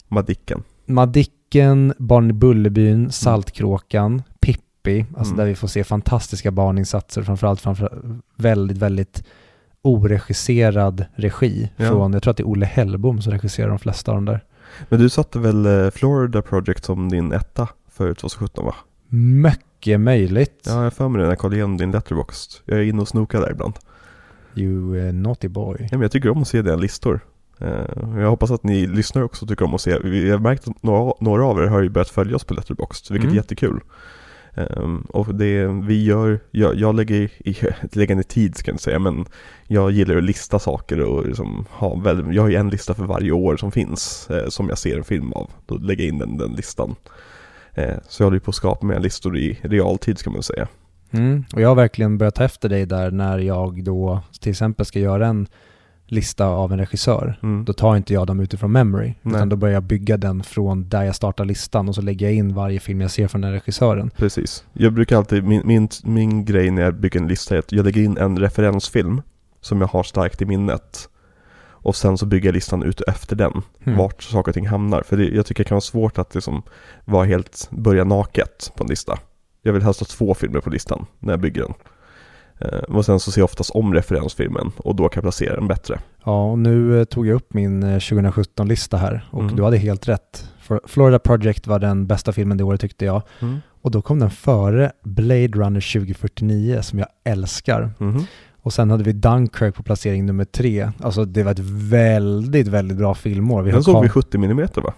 Madicken. 0.08 0.64
Madicken, 0.86 1.94
Barn 1.98 2.30
i 2.30 2.34
Bullerbyn, 2.34 3.12
Saltkråkan, 3.12 4.24
Pippi, 4.42 5.06
alltså 5.18 5.34
Mm. 5.34 5.38
där 5.38 5.46
vi 5.46 5.56
får 5.56 5.68
se 5.68 5.84
fantastiska 5.84 6.52
barninsatser, 6.52 7.22
framförallt 7.24 7.62
framför 7.62 8.02
väldigt, 8.36 8.78
väldigt 8.78 9.24
oregisserad 9.82 11.06
regi 11.16 11.70
Ja. 11.78 11.88
från, 11.88 12.14
jag 12.14 12.24
tror 12.24 12.32
att 12.32 12.38
det 12.38 12.44
är 12.44 12.48
Olle 12.50 12.66
Hellbom 12.66 13.22
som 13.22 13.32
regisserar 13.34 13.70
de 13.70 13.80
flesta 13.80 14.12
av 14.12 14.18
de 14.18 14.26
där. 14.26 14.44
Men 14.90 15.00
du 15.00 15.10
satte 15.10 15.40
väl 15.40 15.66
eh, 15.66 15.90
Florida 15.90 16.42
Project 16.42 16.86
som 16.86 17.10
din 17.10 17.32
etta 17.34 17.68
för 17.92 18.14
2017 18.14 18.66
va? 18.66 18.76
Mycket 19.10 20.00
möjligt. 20.00 20.64
Ja, 20.66 20.72
jag 20.76 20.80
har 20.84 20.90
för 20.90 21.10
mig 21.10 21.20
det 21.20 21.24
när 21.26 21.32
jag 21.32 21.40
kollade 21.40 21.56
igenom 21.56 21.78
din 21.78 21.92
letterbox. 21.92 22.48
Jag 22.66 22.80
är 22.80 22.84
inne 22.84 23.02
och 23.02 23.08
snokar 23.08 23.42
där 23.42 23.52
ibland. 23.52 23.74
You 24.56 24.96
uh, 24.96 25.14
naughty 25.14 25.48
boy. 25.48 25.78
Ja, 25.80 25.88
men 25.92 26.02
jag 26.02 26.12
tycker 26.12 26.30
om 26.30 26.42
att 26.42 26.48
se 26.48 26.62
dina 26.62 26.76
listor. 26.76 27.20
Eh, 27.60 27.68
Jag 28.18 28.30
hoppas 28.30 28.52
att 28.52 28.64
ni 28.64 28.88
lyssnare 28.88 29.26
också 29.26 29.48
tycker 29.48 29.66
om 29.66 29.74
att 29.74 29.82
se. 29.82 30.00
Vi 30.04 30.30
har 30.32 30.40
märkt 30.40 30.68
att 30.68 30.84
några, 30.84 31.14
några 31.20 31.46
av 31.46 31.60
er 31.60 31.68
har 31.68 31.82
ju 31.82 31.90
börjat 31.90 32.10
följa 32.10 32.36
oss 32.36 32.44
på 32.44 32.54
Letterboxd, 32.54 33.12
vilket 33.12 33.26
Mm. 33.26 33.34
är 33.34 33.42
jättekul. 33.42 33.80
Um, 34.56 35.08
och 35.10 35.36
det 35.36 35.68
vi 35.68 36.04
gör, 36.04 36.40
jag, 36.52 36.76
jag 36.76 36.96
lägger 36.96 37.16
i, 37.16 37.58
lägger 37.92 38.16
ner 38.16 38.24
tid 38.24 38.58
ska 38.58 38.70
jag 38.70 38.74
inte 38.74 38.84
säga, 38.84 39.00
men 39.00 39.26
jag 39.68 39.92
gillar 39.92 40.18
att 40.18 40.24
lista 40.24 40.60
saker 40.60 41.00
och 41.00 41.28
liksom 41.28 41.66
ha 41.70 41.96
väl, 41.96 42.36
jag 42.36 42.42
har 42.42 42.50
ju 42.50 42.56
en 42.56 42.70
lista 42.70 42.94
för 42.94 43.04
varje 43.04 43.32
år 43.32 43.58
som 43.58 43.72
finns, 43.72 44.30
eh, 44.30 44.50
som 44.50 44.70
jag 44.70 44.78
ser 44.78 44.98
en 44.98 45.04
film 45.04 45.34
av. 45.34 45.52
Då 45.66 45.78
lägger 45.78 46.04
jag 46.04 46.14
in 46.14 46.20
den, 46.20 46.38
den 46.38 46.52
listan. 46.52 46.96
Eh, 47.74 47.98
så 48.08 48.24
jag 48.24 48.26
håller 48.26 48.36
ju 48.36 48.42
på 48.42 48.50
att 48.50 48.56
skapa 48.56 48.86
mina 48.86 49.00
listor 49.00 49.38
i 49.38 49.60
realtid 49.62 50.18
ska 50.18 50.30
man 50.30 50.44
säga. 50.44 50.68
Mm. 51.12 51.46
Och 51.54 51.62
jag 51.62 51.68
har 51.68 51.76
verkligen 51.76 52.18
börjat 52.18 52.36
ta 52.36 52.44
efter 52.44 52.70
dig 52.70 52.86
där 52.86 53.12
när 53.12 53.38
jag 53.38 53.84
då 53.84 54.22
till 54.40 54.52
exempel 54.52 54.86
ska 54.86 55.00
göra 55.00 55.28
en 55.28 55.48
lista 56.12 56.46
av 56.46 56.72
en 56.74 56.80
regissör. 56.80 57.40
Mm. 57.44 57.66
Då 57.66 57.74
tar 57.74 57.96
inte 57.96 58.14
jag 58.14 58.28
dem 58.28 58.40
utifrån 58.40 58.72
memory, 58.72 59.14
Nej. 59.22 59.36
utan 59.36 59.50
då 59.50 59.56
börjar 59.56 59.74
jag 59.74 59.84
bygga 59.84 60.18
den 60.18 60.44
från 60.44 60.90
där 60.90 61.04
jag 61.04 61.16
startar 61.16 61.46
listan 61.46 61.90
och 61.90 61.96
så 61.96 62.02
lägger 62.02 62.26
jag 62.26 62.36
in 62.36 62.54
varje 62.54 62.80
film 62.80 63.02
jag 63.02 63.12
ser 63.12 63.28
från 63.28 63.42
den 63.42 63.52
regissören. 63.52 64.12
Precis. 64.18 64.64
Jag 64.74 64.94
brukar 64.94 65.18
alltid, 65.18 65.44
min, 65.44 65.62
min, 65.66 65.90
min 66.04 66.46
grej 66.46 66.72
när 66.72 66.82
jag 66.82 66.94
bygger 67.00 67.20
en 67.20 67.28
lista 67.28 67.56
är 67.56 67.60
att 67.60 67.72
jag 67.72 67.86
lägger 67.86 68.02
in 68.02 68.18
en 68.18 68.40
referensfilm 68.40 69.22
som 69.62 69.82
jag 69.82 69.88
har 69.88 70.04
starkt 70.04 70.42
i 70.42 70.46
minnet. 70.46 71.10
Och 71.82 71.96
sen 71.96 72.18
så 72.18 72.26
bygger 72.26 72.48
jag 72.50 72.54
listan 72.54 72.84
ut 72.84 73.02
efter 73.02 73.36
den, 73.36 73.62
Mm. 73.84 73.98
vart 73.98 74.24
saker 74.24 74.52
och 74.52 74.56
ting 74.56 74.68
hamnar. 74.68 75.02
För 75.04 75.18
det, 75.18 75.26
jag 75.30 75.46
tycker 75.46 75.64
det 75.64 75.68
kan 75.68 75.76
vara 75.76 75.82
svårt 75.82 76.18
att 76.18 76.36
liksom 76.36 76.62
vara 77.06 77.26
helt, 77.26 77.68
börja 77.72 78.04
naket 78.04 78.72
på 78.76 78.84
en 78.84 78.90
lista. 78.90 79.20
Jag 79.62 79.74
vill 79.74 79.82
helst 79.84 80.00
ha 80.00 80.06
två 80.06 80.34
filmer 80.34 80.60
på 80.60 80.70
listan 80.70 81.06
när 81.20 81.34
jag 81.34 81.40
bygger 81.40 81.62
den. 81.62 81.74
Eh, 82.60 82.68
och 82.80 83.06
sen 83.06 83.20
så 83.20 83.32
ser 83.32 83.42
jag 83.42 83.46
oftast 83.46 83.70
om 83.70 83.94
referensfilmen 83.94 84.72
och 84.78 84.96
då 84.96 85.10
kan 85.10 85.18
jag 85.18 85.24
placera 85.24 85.56
den 85.56 85.68
bättre. 85.68 86.00
Ja, 86.26 86.52
och 86.52 86.60
nu 86.60 87.00
eh, 87.00 87.04
tog 87.06 87.28
jag 87.28 87.36
upp 87.36 87.54
min 87.54 87.84
eh, 87.84 87.98
2017-lista 87.98 88.98
här 88.98 89.28
och 89.32 89.42
Mm. 89.44 89.56
du 89.56 89.64
hade 89.64 89.78
helt 89.78 90.08
rätt. 90.08 90.50
Florida 90.88 91.20
Project 91.20 91.68
var 91.68 91.80
den 91.80 92.08
bästa 92.08 92.32
filmen 92.34 92.58
det 92.58 92.64
året 92.64 92.82
tyckte 92.82 93.06
jag. 93.06 93.22
Och 93.82 93.92
då 93.92 94.02
kom 94.02 94.20
den 94.20 94.30
före 94.30 94.92
Blade 95.04 95.48
Runner 95.48 96.00
2049 96.00 96.82
som 96.82 97.00
jag 97.00 97.08
älskar. 97.24 97.92
Mhm. 97.98 98.24
Och 98.62 98.74
sen 98.74 98.92
hade 98.92 99.04
vi 99.04 99.12
Dunkirk 99.14 99.76
på 99.76 99.84
placering 99.84 100.26
nummer 100.26 100.46
tre. 100.46 100.92
Alltså 101.02 101.26
det 101.26 101.44
var 101.44 101.52
ett 101.52 101.60
väldigt, 101.92 102.68
väldigt 102.68 102.98
bra 102.98 103.16
filmår. 103.16 103.62
Vi 103.64 103.72
Den 103.72 103.84
såg 103.84 104.04
vi 104.04 104.10
70 104.10 104.38
mm 104.38 104.68
va? 104.76 104.94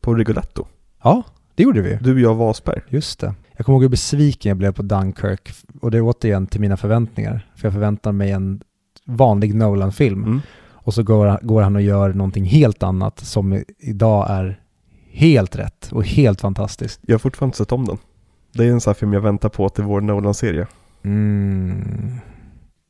På 0.00 0.14
Rigoletto. 0.14 0.66
Ja, 1.02 1.22
det 1.54 1.62
gjorde 1.62 1.82
vi. 1.82 1.98
Du, 2.00 2.20
jag 2.20 2.30
och 2.32 2.36
Wasberg. 2.38 2.80
Just 2.88 3.20
det. 3.20 3.34
Jag 3.56 3.66
kommer 3.66 3.76
ihåg 3.76 3.82
hur 3.82 3.88
besviken 3.88 4.48
jag 4.48 4.56
blev 4.58 4.72
på 4.72 4.82
Dunkirk. 4.82 5.52
Och 5.80 5.90
det 5.90 5.96
är 5.98 6.02
återigen 6.02 6.46
till 6.46 6.60
mina 6.60 6.76
förväntningar. 6.76 7.46
För 7.56 7.66
jag 7.66 7.72
förväntar 7.72 8.12
mig 8.12 8.30
en 8.30 8.60
vanlig 9.06 9.54
Nolan-film. 9.54 10.24
Mm. 10.24 10.40
Och 10.72 10.94
så 10.94 11.02
går, 11.02 11.38
går 11.42 11.62
han 11.62 11.76
och 11.76 11.82
gör 11.82 12.12
någonting 12.12 12.44
helt 12.44 12.82
annat 12.82 13.18
som 13.20 13.62
idag 13.78 14.26
är 14.30 14.60
helt 15.10 15.56
rätt 15.56 15.92
och 15.92 16.04
helt 16.04 16.40
fantastiskt. 16.40 17.00
Jag 17.02 17.14
har 17.14 17.18
fortfarande 17.18 17.48
inte 17.48 17.58
sett 17.58 17.72
om 17.72 17.84
den. 17.84 17.98
Det 18.52 18.64
är 18.64 18.70
en 18.70 18.80
sån 18.80 18.90
här 18.90 18.94
film 18.94 19.12
jag 19.12 19.20
väntar 19.20 19.48
på 19.48 19.68
till 19.68 19.84
vår 19.84 20.00
Nolan-serie. 20.00 20.66
Mm. 21.02 22.12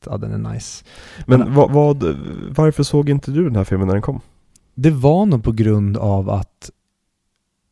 Ja, 0.05 0.17
den 0.17 0.45
är 0.45 0.53
nice. 0.53 0.85
Men 1.25 1.39
Men- 1.39 1.53
vad, 1.53 1.71
vad, 1.71 2.03
varför 2.55 2.83
såg 2.83 3.09
inte 3.09 3.31
du 3.31 3.43
den 3.43 3.55
här 3.55 3.63
filmen 3.63 3.87
när 3.87 3.93
den 3.95 4.01
kom? 4.01 4.21
Det 4.75 4.91
var 4.91 5.25
nog 5.25 5.43
på 5.43 5.51
grund 5.51 5.97
av 5.97 6.29
att 6.29 6.69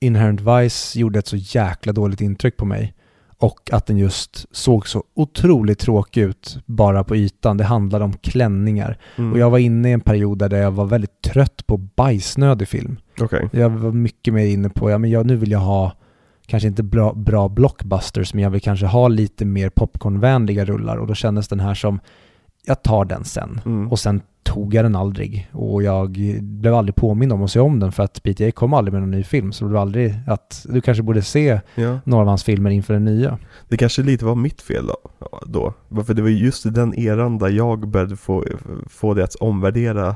Inherent 0.03 0.41
Vice 0.41 0.99
gjorde 0.99 1.19
ett 1.19 1.27
så 1.27 1.35
jäkla 1.35 1.93
dåligt 1.93 2.21
intryck 2.21 2.57
på 2.57 2.65
mig. 2.65 2.93
Och 3.37 3.69
att 3.71 3.85
den 3.85 3.97
just 3.97 4.45
såg 4.51 4.87
så 4.87 5.03
otroligt 5.13 5.79
tråkig 5.79 6.21
ut 6.21 6.57
bara 6.65 7.03
på 7.03 7.15
ytan. 7.15 7.57
Det 7.57 7.63
handlade 7.63 8.05
om 8.05 8.13
klänningar. 8.13 8.97
Mm. 9.15 9.33
Och 9.33 9.39
jag 9.39 9.49
var 9.49 9.57
inne 9.57 9.89
i 9.89 9.91
en 9.91 10.01
period 10.01 10.37
där 10.37 10.61
jag 10.61 10.71
var 10.71 10.85
väldigt 10.85 11.21
trött 11.21 11.67
på 11.67 11.77
bajsnödig 11.77 12.67
film. 12.67 12.97
Okej. 13.21 13.49
Jag 13.51 13.69
var 13.69 13.91
mycket 13.91 14.33
mer 14.33 14.45
inne 14.45 14.69
på, 14.69 14.91
ja 14.91 14.97
men 14.97 15.09
jag, 15.09 15.25
nu 15.25 15.35
vill 15.35 15.51
jag 15.51 15.59
ha 15.59 15.91
kanske 16.45 16.67
inte 16.67 16.83
bra, 16.83 17.13
bra 17.13 17.49
blockbusters, 17.49 18.33
men 18.33 18.43
jag 18.43 18.51
vill 18.51 18.61
kanske 18.61 18.85
ha 18.85 19.07
lite 19.07 19.45
mer 19.45 19.69
popcornvänliga 19.69 20.65
rullar 20.65 20.97
och 20.97 21.07
då 21.07 21.13
kändes 21.13 21.47
den 21.47 21.59
här 21.59 21.73
som, 21.73 21.99
jag 22.65 22.83
tar 22.83 23.05
den 23.05 23.23
sen. 23.23 23.61
Mm. 23.65 23.91
Och 23.91 23.99
sen 23.99 24.21
tog 24.43 24.73
jag 24.73 24.85
den 24.85 24.95
aldrig 24.95 25.49
och 25.51 25.83
jag 25.83 26.09
blev 26.41 26.73
aldrig 26.75 26.95
påmind 26.95 27.33
om 27.33 27.43
att 27.43 27.51
se 27.51 27.59
om 27.59 27.79
den 27.79 27.91
för 27.91 28.03
att 28.03 28.23
PTA 28.23 28.51
kom 28.51 28.73
aldrig 28.73 28.93
med 28.93 29.01
någon 29.01 29.11
ny 29.11 29.23
film 29.23 29.51
så 29.51 29.65
det 29.65 29.69
blev 29.69 29.81
aldrig 29.81 30.15
att 30.27 30.65
du 30.69 30.81
kanske 30.81 31.03
borde 31.03 31.21
se 31.21 31.59
Ja. 31.75 31.99
några 32.03 32.21
av 32.21 32.27
hans 32.27 32.43
filmer 32.43 32.69
inför 32.69 32.93
den 32.93 33.05
nya. 33.05 33.37
Det 33.69 33.77
kanske 33.77 34.03
lite 34.03 34.25
var 34.25 34.35
mitt 34.35 34.61
fel 34.61 34.87
då. 34.87 34.97
då. 35.45 35.73
För 36.03 36.13
det 36.13 36.21
var 36.21 36.29
just 36.29 36.65
i 36.65 36.69
den 36.69 36.93
eran 36.99 37.37
där 37.37 37.49
jag 37.49 37.87
började 37.87 38.15
få, 38.15 38.45
få 38.89 39.13
det 39.13 39.23
att 39.23 39.35
omvärdera 39.35 40.15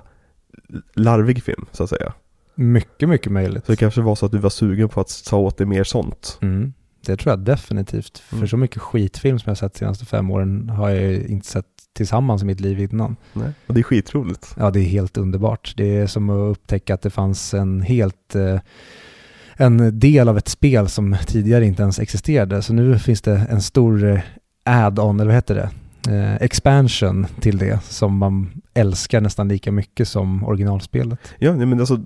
larvig 0.93 1.43
film, 1.43 1.65
så 1.71 1.83
att 1.83 1.89
säga. 1.89 2.13
Mycket, 2.55 3.09
mycket 3.09 3.31
möjligt. 3.31 3.65
Så 3.65 3.71
det 3.71 3.75
kanske 3.75 4.01
var 4.01 4.15
så 4.15 4.25
att 4.25 4.31
du 4.31 4.37
var 4.37 4.49
sugen 4.49 4.89
på 4.89 5.01
att 5.01 5.23
ta 5.29 5.37
åt 5.37 5.57
dig 5.57 5.67
mer 5.67 5.83
sånt. 5.83 6.37
Mm, 6.41 6.73
det 7.05 7.17
tror 7.17 7.31
jag 7.31 7.39
definitivt. 7.39 8.17
För 8.17 8.35
Mm. 8.35 8.47
så 8.47 8.57
mycket 8.57 8.81
skitfilm 8.81 9.39
som 9.39 9.49
jag 9.49 9.57
sett 9.57 9.73
de 9.73 9.79
senaste 9.79 10.05
fem 10.05 10.31
åren 10.31 10.69
har 10.69 10.89
jag 10.89 11.13
inte 11.13 11.47
sett 11.47 11.65
tillsammans 11.97 12.41
i 12.41 12.45
mitt 12.45 12.59
liv 12.59 12.79
innan. 12.79 13.15
Nej. 13.33 13.51
Och 13.67 13.73
det 13.73 13.79
är 13.79 13.83
skitroligt. 13.83 14.55
Ja, 14.57 14.71
det 14.71 14.79
är 14.79 14.83
helt 14.83 15.17
underbart. 15.17 15.73
Det 15.77 15.97
är 15.97 16.07
som 16.07 16.29
att 16.29 16.51
upptäcka 16.51 16.93
att 16.93 17.01
det 17.01 17.09
fanns 17.09 17.53
en 17.53 17.81
helt 17.81 18.35
eh, 18.35 18.59
en 19.57 19.99
del 19.99 20.29
av 20.29 20.37
ett 20.37 20.47
spel 20.47 20.89
som 20.89 21.15
tidigare 21.25 21.65
inte 21.65 21.81
ens 21.81 21.99
existerade. 21.99 22.61
Så 22.61 22.73
nu 22.73 22.99
finns 22.99 23.21
det 23.21 23.47
en 23.49 23.61
stor 23.61 24.05
eh, 24.05 24.19
add-on, 24.63 25.19
eller 25.19 25.25
vad 25.25 25.35
heter 25.35 25.55
det? 25.55 25.69
Eh, 26.15 26.35
expansion 26.35 27.27
till 27.39 27.57
det 27.57 27.79
som 27.83 28.17
man 28.17 28.61
älskar 28.78 29.21
nästan 29.21 29.47
lika 29.47 29.71
mycket 29.71 30.07
som 30.07 30.43
originalspelet. 30.43 31.19
Ja, 31.39 31.53
men 31.55 31.80
alltså 31.80 31.99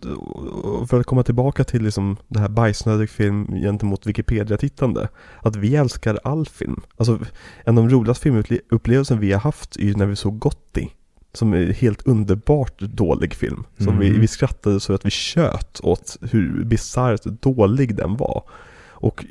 för 0.89 0.99
att 0.99 1.05
komma 1.05 1.23
tillbaka 1.23 1.63
till 1.63 1.83
liksom 1.83 2.17
det 2.27 2.39
här 2.39 2.49
bajsnödig 2.49 3.09
film 3.09 3.47
gentemot 3.47 4.05
Wikipedia-tittande. 4.07 5.07
Att 5.41 5.55
vi 5.55 5.75
älskar 5.75 6.19
all 6.23 6.45
film. 6.45 6.81
Alltså 6.97 7.19
en 7.65 7.77
av 7.77 7.87
de 7.87 7.95
roligaste 7.95 8.23
filmupplevelserna 8.23 9.19
vi 9.21 9.31
har 9.31 9.39
haft 9.39 9.75
är 9.75 9.83
ju 9.83 9.93
när 9.95 10.05
vi 10.05 10.15
såg 10.15 10.39
Gotti. 10.39 10.89
Som 11.33 11.53
är 11.53 11.73
helt 11.73 12.07
underbart 12.07 12.79
dålig 12.79 13.33
film. 13.33 13.63
Som 13.77 13.99
vi, 13.99 14.07
Mm. 14.07 14.21
vi 14.21 14.27
skrattade 14.27 14.79
så 14.79 14.93
att 14.93 15.05
vi 15.05 15.09
tjöt 15.09 15.79
åt 15.83 16.17
hur 16.31 16.63
bisarrt 16.63 17.23
dålig 17.23 17.95
den 17.95 18.17
var. 18.17 18.43
Och 18.89 19.25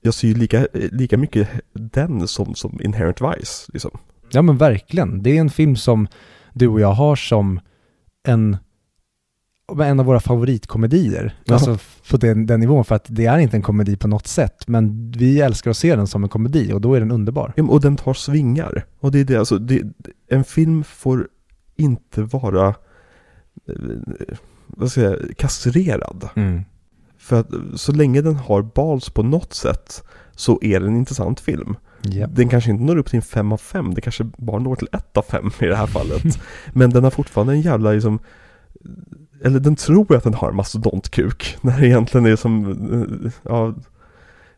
jag 0.00 0.14
ser 0.14 0.28
ju 0.28 0.34
lika, 0.34 0.66
lika 0.72 1.16
mycket 1.16 1.48
den 1.72 2.28
som, 2.28 2.54
som 2.54 2.80
Inherent 2.82 3.20
Vice. 3.20 3.70
Liksom. 3.72 3.90
Ja 4.32 4.42
men 4.42 4.56
verkligen. 4.56 5.22
Det 5.22 5.36
är 5.36 5.40
en 5.40 5.50
film 5.50 5.76
som 5.76 6.08
du 6.52 6.68
och 6.68 6.80
jag 6.80 6.92
har 6.92 7.16
som 7.16 7.60
en, 8.28 8.56
en 9.82 10.00
av 10.00 10.06
våra 10.06 10.20
favoritkomedier. 10.20 11.34
Ja. 11.44 11.54
Alltså 11.54 11.78
på 12.10 12.16
den, 12.16 12.46
den 12.46 12.60
nivån, 12.60 12.84
för 12.84 12.94
att 12.94 13.06
det 13.08 13.26
är 13.26 13.38
inte 13.38 13.56
en 13.56 13.62
komedi 13.62 13.96
på 13.96 14.08
något 14.08 14.26
sätt. 14.26 14.68
Men 14.68 15.10
vi 15.10 15.40
älskar 15.40 15.70
att 15.70 15.76
se 15.76 15.96
den 15.96 16.06
som 16.06 16.22
en 16.22 16.28
komedi 16.28 16.72
och 16.72 16.80
då 16.80 16.94
är 16.94 17.00
den 17.00 17.10
underbar. 17.10 17.52
Ja, 17.56 17.64
Och 17.64 17.80
den 17.80 17.96
tar 17.96 18.14
svingar. 18.14 18.84
Och 19.00 19.12
det 19.12 19.20
är 19.20 19.24
det, 19.24 19.36
alltså, 19.36 19.58
det, 19.58 19.82
en 20.28 20.44
film 20.44 20.84
får 20.84 21.28
inte 21.76 22.22
vara, 22.22 22.68
eh, 22.68 22.74
vad 24.66 24.90
ska 24.90 25.00
jag 25.00 25.18
säga, 25.18 25.34
kastrerad. 25.34 26.28
För 27.18 27.40
att 27.40 27.50
så 27.74 27.92
länge 27.92 28.20
den 28.20 28.34
har 28.34 28.62
bals 28.62 29.10
på 29.10 29.22
något 29.22 29.54
sätt 29.54 30.02
så 30.36 30.58
är 30.62 30.80
det 30.80 30.86
en 30.86 30.96
intressant 30.96 31.40
film. 31.40 31.76
Ja. 32.02 32.26
Den 32.26 32.48
kanske 32.48 32.70
inte 32.70 32.84
når 32.84 32.96
upp 32.96 33.10
till 33.10 33.16
en 33.16 33.22
5 33.22 33.52
av 33.52 33.56
5, 33.56 33.94
det 33.94 34.00
kanske 34.00 34.24
bara 34.36 34.58
når 34.58 34.76
till 34.76 34.88
1 34.92 35.16
av 35.16 35.22
5 35.22 35.50
i 35.60 35.66
det 35.66 35.76
här 35.76 35.86
fallet. 35.86 36.22
Men 36.72 36.90
den 36.90 37.04
har 37.04 37.10
fortfarande 37.10 37.52
en 37.52 37.60
jävla 37.60 37.92
liksom, 37.92 38.18
eller 39.44 39.60
den 39.60 39.76
tror 39.76 40.16
att 40.16 40.24
den 40.24 40.34
har 40.34 40.48
en 40.48 40.56
mastodontkuk, 40.56 41.56
när 41.62 41.80
det 41.80 41.86
egentligen 41.86 42.26
är 42.26 42.36
som, 42.36 42.70
eh, 43.24 43.32
ja, 43.42 43.74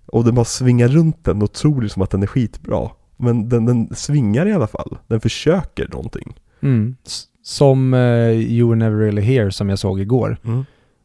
och 0.07 0.25
den 0.25 0.35
bara 0.35 0.45
svingar 0.45 0.89
runt 0.89 1.25
den 1.25 1.43
och 1.43 1.53
tror 1.53 1.83
liksom 1.83 2.03
att 2.03 2.11
den 2.11 2.23
är 2.23 2.27
skitbra. 2.27 2.91
Men 3.17 3.49
den, 3.49 3.67
den 3.67 3.95
svingar 3.95 4.47
i 4.47 4.53
alla 4.53 4.67
fall, 4.67 4.99
den 5.07 5.21
försöker 5.21 5.89
någonting. 5.89 6.35
Mm. 6.61 6.97
Som 7.43 7.95
uh, 7.95 8.31
You 8.31 8.69
Were 8.69 8.79
Never 8.79 8.97
Really 8.97 9.23
Here 9.23 9.53
som 9.53 9.69
jag 9.69 9.79
såg 9.79 10.01
igår. 10.01 10.37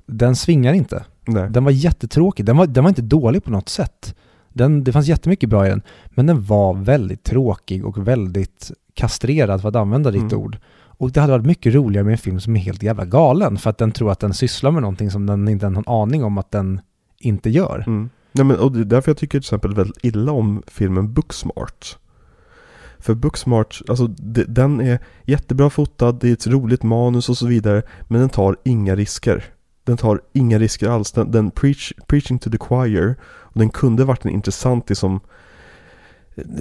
Den 0.06 0.36
svingar 0.36 0.74
inte. 0.74 1.04
Nej. 1.26 1.50
Den 1.50 1.64
var 1.64 1.72
jättetråkig. 1.72 2.46
Den 2.46 2.58
var, 2.58 2.68
den 2.68 2.84
var 2.84 2.90
inte 2.90 3.02
dålig 3.02 3.44
på 3.44 3.52
något 3.52 3.70
sätt. 3.70 4.16
Den, 4.60 4.84
det 4.84 4.91
fanns 4.91 5.07
jättemycket 5.07 5.49
bra 5.49 5.66
i 5.68 5.70
den. 5.70 5.82
Men 6.10 6.26
den 6.26 6.43
var 6.43 6.74
väldigt 6.74 7.24
tråkig 7.24 7.86
och 7.86 8.07
väldigt 8.07 8.72
kastrerad 8.93 9.62
för 9.62 9.70
att 9.70 9.76
använda 9.76 10.12
ditt 10.12 10.22
Mm. 10.22 10.38
ord. 10.38 10.57
Och 11.01 11.12
det 11.12 11.22
hade 11.22 11.34
varit 11.34 11.45
mycket 11.45 11.74
roligare 11.74 12.03
med 12.05 12.12
en 12.12 12.18
film 12.18 12.39
som 12.39 12.55
är 12.55 12.60
helt 12.60 12.84
jävla 12.84 13.05
galen. 13.05 13.57
För 13.57 13.70
att 13.70 13.78
den 13.78 13.91
tror 13.91 14.12
att 14.12 14.20
den 14.20 14.34
sysslar 14.34 14.72
med 14.72 14.82
någonting 14.82 15.12
som 15.12 15.26
den 15.26 15.47
inte 15.47 15.66
har 15.66 15.72
någon 15.72 15.88
aning 16.01 16.24
om 16.24 16.38
att 16.38 16.51
den 16.51 16.82
inte 17.20 17.49
gör. 17.49 17.84
Mm. 17.88 18.10
Nej, 18.32 18.45
men, 18.45 18.57
och 18.60 18.72
det 18.72 18.80
är 18.80 18.84
därför 18.86 19.12
jag 19.12 19.18
tycker 19.18 19.32
till 19.39 19.45
exempel 19.45 19.74
väldigt 19.76 20.05
illa 20.05 20.32
om 20.32 20.64
filmen 20.68 21.14
Booksmart. 21.14 21.97
För 22.99 23.14
Booksmart, 23.14 23.82
alltså 23.89 24.07
det, 24.07 24.43
den 24.43 24.82
är 24.82 24.99
jättebra 25.26 25.70
fotad, 25.70 26.12
det 26.12 26.30
är 26.30 26.34
ett 26.34 26.47
roligt 26.47 26.84
manus 26.84 27.30
och 27.30 27.38
så 27.38 27.47
vidare, 27.47 27.82
men 28.07 28.20
den 28.20 28.30
tar 28.30 28.57
inga 28.66 28.95
risker. 28.95 29.43
Den 29.84 29.97
tar 29.97 30.22
inga 30.34 30.60
risker 30.60 30.89
alls. 30.89 31.12
Den, 31.12 31.32
den 31.32 31.51
preach, 31.51 31.93
preaching 32.07 32.39
to 32.39 32.49
the 32.49 32.57
choir, 32.57 33.16
och 33.60 33.64
den 33.64 33.70
kunde 33.70 34.06
varit 34.06 34.26
en 34.26 34.31
intressant 34.31 34.90
liksom, 34.90 35.19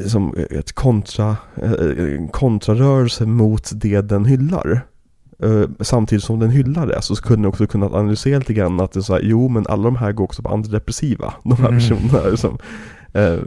som 0.07 0.35
ett 0.51 0.73
kontra, 0.73 1.37
eh, 1.57 1.73
en 2.15 2.29
kontrarörelse 2.29 3.27
mot 3.27 3.71
det 3.75 4.01
den 4.01 4.25
hyllar. 4.25 4.81
Eh, 5.43 5.63
samtidigt 5.81 6.25
som 6.25 6.39
den 6.39 6.51
hyllar 6.51 6.87
det 6.87 7.03
så 7.03 7.17
kunde 7.17 7.37
den 7.43 7.47
också 7.49 7.67
kunna 7.67 7.87
analysera 7.87 8.39
lite 8.39 8.55
grann 8.55 8.81
att 8.81 8.93
det 8.93 9.01
är 9.01 9.03
så 9.03 9.13
här, 9.13 9.21
jo 9.25 9.49
men 9.49 9.67
alla 9.67 9.83
de 9.83 9.97
här 9.97 10.13
går 10.13 10.25
också 10.25 10.43
på 10.43 10.49
antidepressiva, 10.49 11.35
de 11.45 11.53
här 11.53 11.69
Mm. 11.69 11.79
personerna. 11.79 12.29
Liksom. 12.31 12.59
Eh, 13.13 13.39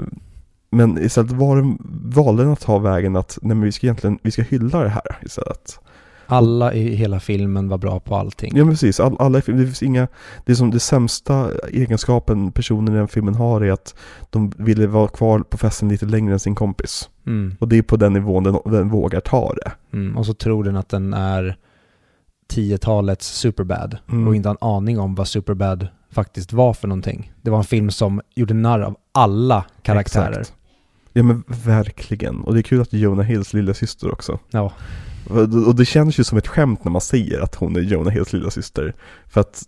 men 0.71 0.97
istället 0.97 1.31
var 1.31 1.55
den, 1.55 1.77
valde 2.15 2.43
den 2.43 2.51
att 2.53 2.59
ta 2.59 2.77
vägen 2.79 3.15
att, 3.15 3.37
nej 3.41 3.55
men 3.55 3.65
vi 3.65 3.71
ska 3.71 3.87
egentligen, 3.87 4.19
vi 4.23 4.31
ska 4.31 4.41
hylla 4.41 4.83
det 4.83 4.89
här 4.89 5.17
istället. 5.21 5.79
Alla 6.31 6.73
i 6.73 6.95
hela 6.95 7.19
filmen 7.19 7.69
var 7.69 7.77
bra 7.77 7.99
på 7.99 8.15
allting. 8.15 8.51
Ja 8.55 8.65
men 8.65 8.73
precis, 8.73 8.99
all, 8.99 9.15
alla, 9.19 9.37
det 9.37 9.41
finns 9.41 9.83
inga, 9.83 10.07
det 10.45 10.51
är 10.51 10.55
som 10.55 10.71
det 10.71 10.79
sämsta 10.79 11.49
egenskapen 11.69 12.51
personen 12.51 12.93
i 12.93 12.97
den 12.97 13.07
filmen 13.07 13.35
har 13.35 13.61
är 13.61 13.71
att 13.71 13.95
de 14.29 14.53
ville 14.57 14.87
vara 14.87 15.07
kvar 15.07 15.39
på 15.39 15.57
festen 15.57 15.89
lite 15.89 16.05
längre 16.05 16.33
än 16.33 16.39
sin 16.39 16.55
kompis. 16.55 17.09
Mm. 17.27 17.55
Och 17.59 17.67
det 17.67 17.77
är 17.77 17.81
på 17.81 17.97
den 17.97 18.13
nivån 18.13 18.43
den, 18.43 18.57
den 18.65 18.89
vågar 18.89 19.19
ta 19.19 19.53
det. 19.53 19.71
Mm. 19.93 20.17
Och 20.17 20.25
så 20.25 20.33
tror 20.33 20.63
den 20.63 20.77
att 20.77 20.89
den 20.89 21.13
är 21.13 21.57
10-talets 22.53 23.27
Superbad 23.37 23.97
Mm. 24.11 24.27
och 24.27 24.35
inte 24.35 24.49
har 24.49 24.57
en 24.61 24.67
aning 24.67 24.99
om 24.99 25.15
vad 25.15 25.27
Superbad 25.27 25.87
faktiskt 26.11 26.53
var 26.53 26.73
för 26.73 26.87
någonting. 26.87 27.31
Det 27.41 27.49
var 27.49 27.57
en 27.57 27.63
film 27.63 27.91
som 27.91 28.21
gjorde 28.35 28.53
narr 28.53 28.79
av 28.79 28.95
alla 29.11 29.65
karaktärer. 29.81 30.39
Exakt. 30.39 30.53
Ja 31.13 31.23
men 31.23 31.43
verkligen. 31.47 32.41
Och 32.41 32.53
det 32.53 32.59
är 32.59 32.63
kul 32.63 32.81
att 32.81 32.93
Jonah 32.93 33.25
Hills 33.25 33.53
lilla 33.53 33.73
syster 33.73 34.11
också. 34.11 34.39
Ja. 34.49 34.71
Och 35.67 35.75
det 35.75 35.85
känns 35.85 36.19
ju 36.19 36.23
som 36.23 36.37
ett 36.37 36.47
skämt 36.47 36.83
när 36.83 36.91
man 36.91 37.01
säger 37.01 37.39
att 37.39 37.55
hon 37.55 37.75
är 37.75 37.79
Jonah 37.81 38.13
Hills 38.13 38.33
lilla 38.33 38.49
syster. 38.49 38.93
För 39.29 39.41
att 39.41 39.63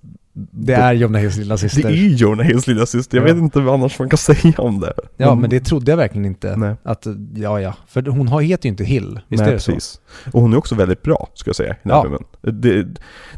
Det 0.52 0.74
är 0.74 0.94
Jonah 0.94 1.22
Hills 1.22 1.38
lilla 1.38 1.58
syster. 1.58 1.82
Det 1.84 1.90
är 1.90 2.08
Jonah 2.08 2.46
Hills 2.46 2.68
lilla 2.68 2.86
syster, 2.86 3.18
jag 3.18 3.30
Ja. 3.30 3.34
vet 3.34 3.42
inte 3.44 3.60
vad 3.60 3.74
annars 3.74 4.00
man 4.00 4.10
kan 4.10 4.18
säga 4.18 4.54
om 4.58 4.80
det. 4.80 4.94
Ja, 5.18 5.36
men 5.36 5.50
det 5.50 5.60
trodde 5.60 5.92
jag 5.92 5.98
verkligen 5.98 6.26
inte. 6.26 6.56
Nej. 6.56 6.76
Att, 6.84 7.08
ja, 7.36 7.62
ja. 7.62 7.74
För 7.88 8.02
hon 8.06 8.28
har, 8.28 8.42
heter 8.42 8.66
ju 8.66 8.70
inte 8.70 8.84
Hill, 8.84 9.20
visst 9.28 9.42
Nej, 9.42 9.50
är 9.50 9.54
det 9.54 9.60
så? 9.60 9.72
precis. 9.72 10.00
Och 10.32 10.42
hon 10.42 10.54
är 10.54 10.58
också 10.58 10.76
väldigt 10.76 11.02
bra, 11.02 11.28
ska 11.34 11.50
jag 11.50 11.56
säga, 11.56 11.74
i 11.74 11.78
den 11.84 11.92
Ja. 11.92 12.02
filmen. 12.04 12.24
Det, 12.42 12.84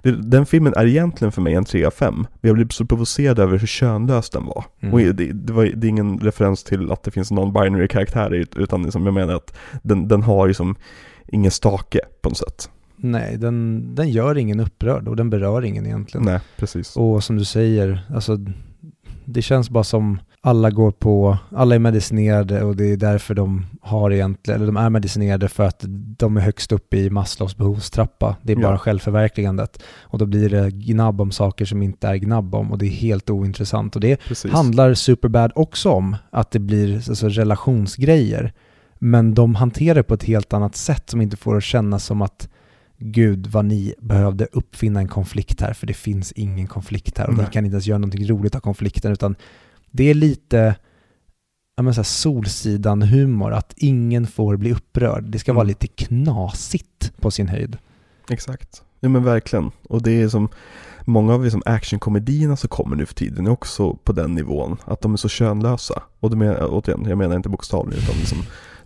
det, 0.03 0.11
den 0.11 0.45
filmen 0.45 0.73
är 0.77 0.85
egentligen 0.85 1.31
för 1.31 1.41
mig 1.41 1.53
en 1.53 1.65
3 1.65 1.85
av 1.85 1.91
5. 1.91 2.15
Men 2.15 2.27
jag 2.49 2.55
blev 2.55 2.67
så 2.69 2.85
provocerad 2.85 3.39
över 3.39 3.57
hur 3.57 3.67
könlös 3.67 4.29
den 4.29 4.45
var. 4.45 4.65
Mm. 4.81 4.93
Och 4.93 4.99
det, 4.99 5.31
det, 5.33 5.53
var, 5.53 5.63
det 5.75 5.87
är 5.87 5.89
ingen 5.89 6.19
referens 6.19 6.63
till 6.63 6.91
att 6.91 7.03
det 7.03 7.11
finns 7.11 7.31
non-binary 7.31 7.87
karaktärer, 7.87 8.45
utan 8.55 8.83
liksom, 8.83 9.05
jag 9.05 9.13
menar 9.13 9.33
att 9.35 9.55
den, 9.83 10.07
den 10.07 10.23
har 10.23 10.47
ju 10.47 10.53
som 10.53 10.75
ingen 11.27 11.51
stake 11.51 11.99
på 12.21 12.29
något 12.29 12.37
sätt. 12.37 12.69
Nej, 12.97 13.37
den, 13.37 13.85
den 13.95 14.09
gör 14.09 14.37
ingen 14.37 14.59
upprörd 14.59 15.07
och 15.07 15.15
den 15.15 15.29
berör 15.29 15.65
ingen 15.65 15.85
egentligen. 15.85 16.25
Nej, 16.25 16.39
precis. 16.57 16.95
Och 16.97 17.23
som 17.23 17.35
du 17.35 17.45
säger, 17.45 18.05
alltså 18.13 18.37
det 19.25 19.41
känns 19.41 19.69
bara 19.69 19.83
som 19.83 20.19
alla 20.41 20.69
går 20.69 20.91
på, 20.91 21.37
alla 21.49 21.75
är 21.75 21.79
medicinerade 21.79 22.63
och 22.63 22.75
det 22.75 22.91
är 22.91 22.97
därför 22.97 23.33
de 23.35 23.65
har 23.81 24.11
egentligen, 24.11 24.55
eller 24.61 24.65
de 24.73 24.77
är 24.77 24.89
medicinerade 24.89 25.47
för 25.47 25.63
att 25.63 25.83
de 26.17 26.37
är 26.37 26.41
högst 26.41 26.71
upp 26.71 26.93
i 26.93 27.09
Maslows 27.09 27.57
behovstrappa. 27.57 28.35
Det 28.41 28.53
är 28.53 28.57
bara 28.57 28.73
Ja. 28.73 28.77
självförverkligandet. 28.77 29.83
Och 30.01 30.17
då 30.19 30.25
blir 30.25 30.49
det 30.49 30.71
gnabb 30.71 31.21
om 31.21 31.31
saker 31.31 31.65
som 31.65 31.81
inte 31.83 32.07
är 32.07 32.15
gnabb 32.15 32.55
om 32.55 32.71
och 32.71 32.77
det 32.77 32.85
är 32.85 32.89
helt 32.89 33.29
ointressant. 33.29 33.95
Och 33.95 34.01
det 34.01 34.17
precis. 34.27 34.51
handlar 34.51 34.93
Superbad 34.93 35.51
också 35.55 35.89
om, 35.89 36.15
att 36.29 36.51
det 36.51 36.59
blir 36.59 36.95
alltså, 36.95 37.29
relationsgrejer. 37.29 38.53
Men 39.05 39.33
de 39.33 39.55
hanterar 39.55 39.95
det 39.95 40.03
på 40.03 40.13
ett 40.13 40.23
helt 40.23 40.53
annat 40.53 40.75
sätt 40.75 41.09
som 41.09 41.21
inte 41.21 41.37
får 41.37 41.57
att 41.57 41.63
kännas 41.63 42.05
som 42.05 42.21
att 42.21 42.49
Gud 42.97 43.47
vad 43.47 43.65
ni 43.65 43.93
behövde 43.99 44.47
uppfinna 44.51 44.99
en 44.99 45.07
konflikt 45.07 45.61
här 45.61 45.73
för 45.73 45.87
det 45.87 45.93
finns 45.93 46.31
ingen 46.31 46.67
konflikt 46.67 47.17
här 47.17 47.27
och 47.27 47.33
Nej. 47.33 47.45
ni 47.45 47.51
kan 47.51 47.65
inte 47.65 47.73
ens 47.73 47.87
göra 47.87 47.97
någonting 47.97 48.27
roligt 48.27 48.55
av 48.55 48.59
konflikten 48.59 49.11
utan 49.11 49.35
det 49.91 50.09
är 50.09 50.13
lite 50.13 50.75
ja, 51.75 52.03
Solsidan-humor, 52.03 53.53
att 53.53 53.73
ingen 53.77 54.27
får 54.27 54.57
bli 54.57 54.71
upprörd. 54.73 55.23
Det 55.23 55.39
ska 55.39 55.53
vara 55.53 55.63
Mm. 55.63 55.67
lite 55.67 55.87
knasigt 55.87 57.13
på 57.21 57.31
sin 57.31 57.47
höjd. 57.47 57.77
Exakt. 58.29 58.83
Ja 58.99 59.09
men 59.09 59.23
verkligen. 59.23 59.71
Och 59.89 60.01
det 60.01 60.21
är 60.21 60.29
som 60.29 60.49
Många 61.07 61.33
av 61.33 61.43
liksom 61.43 61.61
actionkomedierna 61.65 62.57
som 62.57 62.69
kommer 62.69 62.95
nu 62.95 63.05
för 63.05 63.13
tiden 63.13 63.47
är 63.47 63.51
också 63.51 63.93
på 63.93 64.11
den 64.11 64.35
nivån. 64.35 64.77
Att 64.85 65.01
de 65.01 65.13
är 65.13 65.17
så 65.17 65.29
könlösa. 65.29 66.03
Och 66.19 66.29
de 66.29 66.41
är, 66.41 66.67
återigen, 66.69 67.05
jag 67.09 67.17
menar 67.17 67.35
inte 67.35 67.49
bokstavligen 67.49 68.03
utan 68.03 68.15
liksom, 68.15 68.37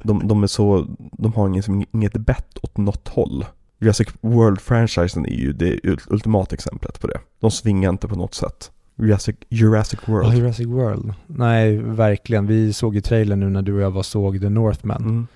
de, 0.04 0.28
de 0.28 0.44
är 0.44 0.48
så, 0.48 0.88
de 1.18 1.34
har 1.34 1.48
ingen, 1.48 1.86
inget 1.94 2.14
bett 2.14 2.58
åt 2.62 2.78
något 2.78 3.08
håll. 3.08 3.46
Jurassic 3.80 4.08
World-franchisen 4.22 5.26
är 5.26 5.34
ju 5.36 5.54
det 5.54 5.80
ul- 5.84 6.00
ultimata 6.08 6.56
exemplet 6.56 7.00
på 7.00 7.08
det. 7.08 7.20
De 7.40 7.52
svingar 7.52 7.90
inte 7.90 8.08
på 8.08 8.16
något 8.16 8.34
sätt. 8.34 8.72
Jurassic, 8.96 9.36
Jurassic 9.50 10.00
World. 10.06 10.28
Ja, 10.28 10.34
Jurassic 10.36 10.68
World. 10.68 11.14
Nej, 11.28 11.78
verkligen. 11.78 12.48
Vi 12.48 12.74
såg 12.74 12.96
ju 12.96 13.02
trailern 13.02 13.40
nu 13.40 13.50
när 13.50 13.62
du 13.62 13.74
och 13.74 13.82
jag 13.82 13.92
var 13.92 14.04
såg 14.04 14.42
The 14.42 14.50
Northman. 14.50 15.04
Mm. 15.04 15.28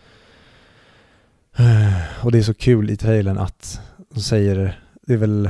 Och 2.23 2.31
det 2.31 2.37
är 2.37 2.43
så 2.43 2.53
kul 2.53 2.89
i 2.89 2.97
trailern 2.97 3.37
att 3.37 3.79
de 4.13 4.19
säger, 4.21 4.79
det 5.07 5.13
är 5.13 5.17
väl 5.17 5.49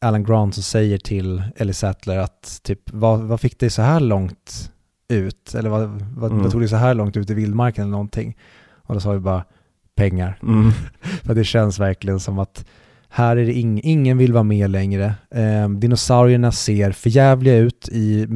Alan 0.00 0.24
Grant 0.24 0.54
som 0.54 0.62
säger 0.62 0.98
till 0.98 1.42
Ellie 1.56 1.72
Sattler 1.74 2.18
att 2.18 2.60
typ, 2.62 2.80
vad, 2.92 3.20
vad 3.20 3.40
fick 3.40 3.58
dig 3.58 3.70
så 3.70 3.82
här 3.82 4.00
långt 4.00 4.72
ut? 5.08 5.54
Eller 5.54 5.70
vad, 5.70 5.80
vad, 6.16 6.30
Mm. 6.30 6.42
vad 6.42 6.52
tog 6.52 6.60
dig 6.60 6.68
så 6.68 6.76
här 6.76 6.94
långt 6.94 7.16
ut 7.16 7.30
i 7.30 7.34
vildmarken 7.34 7.82
eller 7.82 7.92
någonting? 7.92 8.36
Och 8.74 8.94
då 8.94 9.00
sa 9.00 9.12
vi 9.12 9.18
bara 9.18 9.44
pengar. 9.94 10.38
Mm. 10.42 10.70
För 11.24 11.34
det 11.34 11.44
känns 11.44 11.78
verkligen 11.78 12.20
som 12.20 12.38
att 12.38 12.64
här 13.14 13.36
är 13.36 13.46
det 13.46 13.52
ing, 13.52 13.80
ingen 13.84 14.18
vill 14.18 14.32
vara 14.32 14.42
med 14.44 14.70
längre. 14.70 15.14
Eh, 15.30 15.68
dinosaurierna 15.68 16.52
ser 16.52 16.92
förjävliga 16.92 17.56
ut 17.56 17.88
i, 17.92 18.26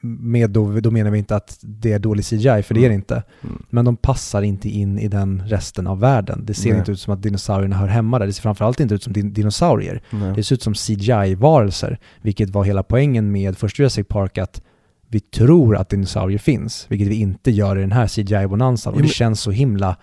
med 0.00 0.50
då, 0.50 0.80
då 0.80 0.90
menar 0.90 1.10
vi 1.10 1.18
inte 1.18 1.36
att 1.36 1.58
det 1.62 1.92
är 1.92 1.98
dålig 1.98 2.24
CGI, 2.24 2.62
för 2.62 2.74
det 2.74 2.80
är 2.80 2.82
det 2.82 2.86
Mm. 2.86 2.94
inte. 2.96 3.22
Mm. 3.44 3.62
Men 3.70 3.84
de 3.84 3.96
passar 3.96 4.42
inte 4.42 4.68
in 4.68 4.98
i 4.98 5.08
den 5.08 5.42
resten 5.46 5.86
av 5.86 6.00
världen. 6.00 6.42
Det 6.46 6.54
ser 6.54 6.70
Nej. 6.70 6.78
inte 6.78 6.92
ut 6.92 7.00
som 7.00 7.14
att 7.14 7.22
dinosaurierna 7.22 7.76
hör 7.76 7.86
hemma 7.88 8.18
där. 8.18 8.26
Det 8.26 8.32
ser 8.32 8.42
framförallt 8.42 8.80
inte 8.80 8.94
ut 8.94 9.02
som 9.02 9.12
din- 9.12 9.32
dinosaurier. 9.32 10.02
Nej. 10.10 10.32
Det 10.36 10.42
ser 10.42 10.54
ut 10.54 10.62
som 10.62 10.74
CGI-varelser, 10.74 11.98
vilket 12.22 12.50
var 12.50 12.64
hela 12.64 12.82
poängen 12.82 13.32
med 13.32 13.58
första 13.58 13.82
Jurassic 13.82 14.06
Park, 14.08 14.38
att 14.38 14.62
vi 15.08 15.20
tror 15.20 15.76
att 15.76 15.88
dinosaurier 15.88 16.38
finns, 16.38 16.86
vilket 16.88 17.08
vi 17.08 17.14
inte 17.14 17.50
gör 17.50 17.78
i 17.78 17.80
den 17.80 17.92
här 17.92 18.06
CGI-bonanzan. 18.06 18.94
Och 18.94 19.02
det 19.02 19.08
känns 19.08 19.40
så 19.40 19.50
himla 19.50 19.96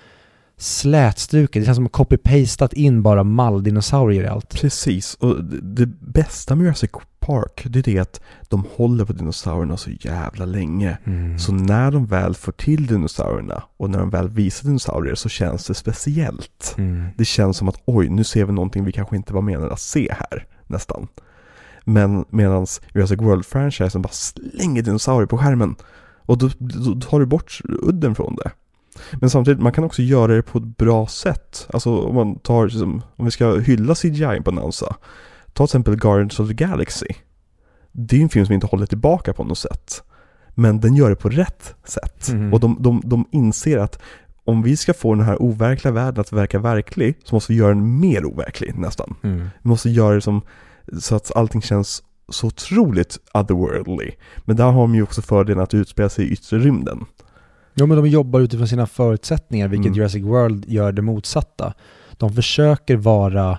slätstruket. 0.58 1.62
Det 1.62 1.66
känns 1.66 1.76
som 1.76 1.86
att 1.86 1.92
copy-pastat 1.92 2.74
in 2.74 3.02
bara 3.02 3.24
malldinosaurier 3.24 4.24
i 4.24 4.28
allt. 4.28 4.62
Precis, 4.62 5.16
och 5.16 5.44
det, 5.44 5.86
det 5.86 5.86
bästa 6.00 6.56
med 6.56 6.64
Jurassic 6.64 6.92
Park, 7.20 7.64
det 7.66 7.80
är 7.80 7.84
det 7.84 8.00
att 8.00 8.22
de 8.50 8.66
håller 8.76 9.06
på 9.06 9.14
dinosaurierna 9.14 9.78
så 9.78 9.90
jävla 9.90 10.46
länge. 10.46 10.98
Mm. 11.04 11.40
Så 11.40 11.52
när 11.52 11.92
de 11.92 12.06
väl 12.06 12.36
får 12.36 12.52
till 12.52 12.88
dinosaurierna 12.88 13.64
och 13.78 13.90
när 13.90 14.00
de 14.00 14.10
väl 14.10 14.30
visar 14.30 14.68
dinosaurier 14.68 15.16
så 15.16 15.30
känns 15.30 15.68
det 15.68 15.74
speciellt. 15.74 16.76
Mm. 16.78 17.08
Det 17.18 17.26
känns 17.26 17.58
som 17.58 17.70
att 17.70 17.82
oj, 17.86 18.10
nu 18.10 18.24
ser 18.24 18.46
vi 18.46 18.54
någonting 18.54 18.86
vi 18.86 18.92
kanske 18.92 19.16
inte 19.16 19.34
var 19.34 19.42
menade 19.42 19.74
att 19.74 19.80
se 19.80 20.16
här, 20.20 20.46
nästan. 20.68 21.08
Men 21.84 22.26
medan 22.30 22.68
Jurassic 22.94 23.20
World-franchisen 23.20 24.02
bara 24.02 24.14
slänger 24.14 24.82
dinosaurier 24.82 25.28
på 25.28 25.38
skärmen 25.38 25.76
och 26.26 26.38
då, 26.38 26.50
då 26.60 27.00
tar 27.02 27.20
du 27.20 27.26
bort 27.26 27.62
udden 27.64 28.16
från 28.16 28.36
det. 28.36 28.52
Men 29.12 29.30
samtidigt, 29.30 29.62
man 29.62 29.72
kan 29.72 29.84
också 29.84 30.02
göra 30.02 30.36
det 30.36 30.42
på 30.42 30.58
ett 30.58 30.78
bra 30.78 31.08
sätt. 31.08 31.68
Alltså 31.74 31.98
om 31.98 32.16
man 32.16 32.40
tar, 32.40 32.66
liksom, 32.66 33.02
om 33.16 33.26
vi 33.26 33.32
ska 33.32 33.60
hylla 33.60 33.96
CGI 33.96 34.42
på 34.46 34.52
NASA. 34.52 34.96
Ta 35.54 35.54
till 35.54 35.64
exempel 35.64 35.96
Guardians 35.96 36.40
of 36.40 36.48
the 36.48 36.54
Galaxy. 36.54 37.08
Det 37.92 38.18
är 38.18 38.22
en 38.22 38.30
film 38.30 38.46
som 38.46 38.54
inte 38.54 38.68
håller 38.68 38.86
tillbaka 38.86 39.34
på 39.34 39.44
något 39.44 39.58
sätt. 39.58 40.04
Men 40.50 40.80
den 40.80 40.96
gör 40.96 41.10
det 41.10 41.16
på 41.16 41.30
rätt 41.30 41.76
sätt. 41.84 42.30
Mhm. 42.32 42.54
Och 42.54 42.60
de, 42.60 42.78
de, 42.80 43.02
de 43.06 43.26
inser 43.32 43.78
att 43.78 44.02
om 44.46 44.64
vi 44.64 44.78
ska 44.78 44.94
få 44.94 45.16
den 45.16 45.26
här 45.26 45.42
overkliga 45.42 45.92
världen 45.92 46.22
att 46.22 46.32
verka 46.32 46.60
verklig 46.60 47.18
så 47.24 47.36
måste 47.36 47.52
vi 47.52 47.60
göra 47.60 47.70
den 47.70 48.00
mer 48.00 48.26
overklig 48.26 48.78
nästan. 48.78 49.16
Mm. 49.24 49.38
Vi 49.62 49.70
måste 49.70 49.90
göra 49.90 50.16
det 50.16 50.22
som, 50.22 50.42
så 51.00 51.16
att 51.16 51.36
allting 51.36 51.62
känns 51.62 52.04
så 52.30 52.48
otroligt 52.48 53.18
otherworldly. 53.34 54.12
Men 54.46 54.56
där 54.56 54.64
har 54.64 54.82
de 54.82 54.96
ju 54.96 55.04
också 55.04 55.22
fördelen 55.22 55.64
att 55.64 55.74
utspela 55.74 56.10
sig 56.10 56.26
i 56.26 56.32
yttre 56.32 56.60
rymden. 56.60 57.06
Ja 57.74 57.86
men 57.86 57.98
de 57.98 58.08
jobbar 58.08 58.40
utifrån 58.40 58.68
sina 58.68 58.88
förutsättningar, 58.88 59.68
vilket 59.68 59.86
Mm. 59.86 59.98
Jurassic 59.98 60.24
World 60.24 60.66
gör 60.68 60.92
det 60.92 61.02
motsatta. 61.02 61.74
De 62.18 62.34
försöker 62.34 62.96
vara 62.96 63.58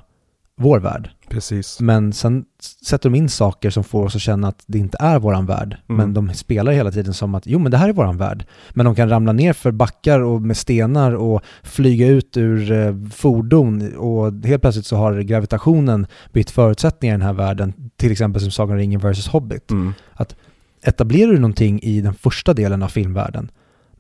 vår 0.57 0.81
värld, 0.81 1.11
Precis. 1.35 1.81
men 1.81 2.13
sen 2.13 2.45
sätter 2.87 3.11
de 3.11 3.17
in 3.17 3.29
saker 3.29 3.71
som 3.71 3.85
får 3.85 4.05
oss 4.05 4.17
att 4.17 4.23
känna 4.23 4.49
att 4.49 4.63
det 4.67 4.79
inte 4.79 4.97
är 5.01 5.19
våran 5.19 5.47
värld. 5.47 5.77
Mm. 5.89 5.97
Men 5.97 6.15
de 6.15 6.35
spelar 6.35 6.73
hela 6.73 6.91
tiden 6.91 7.15
som 7.15 7.35
att 7.35 7.47
jo 7.47 7.59
men 7.59 7.71
det 7.71 7.77
här 7.77 7.89
är 7.89 7.93
våran 7.93 8.17
värld. 8.17 8.47
Men 8.71 8.87
de 8.87 8.95
kan 8.95 9.09
ramla 9.09 9.33
ner 9.33 9.53
för 9.53 9.71
backar 9.71 10.21
och 10.21 10.43
med 10.43 10.57
stenar 10.57 11.13
och 11.15 11.43
flyga 11.63 12.07
ut 12.07 12.37
ur 12.37 12.73
eh, 12.73 12.95
fordon 13.13 13.97
och 13.97 14.33
helt 14.45 14.63
plötsligt 14.63 14.87
så 14.87 14.97
har 14.97 15.21
gravitationen 15.21 16.07
bytt 16.33 16.51
förutsättningar 16.51 17.15
i 17.15 17.19
den 17.19 17.27
här 17.27 17.35
världen. 17.35 17.73
Till 17.97 18.13
exempel 18.13 18.43
som 18.43 18.51
Sagan 18.51 18.73
om 18.73 18.79
ringen 18.79 19.01
vs 19.01 19.29
Hobbit. 19.29 19.71
Mm. 19.71 19.93
etablerar 20.83 21.33
du 21.33 21.39
någonting 21.39 21.81
i 21.83 22.01
den 22.01 22.15
första 22.15 22.55
delen 22.55 22.83
av 22.83 22.89
filmvärlden, 22.89 23.51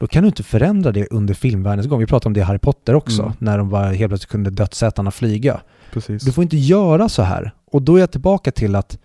då 0.05 0.09
kan 0.09 0.23
du 0.23 0.27
inte 0.27 0.43
förändra 0.43 0.93
det 0.93 1.07
under 1.11 1.35
filmvärldens 1.35 1.87
gång. 1.89 2.01
Vi 2.01 2.07
pratade 2.07 2.27
om 2.29 2.33
det 2.33 2.41
i 2.41 2.43
Harry 2.43 2.59
Potter 2.59 2.95
också, 2.95 3.23
Mm. 3.23 3.35
när 3.39 3.59
de 3.59 3.69
bara 3.71 3.87
helt 3.87 4.11
plötsligt 4.11 4.31
kunde 4.31 4.51
dödsätarna 4.51 5.11
flyga. 5.11 5.61
Precis. 5.93 6.23
Du 6.23 6.33
får 6.33 6.45
inte 6.45 6.57
göra 6.57 7.09
så 7.09 7.23
här. 7.23 7.53
Och 7.73 7.83
då 7.83 7.97
är 7.97 8.01
jag 8.01 8.11
tillbaka 8.11 8.51
till 8.51 8.75
att 8.77 8.99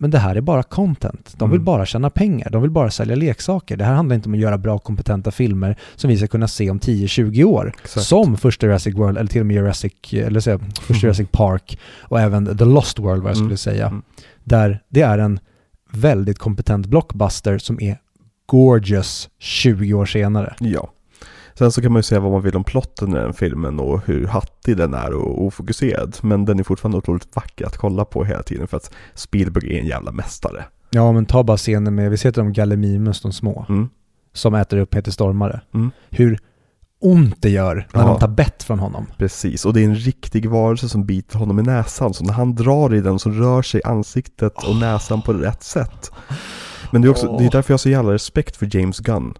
men 0.00 0.10
det 0.10 0.18
här 0.18 0.36
är 0.36 0.40
bara 0.40 0.62
content. 0.62 1.34
De 1.38 1.50
vill 1.50 1.56
Mm. 1.56 1.64
bara 1.64 1.86
tjäna 1.86 2.10
pengar. 2.10 2.50
De 2.50 2.62
vill 2.62 2.70
bara 2.70 2.90
sälja 2.90 3.16
leksaker. 3.16 3.76
Det 3.76 3.84
här 3.84 3.94
handlar 3.94 4.16
inte 4.16 4.28
om 4.28 4.32
att 4.34 4.40
göra 4.40 4.58
bra 4.58 4.78
kompetenta 4.78 5.30
filmer 5.30 5.76
som 5.96 6.10
vi 6.10 6.16
ska 6.16 6.26
kunna 6.26 6.48
se 6.48 6.70
om 6.70 6.78
10-20 6.80 7.44
år. 7.44 7.72
Exakt. 7.82 8.06
Som 8.06 8.36
första 8.36 8.66
Jurassic 8.66 8.94
World, 8.94 9.18
eller 9.18 9.30
till 9.30 9.40
och 9.40 9.46
med 9.46 9.56
Jurassic, 9.56 9.92
eller 10.12 10.40
säga, 10.40 10.58
första 10.80 11.06
Jurassic 11.06 11.28
Park 11.32 11.78
och 12.00 12.20
även 12.20 12.56
The 12.58 12.64
Lost 12.64 12.98
World 12.98 13.22
vad 13.22 13.30
jag 13.30 13.36
Mm. 13.36 13.46
skulle 13.48 13.56
säga. 13.56 13.86
Mm. 13.86 14.02
Där 14.44 14.82
det 14.88 15.00
är 15.02 15.18
en 15.18 15.40
väldigt 15.92 16.38
kompetent 16.38 16.86
blockbuster 16.86 17.58
som 17.58 17.80
är 17.80 17.98
gorgeous 18.52 19.28
20 19.38 19.94
år 19.94 20.06
senare. 20.06 20.54
Ja. 20.60 20.90
Sen 21.54 21.72
så 21.72 21.82
kan 21.82 21.92
man 21.92 21.98
ju 21.98 22.02
säga 22.02 22.20
vad 22.20 22.32
man 22.32 22.42
vill 22.42 22.56
om 22.56 22.64
plotten 22.64 23.10
i 23.10 23.14
den 23.14 23.34
filmen 23.34 23.80
och 23.80 24.00
hur 24.06 24.26
hattig 24.26 24.76
den 24.76 24.94
är 24.94 25.12
och 25.14 25.44
ofokuserad. 25.44 26.16
Men 26.22 26.44
den 26.44 26.58
är 26.58 26.62
fortfarande 26.64 26.98
otroligt 26.98 27.36
vacker 27.36 27.66
att 27.66 27.76
kolla 27.76 28.04
på 28.04 28.24
hela 28.24 28.42
tiden 28.42 28.68
för 28.68 28.76
att 28.76 28.90
Spielberg 29.14 29.74
är 29.76 29.80
en 29.80 29.86
jävla 29.86 30.12
mästare. 30.12 30.64
Ja 30.90 31.12
men 31.12 31.26
ta 31.26 31.42
bara 31.42 31.56
scenen 31.56 31.94
med, 31.94 32.10
vi 32.10 32.16
ser 32.16 32.32
de 32.32 32.52
Gallimimus, 32.52 33.20
de 33.22 33.32
små, 33.32 33.66
Mm. 33.68 33.88
som 34.32 34.54
äter 34.54 34.76
upp 34.78 34.90
Peter 34.90 35.10
Stormare. 35.10 35.60
Mm. 35.74 35.90
Hur 36.10 36.38
ont 37.00 37.42
det 37.42 37.50
gör 37.50 37.86
när 37.94 38.00
Ja. 38.02 38.06
de 38.08 38.18
tar 38.18 38.28
bett 38.28 38.62
från 38.62 38.78
honom. 38.78 39.06
Precis, 39.18 39.66
och 39.66 39.72
det 39.74 39.80
är 39.80 39.84
en 39.84 39.94
riktig 39.96 40.48
varelse 40.50 40.88
som 40.88 41.04
biter 41.06 41.38
honom 41.38 41.58
i 41.58 41.62
näsan. 41.62 42.14
Så 42.14 42.24
när 42.24 42.32
han 42.32 42.54
drar 42.54 42.94
i 42.94 43.00
den 43.00 43.18
så 43.18 43.30
rör 43.30 43.62
sig 43.62 43.80
ansiktet 43.84 44.64
och 44.68 44.76
näsan 44.76 45.22
på 45.22 45.32
rätt 45.32 45.62
sätt. 45.62 46.10
Men 46.90 47.02
det 47.02 47.08
är 47.08 47.10
också, 47.10 47.36
det 47.38 47.44
är 47.44 47.50
därför 47.50 47.72
jag 47.72 47.74
har 47.74 47.78
så 47.78 47.88
jävla 47.88 48.12
respekt 48.12 48.56
för 48.56 48.76
James 48.76 49.00
Gunn. 49.00 49.34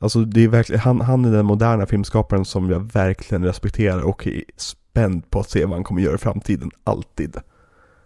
Alltså 0.00 0.24
det 0.24 0.44
är 0.44 0.48
verkligen, 0.48 0.80
han, 0.80 1.00
han 1.00 1.24
är 1.24 1.32
den 1.32 1.46
moderna 1.46 1.86
filmskaparen 1.86 2.44
som 2.44 2.70
jag 2.70 2.92
verkligen 2.92 3.44
respekterar 3.44 4.00
och 4.00 4.26
är 4.26 4.42
spänd 4.56 5.30
på 5.30 5.40
att 5.40 5.50
se 5.50 5.64
vad 5.64 5.74
han 5.74 5.84
kommer 5.84 6.02
göra 6.02 6.14
i 6.14 6.18
framtiden, 6.18 6.70
alltid. 6.84 7.36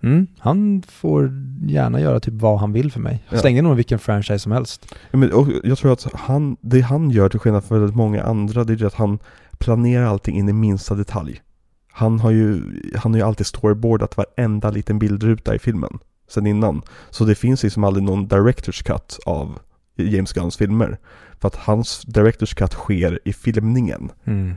Mm, 0.03 0.27
han 0.39 0.83
får 0.89 1.33
gärna 1.67 2.01
göra 2.01 2.21
typ 2.21 2.35
vad 2.35 2.61
han 2.61 2.73
vill 2.73 2.93
för 2.93 3.01
mig. 3.01 3.25
Ja. 3.29 3.39
Släng 3.39 3.59
in 3.59 3.65
honom 3.65 3.77
i 3.77 3.77
vilken 3.77 3.99
franchise 3.99 4.39
som 4.39 4.53
helst. 4.53 4.95
Ja, 5.11 5.19
Men, 5.19 5.33
och 5.33 5.49
jag 5.65 5.79
tror 5.79 5.93
att 5.93 6.07
han, 6.15 6.57
det 6.61 6.81
han 6.81 7.11
gör 7.11 7.29
till 7.29 7.41
skillnad 7.41 7.65
från 7.65 7.81
väldigt 7.81 7.97
många 7.97 8.23
andra, 8.23 8.65
det 8.65 8.81
är 8.81 8.87
att 8.87 8.95
han 8.95 9.19
planerar 9.59 10.05
allting 10.05 10.39
in 10.39 10.49
i 10.49 10.53
minsta 10.53 10.95
detalj. 10.95 11.41
Han 11.93 12.21
har 12.21 12.31
ju, 12.31 12.63
han 12.97 13.13
har 13.13 13.19
ju 13.19 13.27
alltid 13.27 13.47
storyboardat 13.47 14.17
varenda 14.17 14.71
liten 14.71 14.99
bildruta 14.99 15.55
i 15.55 15.59
filmen 15.59 15.99
sen 16.31 16.47
innan. 16.47 16.83
Så 17.11 17.25
det 17.25 17.35
finns 17.35 17.63
liksom 17.63 17.85
aldrig 17.85 18.05
någon 18.05 18.29
director's 18.29 18.85
cut 18.85 19.19
av 19.27 19.59
James 19.97 20.33
Gunns 20.33 20.57
filmer. 20.57 20.99
För 21.39 21.49
att 21.49 21.57
hans 21.57 22.05
director's 22.07 22.55
cut 22.55 22.73
sker 22.73 23.21
i 23.25 23.33
filmningen. 23.33 24.11
Mm. 24.25 24.55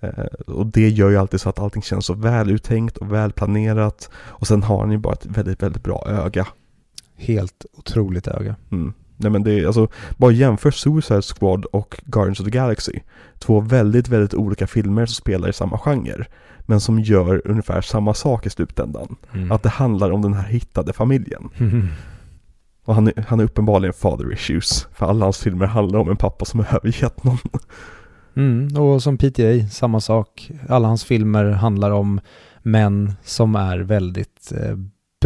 Eh, 0.00 0.24
och 0.46 0.66
det 0.66 0.88
gör 0.88 1.10
ju 1.10 1.16
alltid 1.16 1.40
så 1.40 1.48
att 1.48 1.58
allting 1.58 1.82
känns 1.82 2.06
så 2.06 2.14
väl 2.14 2.50
uttänkt 2.50 2.96
och 2.96 3.12
väl 3.12 3.32
planerat. 3.32 4.10
Och 4.14 4.46
sen 4.46 4.62
har 4.62 4.80
han 4.80 4.90
ju 4.90 4.98
bara 4.98 5.14
ett 5.14 5.26
väldigt, 5.26 5.62
väldigt 5.62 5.82
bra 5.82 6.06
öga. 6.08 6.46
Helt 7.16 7.66
otroligt 7.72 8.28
öga. 8.28 8.56
Mm. 8.72 8.94
Nej 9.16 9.30
men 9.30 9.42
det 9.42 9.60
är 9.60 9.66
alltså, 9.66 9.88
bara 10.16 10.32
jämför 10.32 10.70
Suicide 10.70 11.22
Squad 11.22 11.64
och 11.64 12.00
Guardians 12.04 12.40
of 12.40 12.44
the 12.44 12.50
Galaxy. 12.50 13.00
Två 13.38 13.60
väldigt, 13.60 14.08
väldigt 14.08 14.34
olika 14.34 14.66
filmer 14.66 15.06
som 15.06 15.14
spelar 15.14 15.48
i 15.48 15.52
samma 15.52 15.78
genre. 15.78 16.26
Men 16.60 16.80
som 16.80 17.00
gör 17.00 17.42
ungefär 17.44 17.80
samma 17.80 18.14
sak 18.14 18.46
i 18.46 18.50
slutändan. 18.50 19.16
Mm. 19.34 19.52
Att 19.52 19.62
det 19.62 19.68
handlar 19.68 20.10
om 20.10 20.22
den 20.22 20.34
här 20.34 20.48
hittade 20.48 20.92
familjen. 20.92 21.48
Och 22.84 22.94
han 22.94 23.06
är, 23.06 23.24
han 23.28 23.40
är 23.40 23.44
uppenbarligen 23.44 23.92
father 23.92 24.32
issues. 24.32 24.86
För 24.92 25.06
alla 25.06 25.26
hans 25.26 25.38
filmer 25.38 25.66
handlar 25.66 25.98
om 25.98 26.10
en 26.10 26.16
pappa 26.16 26.44
som 26.44 26.60
har 26.60 26.76
övergett 26.76 27.24
någon. 27.24 27.38
Mm, 28.36 28.76
och 28.76 29.02
som 29.02 29.18
PTA, 29.18 29.68
samma 29.70 30.00
sak. 30.00 30.50
Alla 30.68 30.88
hans 30.88 31.04
filmer 31.04 31.44
handlar 31.44 31.90
om 31.90 32.20
män 32.62 33.12
som 33.24 33.56
är 33.56 33.78
väldigt 33.78 34.52
eh, 34.52 34.76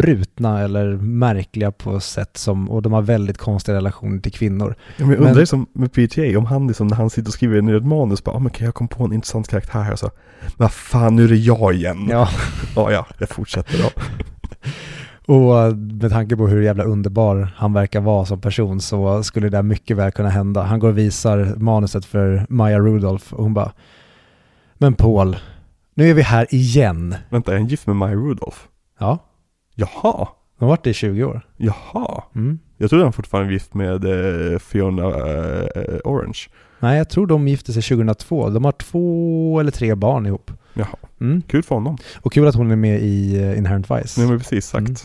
brutna 0.01 0.59
eller 0.59 0.97
märkliga 0.97 1.71
på 1.71 1.99
sätt 1.99 2.37
som, 2.37 2.69
och 2.69 2.81
de 2.81 2.93
har 2.93 3.01
väldigt 3.01 3.37
konstiga 3.37 3.77
relationer 3.77 4.19
till 4.19 4.31
kvinnor. 4.31 4.75
Ja, 4.97 5.05
men 5.05 5.09
jag 5.09 5.19
undrar 5.19 5.35
Men- 5.35 5.47
som 5.47 5.67
med 5.73 5.91
PTA, 5.91 6.37
om 6.37 6.45
han 6.45 6.67
liksom 6.67 6.87
när 6.87 6.95
han 6.95 7.09
sitter 7.09 7.29
och 7.29 7.33
skriver 7.33 7.61
ner 7.61 7.75
ett 7.75 7.85
manus 7.85 8.23
bara, 8.23 8.35
ah, 8.35 8.39
men 8.39 8.51
kan 8.51 8.65
jag 8.65 8.75
komma 8.75 8.87
på 8.87 9.03
en 9.03 9.13
intressant 9.13 9.47
karaktär 9.47 9.81
här 9.81 9.95
så, 9.95 10.09
vad 10.57 10.71
fan 10.71 11.15
nu 11.15 11.23
är 11.23 11.27
det 11.27 11.35
jag 11.35 11.73
igen. 11.73 12.07
Ja. 12.09 12.29
ja, 12.75 12.91
ja 12.91 13.05
jag 13.17 13.29
fortsätter 13.29 13.83
då. 13.83 13.89
Och 15.25 15.77
med 15.77 16.11
tanke 16.11 16.35
på 16.37 16.47
hur 16.47 16.61
jävla 16.61 16.83
underbar 16.83 17.53
han 17.55 17.73
verkar 17.73 18.01
vara 18.01 18.25
som 18.25 18.41
person 18.41 18.81
så 18.81 19.23
skulle 19.23 19.49
det 19.49 19.57
där 19.57 19.63
mycket 19.63 19.97
väl 19.97 20.11
kunna 20.11 20.29
hända. 20.29 20.61
Han 20.63 20.79
går 20.79 20.89
och 20.89 20.97
visar 20.97 21.55
manuset 21.57 22.05
för 22.05 22.45
Maya 22.49 22.79
Rudolph 22.79 23.33
och 23.33 23.43
hon 23.43 23.53
bara 23.53 23.71
Men 24.77 24.93
Paul, 24.93 25.37
nu 25.95 26.09
är 26.09 26.13
vi 26.13 26.21
här 26.21 26.47
igen. 26.49 27.15
Vänta, 27.29 27.51
är 27.51 27.57
han 27.57 27.67
gift 27.67 27.87
med 27.87 27.95
Maya 27.95 28.15
Rudolph? 28.15 28.57
Ja, 28.99 29.19
Jaha, 29.75 30.27
de 30.59 30.65
har 30.65 30.67
varit 30.67 30.83
det 30.83 30.89
i 30.89 30.93
20 30.93 31.23
år. 31.23 31.41
jaha. 31.57 32.23
Mm. 32.35 32.59
Jag 32.77 32.89
trodde 32.89 33.05
han 33.05 33.13
fortfarande 33.13 33.47
var 33.47 33.53
gift 33.53 33.73
med 33.73 34.05
eh, 34.53 34.59
Fiona 34.59 35.03
eh, 35.07 35.97
Orange. 36.05 36.39
Nej, 36.79 36.97
jag 36.97 37.09
tror 37.09 37.27
de 37.27 37.47
gifte 37.47 37.73
sig 37.73 37.81
2002. 37.83 38.49
De 38.49 38.65
har 38.65 38.71
två 38.71 39.59
eller 39.59 39.71
tre 39.71 39.95
barn 39.95 40.25
ihop. 40.25 40.51
Jaha, 40.73 40.95
Mm. 41.21 41.41
kul 41.47 41.63
för 41.63 41.75
honom. 41.75 41.97
Och 42.21 42.33
kul 42.33 42.47
att 42.47 42.55
hon 42.55 42.71
är 42.71 42.75
med 42.75 43.01
i 43.01 43.37
eh, 43.43 43.57
Inherent 43.57 43.91
Vice. 43.91 44.19
Nej 44.21 44.29
men 44.29 44.39
precis 44.39 44.65
sagt. 44.65 44.87
Mm. 44.87 44.95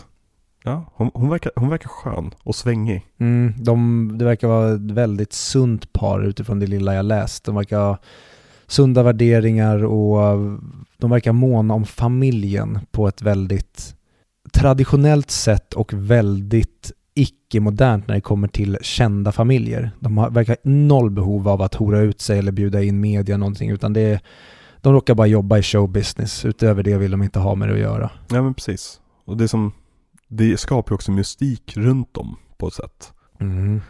Ja, 0.63 0.91
hon, 0.95 1.11
hon, 1.13 1.29
verkar, 1.29 1.51
hon 1.55 1.69
verkar 1.69 1.89
skön 1.89 2.33
och 2.43 2.55
svängig. 2.55 3.05
Mm, 3.19 3.53
de, 3.57 4.11
det 4.17 4.25
verkar 4.25 4.47
vara 4.47 4.73
ett 4.73 4.91
väldigt 4.91 5.33
sunt 5.33 5.93
par 5.93 6.21
utifrån 6.23 6.59
det 6.59 6.67
lilla 6.67 6.95
jag 6.95 7.05
läst. 7.05 7.43
De 7.45 7.55
verkar 7.55 7.79
ha 7.79 7.97
sunda 8.67 9.03
värderingar 9.03 9.85
och 9.85 10.37
de 10.97 11.09
verkar 11.11 11.31
måna 11.31 11.73
om 11.73 11.85
familjen 11.85 12.79
på 12.91 13.07
ett 13.07 13.21
väldigt 13.21 13.95
traditionellt 14.57 15.31
sätt 15.31 15.73
och 15.73 15.93
väldigt 15.93 16.91
icke-modernt 17.13 18.07
när 18.07 18.15
det 18.15 18.21
kommer 18.21 18.47
till 18.47 18.77
kända 18.81 19.31
familjer. 19.31 19.91
De 19.99 20.17
har, 20.17 20.29
verkar 20.29 20.57
noll 20.63 21.11
behov 21.11 21.47
av 21.47 21.61
att 21.61 21.75
hora 21.75 21.99
ut 21.99 22.21
sig 22.21 22.39
eller 22.39 22.51
bjuda 22.51 22.83
in 22.83 22.99
media 22.99 23.37
någonting 23.37 23.69
utan 23.69 23.93
det 23.93 24.01
är, 24.01 24.19
de 24.81 24.93
råkar 24.93 25.15
bara 25.15 25.27
jobba 25.27 25.57
i 25.57 25.63
showbusiness. 25.63 26.45
Utöver 26.45 26.83
det 26.83 26.97
vill 26.97 27.11
de 27.11 27.23
inte 27.23 27.39
ha 27.39 27.55
med 27.55 27.69
det 27.69 27.73
att 27.73 27.79
göra. 27.79 28.11
Ja 28.29 28.41
men 28.41 28.53
precis. 28.53 29.01
Och 29.25 29.37
det 29.37 29.47
som, 29.47 29.71
det 30.27 30.57
skapar 30.57 30.91
ju 30.91 30.95
också 30.95 31.11
mystik 31.11 31.77
runt 31.77 32.13
dem 32.13 32.35
på 32.57 32.67
ett 32.67 32.73
sätt. 32.73 33.13
Mm. 33.39 33.81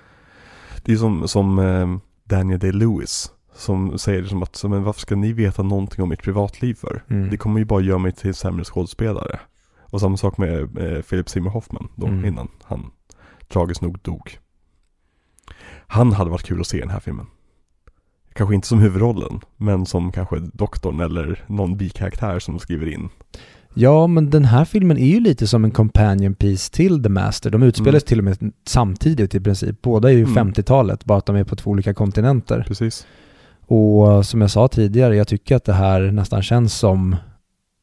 Det 0.84 0.92
är 0.92 0.98
som, 0.98 1.28
som 1.28 1.60
eh, 1.60 1.98
Daniel 2.24 2.60
Day-Lewis 2.60 3.32
som 3.56 3.98
säger 3.98 4.22
liksom 4.22 4.44
att, 4.44 4.56
så, 4.56 4.70
men 4.70 4.84
varför 4.84 5.02
ska 5.02 5.16
ni 5.16 5.34
veta 5.34 5.64
någonting 5.64 6.04
om 6.04 6.10
mitt 6.10 6.22
privatliv 6.22 6.74
för? 6.74 7.04
Mm. 7.10 7.30
Det 7.30 7.38
kommer 7.38 7.60
ju 7.60 7.66
bara 7.66 7.82
göra 7.82 7.98
mig 7.98 8.12
till 8.12 8.34
sämre 8.34 8.64
skådespelare. 8.64 9.40
Och 9.98 10.02
samma 10.02 10.18
sak 10.18 10.38
med 10.38 10.60
eh, 10.78 11.02
Philip 11.02 11.30
Seymour 11.30 11.52
Hoffman 11.52 11.88
då 11.96 12.08
Mm. 12.08 12.26
innan 12.26 12.48
han 12.64 12.92
tragiskt 13.48 13.82
nog 13.82 14.00
dog. 14.02 14.38
Han 15.88 16.14
hade 16.14 16.30
varit 16.30 16.44
kul 16.44 16.62
att 16.62 16.68
se 16.68 16.78
i 16.78 16.80
den 16.80 16.90
här 16.90 17.00
filmen. 17.00 17.26
Kanske 18.34 18.56
inte 18.56 18.68
som 18.68 18.80
huvudrollen, 18.80 19.40
men 19.58 19.86
som 19.86 20.12
kanske 20.12 20.40
doktorn 20.40 21.00
eller 21.00 21.44
någon 21.48 21.78
bikaraktär 21.78 22.40
som 22.40 22.60
skriver 22.60 22.88
in. 22.94 23.10
Ja, 23.74 24.08
men 24.08 24.30
den 24.30 24.46
här 24.46 24.66
filmen 24.66 24.98
är 24.98 25.06
ju 25.08 25.20
lite 25.20 25.48
som 25.48 25.64
en 25.66 25.72
companion 25.72 26.34
piece 26.36 26.72
till 26.74 27.04
The 27.04 27.10
Master. 27.10 27.50
De 27.50 27.64
utspelas 27.64 28.04
Mm. 28.04 28.08
till 28.08 28.18
och 28.18 28.24
med 28.24 28.54
samtidigt 28.66 29.36
i 29.36 29.40
princip. 29.42 29.82
Båda 29.82 30.10
är 30.10 30.14
ju 30.14 30.24
Mm. 30.24 30.34
50-talet, 30.36 31.06
bara 31.06 31.18
att 31.18 31.26
de 31.26 31.36
är 31.36 31.44
på 31.44 31.56
två 31.56 31.72
olika 31.72 31.94
kontinenter. 31.94 32.64
Precis. 32.68 33.08
Och 33.62 34.26
som 34.26 34.42
jag 34.42 34.52
sa 34.52 34.68
tidigare, 34.68 35.16
jag 35.16 35.28
tycker 35.28 35.56
att 35.56 35.64
det 35.66 35.74
här 35.74 36.12
nästan 36.12 36.44
känns 36.44 36.74
som 36.78 37.16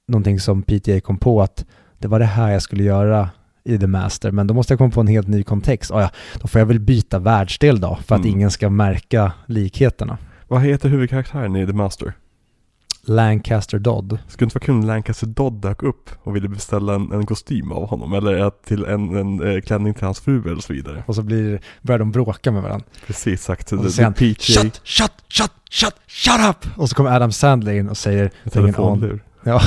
någonting 0.09 0.41
som 0.41 0.63
PTA 0.63 1.01
kom 1.01 1.19
på 1.19 1.43
att 1.43 1.67
det 2.05 2.09
var 2.09 2.19
det 2.19 2.25
här 2.25 2.51
jag 2.53 2.63
skulle 2.63 2.83
göra 2.85 3.29
i 3.65 3.79
The 3.79 3.87
Master, 3.87 4.31
men 4.31 4.47
då 4.47 4.55
måste 4.55 4.73
jag 4.73 4.79
komma 4.79 4.91
på 4.91 5.01
en 5.01 5.07
helt 5.07 5.29
ny 5.29 5.43
kontext. 5.43 5.91
Ah, 5.91 6.01
ja, 6.01 6.11
då 6.41 6.49
får 6.49 6.59
jag 6.59 6.67
väl 6.67 6.81
byta 6.81 7.19
världsdel 7.19 7.81
då, 7.81 7.99
för 8.07 8.15
att 8.15 8.21
Mm. 8.21 8.33
ingen 8.37 8.51
ska 8.51 8.71
märka 8.71 9.33
likheterna. 9.47 10.19
Vad 10.49 10.61
heter 10.63 10.89
huvudkaraktären 10.89 11.57
i 11.57 11.67
The 11.67 11.73
Master? 11.73 12.13
Lancaster 13.07 13.79
Dodd. 13.79 14.19
Skulle 14.29 14.47
inte 14.47 14.55
vara 14.59 14.65
kul 14.65 14.75
om 14.75 14.85
Lancaster 14.85 15.27
Dodd 15.27 15.53
dök 15.61 15.83
upp 15.83 16.11
och 16.23 16.37
ville 16.37 16.49
beställa 16.49 16.95
en, 16.95 17.13
en 17.13 17.27
kostym 17.27 17.73
av 17.73 17.89
honom 17.89 18.13
eller 18.13 18.51
till 18.67 18.85
en, 18.85 19.17
en, 19.17 19.55
eh, 19.55 19.61
klänning 19.61 19.95
till 19.95 20.05
hans 20.05 20.21
fru 20.21 20.43
eller 20.51 20.61
så 20.61 20.73
vidare. 20.73 21.05
Och 21.07 21.15
så 21.15 21.23
blir, 21.23 21.61
börjar 21.83 21.99
de 21.99 22.11
bråka 22.13 22.53
med 22.53 22.63
varandra. 22.63 22.87
Precis 23.07 23.43
sagt. 23.45 23.73
Och 23.73 23.85
så 23.85 23.91
säger 23.91 24.05
han 24.05 24.15
PTA 24.15 24.23
Shut, 24.41 24.81
shut, 24.85 25.13
shut, 25.29 25.51
shut, 25.71 25.95
shut 26.07 26.41
up! 26.51 26.79
Och 26.79 26.89
så 26.89 26.95
kommer 26.95 27.11
Adam 27.11 27.33
Sandler 27.33 27.73
in 27.73 27.89
och 27.89 27.97
säger 27.97 28.31
telefonlur. 28.53 29.25
Ja. 29.43 29.61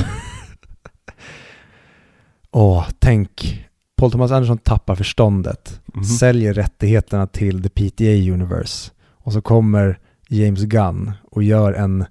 Åh, 2.59 2.87
tänk. 2.99 3.65
Paul 3.97 4.11
Thomas 4.11 4.31
Anderson 4.31 4.57
tappar 4.57 4.95
förståndet. 4.95 5.81
Mhm. 5.85 6.03
Säljer 6.03 6.53
rättigheterna 6.53 7.27
till 7.27 7.63
The 7.63 7.69
PTA 7.69 8.33
Universe. 8.33 8.91
Och 9.11 9.33
så 9.33 9.41
kommer 9.41 9.99
James 10.29 10.63
Gunn 10.63 11.11
och 11.31 11.43
gör 11.43 11.73
en 11.73 12.05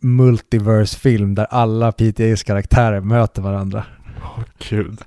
multiverse-film 0.00 1.34
där 1.34 1.44
alla 1.44 1.92
PTAs 1.92 2.42
karaktärer 2.42 3.00
möter 3.00 3.42
varandra. 3.42 3.84
Åh 4.22 4.44
gud. 4.70 4.98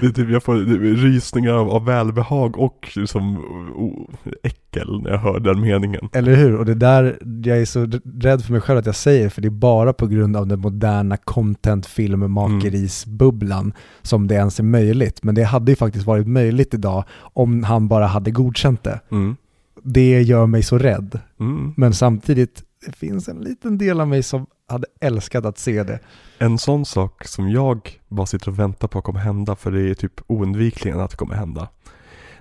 Det 0.00 0.06
är 0.06 0.10
typ, 0.10 0.30
jag 0.30 0.42
får 0.42 0.54
rysningar 0.96 1.52
av, 1.52 1.70
av 1.70 1.84
välbehag 1.84 2.58
och 2.58 2.92
liksom 2.96 3.36
oh, 3.76 4.30
äckel 4.42 5.02
när 5.02 5.10
jag 5.10 5.18
hör 5.18 5.40
den 5.40 5.60
meningen. 5.60 6.08
Eller 6.12 6.34
hur? 6.34 6.56
Och 6.56 6.64
det 6.64 6.74
där, 6.74 7.18
jag 7.44 7.58
är 7.58 7.64
så 7.64 7.86
rädd 8.20 8.44
för 8.44 8.52
mig 8.52 8.60
själv 8.60 8.78
att 8.78 8.86
jag 8.86 8.94
säger, 8.94 9.28
för 9.28 9.42
det 9.42 9.48
är 9.48 9.50
bara 9.50 9.92
på 9.92 10.06
grund 10.06 10.36
av 10.36 10.46
den 10.46 10.60
moderna 10.60 11.16
content 11.16 11.86
filmmakerisbubblan 11.86 13.72
som 14.02 14.26
det 14.26 14.34
ens 14.34 14.58
är 14.58 14.64
möjligt. 14.64 15.22
Men 15.22 15.34
det 15.34 15.42
hade 15.42 15.72
ju 15.72 15.76
faktiskt 15.76 16.06
varit 16.06 16.26
möjligt 16.26 16.74
idag 16.74 17.04
om 17.18 17.62
han 17.62 17.88
bara 17.88 18.06
hade 18.06 18.30
godkänt 18.30 18.82
det. 18.82 19.00
Mm. 19.10 19.36
Det 19.82 20.22
gör 20.22 20.46
mig 20.46 20.62
så 20.62 20.78
rädd. 20.78 21.20
Mm. 21.40 21.74
Men 21.76 21.94
samtidigt, 21.94 22.62
det 22.86 22.96
finns 22.96 23.28
en 23.28 23.40
liten 23.40 23.78
del 23.78 24.00
av 24.00 24.08
mig 24.08 24.22
som 24.22 24.46
hade 24.68 24.86
älskat 25.00 25.44
att 25.44 25.58
se 25.58 25.82
det. 25.82 26.00
En 26.38 26.58
sån 26.58 26.84
sak 26.84 27.26
som 27.26 27.50
jag 27.50 28.00
bara 28.08 28.26
sitter 28.26 28.48
och 28.48 28.58
väntar 28.58 28.88
på 28.88 29.02
kommer 29.02 29.20
hända, 29.20 29.56
för 29.56 29.70
det 29.70 29.90
är 29.90 29.94
typ 29.94 30.20
oundvikligen 30.26 31.00
att 31.00 31.10
det 31.10 31.16
kommer 31.16 31.34
hända. 31.34 31.68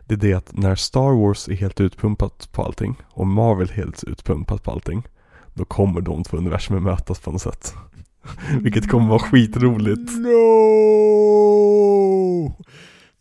Det 0.06 0.14
är 0.14 0.18
det 0.18 0.34
att 0.34 0.58
när 0.58 0.76
Star 0.76 1.26
Wars 1.26 1.48
är 1.48 1.54
helt 1.54 1.82
utpumpat 1.82 2.50
på 2.52 2.64
allting 2.64 2.96
och 3.10 3.28
Marvel 3.28 3.70
helt 3.70 4.04
utpumpat 4.04 4.64
på 4.64 4.72
allting, 4.72 5.08
då 5.54 5.66
kommer 5.66 6.02
de 6.02 6.24
två 6.24 6.38
universumen 6.38 6.84
mötas 6.84 7.20
på 7.20 7.32
något 7.32 7.42
sätt. 7.42 7.74
Vilket 8.62 8.90
kommer 8.90 9.08
vara 9.08 9.20
skitroligt. 9.20 10.12
No! 10.12 10.36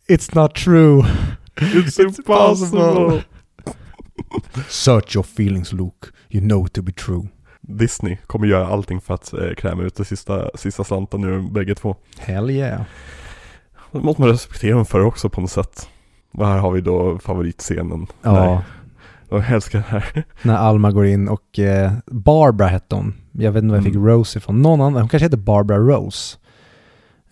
It's 0.07 0.35
not 0.35 0.55
true. 0.55 1.03
It's 1.55 2.01
impossible! 2.01 3.23
Search 4.69 5.15
your 5.15 5.23
feelings 5.23 5.73
Luke. 5.73 6.07
You 6.35 6.41
know 6.47 6.67
to 6.67 6.81
be 6.81 6.91
true. 6.91 7.27
Disney 7.61 8.17
kommer 8.27 8.47
göra 8.47 8.67
allting 8.67 9.01
för 9.01 9.13
att 9.13 9.33
eh, 9.33 9.53
kräma 9.57 9.83
ut 9.83 9.95
det 9.95 10.05
sista, 10.05 10.49
sista 10.55 10.83
slanten 10.83 11.23
ur 11.23 11.51
bägge 11.51 11.75
två. 11.75 11.95
Hell 12.17 12.49
yeah. 12.49 12.81
Det 13.91 13.99
måste 13.99 14.21
man 14.21 14.29
respektera 14.31 14.75
dem 14.75 14.85
för 14.85 14.99
också 14.99 15.29
på 15.29 15.41
något 15.41 15.51
sätt. 15.51 15.89
Och 16.31 16.47
här 16.47 16.57
har 16.57 16.71
vi 16.71 16.81
då 16.81 17.19
favoritscenen. 17.19 18.07
Ja, 18.21 18.63
jag 19.29 19.51
älskar 19.51 19.79
det 19.79 19.85
här. 19.85 20.23
när 20.41 20.55
Alma 20.55 20.91
går 20.91 21.05
in 21.05 21.27
och 21.27 21.59
eh, 21.59 21.91
Barbara 22.05 22.67
hette 22.67 22.95
hon. 22.95 23.13
Jag 23.31 23.51
vet 23.51 23.63
inte 23.63 23.71
var 23.71 23.77
jag 23.77 23.85
fick 23.85 23.95
Mm. 23.95 24.07
Rose 24.07 24.37
ifrån. 24.37 24.61
Någon 24.61 24.81
annan, 24.81 24.93
hon 25.01 25.09
kanske 25.09 25.25
heter 25.25 25.37
Barbara 25.37 25.77
Rose. 25.77 26.37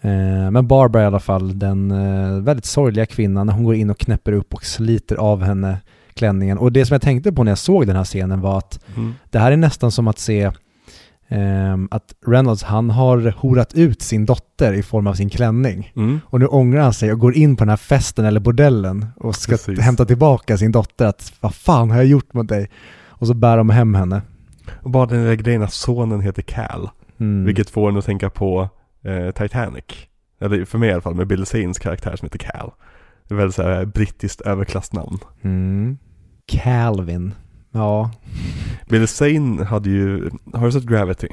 Eh, 0.01 0.51
men 0.51 0.67
Barbara 0.67 1.03
i 1.03 1.05
alla 1.05 1.19
fall, 1.19 1.59
den 1.59 1.91
eh, 1.91 2.41
väldigt 2.43 2.65
sorgliga 2.65 3.05
kvinnan, 3.05 3.47
när 3.47 3.53
hon 3.53 3.63
går 3.63 3.75
in 3.75 3.89
och 3.89 3.97
knäpper 3.97 4.31
upp 4.31 4.53
och 4.53 4.63
sliter 4.65 5.15
av 5.15 5.43
henne 5.43 5.77
klänningen. 6.13 6.57
Och 6.57 6.71
det 6.71 6.85
som 6.85 6.93
jag 6.95 7.01
tänkte 7.01 7.31
på 7.31 7.43
när 7.43 7.51
jag 7.51 7.57
såg 7.57 7.87
den 7.87 7.95
här 7.95 8.03
scenen 8.03 8.41
var 8.41 8.57
att 8.57 8.79
Mm. 8.95 9.13
det 9.29 9.39
här 9.39 9.51
är 9.51 9.57
nästan 9.57 9.91
som 9.91 10.07
att 10.07 10.19
se 10.19 10.51
ehm, 11.27 11.87
att 11.91 12.13
Reynolds, 12.27 12.63
han 12.63 12.89
har 12.89 13.33
horat 13.37 13.73
ut 13.73 14.01
sin 14.01 14.25
dotter 14.25 14.73
i 14.73 14.83
form 14.83 15.07
av 15.07 15.13
sin 15.13 15.29
klänning. 15.29 15.91
Mm. 15.95 16.19
Och 16.25 16.39
nu 16.39 16.45
ångrar 16.45 16.81
han 16.81 16.93
sig 16.93 17.11
och 17.11 17.19
går 17.19 17.35
in 17.35 17.55
på 17.55 17.63
den 17.63 17.69
här 17.69 17.77
festen 17.77 18.25
eller 18.25 18.39
bordellen 18.39 19.05
och 19.15 19.35
ska 19.35 19.51
Precis. 19.51 19.79
hämta 19.79 20.05
tillbaka 20.05 20.57
sin 20.57 20.71
dotter. 20.71 21.05
Att 21.05 21.33
vad 21.41 21.55
fan 21.55 21.89
har 21.91 21.97
jag 21.97 22.05
gjort 22.05 22.33
mot 22.33 22.47
dig? 22.47 22.69
Och 23.07 23.27
så 23.27 23.33
bär 23.33 23.57
de 23.57 23.69
hem 23.69 23.95
henne. 23.95 24.21
Och 24.81 24.89
bara 24.89 25.05
den 25.05 25.23
där 25.25 25.35
grejen 25.35 25.63
att 25.63 25.73
sonen 25.73 26.21
heter 26.21 26.41
Cal. 26.41 26.89
Mm. 27.19 27.45
Vilket 27.45 27.69
får 27.69 27.89
en 27.89 27.97
att 27.97 28.05
tänka 28.05 28.29
på 28.29 28.69
eh, 29.03 29.31
Titanic. 29.31 29.83
Eller 30.41 30.65
för 30.65 30.77
mig 30.77 30.89
i 30.89 30.91
alla 30.93 31.01
fall 31.01 31.15
med 31.15 31.27
Bill 31.27 31.45
Zanes 31.45 31.79
karaktär 31.79 32.15
som 32.15 32.25
heter 32.25 32.39
Cal. 32.39 32.71
Det 33.27 33.33
är 33.33 33.37
väldigt 33.37 33.55
såhär 33.55 33.85
brittiskt 33.85 34.41
överklassnamn. 34.41 35.17
Mm. 35.41 35.97
Calvin. 36.45 37.33
Ja. 37.71 38.11
Bill 38.89 39.07
Zane 39.07 39.63
hade 39.63 39.89
ju, 39.89 40.29
har 40.53 40.65
du 40.65 40.71
sett 40.71 40.83
Gravity? 40.83 41.27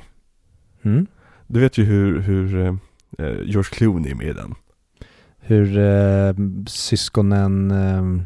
Mm. 0.83 1.07
Du 1.47 1.61
vet 1.61 1.79
ju 1.79 1.85
hur, 1.85 2.21
hur 2.21 2.67
eh, 3.19 3.41
George 3.45 3.71
Clooney 3.71 4.11
är 4.11 4.15
med 4.15 4.27
i 4.27 4.33
den. 4.33 4.55
Hur 5.41 5.79
eh, 5.79 6.35
syskonen 6.67 7.71
eh, 7.71 8.23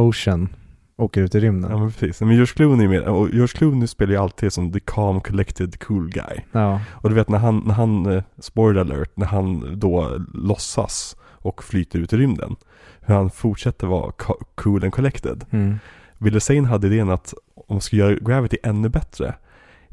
Ocean 0.00 0.48
åker 0.96 1.22
ut 1.22 1.34
i 1.34 1.40
rymden. 1.40 1.70
Ja 1.70 1.78
men 1.78 1.92
precis. 1.92 2.20
Men 2.20 2.30
George 2.30 2.54
Clooney 2.54 2.84
är 2.84 2.88
med, 2.88 3.02
och 3.02 3.28
George 3.28 3.48
Clooney 3.58 3.86
spelar 3.86 4.12
ju 4.12 4.18
alltid 4.18 4.52
som 4.52 4.72
the 4.72 4.80
calm 4.80 5.20
collected 5.20 5.80
cool 5.80 6.10
guy. 6.10 6.40
Ja. 6.52 6.80
Och 6.90 7.08
du 7.08 7.14
vet 7.14 7.28
när 7.28 7.38
han, 7.38 7.62
när 7.66 7.74
han, 7.74 8.06
eh, 8.06 8.22
spoiler 8.38 8.80
alert, 8.80 9.16
när 9.16 9.26
han 9.26 9.78
då 9.78 10.18
låtsas 10.34 11.16
och 11.42 11.64
flyter 11.64 11.98
ut 11.98 12.12
i 12.12 12.16
rymden. 12.16 12.56
Hur 13.00 13.14
han 13.14 13.30
fortsätter 13.30 13.86
vara 13.86 14.12
co- 14.12 14.44
cool 14.54 14.84
and 14.84 14.92
collected. 14.92 15.44
Mm. 15.50 15.78
Bill 16.18 16.40
Zane 16.40 16.68
hade 16.68 16.86
idén 16.86 17.10
att 17.10 17.34
om 17.54 17.64
man 17.68 17.80
ska 17.80 17.96
göra 17.96 18.14
Gravity 18.14 18.56
ännu 18.62 18.88
bättre, 18.88 19.34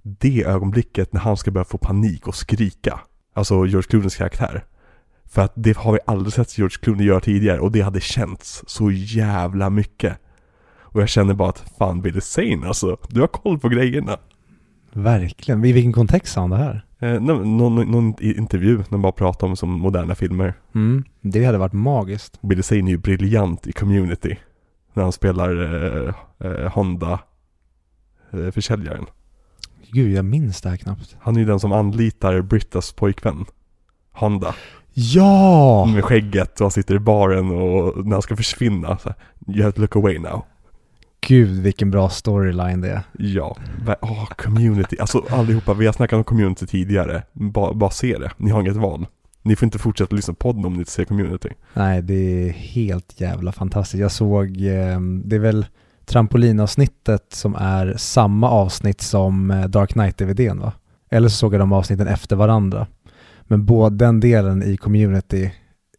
det 0.04 0.44
ögonblicket 0.44 1.14
när 1.14 1.22
han 1.22 1.38
ska 1.38 1.52
börja 1.52 1.66
få 1.66 1.78
panik 1.78 2.28
och 2.28 2.36
skrika. 2.36 3.00
Alltså 3.34 3.54
George 3.66 3.90
Clooneys 3.90 4.16
karaktär. 4.16 4.66
För 5.26 5.42
att 5.42 5.54
det 5.56 5.78
har 5.78 5.94
vi 5.94 6.00
aldrig 6.06 6.34
sett 6.34 6.58
George 6.58 6.78
Clooney 6.82 7.08
göra 7.08 7.20
tidigare 7.20 7.60
och 7.60 7.72
det 7.72 7.82
hade 7.82 8.02
känts 8.02 8.64
så 8.68 8.92
jävla 8.92 9.70
mycket. 9.70 10.18
Och 10.82 11.02
jag 11.02 11.10
känner 11.10 11.34
bara 11.34 11.50
att 11.50 11.74
fan 11.78 12.02
Billy 12.02 12.22
Zane 12.22 12.68
alltså, 12.68 12.98
du 13.10 13.20
har 13.22 13.28
koll 13.28 13.60
på 13.60 13.70
grejerna. 13.70 14.18
Verkligen. 14.98 15.66
I 15.66 15.72
vilken 15.72 15.94
kontext 15.94 16.34
sa 16.34 16.42
han 16.42 16.50
det 16.50 16.58
här? 16.58 16.86
Eh, 17.00 17.22
någon, 17.22 17.58
någon, 17.58 17.92
någon 17.92 18.16
intervju 18.20 18.78
när 18.78 18.92
man 18.92 19.02
bara 19.02 19.12
pratar 19.12 19.48
om 19.48 19.56
som 19.56 19.70
moderna 19.70 20.16
filmer. 20.16 20.54
Mm. 20.76 21.04
Det 21.22 21.46
hade 21.46 21.58
varit 21.58 21.74
magiskt. 21.74 22.42
Billy 22.42 22.64
Zane 22.64 22.82
är 22.82 22.90
ju 22.90 22.98
briljant 22.98 23.68
i 23.68 23.72
community. 23.72 24.38
När 24.94 25.04
han 25.04 25.12
spelar 25.12 25.64
eh, 25.64 26.14
eh, 26.40 26.72
Honda 26.72 27.20
eh. 28.32 29.00
Gud, 29.92 30.12
jag 30.12 30.26
minns 30.26 30.62
det 30.62 30.70
här 30.70 30.78
knappt. 30.78 31.16
Han 31.20 31.36
är 31.36 31.40
ju 31.40 31.46
den 31.46 31.60
som 31.60 31.72
anlitar 31.72 32.42
Brittas 32.42 32.92
pojkvän. 32.92 33.46
Honda. 34.12 34.56
Ja! 34.94 35.86
Med 35.86 36.04
skägget 36.04 36.62
och 36.62 36.66
han 36.66 36.72
sitter 36.72 36.96
i 36.96 37.00
baren 37.00 37.52
och 37.52 38.06
när 38.06 38.14
han 38.14 38.22
ska 38.22 38.36
försvinna 38.36 38.98
så 38.98 39.10
här, 39.10 39.18
You 39.56 39.64
have 39.64 39.72
to 39.72 39.82
look 39.82 39.96
away 39.96 40.20
now. 40.20 40.46
Gud, 41.28 41.50
vilken 41.50 41.92
bra 41.92 42.10
storyline 42.10 42.82
det 42.82 42.90
är. 42.90 43.02
Ja, 43.18 43.58
åh, 44.02 44.26
community. 44.26 44.98
Alltså 45.00 45.24
allihopa, 45.30 45.74
vi 45.74 45.86
har 45.86 45.94
snackat 45.94 46.18
om 46.18 46.24
community 46.24 46.68
tidigare. 46.68 47.24
Bara, 47.34 47.74
bara 47.74 47.90
se 47.90 48.18
det. 48.18 48.32
Ni 48.38 48.52
har 48.52 48.62
inget 48.62 48.76
val. 48.76 49.06
Ni 49.42 49.56
får 49.56 49.66
inte 49.66 49.80
fortsätta 49.80 50.16
lyssna 50.16 50.34
på 50.34 50.38
podden 50.38 50.66
om 50.66 50.74
ni 50.74 50.80
inte 50.80 50.92
ser 50.92 51.06
community. 51.06 51.50
Nej, 51.74 52.02
det 52.02 52.14
är 52.14 52.50
helt 52.52 53.22
jävla 53.22 53.52
fantastiskt. 53.52 54.02
Jag 54.02 54.12
såg, 54.12 54.48
eh, 54.48 55.00
det 55.24 55.36
är 55.36 55.40
väl 55.40 55.66
trampolinavsnittet 56.06 57.26
som 57.34 57.56
är 57.56 57.94
samma 57.98 58.50
avsnitt 58.50 59.02
som 59.02 59.52
eh, 59.52 59.66
Dark 59.66 59.94
Knight-DVDn 59.94 60.60
va? 60.60 60.74
Eller 61.10 61.30
så 61.30 61.36
såg 61.36 61.54
jag 61.54 61.62
de 61.62 61.74
avsnitten 61.74 62.08
efter 62.08 62.36
varandra. 62.36 62.88
Men 63.44 63.66
både 63.66 63.96
den 63.96 64.20
delen 64.20 64.64
i 64.64 64.78
community, 64.78 65.52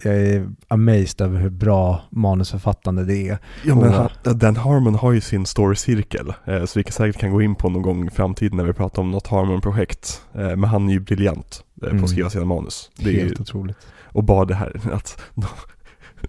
jag 0.05 0.15
är 0.17 0.49
amazed 0.69 1.21
över 1.21 1.39
hur 1.41 1.51
bra 1.51 2.03
manusförfattande 2.11 3.05
det 3.05 3.29
är. 3.29 3.39
Ja 3.65 3.75
men 3.75 3.93
han, 3.93 4.09
Dan 4.39 4.57
Harmon 4.57 4.95
har 4.95 5.13
ju 5.13 5.21
sin 5.21 5.47
storycirkel. 5.47 6.33
Eh, 6.45 6.65
så 6.65 6.79
vi 6.79 6.83
kan 6.85 6.93
säkert 6.93 7.21
kan 7.21 7.31
gå 7.31 7.43
in 7.43 7.55
på 7.55 7.69
någon 7.69 7.83
gång 7.83 8.07
i 8.07 8.11
framtiden 8.11 8.57
när 8.57 8.65
vi 8.65 8.73
pratar 8.73 9.03
om 9.03 9.11
något 9.11 9.27
Harmon-projekt. 9.27 10.23
Eh, 10.35 10.41
men 10.57 10.65
han 10.65 10.89
är 10.89 10.93
ju 10.93 11.01
briljant 11.01 11.65
eh, 11.77 11.81
på 11.81 11.91
Mm. 11.91 12.05
att 12.05 12.11
skriva 12.11 12.31
sina 12.31 12.45
manus. 12.45 12.91
Det 12.97 13.09
är 13.11 13.13
ju, 13.15 13.21
Helt 13.21 13.41
otroligt. 13.41 13.77
och 14.05 14.25
bara 14.25 14.45
det 14.45 14.55
här 14.55 14.81
att 14.93 15.21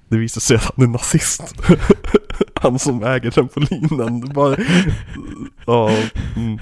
det 0.09 0.17
visar 0.17 0.41
sig 0.41 0.55
att 0.57 0.71
han 0.75 0.85
är 0.85 0.89
nazist. 0.91 1.53
han 2.53 2.79
som 2.79 3.03
äger 3.03 3.31
trampolinen. 3.31 4.33
Bara, 4.33 4.57
ja, 5.65 5.89
mm. 6.35 6.59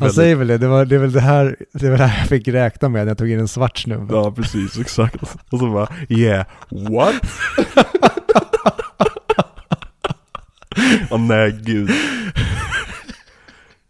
Han 0.00 0.10
säger 0.10 0.36
väl 0.36 0.46
det, 0.46 0.58
det, 0.58 0.68
var, 0.68 0.84
det 0.84 0.94
är 0.94 0.98
väl 0.98 1.12
det 1.12 1.20
här, 1.20 1.56
det 1.72 1.90
var 1.90 1.98
det 1.98 2.04
här 2.04 2.18
jag 2.18 2.28
fick 2.28 2.48
räkna 2.48 2.88
med 2.88 3.00
när 3.00 3.10
jag 3.10 3.18
tog 3.18 3.30
in 3.30 3.40
en 3.40 3.48
svart 3.48 3.78
snubbe. 3.78 4.14
Ja 4.14 4.32
precis, 4.32 4.78
exakt. 4.78 5.22
Och 5.50 5.58
så 5.58 5.70
bara, 5.70 5.88
yeah, 6.08 6.46
what? 6.70 7.14
Åh 11.10 11.20
nej 11.20 11.58
gud. 11.62 11.90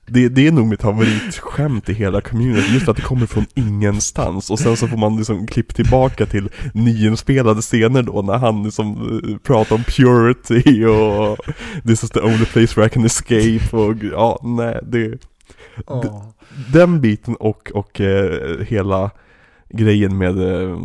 Det, 0.08 0.28
det 0.28 0.46
är 0.46 0.52
nog 0.52 0.66
mitt 0.66 0.82
favoritskämt 0.82 1.88
i 1.88 1.92
hela 1.92 2.20
community, 2.20 2.72
just 2.72 2.84
för 2.84 2.90
att 2.90 2.96
det 2.96 3.02
kommer 3.02 3.26
från 3.26 3.46
ingenstans 3.54 4.50
och 4.50 4.58
sen 4.58 4.76
så 4.76 4.88
får 4.88 4.96
man 4.96 5.16
liksom 5.16 5.46
klipp 5.46 5.74
tillbaka 5.74 6.26
till 6.26 6.48
nyinspelade 6.74 7.62
scener 7.62 8.02
då 8.02 8.22
när 8.22 8.38
han 8.38 8.62
liksom 8.62 9.20
eh, 9.24 9.36
pratar 9.36 9.76
om 9.76 9.84
purity 9.84 10.84
och 10.84 11.38
this 11.86 12.04
is 12.04 12.10
the 12.10 12.20
only 12.20 12.44
place 12.44 12.80
where 12.80 12.86
I 12.86 12.90
can 12.90 13.04
escape 13.04 13.76
och 13.76 13.96
ja, 14.12 14.40
nej 14.42 14.80
det 14.82 15.18
Åh. 15.86 16.24
den 16.72 17.00
biten 17.00 17.36
och, 17.36 17.70
och 17.74 18.00
eh, 18.00 18.60
hela 18.60 19.10
grejen 19.68 20.18
med 20.18 20.38
eh, 20.38 20.78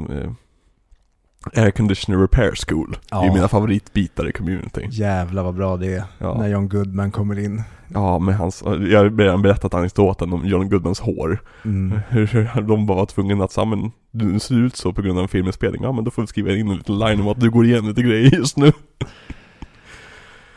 Air 1.56 1.72
Conditioner 1.72 2.18
Repair 2.18 2.54
School 2.68 2.98
är 3.12 3.22
ju 3.22 3.28
Ja. 3.28 3.34
mina 3.34 3.48
favoritbitar 3.48 4.30
i 4.30 4.32
community. 4.32 4.88
Jävlar 4.92 5.44
vad 5.44 5.56
bra 5.56 5.78
det 5.78 5.94
är 5.94 6.04
Ja. 6.18 6.38
när 6.38 6.48
John 6.50 6.70
Goodman 6.70 7.12
kommer 7.12 7.40
in. 7.40 7.64
Ja, 7.94 8.20
med 8.20 8.36
hans, 8.38 8.64
jag 8.66 9.00
har 9.00 9.18
redan 9.18 9.42
berättat 9.42 9.74
anekdoten 9.74 10.34
om 10.34 10.46
John 10.46 10.70
Goodmans 10.70 11.00
hår. 11.00 11.42
Mm. 11.66 12.00
Hur 12.10 12.62
de 12.62 12.86
bara 12.86 12.98
var 12.98 13.06
tvungna 13.06 13.44
att 13.44 13.68
men 13.68 13.92
du 14.12 14.40
ser 14.40 14.56
ut 14.56 14.76
så 14.76 14.94
på 14.94 15.02
grund 15.02 15.18
av 15.18 15.24
en 15.24 15.28
filminspelning. 15.30 15.84
Ja 15.84 15.92
men 15.92 16.04
då 16.04 16.12
får 16.12 16.22
vi 16.22 16.28
skriva 16.28 16.52
in 16.56 16.68
en 16.70 16.78
liten 16.78 17.00
line 17.00 17.22
om 17.22 17.28
att 17.28 17.40
du 17.40 17.50
går 17.50 17.66
igenom 17.66 17.88
lite 17.90 18.02
grejer 18.02 18.36
just 18.36 18.58
nu. 18.58 18.72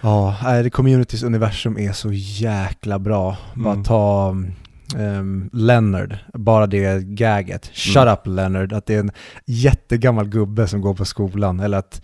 Ja, 0.01 0.37
det 0.63 0.71
communitys 0.71 1.23
universum 1.23 1.79
är 1.79 1.93
så 1.93 2.13
jäkla 2.13 2.99
bra. 2.99 3.37
Bara 3.55 3.73
Mm. 3.73 3.85
ta 3.85 4.37
um, 4.97 5.51
Leonard, 5.53 6.17
bara 6.35 6.67
det 6.67 7.05
gaget. 7.05 7.71
Shut 7.73 7.97
Mm. 7.97 8.13
up 8.15 8.27
Leonard, 8.27 8.73
att 8.73 8.87
det 8.87 8.95
är 8.95 9.01
en 9.01 9.11
jättegammal 9.47 10.29
gubbe 10.29 10.67
som 10.69 10.81
går 10.81 10.95
på 10.95 11.05
skolan. 11.05 11.61
Eller 11.61 11.79
att 11.79 12.03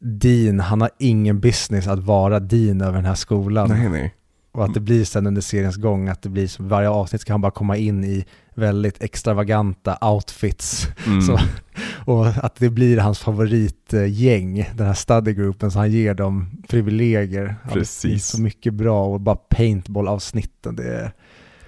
Dean, 0.00 0.60
han 0.60 0.80
har 0.80 0.90
ingen 0.98 1.40
business 1.40 1.86
att 1.86 1.98
vara 1.98 2.40
Dean 2.40 2.80
över 2.80 2.92
den 2.96 3.04
här 3.04 3.14
skolan. 3.14 3.68
Nej 3.68 3.88
nej. 3.88 4.14
Och 4.52 4.64
att 4.64 4.74
det 4.74 4.80
blir 4.80 5.04
sen 5.04 5.26
under 5.26 5.40
seriens 5.40 5.76
gång 5.76 6.08
att 6.08 6.22
det 6.22 6.28
blir 6.28 6.46
som 6.46 6.68
varje 6.68 6.88
avsnitt 6.88 7.20
ska 7.22 7.32
han 7.32 7.40
bara 7.40 7.52
komma 7.52 7.76
in 7.76 8.04
i 8.04 8.24
väldigt 8.54 9.02
extravaganta 9.02 9.98
outfits. 10.00 10.88
Mm. 11.06 11.20
Så, 11.26 11.38
och 12.06 12.26
att 12.26 12.54
det 12.56 12.70
blir 12.70 12.98
hans 12.98 13.18
favoritgäng, 13.18 14.70
den 14.74 14.86
här 14.86 14.94
studygruppen, 14.94 15.70
så 15.70 15.78
han 15.78 15.90
ger 15.90 16.14
dem 16.14 16.46
privilegier. 16.68 17.44
Ja, 17.62 17.68
Det 17.68 17.74
Precis. 17.74 18.10
finns 18.10 18.28
så 18.28 18.40
mycket 18.40 18.74
bra 18.74 19.04
och 19.06 19.20
bara 19.20 19.36
paintball-avsnitten, 19.36 20.76
det 20.76 20.94
är... 20.94 21.12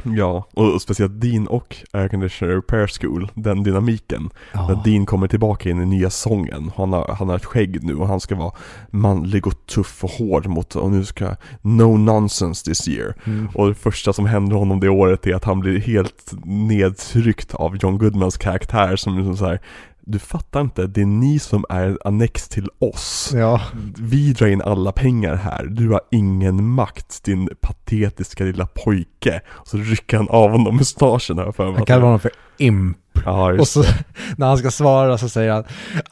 Ja, 0.02 0.46
och, 0.54 0.82
speciellt 0.82 1.20
Dean 1.20 1.46
och 1.46 1.76
Air 1.92 2.08
Conditioner 2.08 2.54
Repair 2.54 2.86
School, 3.00 3.30
den 3.34 3.62
dynamiken. 3.62 4.30
När 4.54 4.70
Ja, 4.70 4.82
Dean 4.84 5.06
kommer 5.06 5.28
tillbaka 5.28 5.70
in 5.70 5.82
i 5.82 5.86
nya 5.86 6.10
sången. 6.10 6.70
Han 6.76 6.92
har, 6.92 7.14
han 7.18 7.28
har 7.28 7.36
ett 7.36 7.44
skägg 7.44 7.84
nu 7.84 7.94
och 7.94 8.08
han 8.08 8.20
ska 8.20 8.34
vara 8.34 8.52
manlig 8.90 9.46
och 9.46 9.66
tuff 9.66 10.04
och 10.04 10.10
hård 10.10 10.46
mot, 10.46 10.76
och 10.76 10.90
nu 10.90 11.04
ska 11.04 11.36
no 11.62 11.96
nonsense 11.96 12.64
this 12.64 12.88
year. 12.88 13.14
mm. 13.24 13.48
Och 13.54 13.68
det 13.68 13.74
första 13.74 14.12
som 14.12 14.26
händer 14.26 14.56
honom 14.56 14.80
det 14.80 14.88
året 14.88 15.26
är 15.26 15.34
att 15.34 15.44
han 15.44 15.60
blir 15.60 15.80
helt 15.80 16.32
nedtryckt 16.44 17.54
av 17.54 17.76
John 17.76 17.98
Goodmans 17.98 18.36
karaktär 18.36 18.96
som 18.96 19.30
är 19.30 19.34
så 19.34 19.44
här. 19.44 19.60
Du 20.04 20.18
fattar 20.18 20.60
inte, 20.60 20.86
det 20.86 21.00
är 21.00 21.06
ni 21.06 21.38
som 21.38 21.64
är 21.68 21.98
annex 22.04 22.48
till 22.48 22.68
oss. 22.78 23.30
ja, 23.34 23.60
Vi 23.98 24.32
drar 24.32 24.46
in 24.46 24.62
alla 24.62 24.92
pengar 24.92 25.34
här, 25.34 25.64
du 25.64 25.88
har 25.90 26.00
ingen 26.10 26.64
makt 26.64 27.24
din 27.24 27.48
patetiska 27.60 28.44
lilla 28.44 28.66
pojke. 28.66 29.40
Och 29.48 29.68
så 29.68 29.76
rycker 29.76 30.16
han 30.16 30.28
av 30.28 30.50
honom 30.50 30.76
mustaschen 30.76 31.38
här 31.38 31.52
för 31.52 31.64
mig. 31.66 31.74
han 31.74 31.86
kallar 31.86 32.02
honom 32.02 32.20
för 32.20 32.30
imp. 32.58 32.96
Ja, 33.24 33.52
Och 33.52 33.68
så 33.68 33.84
när 34.36 34.46
han 34.46 34.58
ska 34.58 34.70
svara 34.70 35.18
så 35.18 35.28
säger 35.28 35.52
han 35.52 35.64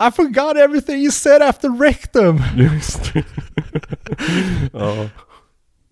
I 0.09 0.13
forgot 0.17 0.57
everything 0.57 0.97
you 0.97 1.11
said 1.11 1.43
after 1.43 1.69
rectum. 1.83 2.43
Just 2.57 3.13
ja. 4.73 5.09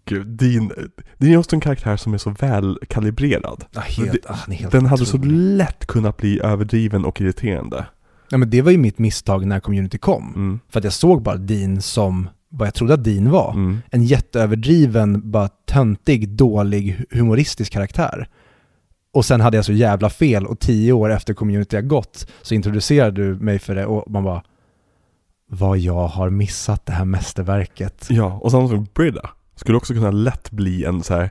Gud, 0.08 0.26
Dean, 0.26 0.72
Dean 1.18 1.32
är 1.32 1.36
också 1.36 1.56
en 1.56 1.60
karaktär 1.60 1.96
som 1.96 2.14
är 2.14 2.18
så 2.18 2.30
väl 2.30 2.78
kalibrerad. 2.88 3.64
Ja, 3.70 3.80
helt, 3.80 4.26
ah, 4.26 4.38
är 4.48 4.52
helt 4.52 4.72
Den 4.72 4.86
hade 4.86 5.06
så 5.06 5.18
lätt 5.18 5.86
kunnat 5.86 6.16
bli 6.16 6.40
överdriven 6.40 7.04
och 7.04 7.20
irriterande. 7.20 7.86
Ja, 8.30 8.38
men 8.38 8.50
det 8.50 8.62
var 8.62 8.70
ju 8.70 8.78
mitt 8.78 8.98
misstag 8.98 9.46
när 9.46 9.60
Community 9.60 9.98
kom. 9.98 10.32
Mm. 10.34 10.60
För 10.68 10.80
att 10.80 10.84
jag 10.84 10.92
såg 10.92 11.22
bara 11.22 11.36
Dean 11.36 11.82
som 11.82 12.28
vad 12.48 12.66
jag 12.66 12.74
trodde 12.74 12.94
att 12.94 13.04
Dean 13.04 13.30
var. 13.30 13.52
Mm. 13.52 13.78
En 13.90 14.04
jätteöverdriven, 14.04 15.30
bara 15.30 15.48
töntig, 15.48 16.28
dålig, 16.28 17.04
humoristisk 17.10 17.72
karaktär. 17.72 18.28
Och 19.12 19.24
sen 19.24 19.40
hade 19.40 19.56
jag 19.56 19.64
så 19.64 19.72
jävla 19.72 20.10
fel 20.10 20.46
och 20.46 20.60
tio 20.60 20.92
år 20.92 21.10
efter 21.10 21.34
Community 21.34 21.76
har 21.76 21.82
gått 21.82 22.26
så 22.42 22.54
introducerade 22.54 23.22
du 23.22 23.34
mig 23.34 23.58
för 23.58 23.74
det 23.74 23.86
och 23.86 24.10
man 24.10 24.24
bara 24.24 24.42
vad 25.50 25.78
jag 25.78 26.06
har 26.06 26.30
missat 26.30 26.86
det 26.86 26.92
här 26.92 27.04
mästerverket. 27.04 28.06
Ja, 28.10 28.38
och 28.42 28.50
samma 28.50 28.68
som 28.68 28.86
Brida. 28.94 29.30
Skulle 29.58 29.78
också 29.78 29.94
kunna 29.94 30.10
lätt 30.10 30.50
bli 30.50 30.84
en 30.84 31.02
så 31.02 31.14
här 31.14 31.30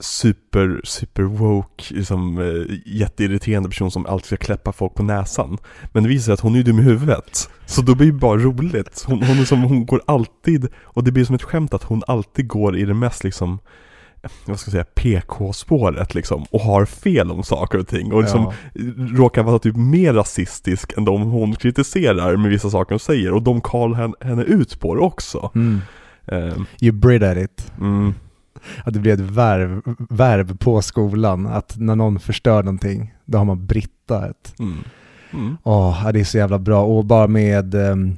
super, 0.00 0.80
super 0.84 1.22
woke, 1.22 1.94
liksom 1.94 2.38
eh, 2.38 2.76
jätteirriterande 2.86 3.68
person 3.68 3.90
som 3.90 4.06
alltid 4.06 4.26
ska 4.26 4.36
kläppa 4.36 4.72
folk 4.72 4.94
på 4.94 5.02
näsan. 5.02 5.58
Men 5.92 6.02
det 6.02 6.08
visar 6.08 6.24
sig 6.24 6.34
att 6.34 6.40
hon 6.40 6.52
är 6.52 6.56
ju 6.56 6.62
dum 6.62 6.78
i 6.78 6.82
huvudet. 6.82 7.50
Så 7.66 7.82
då 7.82 7.94
blir 7.94 8.06
det 8.06 8.12
bara 8.12 8.38
roligt. 8.38 9.04
Hon, 9.06 9.22
hon, 9.22 9.38
är 9.38 9.44
som, 9.44 9.62
hon 9.62 9.86
går 9.86 10.02
alltid, 10.06 10.68
och 10.82 11.04
det 11.04 11.12
blir 11.12 11.24
som 11.24 11.34
ett 11.34 11.42
skämt 11.42 11.74
att 11.74 11.82
hon 11.82 12.02
alltid 12.06 12.48
går 12.48 12.76
i 12.76 12.84
det 12.84 12.94
mest 12.94 13.24
liksom 13.24 13.58
vad 14.44 14.60
ska 14.60 14.68
jag 14.68 14.72
säga, 14.72 14.84
PK-spåret 14.84 16.14
liksom 16.14 16.44
och 16.50 16.60
har 16.60 16.84
fel 16.84 17.30
om 17.30 17.42
saker 17.42 17.78
och 17.78 17.88
ting 17.88 18.12
och 18.12 18.22
liksom 18.22 18.52
Ja. 18.74 18.82
råkar 18.96 19.42
vara 19.42 19.58
typ 19.58 19.76
mer 19.76 20.14
rasistisk 20.14 20.92
än 20.96 21.04
de 21.04 21.22
hon 21.22 21.54
kritiserar 21.54 22.36
med 22.36 22.50
vissa 22.50 22.70
saker 22.70 22.92
hon 22.92 23.00
säger 23.00 23.32
och 23.32 23.42
de 23.42 23.60
kallar 23.60 24.24
henne 24.24 24.42
ut 24.42 24.80
på 24.80 24.94
det 24.94 25.00
också. 25.00 25.50
Mm. 25.54 25.80
Eh, 26.26 26.54
You 26.80 26.92
brid 26.92 27.22
at 27.22 27.36
it. 27.36 27.72
mm, 27.80 28.14
Att 28.84 28.94
det 28.94 29.00
blir 29.00 29.12
ett 29.12 29.20
verb, 29.20 29.82
verb 30.10 30.60
på 30.60 30.82
skolan, 30.82 31.46
att 31.46 31.74
när 31.78 31.96
någon 31.96 32.18
förstör 32.20 32.62
någonting, 32.62 33.14
då 33.24 33.38
har 33.38 33.44
man 33.44 33.66
brittat. 33.66 34.54
mm, 34.58 34.78
mm. 35.32 35.56
Ja, 35.64 36.10
det 36.12 36.20
är 36.20 36.24
så 36.24 36.38
jävla 36.38 36.58
bra. 36.58 36.82
Och 36.84 37.04
bara 37.04 37.26
med, 37.26 37.74
ehm, 37.74 38.16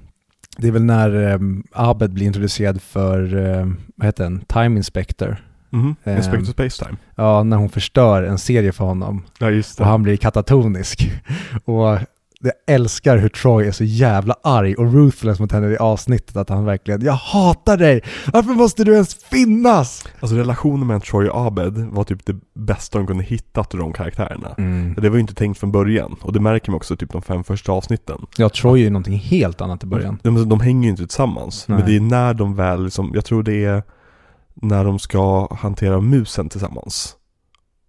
det 0.57 0.69
är 0.69 0.73
väl 0.73 0.85
när 0.85 1.35
um, 1.35 1.65
Abed 1.73 2.13
blir 2.13 2.27
introducerad 2.27 2.83
för, 2.83 3.35
um, 3.35 3.77
vad 3.97 4.07
heter 4.07 4.25
den, 4.25 4.41
Time 4.41 4.77
Inspector. 4.77 5.37
Mhm, 5.71 5.97
Ehm. 6.05 6.17
Inspector 6.17 6.45
Spacetime. 6.53 6.97
Ja, 7.15 7.43
när 7.43 7.57
hon 7.57 7.69
förstör 7.69 8.23
en 8.23 8.39
serie 8.39 8.73
för 8.73 8.85
honom 8.85 9.23
Ja 9.39 9.51
just 9.51 9.81
och 9.81 9.87
han 9.87 10.03
blir 10.03 10.17
katatonisk. 10.17 11.13
Och 11.65 11.99
jag 12.41 12.53
älskar 12.67 13.17
hur 13.17 13.29
Troy 13.29 13.67
är 13.67 13.73
så 13.73 13.85
jävla 13.85 14.37
arg 14.43 14.75
och 14.75 14.93
ruthless 14.93 15.41
mot 15.41 15.53
henne 15.53 15.69
i 15.73 15.77
avsnittet 15.77 16.37
att 16.37 16.49
han 16.49 16.65
verkligen, 16.65 17.05
jag 17.05 17.13
hatar 17.13 17.77
dig! 17.77 18.03
Varför 18.33 18.51
måste 18.51 18.85
du 18.85 18.93
ens 18.93 19.15
finnas? 19.15 20.09
Alltså 20.21 20.37
relationen 20.37 20.87
mellan 20.87 21.01
Troy 21.01 21.29
och 21.29 21.47
Abed 21.47 21.79
var 21.79 22.05
typ 22.05 22.27
det 22.27 22.37
bästa 22.55 22.99
de 22.99 23.07
kunde 23.07 23.25
hittat 23.25 23.75
ur 23.75 23.79
de 23.79 23.93
karaktärerna. 23.93 24.55
Mm. 24.59 24.95
Det 24.95 25.09
var 25.09 25.17
ju 25.17 25.21
inte 25.21 25.35
tänkt 25.35 25.59
från 25.59 25.73
början 25.73 26.17
och 26.21 26.33
det 26.33 26.41
märker 26.41 26.71
man 26.71 26.77
också 26.77 26.97
typ 26.97 27.13
de 27.13 27.23
fem 27.23 27.45
första 27.45 27.73
avsnitten. 27.73 28.27
Ja, 28.37 28.49
Troy 28.49 28.81
är 28.81 28.85
ju 28.85 28.91
någonting 28.91 29.19
helt 29.19 29.61
annat 29.61 29.85
i 29.85 29.87
början. 29.87 30.19
De, 30.23 30.49
de 30.49 30.61
hänger 30.61 30.83
ju 30.83 30.91
inte 30.91 31.07
tillsammans. 31.07 31.65
Nej. 31.69 31.79
Men 31.79 31.87
det 31.87 31.97
är 31.97 32.01
när 32.01 32.35
de 32.35 32.55
väl 32.55 32.85
liksom, 32.85 33.11
jag 33.15 33.25
tror 33.25 33.43
det 33.43 33.65
är 33.65 33.83
när 34.55 34.85
de 34.85 34.99
ska 34.99 35.55
hantera 35.55 36.01
musen 36.01 36.49
tillsammans. 36.49 37.18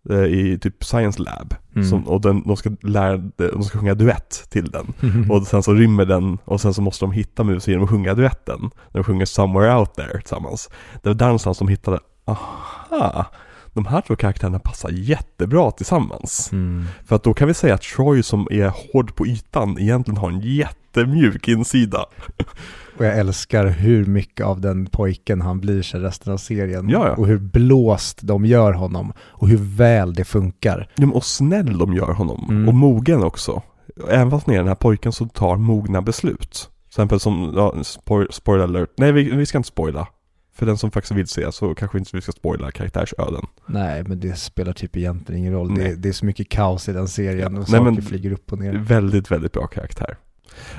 Eh, 0.09 0.23
I 0.23 0.59
typ 0.61 0.84
Science 0.84 1.21
Lab. 1.21 1.55
Mm. 1.76 1.89
Som, 1.89 2.07
och 2.07 2.21
den, 2.21 2.43
de 2.47 2.57
ska 2.57 2.71
lära, 2.81 3.17
de 3.17 3.63
ska 3.63 3.80
sjunga 3.80 3.93
duett 3.93 4.45
till 4.49 4.71
den. 4.71 4.93
Och 5.30 5.47
sen 5.47 5.63
så 5.63 5.73
rymmer 5.73 6.05
den 6.05 6.38
och 6.45 6.61
sen 6.61 6.73
så 6.73 6.81
måste 6.81 7.05
de 7.05 7.11
hitta 7.11 7.43
musen 7.43 7.71
genom 7.71 7.84
att 7.84 7.89
sjunga 7.89 8.13
duetten. 8.13 8.71
De 8.91 9.03
sjunger 9.03 9.26
'Somewhere 9.26 9.76
Out 9.76 9.89
There' 9.97 10.19
tillsammans. 10.19 10.69
Det 11.03 11.09
var 11.09 11.13
där 11.13 11.26
någonstans 11.26 11.57
de 11.57 11.67
hittade, 11.67 11.99
aha, 12.26 13.26
de 13.73 13.85
här 13.85 14.01
två 14.01 14.15
karaktärerna 14.15 14.59
passar 14.59 14.89
jättebra 14.89 15.71
tillsammans. 15.71 16.51
Mm. 16.51 16.85
För 17.05 17.15
att 17.15 17.23
då 17.23 17.34
kan 17.34 17.47
vi 17.47 17.53
säga 17.53 17.73
att 17.73 17.81
Troy 17.81 18.23
som 18.23 18.47
är 18.51 18.67
hård 18.67 19.15
på 19.15 19.27
ytan 19.27 19.80
egentligen 19.80 20.17
har 20.17 20.30
en 20.30 20.41
jättemjuk 20.41 21.47
insida. 21.47 22.05
Och 22.99 23.05
jag 23.05 23.17
älskar 23.17 23.65
hur 23.67 24.05
mycket 24.05 24.45
av 24.45 24.61
den 24.61 24.85
pojken 24.85 25.41
han 25.41 25.59
blir 25.59 25.81
sig 25.81 25.99
resten 25.99 26.34
av 26.34 26.38
serien. 26.38 26.89
Ja, 26.89 27.07
ja. 27.07 27.13
Och 27.15 27.27
hur 27.27 27.38
blåst 27.38 28.19
de 28.21 28.45
gör 28.45 28.73
honom. 28.73 29.13
Och 29.19 29.47
hur 29.47 29.57
väl 29.57 30.13
det 30.13 30.23
funkar. 30.23 30.89
Ja, 30.95 31.07
och 31.13 31.23
snäll 31.26 31.77
de 31.77 31.93
gör 31.93 32.11
honom. 32.13 32.45
Mm. 32.49 32.67
Och 32.67 32.73
mogen 32.76 33.23
också. 33.23 33.61
Även 34.09 34.31
fast 34.31 34.45
han 34.45 34.55
är 34.55 34.59
den 34.59 34.67
här 34.67 34.76
pojken 34.76 35.11
som 35.11 35.30
tar 35.30 35.57
mogna 35.57 36.01
beslut. 36.01 36.51
Till 36.51 36.88
exempel 36.91 37.19
som, 37.19 37.53
ja, 37.55 37.84
spoil, 37.84 38.27
spoiler 38.31 38.63
alert. 38.63 38.89
Nej, 38.97 39.11
vi, 39.11 39.23
vi 39.35 39.45
ska 39.45 39.57
inte 39.57 39.67
spoila. 39.69 40.07
För 40.55 40.65
den 40.65 40.77
som 40.77 40.91
faktiskt 40.91 41.11
vill 41.15 41.27
se 41.27 41.51
så 41.51 41.76
kanske 41.76 41.97
inte 41.97 42.09
vi 42.13 42.21
ska 42.21 42.31
spoila 42.31 42.71
karaktärsöden. 42.71 43.45
Nej, 43.65 44.03
men 44.07 44.19
det 44.19 44.39
spelar 44.39 44.73
typ 44.73 44.97
egentligen 44.97 45.39
ingen 45.41 45.53
roll. 45.53 45.76
Det, 45.76 45.95
det 45.95 46.09
är 46.09 46.13
så 46.13 46.26
mycket 46.26 46.49
kaos 46.49 46.89
i 46.89 46.93
den 46.93 47.07
serien 47.07 47.53
och 47.57 47.59
Nej, 47.59 47.65
saker 47.80 47.91
men- 47.91 48.01
flyger 48.01 48.31
upp 48.31 48.51
och 48.51 48.59
ner. 48.59 48.73
Väldigt, 48.73 49.31
väldigt 49.31 49.53
bra 49.53 49.67
karaktär. 49.67 50.17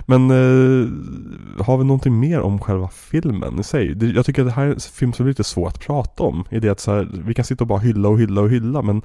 Men 0.06 0.30
eh, 0.30 0.88
har 1.64 1.78
vi 1.78 1.84
någonting 1.84 2.20
mer 2.20 2.40
om 2.40 2.59
själva 2.59 2.88
filmen 2.88 3.60
i 3.60 3.62
sig? 3.62 3.94
Det, 3.94 4.06
jag 4.06 4.26
tycker 4.26 4.42
att 4.42 4.48
det 4.48 4.55
här 4.55 4.66
är 4.66 4.74
en 4.74 4.80
film 4.80 5.12
som 5.12 5.26
är 5.26 5.30
lite 5.30 5.44
svår 5.44 5.68
att 5.68 5.80
prata 5.80 6.22
om. 6.22 6.44
I 6.51 6.60
det 6.60 6.68
att 6.68 6.80
så 6.80 6.94
här, 6.94 7.09
vi 7.12 7.34
kan 7.34 7.44
sitta 7.44 7.64
och 7.64 7.68
bara 7.68 7.78
hylla 7.78 8.09
och 8.09 8.20
hylla 8.20 8.40
och 8.40 8.51
hylla 8.51 8.82
men 8.82 9.02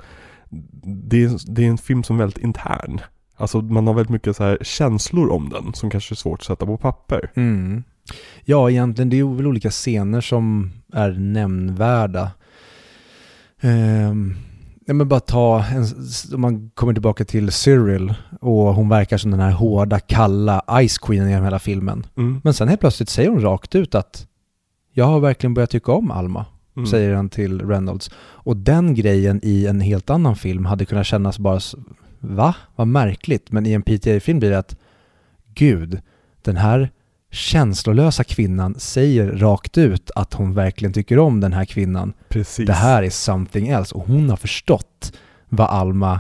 det 0.83 1.23
är, 1.23 1.53
det 1.55 1.65
är 1.65 1.69
en 1.69 1.77
film 1.77 2.03
som 2.03 2.15
är 2.15 2.19
väldigt 2.19 2.43
intern. 2.43 3.01
Alltså 3.37 3.61
man 3.61 3.87
har 3.87 3.93
väldigt 3.93 4.11
mycket 4.11 4.35
så 4.35 4.43
här 4.43 4.57
känslor 4.61 5.31
om 5.31 5.49
den 5.49 5.73
som 5.73 5.89
kanske 5.89 6.13
är 6.13 6.15
svårt 6.15 6.39
att 6.39 6.45
sätta 6.45 6.65
på 6.65 6.77
papper. 6.77 7.31
Mm. 7.35 7.83
Ja, 8.43 8.69
egentligen 8.69 9.09
det 9.09 9.19
är 9.19 9.35
väl 9.35 9.47
olika 9.47 9.69
scener 9.69 10.21
som 10.21 10.71
är 10.93 11.11
nämnvärda. 11.11 12.31
Um, 13.61 14.35
ja, 14.85 14.93
men 14.93 15.07
bara 15.07 15.19
ta, 15.19 15.63
en, 15.65 15.85
om 16.33 16.41
man 16.41 16.69
kommer 16.69 16.93
tillbaka 16.93 17.25
till 17.25 17.51
Cyril 17.51 18.13
och 18.41 18.73
hon 18.75 18.89
verkar 18.89 19.17
som 19.17 19.31
den 19.31 19.39
här 19.39 19.51
hårda, 19.51 19.99
kalla 19.99 20.61
Ice 20.87 20.97
Queen 20.97 21.29
genom 21.29 21.43
hela 21.43 21.59
filmen. 21.59 22.05
Mm. 22.17 22.41
Men 22.43 22.53
sen 22.53 22.67
helt 22.67 22.79
plötsligt 22.81 23.09
säger 23.09 23.29
hon 23.29 23.41
rakt 23.41 23.75
ut 23.75 23.95
att 23.95 24.27
jag 24.93 25.05
har 25.05 25.19
verkligen 25.19 25.53
börjat 25.53 25.69
tycka 25.69 25.91
om 25.91 26.11
Alma, 26.11 26.45
Mm. 26.77 26.87
säger 26.87 27.13
han 27.15 27.29
till 27.29 27.67
Reynolds. 27.67 28.09
Och 28.17 28.57
den 28.57 28.93
grejen 28.93 29.39
i 29.43 29.65
en 29.65 29.81
helt 29.81 30.09
annan 30.09 30.35
film 30.35 30.65
hade 30.65 30.85
kunnat 30.85 31.07
kännas 31.07 31.39
bara, 31.39 31.59
va? 32.19 32.55
Vad 32.75 32.87
märkligt. 32.87 33.51
Men 33.51 33.65
i 33.65 33.71
en 33.71 33.81
PTA-film 33.81 34.39
blir 34.39 34.49
det 34.49 34.57
att, 34.57 34.75
gud, 35.53 36.01
den 36.41 36.57
här 36.57 36.89
känslolösa 37.35 38.23
kvinnan 38.23 38.75
säger 38.79 39.31
rakt 39.31 39.77
ut 39.77 40.11
att 40.15 40.33
hon 40.33 40.53
verkligen 40.53 40.93
tycker 40.93 41.19
om 41.19 41.39
den 41.39 41.53
här 41.53 41.65
kvinnan. 41.65 42.13
Precis. 42.29 42.67
Det 42.67 42.73
här 42.73 43.03
är 43.03 43.09
something 43.09 43.67
else. 43.67 43.95
Och 43.95 44.07
hon 44.07 44.29
har 44.29 44.37
förstått 44.37 45.13
vad 45.49 45.69
Alma 45.69 46.19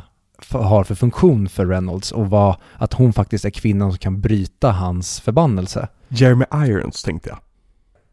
har 0.51 0.83
för 0.83 0.95
funktion 0.95 1.49
för 1.49 1.65
Reynolds 1.65 2.11
och 2.11 2.29
vad, 2.29 2.55
att 2.77 2.93
hon 2.93 3.13
faktiskt 3.13 3.45
är 3.45 3.49
kvinnan 3.49 3.91
som 3.91 3.97
kan 3.97 4.21
bryta 4.21 4.71
hans 4.71 5.19
förbannelse. 5.19 5.87
Jeremy 6.07 6.45
Irons 6.53 7.03
tänkte 7.03 7.29
jag. 7.29 7.37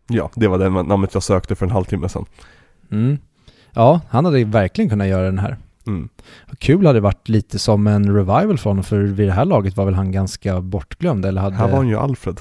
Ja, 0.09 0.31
det 0.35 0.49
var 0.49 0.59
det 0.59 0.71
namnet 0.71 1.15
jag 1.15 1.23
sökte 1.23 1.55
för 1.55 1.67
en 1.67 1.73
halvtimme 1.73 2.09
sedan. 2.09 2.27
Mm. 2.91 3.19
Ja, 3.73 4.01
han 4.09 4.25
hade 4.25 4.45
verkligen 4.45 4.91
kunnat 4.91 5.07
göra 5.07 5.25
den 5.25 5.39
här. 5.39 5.57
Mm. 5.87 6.09
Kul 6.59 6.87
hade 6.87 6.97
det 6.97 7.03
varit 7.03 7.29
lite 7.29 7.59
som 7.59 7.87
en 7.87 8.15
revival 8.17 8.59
från 8.59 8.71
honom, 8.71 8.85
för 8.85 8.99
vid 8.99 9.29
det 9.29 9.33
här 9.33 9.45
laget 9.45 9.77
var 9.77 9.85
väl 9.85 9.95
han 9.95 10.13
ganska 10.13 10.61
bortglömd, 10.61 11.25
eller 11.25 11.41
hade... 11.41 11.57
Här 11.57 11.69
var 11.69 11.77
han 11.77 11.89
ju 11.89 11.99
Alfred. 11.99 12.41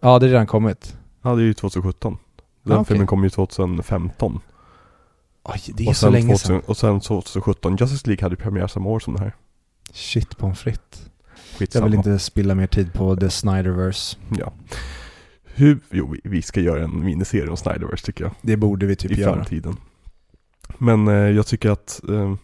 Ja, 0.00 0.18
det 0.18 0.26
är 0.26 0.30
redan 0.30 0.46
kommit. 0.46 0.96
Ja, 1.22 1.34
det 1.34 1.42
är 1.42 1.46
ju 1.46 1.54
2017. 1.54 2.18
Den 2.62 2.76
Ah, 2.76 2.80
okej. 2.80 2.86
filmen 2.88 3.06
kom 3.06 3.24
ju 3.24 3.30
2015. 3.30 4.40
Oj, 5.44 5.60
det 5.74 5.86
är 5.86 5.92
så 5.92 6.10
länge 6.10 6.26
2000, 6.34 6.46
sedan. 6.46 6.62
Och 6.66 6.76
sen 6.76 7.00
2017, 7.00 7.76
Justice 7.76 8.06
League 8.06 8.22
hade 8.24 8.36
premiär 8.36 8.66
samma 8.66 8.88
år 8.90 9.00
som 9.00 9.14
det 9.14 9.20
här. 9.20 9.34
Shit 9.92 10.36
pommes 10.38 10.58
frites. 10.60 11.02
Jag 11.50 11.58
Skitsamma. 11.58 11.86
vill 11.86 11.94
inte 11.94 12.18
spilla 12.18 12.54
mer 12.54 12.66
tid 12.66 12.92
på 12.92 13.16
The 13.16 13.30
Snyderverse. 13.30 14.16
Ja. 14.38 14.52
Hur, 15.44 15.78
jo, 15.90 16.14
vi- 16.24 16.42
ska 16.42 16.60
göra 16.60 16.84
en 16.84 17.04
miniserie 17.04 17.48
om 17.50 17.56
Snyderverse 17.56 18.06
tycker 18.06 18.24
jag. 18.24 18.32
Det 18.42 18.56
borde 18.56 18.86
vi 18.86 18.96
typ 18.96 19.10
I 19.10 19.20
göra. 19.20 19.34
framtiden. 19.34 19.76
Men 20.78 21.08
eh, 21.08 21.14
jag 21.14 21.46
tycker 21.46 21.70
att 21.70 22.00
eh, 22.08 22.34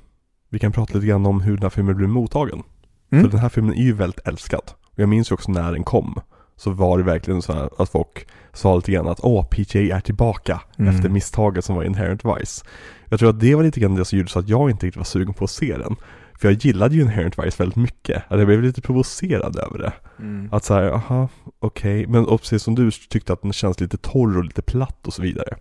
vi 0.48 0.58
kan 0.58 0.72
prata 0.72 0.94
lite 0.94 1.06
grann 1.06 1.26
om 1.26 1.40
hur 1.40 1.54
den 1.54 1.62
här 1.62 1.70
filmen 1.70 1.96
blev 1.96 2.08
mottagen. 2.08 2.62
För 3.10 3.16
Mm. 3.16 3.30
den 3.30 3.40
här 3.40 3.48
filmen 3.48 3.74
är 3.74 3.82
ju 3.82 3.92
väldigt 3.92 4.26
älskad. 4.28 4.62
Och 4.86 4.98
jag 4.98 5.08
minns 5.08 5.30
ju 5.30 5.34
också 5.34 5.52
när 5.52 5.72
den 5.72 5.84
kom. 5.84 6.20
Så 6.56 6.70
var 6.70 6.98
det 6.98 7.04
verkligen 7.04 7.42
så 7.42 7.52
här 7.52 7.68
att 7.78 7.88
folk 7.90 8.26
sa 8.52 8.76
lite 8.76 8.92
grann 8.92 9.08
att 9.08 9.20
åh, 9.22 9.44
PJ 9.50 9.90
är 9.90 10.00
tillbaka 10.00 10.60
Mm. 10.78 10.94
efter 10.94 11.08
misstaget 11.08 11.64
som 11.64 11.76
var 11.76 11.84
Inherent 11.84 12.22
Vice. 12.24 12.64
Jag 13.08 13.18
tror 13.18 13.30
att 13.30 13.40
det 13.40 13.54
var 13.54 13.62
lite 13.62 13.80
grann 13.80 13.94
det 13.94 14.04
som 14.04 14.18
gjorde 14.18 14.30
så 14.30 14.38
att 14.38 14.48
jag 14.48 14.70
inte 14.70 14.86
riktigt 14.86 14.96
var 14.96 15.04
sugen 15.04 15.34
på 15.34 15.44
att 15.44 15.50
se 15.50 15.76
den. 15.76 15.96
För 16.40 16.48
jag 16.48 16.64
gillade 16.64 16.94
ju 16.94 17.00
Inherent 17.02 17.38
Vice 17.38 17.62
väldigt 17.62 17.76
mycket. 17.76 18.22
Att 18.28 18.38
jag 18.38 18.46
blev 18.46 18.62
lite 18.62 18.80
provocerad 18.80 19.56
över 19.58 19.78
det. 19.78 19.92
Mm. 20.18 20.48
Att 20.52 20.64
så 20.64 20.74
här, 20.74 20.82
aha, 20.90 21.28
okej. 21.58 22.06
Men 22.06 22.26
och 22.26 22.40
precis 22.40 22.62
som 22.62 22.74
du 22.74 22.90
tyckte 22.90 23.32
att 23.32 23.42
den 23.42 23.52
känns 23.52 23.80
lite 23.80 23.96
torr 23.96 24.36
och 24.38 24.44
lite 24.44 24.62
platt 24.62 25.06
och 25.06 25.12
så 25.14 25.22
vidare. 25.22 25.56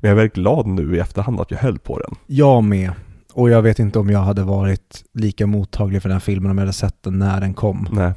Men 0.00 0.08
jag 0.08 0.10
är 0.10 0.14
väldigt 0.14 0.34
glad 0.34 0.66
nu 0.66 0.96
i 0.96 0.98
efterhand 0.98 1.40
att 1.40 1.50
jag 1.50 1.58
höll 1.58 1.78
på 1.78 1.98
den. 1.98 2.14
Jag 2.26 2.64
med. 2.64 2.92
Och 3.32 3.50
jag 3.50 3.62
vet 3.62 3.78
inte 3.78 3.98
om 3.98 4.10
jag 4.10 4.18
hade 4.20 4.42
varit 4.42 5.04
lika 5.14 5.46
mottaglig 5.46 6.02
för 6.02 6.08
den 6.08 6.14
här 6.14 6.20
filmen 6.20 6.50
om 6.50 6.58
jag 6.58 6.62
hade 6.62 6.72
sett 6.72 7.02
den 7.02 7.18
när 7.18 7.40
den 7.40 7.54
kom. 7.54 7.88
Nej, 7.92 8.12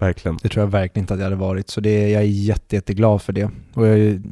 verkligen. 0.00 0.38
Det 0.42 0.48
tror 0.48 0.64
jag 0.64 0.70
verkligen 0.70 1.02
inte 1.02 1.14
att 1.14 1.20
jag 1.20 1.26
hade 1.26 1.36
varit. 1.36 1.70
Så 1.70 1.80
det, 1.80 2.10
jag 2.10 2.22
är 2.22 2.26
jätte, 2.26 2.76
jätteglad 2.76 3.22
för 3.22 3.32
det. 3.32 3.50
Och 3.74 3.86
jag 3.86 3.98
är, 3.98 4.22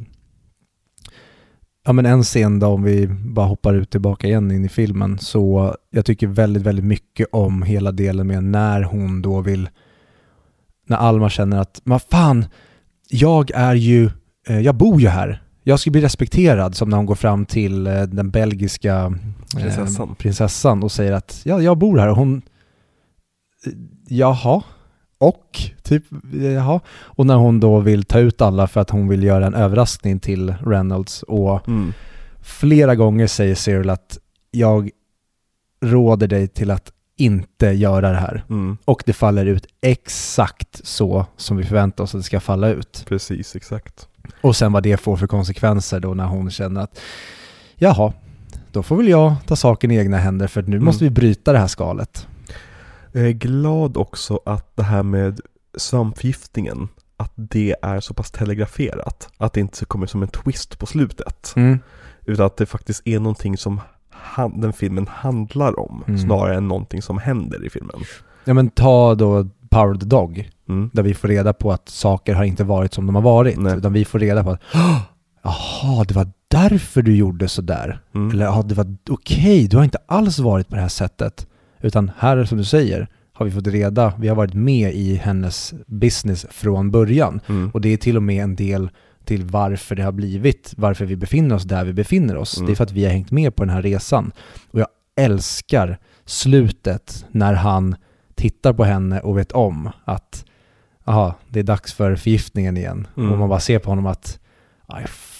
Ja 1.85 1.93
men 1.93 2.05
en 2.05 2.23
scen 2.23 2.59
då 2.59 2.67
om 2.67 2.83
vi 2.83 3.07
bara 3.07 3.45
hoppar 3.45 3.73
ut 3.73 3.89
tillbaka 3.89 4.27
igen 4.27 4.51
in 4.51 4.65
i 4.65 4.69
filmen 4.69 5.19
så 5.19 5.75
jag 5.89 6.05
tycker 6.05 6.27
väldigt, 6.27 6.63
väldigt 6.63 6.85
mycket 6.85 7.27
om 7.31 7.63
hela 7.63 7.91
delen 7.91 8.27
med 8.27 8.43
när 8.43 8.81
hon 8.83 9.21
då 9.21 9.41
vill 9.41 9.69
när 10.87 10.97
Alma 10.97 11.29
känner 11.29 11.57
att 11.57 11.81
vad 11.83 12.01
fan, 12.01 12.45
jag 13.09 13.51
är 13.51 13.75
ju, 13.75 14.09
eh, 14.47 14.59
jag 14.59 14.75
bor 14.75 15.01
ju 15.01 15.07
här. 15.07 15.43
Jag 15.63 15.79
ska 15.79 15.91
bli 15.91 16.01
respekterad 16.01 16.75
som 16.75 16.89
när 16.89 16.97
hon 16.97 17.05
går 17.05 17.15
fram 17.15 17.45
till 17.45 17.87
eh, 17.87 18.01
den 18.01 18.31
belgiska 18.31 18.95
eh, 18.95 19.61
Prinsessan. 19.61 20.15
prinsessan 20.15 20.83
och 20.83 20.91
säger 20.91 21.11
att 21.11 21.41
ja, 21.43 21.61
jag 21.61 21.77
bor 21.77 21.97
här 21.97 22.07
och 22.07 22.15
hon 22.15 22.41
eh, 23.65 23.73
jaha, 24.07 24.63
och 25.19 25.59
typ 25.83 26.03
jaha. 26.41 26.79
Och 26.89 27.25
när 27.25 27.35
hon 27.35 27.59
då 27.59 27.79
vill 27.79 28.03
ta 28.03 28.19
ut 28.19 28.41
alla 28.41 28.67
för 28.67 28.81
att 28.81 28.89
hon 28.89 29.07
vill 29.07 29.23
göra 29.23 29.45
en 29.47 29.53
överraskning 29.55 30.19
till 30.19 30.55
Reynolds 30.65 31.23
och 31.23 31.67
Mm. 31.67 31.93
flera 32.41 32.95
gånger 32.95 33.27
säger 33.27 33.55
Cyril 33.55 33.89
att 33.89 34.17
jag 34.51 34.89
råder 35.81 36.27
dig 36.27 36.47
till 36.47 36.71
att 36.71 36.91
inte 37.17 37.67
göra 37.67 38.11
det 38.11 38.17
här. 38.17 38.43
Mm. 38.49 38.77
Och 38.85 39.03
det 39.05 39.13
faller 39.13 39.45
ut 39.45 39.65
exakt 39.81 40.81
så 40.87 41.25
som 41.37 41.57
vi 41.57 41.63
förväntar 41.63 42.03
oss 42.03 42.15
att 42.15 42.19
det 42.19 42.23
ska 42.25 42.39
falla 42.39 42.69
ut. 42.69 43.05
Precis, 43.07 43.55
exakt. 43.55 44.07
Och 44.41 44.55
sen 44.55 44.71
vad 44.71 44.83
det 44.83 44.97
får 44.97 45.17
för 45.17 45.27
konsekvenser 45.27 45.99
då 45.99 46.13
när 46.13 46.25
hon 46.25 46.51
känner 46.51 46.81
att 46.81 46.99
jaha, 47.75 48.13
då 48.71 48.83
får 48.83 48.95
väl 48.97 49.07
jag 49.07 49.35
ta 49.45 49.55
saken 49.55 49.91
i 49.91 49.95
egna 49.97 50.17
händer 50.17 50.47
för 50.47 50.61
nu 50.61 50.67
Mm. 50.75 50.85
måste 50.85 51.03
vi 51.03 51.09
bryta 51.09 51.51
det 51.53 51.59
här 51.59 51.67
skalet. 51.67 52.27
Jag 53.11 53.23
är 53.27 53.31
glad 53.31 53.97
också 53.97 54.39
att 54.45 54.75
det 54.75 54.83
här 54.83 55.03
med 55.03 55.39
svampförgiftningen, 55.77 56.87
att 57.17 57.31
det 57.35 57.75
är 57.81 57.99
så 57.99 58.13
pass 58.13 58.31
telegraferat. 58.31 59.29
Att 59.37 59.53
det 59.53 59.59
inte 59.59 59.85
kommer 59.85 60.07
som 60.07 60.21
en 60.23 60.27
twist 60.29 60.79
på 60.79 60.85
slutet. 60.85 61.53
Mm. 61.55 61.79
Utan 62.25 62.45
att 62.45 62.57
det 62.57 62.65
faktiskt 62.65 63.01
är 63.05 63.19
någonting 63.19 63.57
som 63.57 63.81
han, 64.09 64.61
den 64.61 64.73
filmen 64.73 65.07
handlar 65.07 65.79
om, 65.79 66.03
Mm. 66.07 66.19
snarare 66.19 66.55
än 66.57 66.67
någonting 66.67 67.01
som 67.01 67.17
händer 67.17 67.65
i 67.65 67.69
filmen. 67.69 67.95
Ja 68.45 68.53
men 68.53 68.69
ta 68.69 69.15
då 69.15 69.47
Power 69.69 69.93
of 69.93 69.99
the 69.99 70.05
Dog, 70.05 70.49
Mm. 70.69 70.89
där 70.93 71.03
vi 71.03 71.13
får 71.13 71.27
reda 71.27 71.53
på 71.53 71.71
att 71.71 71.89
saker 71.89 72.33
har 72.33 72.43
inte 72.43 72.63
varit 72.63 72.93
som 72.93 73.05
de 73.05 73.15
har 73.15 73.21
varit. 73.21 73.57
Nej. 73.59 73.77
Utan 73.77 73.93
vi 73.93 74.05
får 74.05 74.19
reda 74.19 74.43
på 74.43 74.51
att 74.51 74.61
"Åh, 74.73 74.99
jaha, 75.43 76.03
det 76.03 76.13
var 76.15 76.27
därför 76.47 77.01
du 77.01 77.15
gjorde 77.15 77.47
sådär. 77.47 78.01
Mm. 78.15 78.31
Eller 78.31 78.45
ja, 78.45 78.61
det 78.61 78.75
var 78.75 78.95
okej, 79.09 79.67
du 79.67 79.77
har 79.77 79.83
inte 79.83 79.97
alls 80.07 80.39
varit 80.39 80.67
på 80.67 80.75
det 80.75 80.81
här 80.81 80.87
sättet. 80.89 81.47
Utan 81.81 82.11
här, 82.17 82.45
som 82.45 82.57
du 82.57 82.63
säger, 82.63 83.07
har 83.33 83.45
vi 83.45 83.51
fått 83.51 83.67
reda, 83.67 84.13
vi 84.19 84.27
har 84.27 84.35
varit 84.35 84.53
med 84.53 84.93
i 84.93 85.15
hennes 85.15 85.73
business 85.85 86.45
från 86.49 86.91
början. 86.91 87.41
Mm. 87.47 87.71
Och 87.73 87.81
det 87.81 87.89
är 87.89 87.97
till 87.97 88.17
och 88.17 88.23
med 88.23 88.43
en 88.43 88.55
del 88.55 88.89
till 89.25 89.43
varför 89.43 89.95
det 89.95 90.03
har 90.03 90.11
blivit, 90.11 90.73
varför 90.77 91.05
vi 91.05 91.15
befinner 91.15 91.55
oss 91.55 91.63
där 91.63 91.85
vi 91.85 91.93
befinner 91.93 92.37
oss. 92.37 92.57
Mm. 92.57 92.67
Det 92.67 92.73
är 92.73 92.75
för 92.75 92.83
att 92.83 92.91
vi 92.91 93.05
har 93.05 93.11
hängt 93.11 93.31
med 93.31 93.55
på 93.55 93.63
den 93.63 93.73
här 93.73 93.81
resan. 93.81 94.31
Och 94.71 94.79
jag 94.79 94.87
älskar 95.15 95.97
slutet 96.25 97.25
när 97.31 97.53
han 97.53 97.95
tittar 98.35 98.73
på 98.73 98.83
henne 98.83 99.19
och 99.19 99.37
vet 99.37 99.51
om 99.51 99.89
att 100.05 100.45
aha, 101.05 101.35
det 101.49 101.59
är 101.59 101.63
dags 101.63 101.93
för 101.93 102.15
förgiftningen 102.15 102.77
igen. 102.77 103.07
Mm. 103.17 103.31
Och 103.31 103.37
man 103.37 103.49
bara 103.49 103.59
ser 103.59 103.79
på 103.79 103.89
honom 103.89 104.05
att 104.05 104.39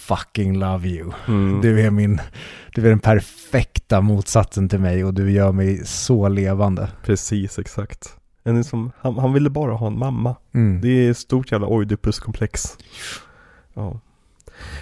fucking 0.09 0.59
love 0.59 0.87
you. 0.87 1.11
Mm. 1.27 1.61
Du 1.61 1.81
är 1.81 1.91
min, 1.91 2.19
du 2.75 2.85
är 2.85 2.89
den 2.89 2.99
perfekta 2.99 4.01
motsatsen 4.01 4.69
till 4.69 4.79
mig 4.79 5.05
och 5.05 5.13
du 5.13 5.31
gör 5.31 5.51
mig 5.51 5.85
så 5.85 6.27
levande. 6.27 6.89
Precis, 7.03 7.59
exakt. 7.59 8.15
En 8.43 8.63
som, 8.63 8.91
han, 8.97 9.17
han 9.17 9.33
ville 9.33 9.49
bara 9.49 9.73
ha 9.73 9.87
en 9.87 9.99
mamma. 9.99 10.35
Mm. 10.53 10.81
Det 10.81 11.07
är 11.07 11.13
stort 11.13 11.51
jävla 11.51 11.67
Oidipus-komplex. 11.67 12.77
Ja. 13.73 13.99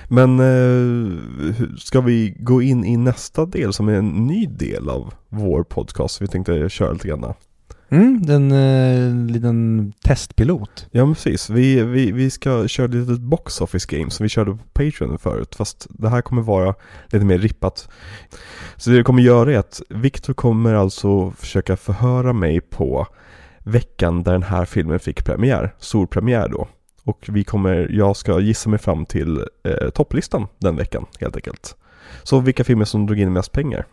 Men 0.08 0.40
eh, 0.40 1.68
ska 1.78 2.02
vi 2.02 2.36
gå 2.40 2.62
in 2.62 2.86
i 2.86 2.98
nästa 2.98 3.46
del 3.46 3.74
som 3.74 3.90
är 3.90 3.94
en 3.94 4.10
ny 4.10 4.46
del 4.46 4.90
av 4.90 5.14
vår 5.30 5.64
podcast? 5.64 6.22
Vi 6.22 6.28
tänkte 6.28 6.70
köra 6.70 6.92
lite 6.92 7.08
grann. 7.08 7.34
Mm, 7.90 8.22
en 8.30 8.52
eh, 8.52 9.32
liten 9.34 9.94
testpilot. 10.04 10.88
Ja 10.92 11.06
men 11.06 11.14
precis, 11.14 11.50
vi, 11.50 11.84
vi, 11.84 12.12
vi 12.12 12.30
ska 12.30 12.68
köra 12.68 12.88
lite 12.88 13.22
box 13.22 13.62
office 13.62 13.98
game 13.98 14.12
som 14.12 14.24
vi 14.24 14.30
körde 14.30 14.52
på 14.52 14.64
Patreon 14.74 15.20
förut. 15.20 15.56
Fast 15.56 15.88
det 15.90 16.10
här 16.10 16.22
kommer 16.22 16.42
vara 16.42 16.76
lite 17.10 17.26
mer 17.26 17.38
rippat. 17.38 17.90
Så 18.76 18.90
det 18.90 18.96
jag 18.96 19.06
kommer 19.06 19.22
göra 19.22 19.54
är 19.54 19.58
att 19.58 19.82
Viktor 19.90 20.34
kommer 20.34 20.74
alltså 20.74 21.32
försöka 21.32 21.78
förhöra 21.78 22.34
mig 22.34 22.62
på 22.62 23.08
veckan 23.64 24.24
där 24.24 24.32
den 24.32 24.44
här 24.44 24.66
filmen 24.66 25.00
fick 25.00 25.26
premiär, 25.26 25.76
storpremiär 25.80 26.50
då. 26.50 26.68
Och 27.04 27.26
vi 27.28 27.44
kommer, 27.44 27.88
jag 27.92 28.18
ska 28.18 28.40
gissa 28.40 28.70
mig 28.70 28.80
fram 28.80 29.06
till 29.06 29.38
eh, 29.38 29.90
topplistan 29.90 30.48
den 30.58 30.76
veckan 30.76 31.06
helt 31.20 31.36
enkelt. 31.36 31.76
Så 32.24 32.40
vilka 32.40 32.64
filmer 32.64 32.86
som 32.86 33.06
drog 33.06 33.20
in 33.20 33.34
mest 33.34 33.52
pengar. 33.52 33.86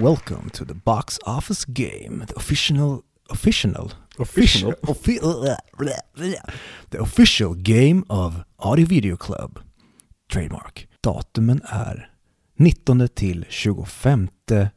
Welcome 0.00 0.50
to 0.50 0.64
the 0.64 0.74
box 0.74 1.18
office 1.26 1.64
game, 1.64 2.24
the 2.26 2.34
official, 2.36 3.02
official, 3.28 3.92
Official? 4.18 4.74
offi- 4.82 5.18
the 6.90 6.98
official 7.00 7.54
game 7.54 8.02
of 8.08 8.34
Audio 8.58 8.86
Video 8.86 9.16
Club. 9.16 9.58
Trademark. 10.32 10.88
Datumen 11.00 11.60
är 11.64 12.10
19 12.56 13.08
till 13.08 13.46
25 13.48 14.28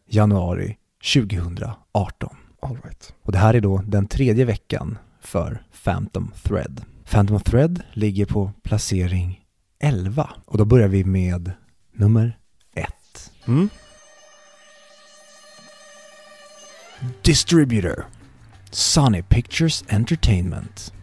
januari 0.09 0.77
2018. 1.13 2.35
All 2.61 2.77
right. 2.83 3.13
Och 3.23 3.31
det 3.31 3.37
här 3.37 3.53
är 3.53 3.61
då 3.61 3.81
den 3.87 4.07
tredje 4.07 4.45
veckan 4.45 4.97
för 5.21 5.63
Phantom 5.83 6.31
Thread. 6.43 6.81
Phantom 7.09 7.39
Thread 7.39 7.81
ligger 7.93 8.25
på 8.25 8.51
placering 8.63 9.41
11 9.79 10.29
och 10.45 10.57
då 10.57 10.65
börjar 10.65 10.87
vi 10.87 11.03
med 11.03 11.51
nummer 11.93 12.37
1. 12.75 12.87
Mm. 13.47 13.69
Distributor 17.21 18.05
Sony 18.71 19.21
Pictures 19.21 19.83
Entertainment. 19.89 20.93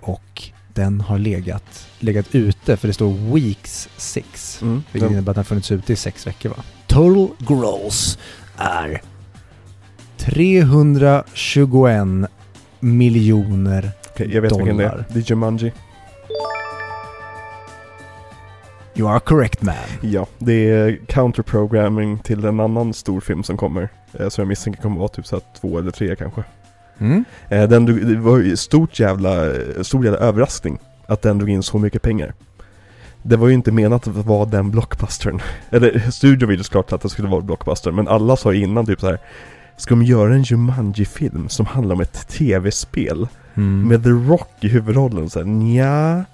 Och 0.00 0.42
den 0.74 1.00
har 1.00 1.18
legat, 1.18 1.88
legat 1.98 2.34
ute 2.34 2.76
för 2.76 2.88
det 2.88 2.94
står 2.94 3.34
Weeks 3.34 3.88
6. 3.96 4.62
Mm. 4.62 4.82
Vilket 4.92 5.10
innebär 5.10 5.30
att 5.30 5.34
den 5.34 5.40
har 5.40 5.44
funnits 5.44 5.72
ute 5.72 5.92
i 5.92 5.96
sex 5.96 6.26
veckor 6.26 6.48
va? 6.50 6.56
Total 6.86 7.28
gross 7.38 8.18
är 8.56 9.02
321 10.16 12.06
miljoner 12.80 13.92
Okej, 14.16 14.34
jag 14.34 14.42
vet 14.42 14.52
vilken 14.52 14.76
det 14.76 14.84
är. 14.84 14.88
dollar. 14.90 15.04
Det 15.08 15.18
är 15.18 15.30
Jumanji. 15.30 15.72
You 18.98 19.08
are 19.10 19.20
correct 19.20 19.62
man. 19.62 19.74
Ja, 20.00 20.26
det 20.38 20.70
är 20.70 20.98
counterprogramming 21.06 22.18
till 22.18 22.44
en 22.44 22.60
annan 22.60 22.94
stor 22.94 23.20
film 23.20 23.42
som 23.42 23.56
kommer. 23.56 23.88
Eh, 24.18 24.28
som 24.28 24.42
jag 24.42 24.48
misstänker 24.48 24.82
kommer 24.82 24.98
vara 24.98 25.08
typ 25.08 25.26
så 25.26 25.40
två 25.60 25.78
eller 25.78 25.90
tre 25.90 26.16
kanske. 26.16 26.44
Mm. 26.98 27.24
Eh, 27.48 27.68
den 27.68 27.86
drog, 27.86 28.06
det 28.06 28.16
var 28.16 28.38
ju 28.38 28.56
stort 28.56 29.00
jävla, 29.00 29.30
stor 29.82 30.04
jävla 30.04 30.18
överraskning 30.20 30.78
att 31.06 31.22
den 31.22 31.38
drog 31.38 31.50
in 31.50 31.62
så 31.62 31.78
mycket 31.78 32.02
pengar. 32.02 32.34
Det 33.22 33.36
var 33.36 33.48
ju 33.48 33.54
inte 33.54 33.72
menat 33.72 34.06
att 34.08 34.14
vara 34.26 34.44
den 34.44 34.70
blockbustern. 34.70 35.40
Eller 35.70 36.10
studion 36.10 36.48
ville 36.48 36.64
såklart 36.64 36.92
att 36.92 37.00
det 37.00 37.08
skulle 37.08 37.28
vara 37.28 37.40
blockbuster, 37.40 37.90
men 37.92 38.08
alla 38.08 38.36
sa 38.36 38.54
innan 38.54 38.86
typ 38.86 39.00
så 39.00 39.06
här. 39.06 39.18
Ska 39.76 39.94
de 39.94 40.02
göra 40.04 40.34
en 40.34 40.42
Jumanji-film 40.42 41.48
som 41.48 41.66
handlar 41.66 41.94
om 41.94 42.00
ett 42.00 42.28
tv-spel 42.28 43.28
Mm. 43.54 43.88
med 43.88 44.02
The 44.04 44.10
Rock 44.10 44.50
i 44.60 44.68
huvudrollen? 44.68 45.30
Så 45.30 45.38
här, 45.38 45.46
nja. 45.46 46.24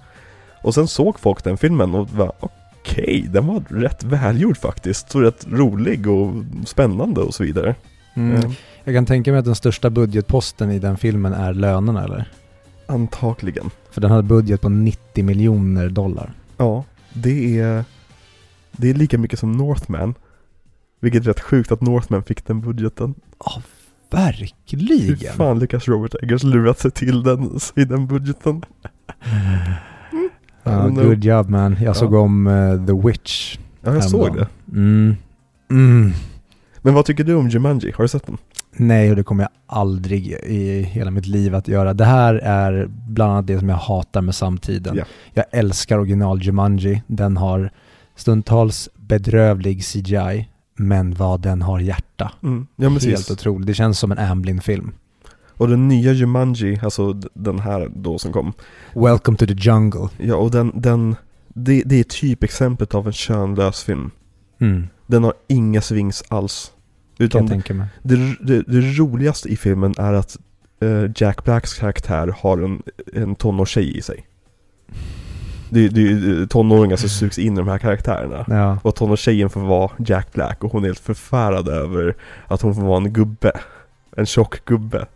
Och 0.63 0.75
sen 0.75 0.89
såg 0.89 1.21
folk 1.21 1.45
den 1.45 1.57
filmen 1.57 1.95
och 1.95 2.11
var 2.11 2.33
okej, 2.41 3.27
den 3.31 3.47
var 3.47 3.63
rätt 3.69 4.05
välgjord 4.05 4.57
faktiskt. 4.59 5.15
Och 5.15 5.21
rätt 5.21 5.47
rolig 5.51 6.07
och 6.07 6.33
spännande 6.67 7.21
och 7.21 7.35
så 7.35 7.43
vidare. 7.45 7.75
Mm. 8.15 8.37
Eh, 8.37 8.51
Jag 8.85 8.95
kan 8.95 9.07
tänka 9.07 9.31
mig 9.31 9.39
att 9.39 9.45
den 9.45 9.55
största 9.55 9.91
budgetposten 9.91 10.71
i 10.71 10.79
den 10.79 10.97
filmen 10.97 11.33
är 11.33 11.55
lönerna 11.55 12.05
eller? 12.05 12.29
antagligen. 12.87 13.71
För 13.91 14.01
den 14.01 14.11
hade 14.11 14.23
budget 14.23 14.61
på 14.61 14.69
90 14.69 15.25
miljoner 15.25 15.89
dollar. 15.89 16.33
Ja, 16.57 16.85
det 17.13 17.59
är, 17.61 17.85
det 18.73 18.91
är 18.91 18.95
lika 18.95 19.19
mycket 19.19 19.39
som 19.39 19.53
Northman. 19.53 20.15
Vilket 21.01 21.23
är 21.23 21.27
rätt 21.27 21.41
sjukt 21.41 21.73
att 21.73 21.81
Northman 21.81 22.23
fick 22.23 22.47
den 22.47 22.61
budgeten. 22.61 23.15
Ja, 23.45 23.63
Hur 24.11 24.19
verkligen. 24.19 25.35
fan 25.35 25.59
lyckas 25.59 25.89
Robert 25.89 26.15
Eggers 26.23 26.43
lura 26.43 26.75
sig 26.75 26.91
till 26.91 27.23
den, 27.23 27.59
i 27.77 27.85
den 27.85 28.07
budgeten? 28.07 28.65
Men, 30.65 30.95
good 30.95 31.25
job 31.25 31.49
man. 31.49 31.77
Jag 31.83 31.97
såg 31.97 32.15
Ja. 32.15 32.19
om 32.19 32.47
eh, 32.47 32.87
The 32.87 33.09
Witch. 33.09 33.59
Ja, 33.83 33.95
jag 33.95 34.05
såg 34.05 34.21
häromdagen. 34.21 34.47
det. 34.67 34.77
Mm. 34.79 35.17
Mm. 35.71 36.13
Men 36.83 36.95
vad 36.95 37.05
tycker 37.05 37.25
du 37.25 37.35
om 37.35 37.49
Jumanji? 37.49 37.93
Har 37.97 38.05
du 38.05 38.09
sett 38.09 38.27
den? 38.27 38.39
Nej, 38.77 39.11
och 39.11 39.17
det 39.17 39.23
kommer 39.23 39.45
jag 39.45 39.51
aldrig 39.67 40.27
i 40.33 40.83
hela 40.83 41.11
mitt 41.11 41.27
liv 41.27 41.55
att 41.55 41.69
göra. 41.69 41.95
Det 41.95 42.05
här 42.05 42.35
är 42.35 42.89
bland 43.09 43.33
annat 43.33 43.47
det 43.47 43.59
som 43.59 43.69
jag 43.69 43.77
hatar 43.77 44.21
med 44.21 44.35
samtiden. 44.35 44.97
Ja. 44.97 45.05
Jag 45.35 45.45
älskar 45.51 45.99
original 45.99 46.43
Jumanji. 46.43 47.03
Den 47.07 47.37
har 47.37 47.71
stundtals 48.17 48.89
bedrövlig 48.97 49.85
CGI. 49.85 50.49
men 50.77 51.15
vad 51.15 51.41
den 51.41 51.63
har 51.63 51.81
hjärta. 51.81 52.33
Mm. 52.43 52.67
Ja, 52.77 52.89
Helt 52.91 53.31
otroligt. 53.31 53.67
Det 53.67 53.75
känns 53.75 53.99
som 53.99 54.13
en 54.13 54.19
Amblin-film. 54.19 54.93
Och 55.57 55.69
den 55.69 55.89
nya 55.89 56.13
Jumanji, 56.13 56.81
alltså 56.83 57.13
den 57.35 57.59
här 57.59 57.91
då 57.95 58.19
som 58.19 58.33
kom. 58.33 58.53
Welcome 58.95 59.37
to 59.37 59.47
the 59.47 59.55
jungle. 59.55 60.09
Ja, 60.19 60.37
och 60.37 60.51
den, 60.51 60.73
den 60.75 61.17
det, 61.49 61.83
det 61.87 62.01
är 62.01 62.05
typexemplet 62.05 62.95
av 62.95 63.07
en 63.07 63.13
könlös 63.13 63.85
film. 63.85 64.11
Mm, 64.61 64.89
Den 65.07 65.25
har 65.25 65.35
inga 65.49 65.81
swings 65.81 66.25
alls. 66.29 66.73
Utan 67.19 67.47
det, 68.03 68.37
det, 68.41 68.63
det 68.63 68.81
roligaste 68.81 69.49
i 69.49 69.57
filmen 69.57 69.95
är 69.99 70.13
att 70.13 70.37
eh, 70.81 71.11
Jack 71.17 71.45
Blacks 71.45 71.75
karaktär 71.75 72.35
har 72.39 72.59
en, 72.59 72.83
en 73.13 73.35
tonårstjej 73.35 73.99
i 73.99 74.03
sig. 74.03 74.27
Det, 75.71 75.89
det 75.89 76.01
är 76.03 76.47
tonåringar 76.47 76.97
som 76.97 77.09
sugs 77.09 77.39
in 77.39 77.53
i 77.53 77.57
de 77.57 77.69
här 77.69 77.79
karaktärerna. 77.79 78.45
Ja. 78.49 78.79
Och 78.83 78.95
tonårstjejen 78.95 79.51
får 79.51 79.61
vara 79.61 79.91
Jack 79.99 80.33
Black 80.33 80.65
och 80.65 80.73
hon 80.73 80.83
är 80.83 80.89
helt 80.89 80.99
förfärad 80.99 81.69
över 81.69 82.17
att 82.49 82.63
hon 82.63 82.75
får 82.75 82.83
vara 82.83 82.97
en 82.97 83.13
gubbe. 83.13 83.53
En 84.17 84.27
tjock 84.27 84.65
gubbe. 84.65 85.07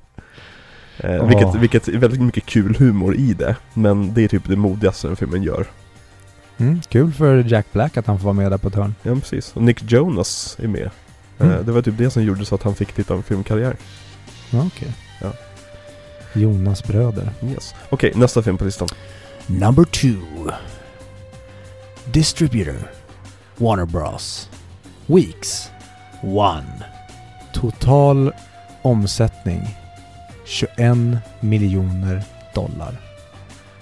Eh, 0.98 1.26
vilket, 1.26 1.54
vilket 1.54 1.88
är 1.88 1.98
väldigt 1.98 2.20
mycket 2.20 2.46
kul 2.46 2.76
humor 2.76 3.16
i 3.16 3.34
det. 3.34 3.56
Men 3.74 4.14
det 4.14 4.24
är 4.24 4.28
typ 4.28 4.48
det 4.48 4.56
modigaste 4.56 5.06
den 5.06 5.16
filmen 5.16 5.42
gör. 5.42 5.66
Mm, 6.58 6.80
kul 6.88 7.12
för 7.12 7.44
Jack 7.48 7.66
Black 7.72 7.96
att 7.96 8.06
han 8.06 8.18
får 8.18 8.24
vara 8.24 8.32
med 8.34 8.52
där 8.52 8.58
på 8.58 8.68
ett 8.68 8.74
hörn. 8.74 8.94
Ja 9.02 9.14
precis. 9.14 9.52
Och 9.56 9.62
Nick 9.62 9.92
Jonas 9.92 10.56
är 10.62 10.68
med. 10.68 10.82
Eh, 11.38 11.46
Mm. 11.46 11.66
det 11.66 11.72
var 11.72 11.82
typ 11.82 11.98
det 11.98 12.10
som 12.10 12.22
gjorde 12.22 12.44
så 12.44 12.54
att 12.54 12.62
han 12.62 12.74
fick 12.74 13.10
av 13.10 13.16
en 13.16 13.22
filmkarriär. 13.22 13.76
Okej. 14.52 14.88
Ja. 15.20 15.32
Jonas 16.32 16.84
bröder. 16.84 17.30
Yes. 17.42 17.74
Okej, 17.90 18.12
nästa 18.14 18.42
film 18.42 18.58
på 18.58 18.64
listan. 18.64 18.88
Number 19.46 19.84
two. 19.84 20.16
Distributor. 22.12 22.90
Warner 23.56 23.84
Bros. 23.86 24.50
Weeks. 25.06 25.70
One. 26.22 26.84
Total 27.52 28.32
omsättning. 28.82 29.62
21 30.46 31.18
miljoner 31.40 32.22
dollar. 32.54 32.96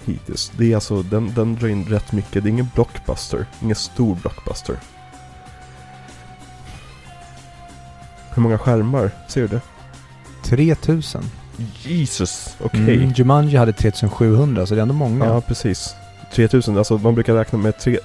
Hittills. 0.05 0.51
Det 0.57 0.71
är 0.71 0.75
alltså, 0.75 1.01
den, 1.01 1.33
den 1.33 1.55
drar 1.55 1.67
in 1.67 1.85
rätt 1.85 2.11
mycket. 2.11 2.43
Det 2.43 2.49
är 2.49 2.51
ingen 2.51 2.69
blockbuster. 2.75 3.45
Ingen 3.61 3.75
stor 3.75 4.15
blockbuster. 4.15 4.75
Hur 8.33 8.41
många 8.41 8.57
skärmar? 8.57 9.11
Ser 9.27 9.41
du 9.41 9.47
det? 9.47 9.61
3000. 10.43 11.23
Jesus, 11.83 12.55
okej. 12.59 12.95
Mm, 12.95 13.13
Jumanji 13.15 13.57
hade 13.57 13.73
3700 13.73 14.65
så 14.65 14.73
det 14.75 14.79
är 14.79 14.81
ändå 14.81 14.93
många. 14.93 15.25
Ja, 15.25 15.41
precis. 15.41 15.95
3000, 16.31 16.77
alltså 16.77 16.97
man 16.97 17.15
brukar 17.15 17.35
räkna 17.35 17.57
med 17.59 17.79
tre, 17.79 17.99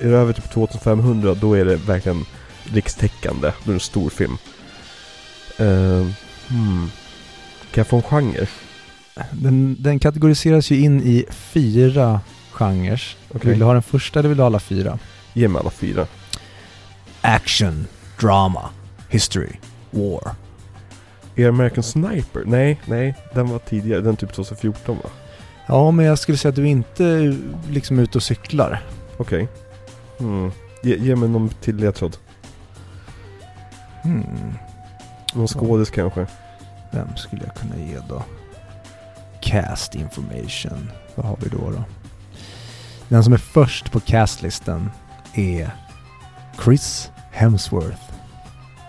är 0.00 0.10
det 0.10 0.16
över 0.16 0.32
typ 0.32 0.50
2500 0.50 1.34
då 1.34 1.54
är 1.54 1.64
det 1.64 1.76
verkligen 1.76 2.24
rikstäckande. 2.64 3.52
Då 3.64 3.70
är 3.70 3.72
det 3.72 3.72
en 3.72 3.80
stor 3.80 4.10
film. 4.10 4.38
Uh, 5.60 6.06
hmm. 6.48 6.90
Få 7.84 7.96
en 7.96 8.02
genre? 8.02 8.46
Den, 9.32 9.76
den 9.78 9.98
kategoriseras 9.98 10.70
ju 10.70 10.80
in 10.80 11.02
i 11.02 11.24
fyra 11.30 12.20
genrer. 12.52 13.02
Okej. 13.34 13.50
Vill 13.50 13.58
du 13.58 13.64
ha 13.64 13.72
den 13.72 13.82
första 13.82 14.18
eller 14.18 14.28
vill 14.28 14.36
du 14.36 14.42
ha 14.42 14.46
alla 14.46 14.60
fyra? 14.60 14.98
Ge 15.32 15.48
mig 15.48 15.60
alla 15.60 15.70
fyra. 15.70 16.06
Action, 17.20 17.86
drama, 18.20 18.68
history, 19.08 19.52
war. 19.90 20.34
Är 21.36 21.48
American 21.48 21.82
Sniper? 21.82 22.42
Nej, 22.46 22.80
nej. 22.86 23.14
Den 23.34 23.48
var 23.48 23.58
tidigare. 23.58 24.00
Den 24.00 24.16
typ 24.16 24.32
2014 24.32 24.96
va? 24.96 25.10
Ja, 25.66 25.90
men 25.90 26.06
jag 26.06 26.18
skulle 26.18 26.38
säga 26.38 26.50
att 26.50 26.56
du 26.56 26.68
inte 26.68 27.04
är 27.04 27.38
liksom 27.70 27.98
ute 27.98 28.18
och 28.18 28.22
cyklar. 28.22 28.82
Okej. 29.16 29.48
Hmm. 30.18 30.50
Ge, 30.82 30.96
ge 30.96 31.16
mig 31.16 31.28
någon 31.28 31.48
till 31.48 31.76
ledtråd. 31.76 32.16
Hmm. 34.02 34.54
Någon 35.34 35.48
skådis 35.48 35.90
kanske? 35.90 36.26
Vem 36.96 37.16
skulle 37.16 37.42
jag 37.44 37.54
kunna 37.54 37.76
ge 37.76 37.98
då? 38.08 38.22
Cast 39.40 39.94
information. 39.94 40.90
Vad 41.14 41.26
har 41.26 41.36
vi 41.40 41.48
då 41.48 41.70
då? 41.70 41.84
Den 43.08 43.24
som 43.24 43.32
är 43.32 43.36
först 43.38 43.92
på 43.92 44.00
castlisten 44.00 44.90
är 45.34 45.70
Chris 46.64 47.10
Hemsworth. 47.32 48.02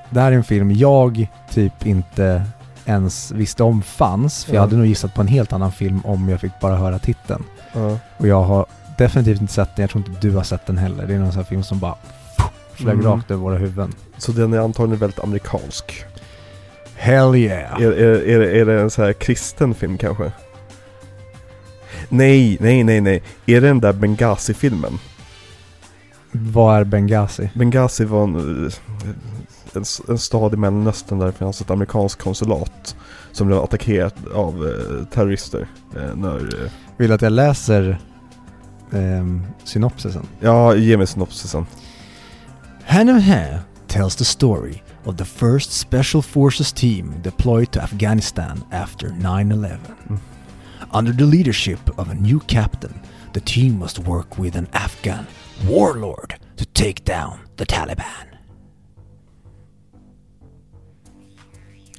Det 0.09 0.19
här 0.21 0.31
är 0.31 0.35
en 0.35 0.43
film 0.43 0.71
jag 0.71 1.27
typ 1.51 1.85
inte 1.85 2.43
ens 2.85 3.31
visste 3.31 3.63
om 3.63 3.81
fanns. 3.81 4.45
För 4.45 4.53
jag 4.53 4.57
Ja. 4.59 4.61
hade 4.61 4.75
nog 4.75 4.85
gissat 4.85 5.13
på 5.13 5.21
en 5.21 5.27
helt 5.27 5.53
annan 5.53 5.71
film 5.71 6.01
om 6.05 6.29
jag 6.29 6.41
fick 6.41 6.59
bara 6.61 6.75
höra 6.75 6.99
titeln. 6.99 7.43
Ja. 7.73 7.97
Och 8.17 8.27
jag 8.27 8.43
har 8.43 8.65
definitivt 8.97 9.41
inte 9.41 9.53
sett 9.53 9.75
den. 9.75 9.83
Jag 9.83 9.89
tror 9.89 10.07
inte 10.07 10.21
du 10.27 10.35
har 10.35 10.43
sett 10.43 10.65
den 10.65 10.77
heller. 10.77 11.07
Det 11.07 11.13
är 11.13 11.19
någon 11.19 11.31
sån 11.31 11.41
här 11.41 11.49
film 11.49 11.63
som 11.63 11.79
bara 11.79 11.95
flög 12.73 12.93
Mm. 12.93 13.05
rakt 13.05 13.31
över 13.31 13.41
våra 13.41 13.57
huvuden. 13.57 13.93
Så 14.17 14.31
den 14.31 14.53
är 14.53 14.57
antagligen 14.59 14.99
väldigt 14.99 15.19
amerikansk. 15.19 16.03
Hell 16.97 17.35
yeah! 17.35 17.81
Är, 17.81 17.91
är, 17.91 18.21
är, 18.27 18.39
det- 18.39 18.59
är 18.59 18.65
det 18.65 18.81
en 18.81 18.89
så 18.89 19.03
här 19.03 19.13
kristen 19.13 19.73
film 19.73 19.97
kanske? 19.97 20.31
Nej, 22.09 22.57
nej, 22.61 22.83
nej, 22.83 23.01
nej. 23.01 23.23
Är 23.45 23.61
det 23.61 23.67
den 23.67 23.79
där 23.79 23.93
Benghazi-filmen? 23.93 24.99
Vad 26.31 26.79
är 26.79 26.83
Benghazi? 26.83 27.49
Benghazi 27.55 28.05
var 28.05 28.23
en, 28.23 28.35
en, 29.73 29.83
en 30.09 30.17
stad 30.17 30.53
i 30.53 30.57
Mellanöstern 30.57 31.19
där 31.19 31.25
det 31.25 31.31
fanns 31.31 31.61
ett 31.61 31.71
amerikanskt 31.71 32.21
konsulat 32.21 32.95
som 33.31 33.47
blev 33.47 33.59
attackerat 33.59 34.15
av 34.33 34.67
eh, 34.67 35.05
terrorister. 35.05 35.67
Eh, 35.95 36.15
när, 36.15 36.35
eh, 36.37 36.71
Vill 36.97 37.11
att 37.11 37.21
jag 37.21 37.31
läser 37.31 37.99
ehm, 38.93 39.43
synopsisen? 39.63 40.27
ja, 40.39 40.75
ge 40.75 40.97
mig 40.97 41.07
synopsisen. 41.07 41.65
Hannah 42.85 43.19
Ha 43.19 43.59
tells 43.87 44.15
the 44.15 44.25
story 44.25 44.81
of 45.07 45.15
the 45.17 45.25
first 45.25 45.71
Special 45.71 46.21
Forces 46.21 46.71
team 46.73 47.13
deployed 47.23 47.71
to 47.71 47.79
Afghanistan 47.81 48.63
after 48.71 49.09
9-11. 49.09 49.77
Mm. 50.09 50.17
Under 50.91 51.13
the 51.13 51.25
leadership 51.25 51.79
of 51.99 52.09
a 52.09 52.13
new 52.13 52.39
captain, 52.47 52.93
the 53.33 53.39
team 53.39 53.79
must 53.79 53.99
work 53.99 54.37
with 54.39 54.57
an 54.57 54.67
Afghan 54.73 55.25
warlord 55.67 56.35
to 56.57 56.65
take 56.65 57.03
down 57.05 57.33
the 57.57 57.65
Taliban. 57.65 58.27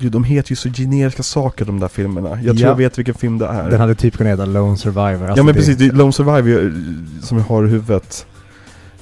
Gud, 0.00 0.12
de 0.12 0.24
heter 0.24 0.50
ju 0.52 0.56
så 0.56 0.68
generiska 0.68 1.22
saker 1.22 1.64
de 1.64 1.80
där 1.80 1.88
filmerna. 1.88 2.28
Jag 2.28 2.40
tror 2.42 2.60
Ja. 2.60 2.66
jag 2.68 2.76
vet 2.76 2.98
vilken 2.98 3.14
film 3.14 3.38
det 3.38 3.46
är. 3.46 3.70
Den 3.70 3.80
hade 3.80 3.94
typ 3.94 4.16
kunnat 4.16 4.30
heta 4.32 4.44
Lone 4.46 4.76
Survivor. 4.76 5.22
Alltså 5.26 5.36
ja 5.36 5.42
men 5.42 5.46
det- 5.46 5.52
precis, 5.60 5.76
det 5.76 5.86
är 5.86 5.92
Lone 5.92 6.12
Survivor 6.12 6.66
eh, 6.66 7.22
som 7.22 7.38
jag 7.38 7.44
har 7.44 7.64
i 7.64 7.68
huvudet. 7.68 8.26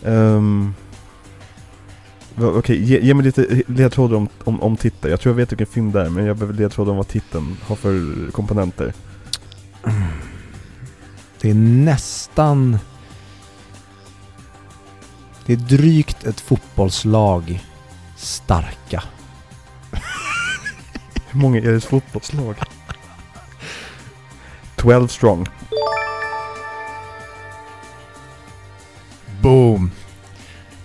Um, 0.05 0.75
Okej, 2.39 2.85
ge, 2.85 3.01
ge 3.01 3.15
mig 3.15 3.25
lite 3.25 3.63
ledtrådar 3.67 4.17
om, 4.17 4.29
om, 4.45 4.63
om 4.63 4.77
titeln. 4.77 5.11
Jag 5.11 5.21
tror 5.21 5.31
jag 5.31 5.37
vet 5.37 5.53
vilken 5.53 5.67
film 5.67 5.93
det 5.93 6.01
är, 6.01 6.11
men 6.11 6.27
jag 6.27 6.37
behöver 6.37 6.55
ledtrådar 6.55 6.91
om 6.91 6.97
vad 6.97 7.09
titeln 7.09 7.57
har 7.63 7.77
för 7.77 8.31
komponenter. 8.31 8.93
Det 11.41 11.51
är 11.51 11.55
nästan... 11.55 12.79
Det 15.47 15.53
är 15.53 15.57
drygt 15.57 16.25
ett 16.25 16.41
fotbollslag 16.41 17.65
starka. 18.17 19.03
Hur 21.31 21.41
många 21.41 21.59
är 21.59 21.63
det 21.63 21.77
ett 21.77 21.85
fotbollslag? 21.85 22.57
12 24.77 25.09
strong. 25.09 25.47
Boom! 29.41 29.91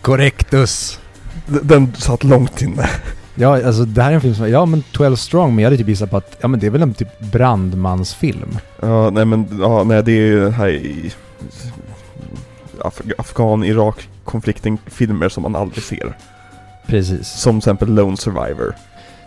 Correctus! 0.01 1.00
Den 1.45 1.93
satt 1.95 2.23
långt 2.23 2.61
inne. 2.61 2.89
Ja, 3.35 3.65
alltså 3.65 3.85
det 3.85 4.01
här 4.03 4.11
är 4.11 4.15
en 4.15 4.21
film 4.21 4.35
som... 4.35 4.49
Ja, 4.49 4.65
men 4.65 4.83
12 4.91 5.15
strong, 5.15 5.55
men 5.55 5.63
jag 5.63 5.67
hade 5.67 5.77
typ 5.77 5.87
gissat 5.87 6.09
på 6.09 6.17
att... 6.17 6.37
Ja, 6.41 6.47
men 6.47 6.59
det 6.59 6.65
är 6.65 6.71
väl 6.71 6.81
en 6.81 6.93
typ 6.93 7.19
brandmansfilm? 7.19 8.57
Ja, 8.81 9.09
nej 9.09 9.25
men, 9.25 9.59
ja, 9.59 9.83
nej 9.83 10.03
det 10.03 10.11
är 10.11 10.15
ju 10.15 10.43
den 10.43 10.53
här 10.53 10.69
i 10.69 11.13
Af 12.83 13.01
Afghan-Irak-konflikten, 13.17 14.77
filmer 14.85 15.29
som 15.29 15.43
man 15.43 15.55
aldrig 15.55 15.83
ser. 15.83 16.17
Precis. 16.87 17.27
Som 17.27 17.53
till 17.53 17.57
exempel 17.57 17.93
Lone 17.93 18.17
Survivor. 18.17 18.75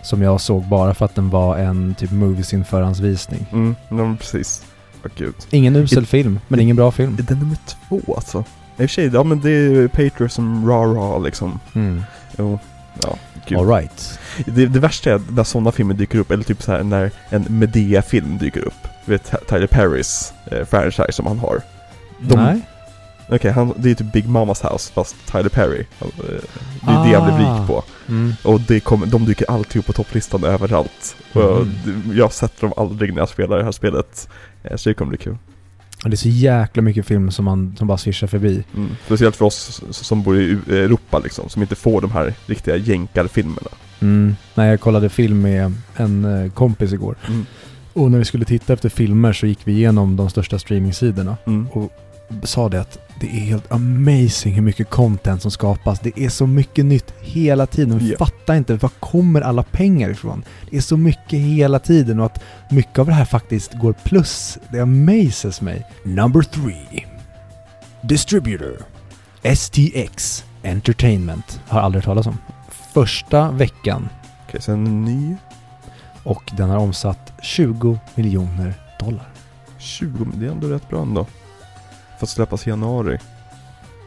Som 0.02 0.22
jag 0.22 0.40
såg 0.40 0.64
bara 0.68 0.94
för 0.94 1.04
att 1.04 1.14
den 1.14 1.30
var 1.30 1.56
en 1.56 1.94
typ 1.98 2.10
movies 2.10 2.52
in 2.52 2.64
förhandsvisning. 2.64 3.46
Mm, 3.52 3.76
ja, 3.88 4.16
precis. 4.18 4.64
Åh 5.04 5.10
gud. 5.16 5.34
Ingen 5.50 5.76
usel 5.76 6.06
film, 6.06 6.40
men 6.48 6.60
ingen 6.60 6.76
bra 6.76 6.90
film. 6.90 7.16
Är 7.18 7.22
det 7.22 7.34
nummer 7.34 7.58
två 7.66 8.14
alltså? 8.14 8.44
I 8.76 8.84
och 8.84 8.90
för 8.90 8.94
sig, 8.94 9.10
ja 9.14 9.22
men 9.24 9.40
det 9.40 9.50
är 9.50 9.88
Patriot 9.88 10.32
som 10.32 10.68
ra-ra 10.70 11.18
liksom. 11.18 11.60
Mm. 11.74 12.02
Jo, 12.38 12.58
ja, 13.02 13.16
gud. 13.46 13.58
All 13.58 13.66
right. 13.68 14.18
Det, 14.46 14.66
det 14.66 14.78
värsta 14.80 15.10
är 15.12 15.20
när 15.30 15.44
sådana 15.44 15.72
filmer 15.72 15.94
dyker 15.94 16.18
upp, 16.18 16.30
eller 16.30 16.44
typ 16.44 16.62
så 16.62 16.72
här 16.72 16.82
när 16.82 17.10
en 17.28 17.46
Medea-film 17.48 18.38
dyker 18.38 18.60
upp. 18.60 18.88
Du 19.04 19.12
vet 19.12 19.34
Tyler 19.48 19.66
Perrys 19.66 20.32
eh, 20.50 20.64
franchise 20.64 21.12
som 21.12 21.26
han 21.26 21.38
har. 21.38 21.60
De- 22.20 22.34
Nej. 22.36 22.60
Okej, 23.28 23.50
han, 23.50 23.72
det 23.76 23.90
är 23.90 23.94
typ 23.94 24.12
Big 24.12 24.28
Mamas 24.28 24.64
House 24.64 24.92
fast 24.92 25.16
Tyler 25.32 25.48
Perry. 25.48 25.86
Han, 25.98 26.08
eh, 26.18 26.24
Det 26.86 26.92
är 26.92 27.04
det 27.04 27.10
jag 27.10 27.24
blev 27.24 27.34
Ah. 27.46 27.58
rik 27.60 27.66
på. 27.68 27.84
Mm. 28.08 28.32
Och 28.44 28.60
det 28.60 28.80
kommer, 28.80 29.06
de 29.06 29.24
dyker 29.24 29.50
alltid 29.50 29.78
upp 29.80 29.86
på 29.86 29.92
topplistan 29.92 30.44
överallt. 30.44 31.16
Och 31.32 31.42
Mhm. 31.66 32.02
jag, 32.06 32.16
jag 32.16 32.32
sätter 32.32 32.60
dem 32.60 32.72
aldrig 32.76 33.12
när 33.14 33.20
jag 33.20 33.28
spelar 33.28 33.58
det 33.58 33.64
här 33.64 33.72
spelet. 33.72 34.28
Eh, 34.64 34.76
Så 34.76 34.88
det 34.88 34.94
kommer 34.94 35.08
bli 35.08 35.18
kul. 35.18 35.36
Det 36.10 36.14
är 36.14 36.16
så 36.16 36.28
jäkla 36.28 36.82
mycket 36.82 37.06
film 37.06 37.30
som 37.30 37.44
man 37.44 37.74
som 37.78 37.86
bara 37.86 37.98
svischar 37.98 38.26
förbi. 38.26 38.64
Mm. 38.76 38.90
Speciellt 39.06 39.36
för 39.36 39.44
oss 39.44 39.82
som 39.90 40.22
bor 40.22 40.36
i 40.40 40.42
U- 40.44 40.60
Europa 40.68 41.18
liksom, 41.18 41.48
som 41.48 41.62
inte 41.62 41.74
får 41.74 42.00
de 42.00 42.10
här 42.10 42.34
riktiga 42.46 42.76
jänkarfilmerna. 42.76 43.68
Mm. 44.00 44.36
Nej, 44.54 44.68
jag 44.70 44.80
kollade 44.80 45.08
film 45.08 45.40
med 45.40 45.72
en 45.96 46.24
eh, 46.24 46.50
kompis 46.52 46.92
igår. 46.92 47.16
Mm. 47.28 47.46
Och 47.92 48.10
när 48.10 48.18
vi 48.18 48.24
skulle 48.24 48.44
titta 48.44 48.72
efter 48.72 48.88
filmer 48.88 49.32
så 49.32 49.46
gick 49.46 49.58
vi 49.64 49.72
igenom 49.72 50.16
de 50.16 50.30
största 50.30 50.58
streamingsidorna. 50.58 51.36
Mm. 51.46 51.68
Och 51.72 51.92
sa 52.42 52.68
det 52.68 52.80
att 52.80 52.98
det 53.20 53.26
är 53.26 53.40
helt 53.40 53.72
amazing 53.72 54.54
hur 54.54 54.62
mycket 54.62 54.90
content 54.90 55.42
som 55.42 55.50
skapas. 55.50 56.00
Det 56.00 56.18
är 56.20 56.28
så 56.28 56.46
mycket 56.46 56.84
nytt 56.84 57.14
hela 57.20 57.66
tiden. 57.66 57.98
Vi 57.98 58.10
Ja. 58.12 58.18
fattar 58.18 58.54
inte, 58.54 58.74
var 58.76 58.88
kommer 59.00 59.40
alla 59.40 59.62
pengar 59.62 60.10
ifrån? 60.10 60.44
Det 60.70 60.76
är 60.76 60.80
så 60.80 60.96
mycket 60.96 61.38
hela 61.38 61.78
tiden 61.78 62.20
och 62.20 62.26
att 62.26 62.42
mycket 62.70 62.98
av 62.98 63.06
det 63.06 63.12
här 63.12 63.24
faktiskt 63.24 63.72
går 63.74 63.92
plus. 63.92 64.58
Det 64.72 64.80
amazes 64.80 65.60
mig. 65.60 65.86
Number 66.04 66.42
three. 66.42 67.06
Distributor. 68.02 68.76
STX 69.56 70.44
Entertainment. 70.62 71.60
Har 71.68 71.80
aldrig 71.80 72.00
hört 72.02 72.06
talas 72.06 72.26
om. 72.26 72.38
Första 72.94 73.50
veckan 73.50 74.08
Okej, 74.48 74.62
sen 74.62 75.04
ny 75.04 75.36
och 76.22 76.42
den 76.56 76.70
har 76.70 76.76
omsatt 76.76 77.32
20 77.42 77.98
miljoner 78.14 78.74
dollar. 79.00 79.28
20, 79.78 80.26
det 80.34 80.46
är 80.46 80.50
ändå 80.50 80.66
rätt 80.68 80.88
bra 80.88 81.02
ändå. 81.02 81.26
För 82.18 82.26
att 82.26 82.30
släppas 82.30 82.66
i 82.66 82.70
januari. 82.70 83.18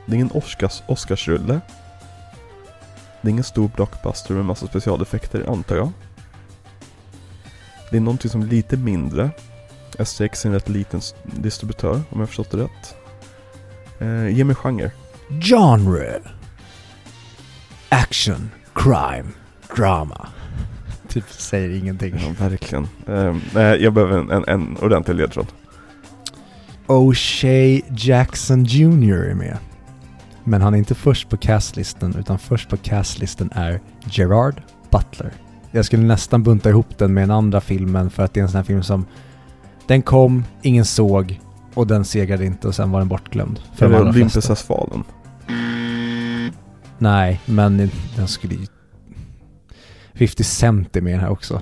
Det 0.06 0.12
är 0.12 0.16
ingen 0.16 0.32
Oscars, 0.32 0.84
Oscarsrulle. 0.88 1.62
Det 3.22 3.28
är 3.28 3.32
ingen 3.32 3.44
stor 3.44 3.72
blockbuster 3.76 4.34
med 4.34 4.46
massa 4.46 4.68
specialeffekter 4.68 5.50
antar 5.50 5.76
jag. 5.76 5.92
Det 7.92 7.98
är 7.98 8.02
någonting 8.02 8.32
som 8.32 8.42
är 8.42 8.46
lite 8.46 8.78
mindre. 8.78 9.30
STX 10.06 10.46
är 10.46 10.50
en 10.50 10.54
rätt 10.54 10.70
liten 10.70 11.02
distributör 11.24 12.02
om 12.10 12.20
jag 12.20 12.28
förstått 12.28 12.52
det 12.52 12.58
rätt. 12.58 12.96
Eh, 14.00 14.28
ge 14.38 14.44
mig 14.44 14.56
genre. 14.56 14.92
Genre. 15.42 16.20
Action, 17.90 18.52
crime, 18.74 19.30
drama. 19.76 20.28
Typ 21.08 21.30
säger 21.30 21.70
ingenting. 21.70 22.16
Ja, 22.20 22.48
verkligen. 22.50 22.88
Eh, 23.08 23.36
nej, 23.54 23.84
jag 23.84 23.94
behöver 23.94 24.18
en, 24.18 24.32
en, 24.32 24.44
en 24.48 24.78
ordentlig 24.78 25.16
ledtråd. 25.16 25.48
O'Shea 26.88 27.82
Jackson 27.90 28.64
Jr 28.64 29.14
är 29.14 29.34
med. 29.34 29.58
Men 30.44 30.62
han 30.62 30.74
är 30.74 30.78
inte 30.78 30.96
först 30.96 31.30
på 31.30 31.38
castlistan 31.38 32.16
utan 32.20 32.40
först 32.40 32.70
på 32.70 32.78
castlistan 32.78 33.50
är 33.54 33.82
Gerard 34.12 34.62
Butler. 34.92 35.34
Jag 35.72 35.86
skulle 35.86 36.04
nästan 36.04 36.44
bunta 36.44 36.70
ihop 36.70 36.98
den 36.98 37.14
med 37.14 37.24
den 37.24 37.32
andra 37.32 37.62
filmen 37.62 38.10
för 38.10 38.24
att 38.24 38.34
det 38.34 38.40
är 38.40 38.42
en 38.42 38.50
sån 38.50 38.58
här 38.58 38.64
film 38.64 38.84
som 38.84 39.06
den 39.88 40.02
kom, 40.02 40.44
ingen 40.62 40.86
såg 40.86 41.40
och 41.74 41.88
den 41.88 42.06
segrade 42.06 42.46
inte 42.46 42.68
och 42.68 42.76
sen 42.76 42.92
var 42.92 43.00
den 43.00 43.08
bortglömd. 43.08 43.60
För 43.76 43.90
has 44.48 44.64
fallen. 44.64 45.04
Nej, 46.98 47.42
men 47.46 47.92
den 48.16 48.28
skulle 48.28 48.56
ju... 48.56 48.66
50 50.14 50.44
Cent 50.44 50.96
är 50.96 51.02
med 51.02 51.20
här 51.20 51.30
också. 51.30 51.62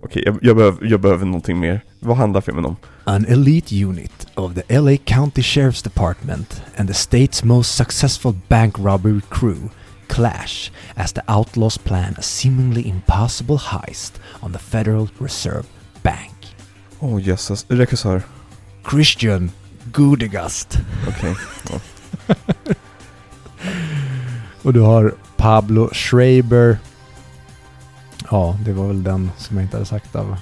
Okej, 0.00 0.22
jag, 0.26 0.38
jag, 0.42 0.56
behöver, 0.56 0.86
jag 0.86 1.00
behöver 1.00 1.26
någonting 1.26 1.60
mer. 1.60 1.80
Vad 2.00 2.16
handlar 2.16 2.40
filmen 2.40 2.64
om? 2.64 2.76
An 3.04 3.26
elite 3.26 3.84
unit 3.84 4.26
of 4.34 4.54
the 4.54 4.78
LA 4.78 4.96
County 4.96 5.42
Sheriff's 5.42 5.82
Department 5.84 6.62
and 6.76 6.88
the 6.88 6.94
state's 6.94 7.44
most 7.44 7.76
successful 7.76 8.34
bank 8.48 8.78
robbery 8.78 9.20
crew 9.28 9.70
clash 10.06 10.70
as 10.94 11.12
the 11.12 11.22
outlaws 11.28 11.78
plan 11.78 12.14
a 12.18 12.22
seemingly 12.22 12.88
impossible 12.88 13.58
heist 13.58 14.12
on 14.42 14.52
the 14.52 14.58
Federal 14.58 15.08
Reserve 15.18 15.64
Bank. 16.02 16.54
Åh 17.00 17.14
oh, 17.14 17.22
jösses, 17.22 17.66
regissör. 17.68 18.22
Christian 18.90 19.50
Gudegast. 19.92 20.78
Okej. 21.08 21.34
Och 24.62 24.72
du 24.72 24.80
har 24.80 25.14
Pablo 25.36 25.88
Schreiber. 25.92 26.78
Ja, 28.30 28.56
det 28.64 28.72
var 28.72 28.86
väl 28.86 29.02
den 29.02 29.30
som 29.36 29.56
jag 29.56 29.64
inte 29.64 29.76
hade 29.76 29.86
sagt 29.86 30.16
av 30.16 30.36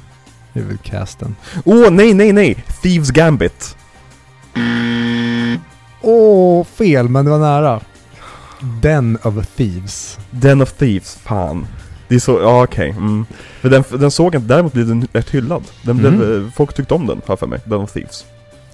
huvudcasten. 0.52 1.36
Åh, 1.64 1.90
nej, 1.90 2.14
nej, 2.14 2.32
nej! 2.32 2.64
Thieves 2.82 3.10
Gambit! 3.10 3.76
Åh, 6.02 6.64
fel, 6.64 7.08
men 7.08 7.24
det 7.24 7.30
var 7.30 7.38
nära. 7.38 7.80
Den 8.82 9.18
of 9.22 9.46
Thieves. 9.56 10.18
Den 10.30 10.62
of 10.62 10.72
Thieves, 10.72 11.16
fan. 11.16 11.66
Det 12.08 12.14
är 12.14 12.18
så, 12.18 12.40
ja 12.42 12.64
okej. 12.64 12.90
Mm. 12.90 13.26
För 13.60 13.70
den, 13.70 13.84
den 13.90 14.10
såg 14.10 14.34
jag 14.34 14.42
inte, 14.42 14.54
däremot 14.54 14.72
blev 14.72 14.86
den 14.86 15.08
rätt 15.12 15.30
hyllad. 15.30 15.64
Den 15.82 15.96
blev, 15.96 16.14
Mm. 16.14 16.44
eh, 16.46 16.52
folk 16.52 16.74
tyckte 16.74 16.94
om 16.94 17.06
den, 17.06 17.20
har 17.26 17.36
för 17.36 17.46
mig. 17.46 17.60
Den 17.64 17.80
of 17.80 17.92
Thieves. 17.92 18.24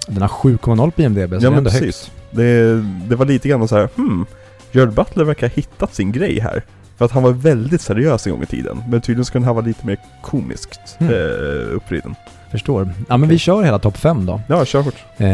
Den 0.07 0.21
har 0.21 0.27
7,0 0.29 0.91
på 0.91 1.01
IMDB, 1.01 1.29
så 1.29 1.35
Ja, 1.35 1.39
det 1.39 1.45
är 1.47 1.57
ändå 1.57 1.69
precis. 1.69 1.81
högt. 1.83 2.11
Det, 2.31 2.81
det 3.09 3.15
var 3.15 3.25
lite 3.25 3.49
grann 3.49 3.67
så 3.67 3.75
här, 3.77 3.89
hmm. 3.95 4.25
Gerard 4.71 4.93
Butler 4.93 5.23
verkar 5.23 5.47
ha 5.47 5.53
hittat 5.55 5.95
sin 5.95 6.11
grej 6.11 6.39
här. 6.39 6.63
För 7.03 7.05
att 7.05 7.11
han 7.11 7.23
var 7.23 7.31
väldigt 7.31 7.81
seriös 7.81 8.25
en 8.27 8.33
gång 8.33 8.43
i 8.43 8.45
tiden. 8.45 8.83
Men 8.87 9.01
tydligen 9.01 9.25
ska 9.25 9.39
den 9.39 9.45
här 9.47 9.53
vara 9.53 9.65
lite 9.65 9.85
mer 9.85 9.97
komiskt 10.21 10.79
Mm. 10.99 11.13
eh, 11.13 11.75
uppriden. 11.75 12.15
Förstår. 12.51 12.93
Ja, 13.09 13.17
men 13.17 13.29
vi 13.29 13.37
kör 13.39 13.63
hela 13.63 13.79
topp 13.79 13.97
5 13.97 14.25
då. 14.25 14.41
Ja, 14.47 14.65
kör 14.65 14.81
hårt. 14.81 15.03
Eh, 15.17 15.27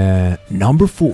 number 0.47 0.87
4. 0.87 1.11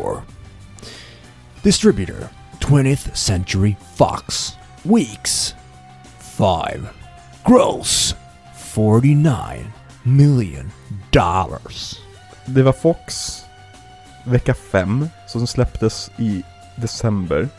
Distributor. 1.62 2.16
20th 2.60 3.14
Century 3.14 3.76
Fox. 3.96 4.54
Weeks. 4.84 5.56
5. 6.20 6.88
Gross. 7.46 8.16
49 8.58 9.36
million 10.04 10.72
dollars. 11.12 11.96
Det 12.46 12.64
var 12.64 12.74
Fox 12.74 13.42
vecka 14.24 14.54
5 14.72 15.10
som 15.28 15.48
släpptes 15.48 16.12
i 16.18 16.44
december 16.76 17.50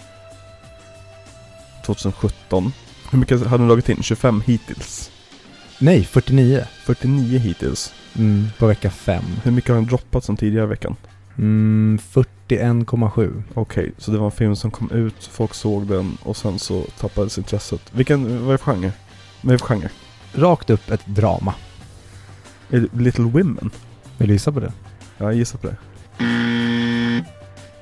2017. 1.87 2.73
Hur 3.11 3.19
mycket 3.19 3.47
hade 3.47 3.63
de 3.63 3.69
dragit 3.69 3.89
in? 3.89 4.03
25 4.03 4.43
hittills. 4.47 5.11
Nej, 5.79 6.05
49. 6.05 6.65
49 6.85 7.39
hittills. 7.39 7.95
Mm, 8.19 8.47
på 8.59 8.67
vecka 8.67 8.91
5. 8.91 9.25
Hur 9.43 9.51
mycket 9.51 9.69
har 9.69 9.77
den 9.77 9.87
droppat 9.87 10.25
som 10.25 10.37
tidigare 10.37 10.65
i 10.65 10.69
veckan? 10.69 10.97
Mm, 11.39 11.99
41,7. 12.49 13.43
Okej, 13.55 13.93
så 13.99 14.11
det 14.11 14.19
var 14.19 14.27
en 14.27 14.33
film 14.33 14.57
som 14.57 14.71
kom 14.71 14.91
ut, 14.91 15.25
folk 15.33 15.55
såg 15.55 15.87
den 15.87 16.19
och 16.23 16.37
sen 16.37 16.59
så 16.59 16.83
tappades 17.01 17.39
intresset. 17.39 17.81
Vilken, 17.93 18.41
vad 18.45 18.49
är 18.49 18.53
det 18.53 18.59
för 18.59 18.73
genre? 18.73 18.93
Vad 19.41 19.55
är 19.55 19.59
det 19.59 19.59
för 19.59 19.67
genre? 19.67 19.89
Rakt 20.35 20.71
upp 20.71 20.91
ett 20.91 21.07
drama. 21.07 21.55
Är 22.71 22.81
det 22.81 23.03
Little 23.03 23.25
Women? 23.25 23.71
Vill 24.19 24.29
du 24.29 24.35
gissa 24.35 24.53
på 24.53 24.61
det? 24.61 24.73
Ja, 25.19 25.25
jag 25.25 25.35
gissar 25.35 25.59
på 25.59 25.67
det. 25.67 25.77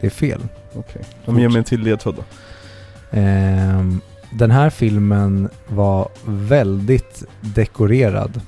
Det 0.01 0.07
är 0.07 0.11
fel. 0.11 0.41
Okej. 0.75 1.03
Ja, 1.25 1.33
men 1.33 1.43
ge 1.43 1.49
mig 1.49 1.59
en 1.59 1.65
till 1.65 1.81
ledtråd 1.81 2.15
då. 2.15 2.25
Ehm, 3.19 4.01
den 4.35 4.51
här 4.51 4.71
filmen 4.71 5.49
var 5.69 6.09
väldigt 6.27 7.25
dekorerad 7.41 8.41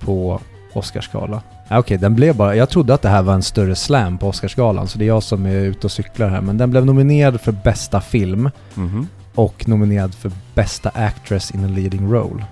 på 0.00 0.40
Oscarsgala. 0.72 1.42
Ah, 1.68 1.78
Okej, 1.78 1.98
den 1.98 2.14
blev 2.14 2.36
bara... 2.36 2.56
Jag 2.56 2.68
trodde 2.68 2.94
att 2.94 3.02
det 3.02 3.08
här 3.08 3.22
var 3.22 3.34
en 3.34 3.42
större 3.42 3.74
slam 3.74 4.18
på 4.18 4.28
Oscarsgalan, 4.28 4.88
så 4.88 4.98
det 4.98 5.04
är 5.04 5.06
jag 5.06 5.22
som 5.22 5.46
är 5.46 5.54
ute 5.56 5.86
och 5.86 5.90
cyklar 5.90 6.28
här. 6.28 6.40
Men 6.40 6.58
den 6.58 6.70
blev 6.70 6.86
nominerad 6.86 7.40
för 7.40 7.52
bästa 7.52 8.00
film 8.00 8.50
Mhm. 8.74 9.06
och 9.34 9.68
nominerad 9.68 10.14
för 10.14 10.32
bästa 10.54 10.90
actress 10.94 11.50
in 11.50 11.64
a 11.64 11.68
leading 11.68 12.12
role. 12.12 12.44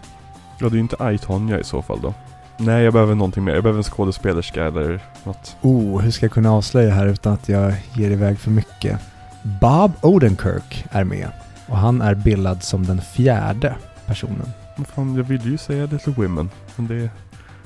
Ja, 0.59 0.67
det 0.69 0.73
är 0.73 0.75
ju 0.75 0.81
inte 0.81 0.97
I, 1.15 1.19
Tonya 1.19 1.61
i 1.61 1.65
så 1.65 1.83
fall 1.83 1.99
då. 2.03 2.15
Nej, 2.57 2.85
jag 2.85 2.93
behöver 2.93 3.15
någonting 3.15 3.45
mer. 3.45 3.55
Jag 3.55 3.63
behöver 3.63 3.79
en 3.79 3.85
skådespelerska 3.85 4.65
eller 4.65 5.01
något. 5.25 5.57
Oh, 5.63 6.01
hur 6.01 6.11
ska 6.11 6.25
jag 6.27 6.33
kunna 6.33 6.53
avslöja 6.53 6.95
här 6.95 7.07
utan 7.07 7.33
att 7.33 7.49
jag 7.49 7.73
ger 7.95 8.11
iväg 8.11 8.39
för 8.39 8.51
mycket? 8.51 8.99
Bob 9.43 9.93
Odenkirk 10.01 10.85
är 10.91 11.05
med 11.05 11.29
och 11.67 11.77
han 11.77 12.03
är 12.03 12.15
bildad 12.15 12.63
som 12.63 12.87
den 12.87 13.01
fjärde 13.01 13.75
personen. 14.07 14.53
Men 14.77 14.85
fan, 14.85 15.17
jag 15.17 15.25
ville 15.25 15.51
ju 15.51 15.59
säga 15.59 15.87
Little 15.87 16.13
Women. 16.17 16.51
Men 16.77 16.87
det, 16.87 17.11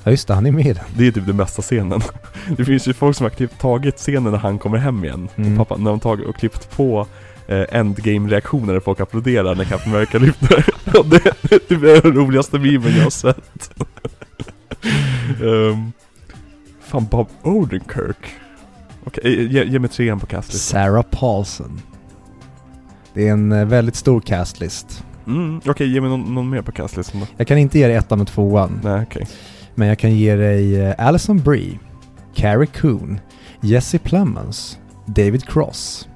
Ja 0.03 0.11
just 0.11 0.27
det, 0.27 0.33
han 0.33 0.45
är 0.45 0.51
med 0.51 0.65
i 0.65 0.73
den. 0.73 0.83
det 0.97 1.07
är 1.07 1.11
typ 1.11 1.25
den 1.25 1.37
bästa 1.37 1.61
scenen. 1.61 2.01
Det 2.57 2.65
finns 2.65 2.87
ju 2.87 2.93
folk 2.93 3.17
som 3.17 3.23
har 3.23 3.31
aktivt 3.31 3.59
tagit 3.59 3.97
scenen 3.97 4.31
när 4.31 4.39
han 4.39 4.59
kommer 4.59 4.77
hem 4.77 5.03
igen. 5.03 5.29
Mm. 5.35 5.57
Pappa, 5.57 5.77
när 5.77 5.91
de 5.91 5.99
tagit 5.99 6.27
och 6.27 6.35
klippt 6.35 6.71
på 6.77 7.07
eh, 7.47 7.65
endgame-reaktioner 7.71 8.73
när 8.73 8.79
folk 8.79 8.99
applåderar 8.99 9.55
när 9.55 9.63
Captain 9.63 9.95
America 9.95 10.17
lyfter. 10.17 10.65
Det, 11.09 11.33
det 11.69 11.91
är 11.91 12.01
den 12.01 12.13
roligaste 12.13 12.59
memen 12.59 12.95
jag 12.95 13.03
har 13.03 13.09
sett. 13.09 13.71
um, 15.41 15.91
fan, 16.81 17.05
Bob 17.05 17.27
Odenkirk. 17.43 18.17
Okej, 19.03 19.53
ge, 19.53 19.63
ge 19.63 19.79
mig 19.79 19.89
trean 19.89 20.19
på 20.19 20.25
castlistan. 20.25 20.81
Sarah 20.81 21.03
Paulson. 21.03 21.81
Det 23.13 23.27
är 23.27 23.31
en 23.31 23.51
eh, 23.51 23.65
väldigt 23.65 23.95
stor 23.95 24.21
castlist. 24.21 25.03
Mm, 25.27 25.61
Okej, 25.65 25.87
ge 25.93 26.01
mig 26.01 26.09
någon, 26.09 26.33
någon 26.35 26.49
mer 26.49 26.61
på 26.61 26.71
castlistan 26.71 27.21
då. 27.21 27.27
Jag 27.37 27.47
kan 27.47 27.57
inte 27.57 27.79
ge 27.79 27.87
dig 27.87 27.95
ettan 27.95 28.21
och 28.21 28.27
tvåan, 28.27 28.79
Nej, 28.83 29.03
okej. 29.03 29.27
men 29.75 29.87
jag 29.87 29.99
kan 29.99 30.11
ge 30.15 30.35
dig 30.35 30.81
eh, 30.81 30.95
Alison 30.97 31.37
Brie, 31.37 31.79
Carrie 32.35 32.67
Coon, 32.81 33.19
Jesse 33.61 33.99
Plemons, 33.99 34.79
David 35.05 35.45
Cross, 35.45 36.07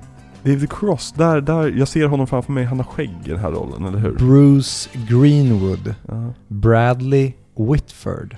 David 0.43 0.71
Cross, 0.71 1.11
där, 1.17 1.41
där, 1.41 1.67
jag 1.77 1.87
ser 1.87 2.07
honom 2.07 2.27
framför 2.27 2.51
mig, 2.51 2.63
han 2.65 2.77
har 2.79 2.85
skägg 2.85 3.17
i 3.25 3.29
den 3.29 3.39
här 3.39 3.51
rollen, 3.51 3.85
eller 3.85 3.97
hur? 3.99 4.11
Bruce 4.15 4.89
Greenwood, 5.07 5.95
Ja. 6.07 6.33
Bradley 6.47 7.33
Whitford, 7.57 8.35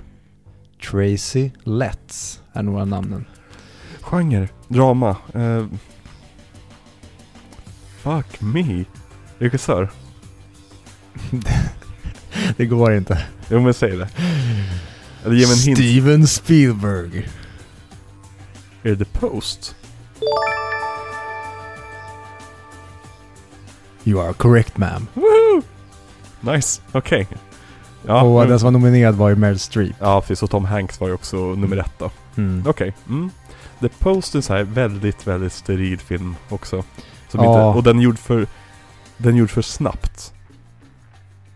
Tracy 0.90 1.50
Letts 1.64 2.40
är 2.52 2.62
några 2.62 2.84
namnen. 2.84 3.24
Genre, 4.00 4.48
drama. 4.68 5.16
Eh, 5.34 5.64
fuck 8.06 8.40
me. 8.40 8.84
Regissör. 9.38 9.88
Det 12.56 12.66
går 12.66 12.94
inte. 12.94 13.24
Jo 13.50 13.60
men 13.60 13.74
säg 13.74 13.96
det. 13.96 14.08
Eller 15.24 15.34
ge 15.36 15.46
mig 15.46 15.52
en 15.54 15.62
hint. 15.62 15.78
Steven 15.78 16.26
Spielberg. 16.26 17.28
Är 18.82 18.90
det 18.90 18.96
The 18.96 19.04
Post? 19.04 19.76
You 24.04 24.20
are 24.26 24.32
correct 24.32 24.76
ma'am. 24.76 25.06
Woohoo! 25.14 25.62
Nice, 26.40 26.82
okej. 26.92 27.28
Ja, 28.06 28.22
och 28.22 28.38
men- 28.40 28.48
den 28.48 28.58
som 28.58 28.64
var 28.66 28.70
nominerad 28.80 29.14
var 29.14 29.28
ju 29.28 29.36
Meryl 29.36 29.58
Streep. 29.58 29.96
ja, 30.00 30.20
precis. 30.20 30.42
Och 30.42 30.50
Tom 30.50 30.64
Hanks 30.64 31.00
var 31.00 31.08
ju 31.08 31.14
också 31.14 31.36
nummer 31.36 31.76
ett 31.76 31.92
då. 31.98 32.10
Mm. 32.36 32.64
Okej. 32.66 32.94
Mm. 33.08 33.30
The 33.80 33.88
Post 33.88 34.34
är 34.34 34.40
så 34.40 34.54
här 34.54 34.62
väldigt, 34.62 35.26
väldigt 35.26 35.52
steril 35.52 35.98
film 35.98 36.36
också. 36.48 36.84
Som 37.36 37.44
Ja. 37.44 37.68
inte, 37.68 37.78
och 37.78 37.82
den 37.84 38.00
gjord 38.00 38.18
för, 38.18 38.46
den 39.16 39.36
gjord 39.36 39.50
för 39.50 39.62
snabbt. 39.62 40.32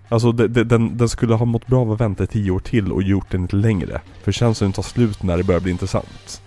Alltså 0.08 0.32
de, 0.32 0.46
de, 0.48 0.64
den, 0.64 0.96
den 0.96 1.08
skulle 1.08 1.34
ha 1.34 1.44
mått 1.44 1.66
bra 1.66 1.80
av 1.80 1.92
att 1.92 2.00
vänta 2.00 2.26
tio 2.26 2.50
år 2.50 2.60
till 2.60 2.92
och 2.92 3.02
gjort 3.02 3.30
den 3.30 3.42
lite 3.42 3.56
längre. 3.56 4.00
För 4.22 4.32
känslan 4.32 4.72
tar 4.72 4.82
slut 4.82 5.22
när 5.22 5.36
det 5.36 5.42
börjar 5.44 5.60
bli 5.60 5.70
intressant. 5.72 6.42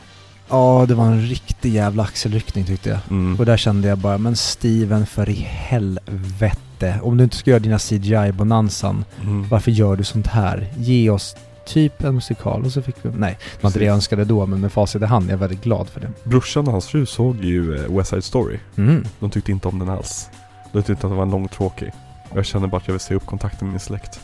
Ja, 0.49 0.85
det 0.87 0.95
var 0.95 1.05
en 1.05 1.21
riktig 1.27 1.73
jävla 1.73 2.03
axelryckning 2.03 2.65
tyckte 2.65 2.89
jag. 2.89 2.99
Mm. 3.09 3.39
Och 3.39 3.45
där 3.45 3.57
kände 3.57 3.87
jag 3.87 3.97
bara, 3.97 4.17
men 4.17 4.35
Steven 4.35 5.05
för 5.05 5.29
i 5.29 5.33
helvete. 5.49 6.99
Om 7.03 7.17
du 7.17 7.23
inte 7.23 7.35
ska 7.37 7.49
göra 7.51 7.59
dina 7.59 7.77
CGI-bonanzan, 7.79 9.05
Mm. 9.21 9.47
varför 9.49 9.71
gör 9.71 9.95
du 9.95 10.03
sånt 10.03 10.27
här? 10.27 10.67
Ge 10.77 11.09
oss 11.09 11.35
typ 11.65 12.03
en 12.03 12.15
musikal 12.15 12.65
och 12.65 12.71
så 12.71 12.81
fick 12.81 12.95
vi... 13.01 13.09
Nej, 13.17 13.37
det 13.55 13.63
var 13.63 13.69
inte 13.69 13.79
det 13.79 13.85
jag 13.85 13.95
önskade 13.95 14.25
då, 14.25 14.45
men 14.45 14.59
med 14.61 14.71
facit 14.71 15.01
i 15.01 15.05
hand 15.05 15.27
är 15.27 15.31
jag 15.33 15.37
väldigt 15.37 15.63
glad 15.63 15.89
för 15.89 15.99
det. 15.99 16.09
Brorsan 16.23 16.65
och 16.67 16.71
hans 16.71 16.87
fru 16.87 17.05
såg 17.05 17.35
ju 17.43 17.75
eh, 17.85 17.97
West 17.97 18.09
Side 18.09 18.23
Story. 18.23 18.59
Mm. 18.77 19.05
De 19.19 19.29
tyckte 19.29 19.51
inte 19.51 19.67
om 19.67 19.79
den 19.79 19.89
alls. 19.89 20.29
De 20.71 20.81
tyckte 20.83 20.93
att 21.07 21.11
den 21.11 21.15
var 21.17 21.25
långtråkig. 21.25 21.91
Och 22.29 22.37
jag 22.37 22.45
känner 22.45 22.67
bara 22.67 22.77
att 22.77 22.87
jag 22.87 22.93
vill 22.93 22.99
se 23.01 23.15
upp 23.15 23.25
kontakten 23.25 23.67
med 23.67 23.73
min 23.73 23.79
släkt. 23.79 24.19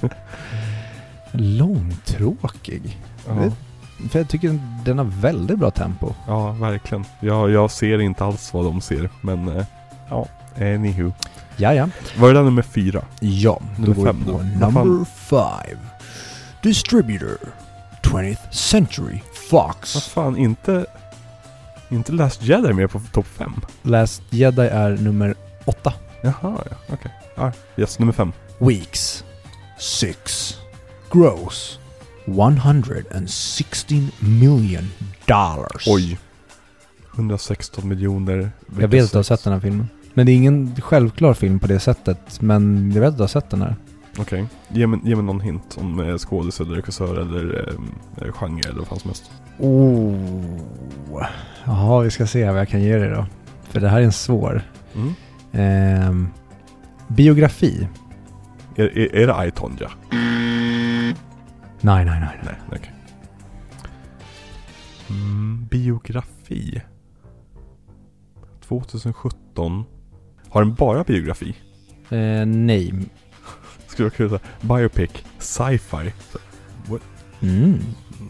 Långtråkig. 1.32 2.98
Ja, 3.28 3.32
Det- 3.34 3.52
För 4.08 4.18
jag 4.18 4.28
tycker 4.28 4.58
den 4.84 4.98
har 4.98 5.04
väldigt 5.04 5.58
bra 5.58 5.70
tempo. 5.70 6.12
ja 6.26 6.50
verkligen. 6.52 7.04
Jag, 7.20 7.50
jag 7.50 7.70
ser 7.70 8.00
inte 8.00 8.24
alls 8.24 8.52
vad 8.54 8.64
de 8.64 8.80
ser, 8.80 9.08
men 9.20 9.48
eh, 9.48 9.64
ja, 10.10 10.26
anywho. 10.56 11.12
Ja, 11.56 11.74
ja. 11.74 11.88
Var 12.18 12.28
det 12.28 12.34
där 12.34 12.42
nummer 12.42 12.62
fyra? 12.62 13.04
Ja, 13.20 13.60
då 13.76 13.82
Nummer 13.82 13.94
går 13.94 14.06
fem 14.06 14.18
vi 14.18 14.24
på 14.24 14.30
då. 14.32 14.36
Vad 14.38 14.74
number 14.74 15.04
five. 15.28 15.78
Distributor. 16.62 17.36
20th 18.02 18.50
Century 18.52 19.20
Vad 19.50 19.74
Fox. 19.74 20.08
fan, 20.08 20.36
inte... 20.36 20.86
Inte 21.90 22.12
Last 22.12 22.42
Jedi 22.42 22.72
med 22.72 22.90
på 22.90 23.00
topp 23.12 23.26
fem? 23.26 23.54
Last 23.82 24.22
Jedi 24.30 24.62
är 24.62 24.90
nummer 24.96 25.34
åtta. 25.64 25.92
Jaha, 26.22 26.34
ja, 26.42 26.76
okej. 26.88 27.12
Ja, 27.34 27.52
yes, 27.76 27.98
nummer 27.98 28.12
fem. 28.12 28.32
Weeks. 28.58 29.24
Six. 29.78 30.54
Gross. 31.12 31.78
116 32.26 34.10
million 34.18 34.90
dollars. 35.26 35.84
Oj. 35.86 36.18
116 37.14 37.88
miljoner. 37.88 38.50
Jag 38.80 38.88
vet 38.88 39.04
att 39.04 39.10
du 39.12 39.18
har 39.18 39.22
sett 39.22 39.44
den 39.44 39.52
här 39.52 39.60
filmen. 39.60 39.88
Men 40.14 40.26
det 40.26 40.32
är 40.32 40.36
ingen 40.36 40.76
självklar 40.80 41.34
film 41.34 41.58
på 41.58 41.66
det 41.66 41.78
sättet. 41.80 42.40
Men 42.40 42.92
jag 42.94 43.00
vet 43.00 43.08
att 43.08 43.16
du 43.16 43.22
har 43.22 43.28
sett 43.28 43.50
den 43.50 43.62
här. 43.62 43.76
Okej. 44.18 44.46
Ge, 44.68 44.86
mig, 44.86 45.00
ge 45.04 45.16
mig 45.16 45.24
någon 45.24 45.40
hint 45.40 45.78
om 45.80 46.00
eh, 46.00 46.16
skådis 46.18 46.60
eller 46.60 46.74
regissör 46.74 47.20
eller 47.20 47.68
eh, 48.18 48.32
genre 48.32 48.68
eller 48.68 48.78
vad 48.78 48.88
fan 48.88 48.98
som 48.98 49.10
helst. 49.10 49.30
Oh. 49.58 51.26
Jaha, 51.64 52.00
vi 52.00 52.10
ska 52.10 52.26
se 52.26 52.50
vad 52.50 52.60
jag 52.60 52.68
kan 52.68 52.82
ge 52.82 52.96
dig 52.96 53.10
då. 53.10 53.26
För 53.62 53.80
det 53.80 53.88
här 53.88 54.00
är 54.00 54.04
en 54.04 54.12
svår. 54.12 54.62
Mm. 54.94 55.14
Ehm, 55.52 56.28
biografi. 57.08 57.88
Är, 58.76 58.98
är, 58.98 59.14
är 59.14 59.26
det 59.26 59.46
I, 59.46 59.50
Tonya? 59.50 59.90
Nej, 61.80 62.04
nej, 62.04 62.04
nej. 62.04 62.40
nej. 62.44 62.54
Nej, 62.70 62.78
okej. 62.80 62.94
Mm, 65.10 65.66
biografi. 65.70 66.82
2017. 68.68 69.84
Har 70.52 70.60
den 70.64 70.74
bara 70.74 71.04
biografi? 71.04 71.54
Eh, 72.10 72.46
nej. 72.46 72.94
Skulle 73.86 74.04
vara 74.08 74.16
kul 74.16 74.28
såhär, 74.28 74.78
biopic, 74.78 75.10
sci-fi. 75.38 76.12
Så, 76.32 76.38
Mm. 77.40 77.72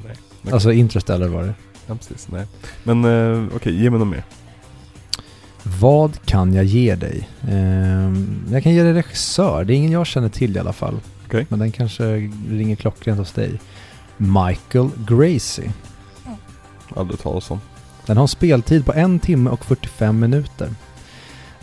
nej, 0.04 0.16
okej. 0.42 0.52
Alltså 0.52 0.72
Interstellar 0.72 1.28
var 1.28 1.42
det. 1.42 1.54
ja, 1.86 1.94
precis, 1.94 2.28
nej. 2.28 2.46
Men 2.84 3.04
eh, 3.04 3.46
okej, 3.56 3.74
ge 3.82 3.90
mig 3.90 3.98
något 3.98 4.08
mer. 4.08 4.24
Vad 5.80 6.24
kan 6.26 6.54
jag 6.54 6.64
ge 6.64 6.94
dig? 6.94 7.28
Ehm, 7.48 8.44
jag 8.52 8.62
kan 8.62 8.74
ge 8.74 8.82
dig 8.82 8.92
regissör. 8.92 9.64
Det 9.64 9.74
är 9.74 9.76
ingen 9.76 9.92
jag 9.92 10.06
känner 10.06 10.28
till 10.28 10.56
i 10.56 10.58
alla 10.58 10.72
fall. 10.72 11.00
Okej. 11.26 11.46
Men 11.48 11.58
den 11.58 11.72
kanske 11.72 12.04
ringer 12.48 12.76
klockrent 12.76 13.18
hos 13.18 13.32
dig. 13.32 13.60
Michael 14.16 14.90
Gracie. 15.06 15.72
Aldrig 16.96 17.20
talas 17.20 17.50
om. 17.50 17.60
Den 18.06 18.16
har 18.16 18.24
en 18.24 18.28
speltid 18.28 18.84
på 18.86 18.92
en 18.92 19.18
timme 19.18 19.50
och 19.50 19.64
45 19.64 20.20
minuter. 20.20 20.70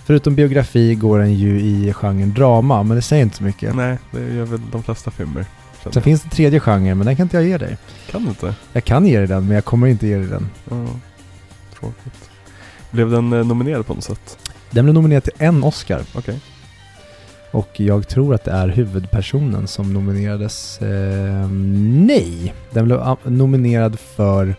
Förutom 0.09 0.35
biografi 0.35 0.95
går 0.95 1.19
den 1.19 1.33
ju 1.33 1.59
i 1.61 1.93
genren 1.93 2.33
drama, 2.33 2.83
men 2.83 2.95
det 2.95 3.01
säger 3.01 3.23
inte 3.23 3.37
så 3.37 3.43
mycket. 3.43 3.75
Nej, 3.75 3.97
det 4.11 4.33
gör 4.33 4.45
väl 4.45 4.59
de 4.71 4.83
flesta 4.83 5.11
filmer. 5.11 5.45
Sen 5.83 5.91
jag. 5.95 6.03
finns 6.03 6.21
det 6.23 6.29
tredje 6.29 6.59
genren, 6.59 6.97
men 6.97 7.07
den 7.07 7.15
kan 7.15 7.23
inte 7.23 7.37
jag 7.37 7.45
ge 7.45 7.57
dig. 7.57 7.77
Kan 8.11 8.23
du 8.23 8.29
inte? 8.29 8.55
Jag 8.73 8.83
kan 8.83 9.07
ge 9.07 9.17
dig 9.17 9.27
den, 9.27 9.45
men 9.45 9.55
jag 9.55 9.65
kommer 9.65 9.87
inte 9.87 10.07
ge 10.07 10.17
dig 10.17 10.27
den. 10.27 10.49
Ja, 10.69 10.85
tråkigt. 11.79 12.29
Blev 12.91 13.09
den 13.11 13.33
eh, 13.33 13.45
nominerad 13.45 13.85
på 13.85 13.93
något 13.93 14.03
sätt? 14.03 14.37
Den 14.71 14.85
blev 14.85 14.93
nominerad 14.93 15.23
till 15.23 15.33
en 15.37 15.63
Oscar. 15.63 16.01
Okej. 16.15 16.39
Och 17.51 17.79
jag 17.79 18.07
tror 18.07 18.35
att 18.35 18.43
det 18.43 18.51
är 18.51 18.67
huvudpersonen 18.67 19.67
som 19.67 19.93
nominerades. 19.93 20.81
Eh, 20.81 21.47
nej! 22.07 22.53
Den 22.71 22.85
blev 22.85 22.99
am- 22.99 23.17
nominerad 23.25 23.99
för... 23.99 24.55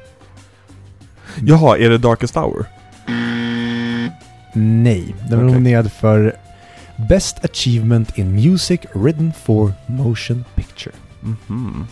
Jaha, 1.45 1.79
är 1.79 1.91
det 1.91 1.99
Darkest 1.99 2.35
Hour? 2.37 2.65
Nej. 4.53 5.15
Den 5.19 5.27
blev 5.29 5.39
Okej. 5.41 5.47
nominerad 5.53 5.93
för 5.93 6.37
Best 6.97 7.45
Achievement 7.45 8.19
in 8.19 8.35
Music 8.35 8.81
Written 8.95 9.33
for 9.45 9.73
Motion 9.87 10.45
Picture. 10.55 10.95
Mhm. 11.21 11.87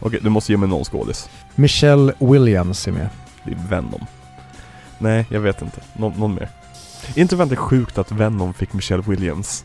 Okej, 0.00 0.20
du 0.22 0.28
måste 0.30 0.52
ge 0.52 0.58
mig 0.58 0.68
någon 0.68 0.84
skådis. 0.84 1.28
Michelle 1.54 2.12
Williams 2.18 2.88
är 2.88 2.92
med. 2.92 3.08
Det 3.44 3.50
är 3.52 3.58
Venom. 3.68 4.06
Nej, 4.98 5.26
jag 5.28 5.40
vet 5.40 5.62
inte. 5.62 5.80
Nå- 5.96 6.12
någon 6.16 6.34
mer. 6.34 6.48
Inte 7.14 7.36
väldigt 7.36 7.58
sjukt 7.58 7.98
att 7.98 8.12
Venom 8.12 8.54
fick 8.54 8.72
Michelle 8.72 9.02
Williams? 9.06 9.64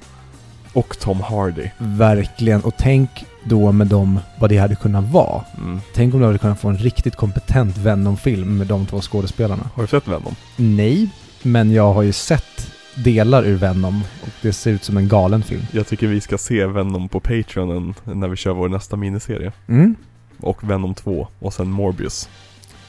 Och 0.74 1.00
Tom 1.00 1.22
Hardy. 1.22 1.70
Verkligen. 1.78 2.62
Och 2.62 2.74
tänk 2.78 3.26
då 3.44 3.72
med 3.72 3.88
dem 3.88 4.20
vad 4.40 4.50
det 4.50 4.58
hade 4.58 4.76
kunnat 4.76 5.04
vara. 5.12 5.44
Mm. 5.58 5.82
Tänk 5.96 6.14
om 6.14 6.20
du 6.20 6.26
hade 6.26 6.38
kunnat 6.38 6.60
få 6.60 6.70
en 6.70 6.78
riktigt 6.78 7.16
kompetent 7.16 7.78
Venom-film 7.78 8.58
med 8.58 8.68
de 8.68 8.86
två 8.86 9.02
skådespelarna. 9.02 9.70
Har 9.76 9.84
du 9.84 9.88
sett 9.88 10.08
Venom? 10.08 10.36
Nej, 10.56 11.10
men 11.44 11.72
jag 11.72 11.94
har 11.94 12.02
ju 12.02 12.12
sett 12.12 12.74
delar 12.96 13.44
ur 13.46 13.56
Venom 13.56 14.04
och 14.22 14.30
det 14.42 14.54
ser 14.54 14.72
ut 14.72 14.84
som 14.84 14.98
en 14.98 15.08
galen 15.08 15.44
film. 15.44 15.62
Jag 15.72 15.88
tycker 15.88 16.08
vi 16.08 16.22
ska 16.22 16.38
se 16.38 16.66
Venom 16.66 17.10
på 17.10 17.20
Patreon 17.20 17.94
när 18.04 18.28
vi 18.28 18.36
kör 18.36 18.54
vår 18.54 18.70
nästa 18.70 18.96
miniserie. 18.96 19.52
Mm. 19.68 19.96
Och 20.40 20.70
Venom 20.70 20.94
2 20.94 21.28
och 21.40 21.54
sen 21.54 21.72
Morbius. 21.72 22.30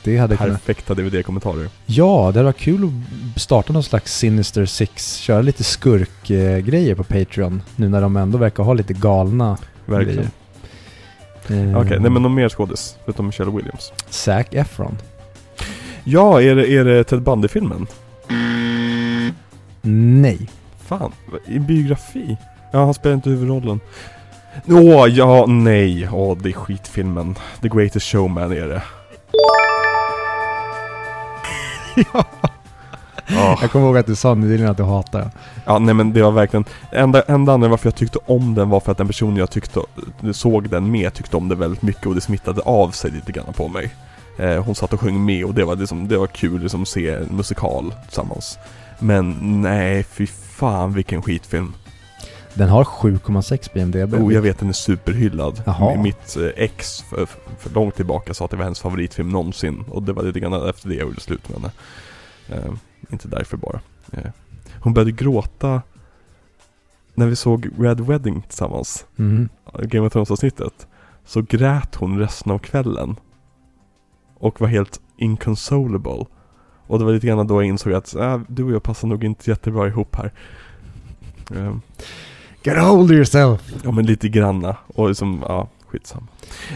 Det 0.05 0.19
hade 0.19 0.37
kunnat... 0.37 0.53
Perfekta 0.53 0.95
DVD-kommentarer. 0.95 1.69
Ja, 1.87 2.31
det 2.35 2.43
varit 2.43 2.57
kul 2.57 2.85
att 3.35 3.41
starta 3.41 3.73
någon 3.73 3.83
slags 3.83 4.19
Sinister 4.19 4.67
Six, 4.67 5.17
köra 5.17 5.43
lite 5.43 5.65
skurkgrejer 5.65 6.95
på 6.95 7.05
Patreon 7.05 7.63
nu 7.77 7.89
när 7.89 8.01
de 8.01 8.17
ändå 8.17 8.39
verkar 8.39 8.63
ha 8.63 8.73
lite 8.73 8.93
galna 8.93 9.59
Verkligen. 9.87 10.31
grejer. 11.49 11.71
Eh, 11.71 11.81
Okej, 11.81 12.01
nej 12.01 12.11
men 12.11 12.23
någon 12.23 12.35
mer 12.35 12.49
skådis? 12.49 12.97
Förutom 13.05 13.27
Michelle 13.27 13.51
Williams. 13.51 13.93
Zac 14.11 14.47
Efron. 14.51 14.99
Ja, 16.05 16.43
är 16.43 16.55
det, 16.55 16.69
är 16.69 16.85
det 16.85 17.05
Ted 17.05 17.23
Bundy-filmen? 17.23 17.87
Nej. 19.83 20.49
Fan, 20.87 21.13
i 21.47 21.59
biografi? 21.59 22.37
Ja, 22.73 22.85
han 22.85 22.95
spelar 22.95 23.15
inte 23.15 23.31
huvudrollen. 23.31 23.81
Åh, 24.69 25.07
ja, 25.09 25.47
nej. 25.47 26.09
Åh, 26.13 26.37
det 26.43 26.49
är 26.49 26.53
skitfilmen. 26.53 27.35
The 27.63 27.69
Greatest 27.69 28.07
Showman 28.07 28.53
är 28.53 28.69
det. 28.69 28.83
ja. 32.13 32.25
Ja, 33.31 33.59
Jag 33.61 33.71
kommer 33.71 33.87
ihåg 33.87 33.97
att 33.99 34.07
du 34.07 34.17
sa 34.17 34.35
nyligen 34.35 34.71
att 34.71 34.77
du 34.77 34.83
hatar 34.83 35.21
den. 35.21 35.31
ja, 35.65 35.79
nej 35.79 35.95
men 35.95 36.13
det 36.13 36.23
var 36.23 36.31
verkligen... 36.31 36.65
Enda, 36.93 37.23
enda 37.23 37.53
anledningen 37.53 37.71
varför 37.71 37.87
jag 37.87 37.95
tyckte 37.95 38.19
om 38.27 38.55
den 38.55 38.69
var 38.69 38.81
för 38.81 38.93
att 38.93 38.99
den 38.99 39.07
personen 39.07 39.37
jag 39.37 39.51
tyckte, 39.51 39.81
såg 40.33 40.69
den 40.69 40.91
med 40.91 41.15
tyckte 41.15 41.37
om 41.37 41.49
det 41.49 41.55
väldigt 41.55 41.83
mycket 41.83 42.07
och 42.07 42.15
det 42.15 42.21
smittade 42.21 42.61
av 42.63 42.91
sig 42.91 43.11
lite 43.11 43.33
grann 43.33 43.53
på 43.53 43.69
mig. 43.69 43.91
Eh, 44.39 44.65
hon 44.65 44.75
satt 44.75 44.93
och 44.93 45.01
sjöng 45.01 45.25
med 45.25 45.45
och 45.45 45.55
det 45.55 45.65
var, 45.65 45.77
liksom, 45.77 46.09
det 46.09 46.19
var 46.19 46.27
kul 46.27 46.61
liksom, 46.63 46.83
att 46.83 46.89
se 46.89 47.09
en 47.11 47.37
musikal 47.37 47.95
tillsammans. 48.05 48.59
Men 48.99 49.37
nej, 49.63 50.03
fy 50.03 50.27
fan 50.27 50.93
vilken 50.93 51.23
skitfilm. 51.23 51.75
Den 52.55 52.69
har 52.69 52.85
7,6 52.85 53.73
på 53.73 53.79
IMDB. 53.79 54.15
Oh, 54.15 54.35
jag 54.35 54.43
vet 54.43 54.59
den 54.59 54.69
är 54.69 54.73
superhyllad. 54.73 55.63
Jaha. 55.67 56.03
Mitt 56.03 56.37
eh, 56.37 56.51
ex 56.57 57.03
för, 57.03 57.27
för 57.59 57.71
långt 57.71 57.95
tillbaka 57.95 58.35
sa 58.35 58.45
att 58.45 58.51
det 58.51 58.57
var 58.57 58.65
hennes 58.65 58.81
favoritfilm 58.81 59.29
någonsin. 59.29 59.85
Och 59.91 60.03
det 60.03 60.13
var 60.13 60.23
lite 60.23 60.41
grann 60.41 60.69
efter 60.69 60.89
det 60.89 60.95
jag 60.95 61.09
gjorde 61.09 61.21
slut 61.21 61.49
med 61.49 61.61
henne. 61.61 61.73
Eh, 62.49 62.73
inte 63.11 63.29
därför 63.29 63.57
bara. 63.57 63.81
Eh, 64.13 64.31
hon 64.81 64.95
började 64.95 65.13
gråta 65.13 65.83
när 67.15 67.27
vi 67.27 67.37
såg 67.37 67.69
Red 67.79 68.01
Wedding 68.01 68.43
tillsammans. 68.43 69.07
Mhm. 69.17 69.49
Game 69.83 70.07
of 70.07 70.13
Thrones 70.13 70.31
avsnittet. 70.31 70.87
Så 71.25 71.43
grät 71.43 71.95
hon 71.95 72.19
resten 72.19 72.53
av 72.53 72.59
kvällen. 72.59 73.17
Och 74.39 74.61
var 74.61 74.69
helt 74.69 75.01
inconsolable. 75.17 76.25
Och 76.87 76.99
det 76.99 77.05
var 77.05 77.13
lite 77.13 77.27
grann 77.27 77.47
då 77.47 77.63
jag 77.63 77.69
insåg 77.69 77.93
att 77.93 78.15
äh, 78.15 78.41
du 78.49 78.65
och 78.65 78.73
jag 78.73 78.83
passar 78.83 79.09
nog 79.09 79.25
inte 79.25 79.51
jättebra 79.51 79.89
ihop 79.89 80.17
här. 80.17 80.33
Eh, 81.57 81.77
Get 82.63 82.77
a 82.77 82.81
hold 82.81 83.11
of 83.11 83.15
yourself! 83.15 83.73
Ja 83.85 83.91
men 83.91 84.07
lite 84.07 84.29
granna, 84.29 84.77
och 84.87 85.09
liksom, 85.09 85.45
ja, 85.49 85.69
skitsamma. 85.87 86.27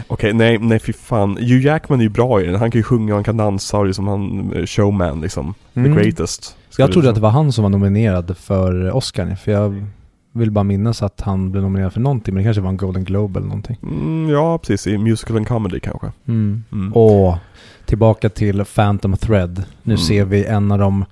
Okej, 0.07 0.33
nej, 0.33 0.57
nej 0.57 0.79
fy 0.79 0.93
fan. 0.93 1.37
Hugh 1.37 1.65
Jackman 1.65 1.99
är 1.99 2.03
ju 2.03 2.09
bra 2.09 2.41
i 2.41 2.45
den, 2.45 2.55
han 2.55 2.71
kan 2.71 2.79
ju 2.79 2.83
sjunga 2.83 3.13
och 3.13 3.17
han 3.17 3.23
kan 3.23 3.37
dansa 3.37 3.77
och 3.77 3.85
liksom 3.85 4.07
han, 4.07 4.53
eh, 4.53 4.65
showman 4.65 5.21
liksom. 5.21 5.53
Mm. 5.73 5.95
The 5.95 6.01
greatest. 6.01 6.57
Jag 6.77 6.91
trodde 6.91 7.09
att 7.09 7.15
det 7.15 7.21
var 7.21 7.29
han 7.29 7.51
som 7.51 7.63
var 7.63 7.69
nominerad 7.69 8.37
för 8.37 8.91
Oscar, 8.91 9.35
för 9.35 9.51
jag 9.51 9.85
vill 10.31 10.51
bara 10.51 10.63
minnas 10.63 11.03
att 11.03 11.21
han 11.21 11.51
blev 11.51 11.63
nominerad 11.63 11.93
för 11.93 11.99
någonting, 11.99 12.33
men 12.33 12.43
det 12.43 12.47
kanske 12.47 12.61
var 12.61 12.69
en 12.69 12.77
Golden 12.77 13.03
Globe 13.03 13.39
eller 13.39 13.47
någonting. 13.47 13.77
Mm, 13.83 14.29
ja, 14.29 14.57
precis. 14.57 14.87
I 14.87 14.97
musical 14.97 15.37
and 15.37 15.47
comedy 15.47 15.79
kanske. 15.79 16.11
Mm. 16.27 16.63
Mm. 16.71 16.93
Och 16.93 17.37
tillbaka 17.85 18.29
till 18.29 18.65
Phantom 18.65 19.17
Thread. 19.17 19.63
Nu 19.83 19.93
Mm. 19.93 20.05
ser 20.05 20.25
vi 20.25 20.45
en 20.45 20.71
av 20.71 20.79
de... 20.79 21.05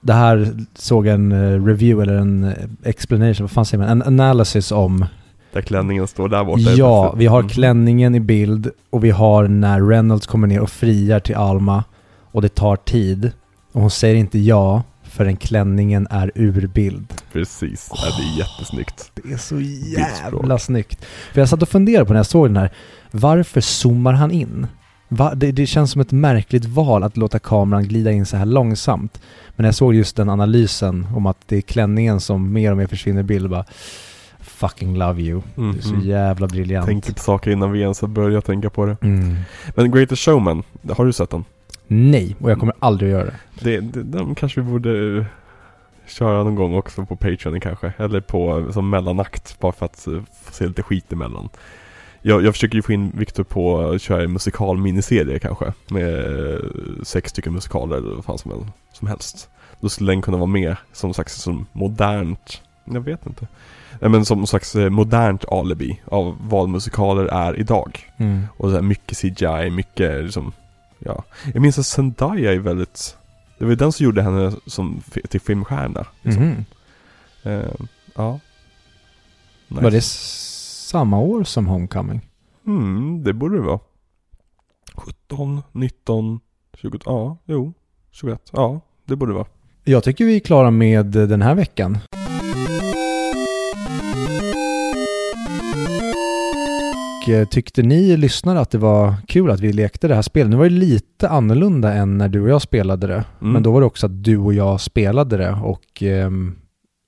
Det 0.00 0.12
här 0.12 0.52
såg 0.74 1.06
en 1.06 1.32
eh, 1.32 1.64
review 1.64 2.02
eller 2.02 2.20
en 2.20 2.44
eh, 2.44 2.52
explanation, 2.84 3.44
vad 3.44 3.50
fan 3.50 3.64
säger 3.66 3.84
man? 3.84 4.02
En 4.02 4.20
analysis 4.20 4.72
om. 4.72 5.06
Där 5.52 5.60
klänningen 5.60 6.06
står 6.06 6.28
där 6.28 6.44
borta. 6.44 6.60
Ja, 6.76 7.14
vi 7.16 7.26
har 7.26 7.38
Mm. 7.40 7.48
klänningen 7.48 8.14
i 8.14 8.20
bild 8.20 8.70
och 8.90 9.04
vi 9.04 9.10
har 9.10 9.48
när 9.48 9.80
Reynolds 9.88 10.26
kommer 10.26 10.46
ner 10.46 10.60
och 10.60 10.70
friar 10.70 11.20
till 11.20 11.34
Alma 11.36 11.84
och 12.32 12.42
det 12.42 12.48
tar 12.54 12.76
tid. 12.76 13.32
Och 13.72 13.80
hon 13.80 13.90
säger 13.90 14.14
inte 14.14 14.38
ja 14.38 14.82
förrän 15.02 15.36
klänningen 15.36 16.06
är 16.10 16.32
ur 16.34 16.66
bild. 16.66 17.12
Precis, 17.32 17.90
ja, 17.90 17.96
det 18.18 18.22
är 18.22 18.38
jättesnyggt. 18.38 19.10
Det 19.14 19.32
är 19.32 19.36
så 19.36 19.54
Bildspråk. 19.54 20.42
jävla 20.42 20.58
snyggt. 20.58 21.04
För 21.32 21.40
jag 21.40 21.48
satt 21.48 21.62
och 21.62 21.68
funderade 21.68 22.06
på 22.06 22.12
när 22.12 22.18
jag 22.18 22.26
såg 22.26 22.46
den 22.48 22.56
här, 22.56 22.70
varför 23.10 23.60
zoomar 23.60 24.12
han 24.12 24.30
in? 24.30 24.66
Va? 25.16 25.34
Det, 25.34 25.52
det 25.52 25.66
känns 25.66 25.90
som 25.90 26.00
ett 26.00 26.12
märkligt 26.12 26.64
val 26.64 27.02
att 27.02 27.16
låta 27.16 27.38
kameran 27.38 27.84
glida 27.84 28.12
in 28.12 28.26
så 28.26 28.36
här 28.36 28.46
långsamt. 28.46 29.20
Men 29.56 29.66
jag 29.66 29.74
såg 29.74 29.94
just 29.94 30.16
den 30.16 30.28
analysen 30.30 31.06
om 31.14 31.26
att 31.26 31.38
det 31.46 31.56
är 31.56 31.60
klänningen 31.60 32.20
som 32.20 32.52
mer 32.52 32.70
och 32.70 32.76
mer 32.76 32.86
försvinner 32.86 33.20
i 33.20 33.24
bild, 33.24 33.50
bara 33.50 33.64
fucking 34.40 34.96
love 34.98 35.22
you. 35.22 35.42
Det 35.54 35.78
är 35.78 35.82
så 35.82 35.94
Mhm. 35.94 36.00
jävla 36.08 36.46
briljant. 36.46 36.86
Tänker 36.86 37.12
på 37.12 37.20
saker 37.20 37.50
innan 37.50 37.72
vi 37.72 37.80
ens 37.80 38.00
har 38.00 38.08
börjat 38.08 38.44
tänka 38.44 38.70
på 38.70 38.86
det. 38.86 38.96
Mm. 39.02 39.36
Men 39.74 39.90
Greatest 39.90 40.22
Showman, 40.22 40.62
har 40.96 41.04
du 41.04 41.12
sett 41.12 41.30
den? 41.30 41.44
Nej, 41.86 42.36
och 42.40 42.50
jag 42.50 42.58
kommer 42.58 42.74
aldrig 42.78 43.12
att 43.12 43.18
göra 43.20 43.24
det. 43.30 43.34
Det, 43.64 43.80
det, 43.80 44.02
den 44.02 44.34
kanske 44.34 44.60
vi 44.60 44.70
borde 44.70 45.18
eh, 45.18 45.24
köra 46.08 46.44
någon 46.44 46.54
gång 46.54 46.74
också 46.74 47.04
på 47.06 47.16
Patreon 47.16 47.60
kanske. 47.60 47.92
Eller 47.96 48.20
på 48.20 48.72
som 48.72 48.90
mellanakt, 48.90 49.60
bara 49.60 49.72
för 49.72 49.86
att 49.86 50.06
eh, 50.06 50.12
få 50.42 50.52
se 50.52 50.66
lite 50.66 50.82
skit 50.82 51.12
emellan. 51.12 51.48
Jag, 52.22 52.44
jag 52.44 52.54
försöker 52.54 52.74
ju 52.74 52.82
få 52.82 52.92
in 52.92 53.12
Viktor 53.14 53.44
på 53.44 53.80
att 53.80 54.02
köra 54.02 54.22
en 54.22 54.32
musikal 54.32 54.78
miniserie 54.78 55.38
kanske. 55.38 55.72
Med 55.88 56.36
eh, 56.52 56.60
sex 57.02 57.30
stycken 57.30 57.52
musikaler 57.52 57.96
eller 57.96 58.14
vad 58.14 58.24
fan 58.24 58.38
som, 58.38 58.72
som 58.92 59.08
helst. 59.08 59.48
Då 59.80 59.88
skulle 59.88 60.12
den 60.12 60.22
kunna 60.22 60.36
vara 60.36 60.46
med 60.46 60.76
som 60.92 61.14
slags 61.14 61.34
som 61.34 61.66
modernt, 61.72 62.62
jag 62.84 63.00
vet 63.00 63.26
inte. 63.26 63.46
Nej 64.00 64.10
men 64.10 64.24
som 64.24 64.46
slags 64.46 64.76
eh, 64.76 64.90
modernt 64.90 65.44
alibi 65.44 66.00
av 66.04 66.36
vad 66.40 66.68
musikaler 66.68 67.24
är 67.24 67.60
idag. 67.60 68.10
Mm. 68.16 68.46
Och 68.56 68.68
så 68.68 68.74
här 68.74 68.82
mycket 68.82 69.18
CGI, 69.18 69.70
mycket 69.70 70.24
liksom, 70.24 70.52
ja. 70.98 71.24
Jag 71.54 71.62
minns 71.62 71.78
att 71.78 71.86
Zendaya 71.86 72.52
är 72.52 72.58
väldigt, 72.58 73.16
det 73.58 73.64
var 73.64 73.70
ju 73.70 73.76
den 73.76 73.92
som 73.92 74.04
gjorde 74.04 74.22
henne 74.22 74.52
som, 74.66 75.02
till 75.28 75.40
filmstjärna. 75.40 76.06
Liksom. 76.22 76.42
Mhm. 76.42 76.64
Eh, 77.42 77.74
ja. 78.14 78.40
Nice. 79.68 79.82
Var 79.82 79.90
det 79.90 80.02
samma 80.92 81.20
år 81.20 81.44
som 81.44 81.66
Homecoming? 81.66 82.20
Mm, 82.66 83.24
det 83.24 83.32
borde 83.32 83.56
det 83.56 83.62
vara. 83.62 83.80
17, 84.94 85.62
19, 85.72 86.40
20, 86.74 86.98
ja, 87.04 87.36
jo, 87.44 87.72
21, 88.10 88.50
ja, 88.52 88.80
det 89.06 89.16
borde 89.16 89.32
det 89.32 89.36
vara. 89.36 89.46
Jag 89.84 90.04
tycker 90.04 90.24
vi 90.24 90.36
är 90.36 90.40
klara 90.40 90.70
med 90.70 91.06
den 91.06 91.42
här 91.42 91.54
veckan. 91.54 91.98
Och, 97.22 97.28
eh, 97.28 97.48
Tyckte 97.48 97.82
ni 97.82 98.16
lyssnare 98.16 98.60
att 98.60 98.70
det 98.70 98.78
var 98.78 99.14
kul 99.28 99.50
att 99.50 99.60
vi 99.60 99.72
lekte 99.72 100.08
det 100.08 100.14
här 100.14 100.22
spelet? 100.22 100.50
Nu 100.50 100.56
var 100.56 100.64
det 100.64 100.70
lite 100.70 101.28
annorlunda 101.28 101.92
än 101.92 102.18
när 102.18 102.28
du 102.28 102.40
och 102.40 102.48
jag 102.48 102.62
spelade 102.62 103.06
det. 103.06 103.24
Mm. 103.40 103.52
Men 103.52 103.62
då 103.62 103.72
var 103.72 103.80
det 103.80 103.86
också 103.86 104.06
att 104.06 104.24
du 104.24 104.38
och 104.38 104.54
jag 104.54 104.80
spelade 104.80 105.36
det 105.36 105.52
och 105.52 106.02
ehm, 106.02 106.56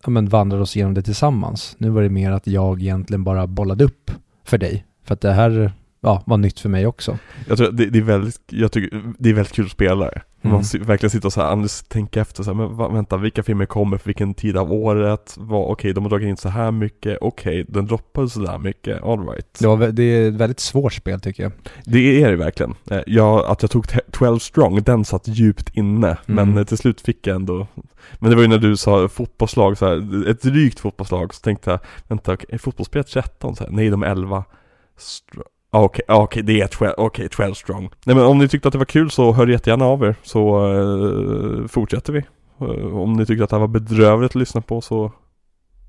ja, 0.04 0.10
men 0.10 0.28
vandrade 0.28 0.62
oss 0.62 0.76
igenom 0.76 0.94
det 0.94 1.02
tillsammans. 1.02 1.76
Nu 1.78 1.90
var 1.90 2.02
det 2.02 2.08
mer 2.08 2.32
att 2.32 2.46
jag 2.46 2.82
egentligen 2.82 3.24
bara 3.24 3.46
bollade 3.46 3.84
upp 3.84 4.10
för 4.44 4.58
dig. 4.58 4.84
För 5.04 5.14
att 5.14 5.20
det 5.20 5.32
här 5.32 5.72
ja, 6.04 6.22
var 6.26 6.36
nytt 6.36 6.60
för 6.60 6.68
mig 6.68 6.86
också. 6.86 7.18
Jag 7.48 7.58
tror 7.58 7.72
det, 7.72 7.86
det 7.86 7.98
är 7.98 8.02
väldigt, 8.02 8.40
jag 8.46 8.72
tycker, 8.72 9.02
det 9.18 9.30
är 9.30 9.34
väldigt 9.34 9.52
kul 9.54 9.70
spelare. 9.70 10.22
Mm. 10.42 10.54
Man 10.56 10.64
verkligen 10.86 11.10
sitter 11.10 11.26
och 11.26 11.32
så 11.32 11.40
här, 11.42 11.52
analys- 11.56 11.88
tänka 11.88 12.20
efter 12.20 12.42
så 12.42 12.50
här, 12.50 12.54
men 12.56 12.76
va, 12.76 12.88
vänta, 12.88 13.16
vilka 13.16 13.42
filmer 13.42 13.66
kommer 13.66 13.98
för 13.98 14.06
vilken 14.06 14.34
tid 14.34 14.56
av 14.56 14.72
året? 14.72 15.36
Okej, 15.50 15.92
de 15.92 16.04
har 16.04 16.10
dragit 16.10 16.26
in 16.28 16.36
så 16.36 16.48
här 16.48 16.70
mycket, 16.70 17.18
okej, 17.20 17.64
den 17.68 17.86
droppade 17.86 18.28
så 18.28 18.40
där 18.40 18.58
mycket, 18.58 19.02
alright. 19.02 19.58
Det, 19.60 19.66
var, 19.66 19.88
det 19.88 20.02
är 20.02 20.28
ett 20.28 20.34
väldigt 20.34 20.60
svårt 20.60 20.92
spel 20.92 21.20
tycker 21.20 21.42
jag. 21.42 21.52
Det 21.84 22.22
är 22.22 22.30
det 22.30 22.36
verkligen. 22.36 22.74
Eh, 22.90 23.00
Jag, 23.06 23.46
att 23.46 23.62
jag 23.62 23.70
tog 23.70 23.88
te- 23.88 24.00
12 24.10 24.38
strong, 24.38 24.82
den 24.82 25.04
satt 25.04 25.28
djupt 25.28 25.70
inne. 25.76 26.16
Men 26.26 26.38
Mm. 26.48 26.58
eh, 26.58 26.64
till 26.64 26.78
slut 26.78 27.00
fick 27.00 27.26
jag 27.26 27.36
ändå 27.36 27.66
Men 28.18 28.30
det 28.30 28.36
var 28.36 28.42
ju 28.42 28.48
när 28.48 28.58
du 28.58 28.76
sa 28.76 29.08
fotbollslag 29.08 29.78
så 29.78 29.86
här, 29.86 30.28
ett 30.30 30.42
drygt 30.42 30.80
fotbollslag, 30.80 31.34
så 31.34 31.40
tänkte 31.40 31.70
jag 31.70 31.80
Vänta, 32.08 32.32
okej, 32.32 32.46
är 32.52 32.58
fotbollsspelet 32.58 33.06
13? 33.06 33.56
Så 33.56 33.64
här, 33.64 33.70
nej, 33.70 33.90
de 33.90 34.02
är 34.02 34.06
11 34.06 34.44
Str- 34.98 35.40
ah, 35.40 35.42
Okej, 35.76 36.04
ah, 36.08 36.22
okej, 36.22 36.42
det 36.42 36.60
är 36.60 36.66
12, 36.66 36.92
okej, 36.96 37.28
12 37.28 37.54
strong 37.54 37.90
Nej 38.06 38.16
men 38.16 38.24
om 38.24 38.38
ni 38.38 38.48
tyckte 38.48 38.68
att 38.68 38.72
det 38.72 38.78
var 38.78 38.84
kul 38.84 39.10
så 39.10 39.32
hör 39.32 39.46
jättegärna 39.46 39.84
av 39.84 40.02
er 40.04 40.14
Så 40.22 40.66
eh, 41.62 41.66
fortsätter 41.68 42.12
vi 42.12 42.22
Eh, 42.60 42.96
Om 42.96 43.12
ni 43.12 43.26
tyckte 43.26 43.44
att 43.44 43.50
det 43.50 43.56
här 43.56 43.60
var 43.60 43.68
bedrövligt 43.68 44.30
att 44.30 44.34
lyssna 44.34 44.60
på 44.60 44.80
så 44.80 45.12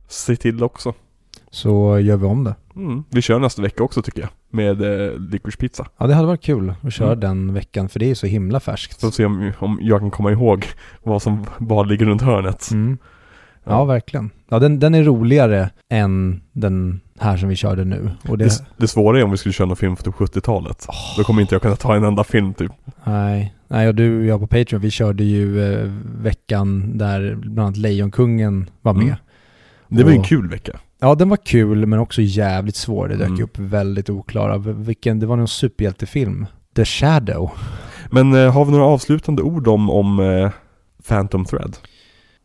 Se 0.07 0.36
till 0.36 0.64
också 0.64 0.94
Så 1.52 1.99
gör 1.99 2.18
vi 2.18 2.26
om 2.26 2.44
det. 2.44 2.56
mm. 2.76 3.03
Vi 3.10 3.22
kör 3.22 3.40
nästa 3.40 3.62
vecka 3.62 3.84
också 3.84 4.02
tycker 4.02 4.22
jag 4.22 4.30
Med 4.49 4.82
eh, 4.82 5.40
Pizza 5.60 5.88
Ja, 5.98 6.07
det 6.07 6.14
hade 6.14 6.28
varit 6.28 6.41
kul 6.44 6.74
att 6.84 6.94
köra 6.94 7.07
Mm. 7.07 7.20
den 7.20 7.53
veckan, 7.53 7.90
för 7.90 7.99
det 7.99 8.12
är 8.12 8.16
så 8.16 8.28
himla 8.28 8.60
färskt. 8.60 8.99
Så 8.99 9.12
se 9.12 9.26
om, 9.26 9.52
om 9.60 9.80
jag 9.82 9.99
kan 9.99 10.12
komma 10.12 10.32
ihåg 10.32 10.66
vad 11.03 11.22
som 11.22 11.45
bara 11.60 11.84
ligger 11.84 12.06
runt 12.06 12.22
hörnet. 12.22 12.72
Mm. 12.72 12.98
Ja, 13.64 13.72
Ja. 13.72 13.86
verkligen. 13.86 14.30
Ja, 14.49 14.60
den, 14.60 14.80
den 14.80 14.95
är 14.95 15.03
roligare 15.03 15.70
än 15.90 16.41
den 16.52 17.02
här 17.19 17.37
som 17.37 17.49
vi 17.49 17.55
körde 17.55 17.85
nu. 17.85 18.11
Och 18.29 18.37
det, 18.37 18.45
Det, 18.45 18.65
det 18.77 18.87
svåra 18.87 19.19
är 19.19 19.23
om 19.23 19.31
vi 19.31 19.37
skulle 19.37 19.53
köra 19.53 19.67
någon 19.67 19.77
film 19.77 19.95
från 19.95 20.13
typ 20.13 20.21
70-talet. 20.35 20.87
Då 21.17 21.23
kommer 21.23 21.41
inte 21.41 21.55
jag 21.55 21.61
kunna 21.61 21.75
ta 21.75 21.95
en 21.95 22.03
enda 22.03 22.23
film 22.23 22.53
typ. 22.53 22.71
nej, 23.03 23.53
nej, 23.67 23.87
och 23.87 23.95
du 23.95 24.19
och 24.19 24.25
jag 24.25 24.39
på 24.39 24.47
Patreon, 24.47 24.81
vi 24.81 24.91
körde 24.91 25.23
ju 25.23 25.73
eh, 25.73 25.91
veckan 26.21 26.97
där 26.97 27.35
bland 27.35 27.59
annat 27.59 27.77
Lejonkungen 27.77 28.69
var 28.81 28.93
med. 28.93 29.03
Mm. 29.03 29.15
Det 29.87 30.03
var 30.03 30.09
ju 30.11 30.15
en 30.15 30.21
Och- 30.21 30.27
kul 30.27 30.49
vecka. 30.49 30.79
Ja, 30.99 31.15
den 31.15 31.29
var 31.29 31.37
kul 31.37 31.85
men 31.85 31.99
också 31.99 32.21
jävligt 32.21 32.75
svår. 32.75 33.07
Det 33.07 33.15
dök 33.15 33.27
Mm. 33.27 33.43
upp 33.43 33.59
väldigt 33.59 34.09
oklara. 34.09 34.57
Vilken, 34.57 35.19
det 35.19 35.25
var 35.25 35.35
någon 35.35 35.47
superhjältefilm. 35.47 36.45
The 36.75 36.85
Shadow. 36.85 37.51
Men 38.11 38.33
eh, 38.33 38.53
har 38.53 38.65
vi 38.65 38.71
några 38.71 38.85
avslutande 38.85 39.41
ord 39.41 39.67
om, 39.67 39.89
om 39.89 40.19
eh, 40.19 40.49
Phantom 41.07 41.45
Thread? 41.45 41.77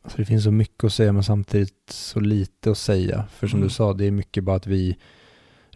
Alltså 0.02 0.18
det 0.18 0.24
finns 0.24 0.44
så 0.44 0.50
mycket 0.50 0.84
att 0.84 0.92
säga 0.92 1.12
men 1.12 1.24
samtidigt 1.24 1.90
så 1.90 2.20
lite 2.20 2.70
att 2.70 2.78
säga. 2.78 3.24
För 3.32 3.46
som 3.46 3.56
Mm. 3.58 3.68
du 3.68 3.74
sa, 3.74 3.92
det 3.92 4.06
är 4.06 4.10
mycket 4.10 4.44
bara 4.44 4.56
att 4.56 4.66
vi 4.66 4.96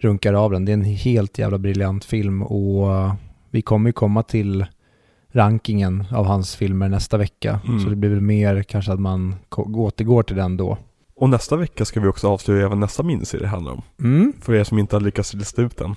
runkar 0.01 0.35
av 0.35 0.51
den. 0.53 0.65
Det 0.65 0.73
är 0.73 0.75
en 0.75 0.85
helt 0.85 1.39
jävla 1.39 1.59
briljant 1.59 2.05
film 2.05 2.43
och 2.43 2.89
uh, 2.91 3.15
vi 3.51 3.63
kommer 3.63 3.89
ju 3.89 3.93
komma 3.93 4.23
till 4.23 4.67
rankingen 5.29 6.05
av 6.13 6.27
hans 6.27 6.57
filmer 6.57 6.89
nästa 6.89 7.17
vecka. 7.17 7.61
Mm. 7.69 7.81
Så 7.81 7.89
det 7.89 7.97
blir 7.97 8.11
väl 8.11 8.21
mer 8.21 8.63
kanske 8.63 8.93
att 8.93 9.01
man 9.01 9.35
återgår 9.57 10.23
till 10.23 10.37
den 10.37 10.57
då. 10.57 10.79
Och 11.17 11.31
nästa 11.31 11.57
vecka 11.57 11.85
ska 11.85 12.01
vi 12.01 12.09
också 12.09 12.29
avslöja 12.29 12.69
vad 12.69 12.79
nästa 12.79 13.03
miniserie 13.03 13.47
handlar 13.47 13.73
om. 13.73 13.83
Mm. 14.01 14.33
För 14.41 14.55
er 14.55 14.65
som 14.65 14.79
inte 14.79 14.97
har 14.97 15.01
lyckats 15.01 15.35
lista 15.35 15.63
ut 15.63 15.77
den. 15.77 15.95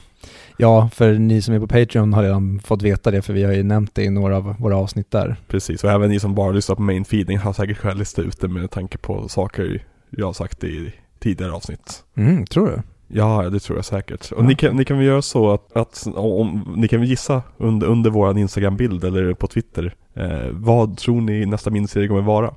Ja, 0.58 0.90
för 0.94 1.14
ni 1.14 1.42
som 1.42 1.54
är 1.56 1.60
på 1.60 1.68
Patreon 1.68 2.14
har 2.14 2.24
redan 2.24 2.60
fått 2.60 2.82
veta 2.82 3.12
det 3.12 3.22
för 3.22 3.34
vi 3.34 3.44
har 3.44 3.54
ju 3.54 3.64
nämnt 3.64 3.96
det 3.96 4.04
i 4.04 4.10
några 4.10 4.38
av 4.38 4.56
våra 4.60 4.78
avsnitt 4.78 5.12
där. 5.12 5.36
Precis, 5.48 5.84
och 5.84 5.92
även 5.92 6.10
ni 6.10 6.20
som 6.20 6.36
bara 6.36 6.52
lyssnar 6.52 6.76
på 6.76 6.82
main 6.82 7.06
feeding 7.06 7.38
har 7.38 7.54
säkert 7.54 7.78
själv 7.78 8.00
listat 8.00 8.26
ut 8.26 8.40
det 8.42 8.48
med 8.48 8.72
tanke 8.72 8.98
på 8.98 9.30
saker 9.30 9.84
jag 10.10 10.26
har 10.26 10.34
sagt 10.34 10.64
i 10.64 10.94
tidigare 11.20 11.52
avsnitt. 11.52 12.04
Mm, 12.16 12.46
tror 12.46 12.68
du? 12.68 12.82
Ja, 13.08 13.50
det 13.50 13.60
tror 13.60 13.78
jag 13.78 13.86
säkert. 13.86 14.32
Och 14.32 14.44
Ja. 14.44 14.48
ni, 14.48 14.56
kan, 14.56 14.76
ni 14.76 14.86
kan 14.86 14.98
väl 14.98 15.06
göra 15.08 15.22
så 15.22 15.54
att, 15.54 15.78
att 15.78 16.08
om, 16.16 16.74
ni 16.78 16.88
kan 16.88 17.00
väl 17.00 17.10
gissa 17.10 17.42
under, 17.58 17.88
under 17.88 18.10
vår 18.10 18.38
Instagram-bild 18.38 19.04
eller 19.04 19.34
på 19.34 19.48
Twitter. 19.48 19.96
Eh, 20.14 20.48
vad 20.52 20.98
tror 20.98 21.22
ni 21.22 21.46
nästa 21.46 21.70
miniserie 21.70 22.08
kommer 22.08 22.22
vara? 22.22 22.54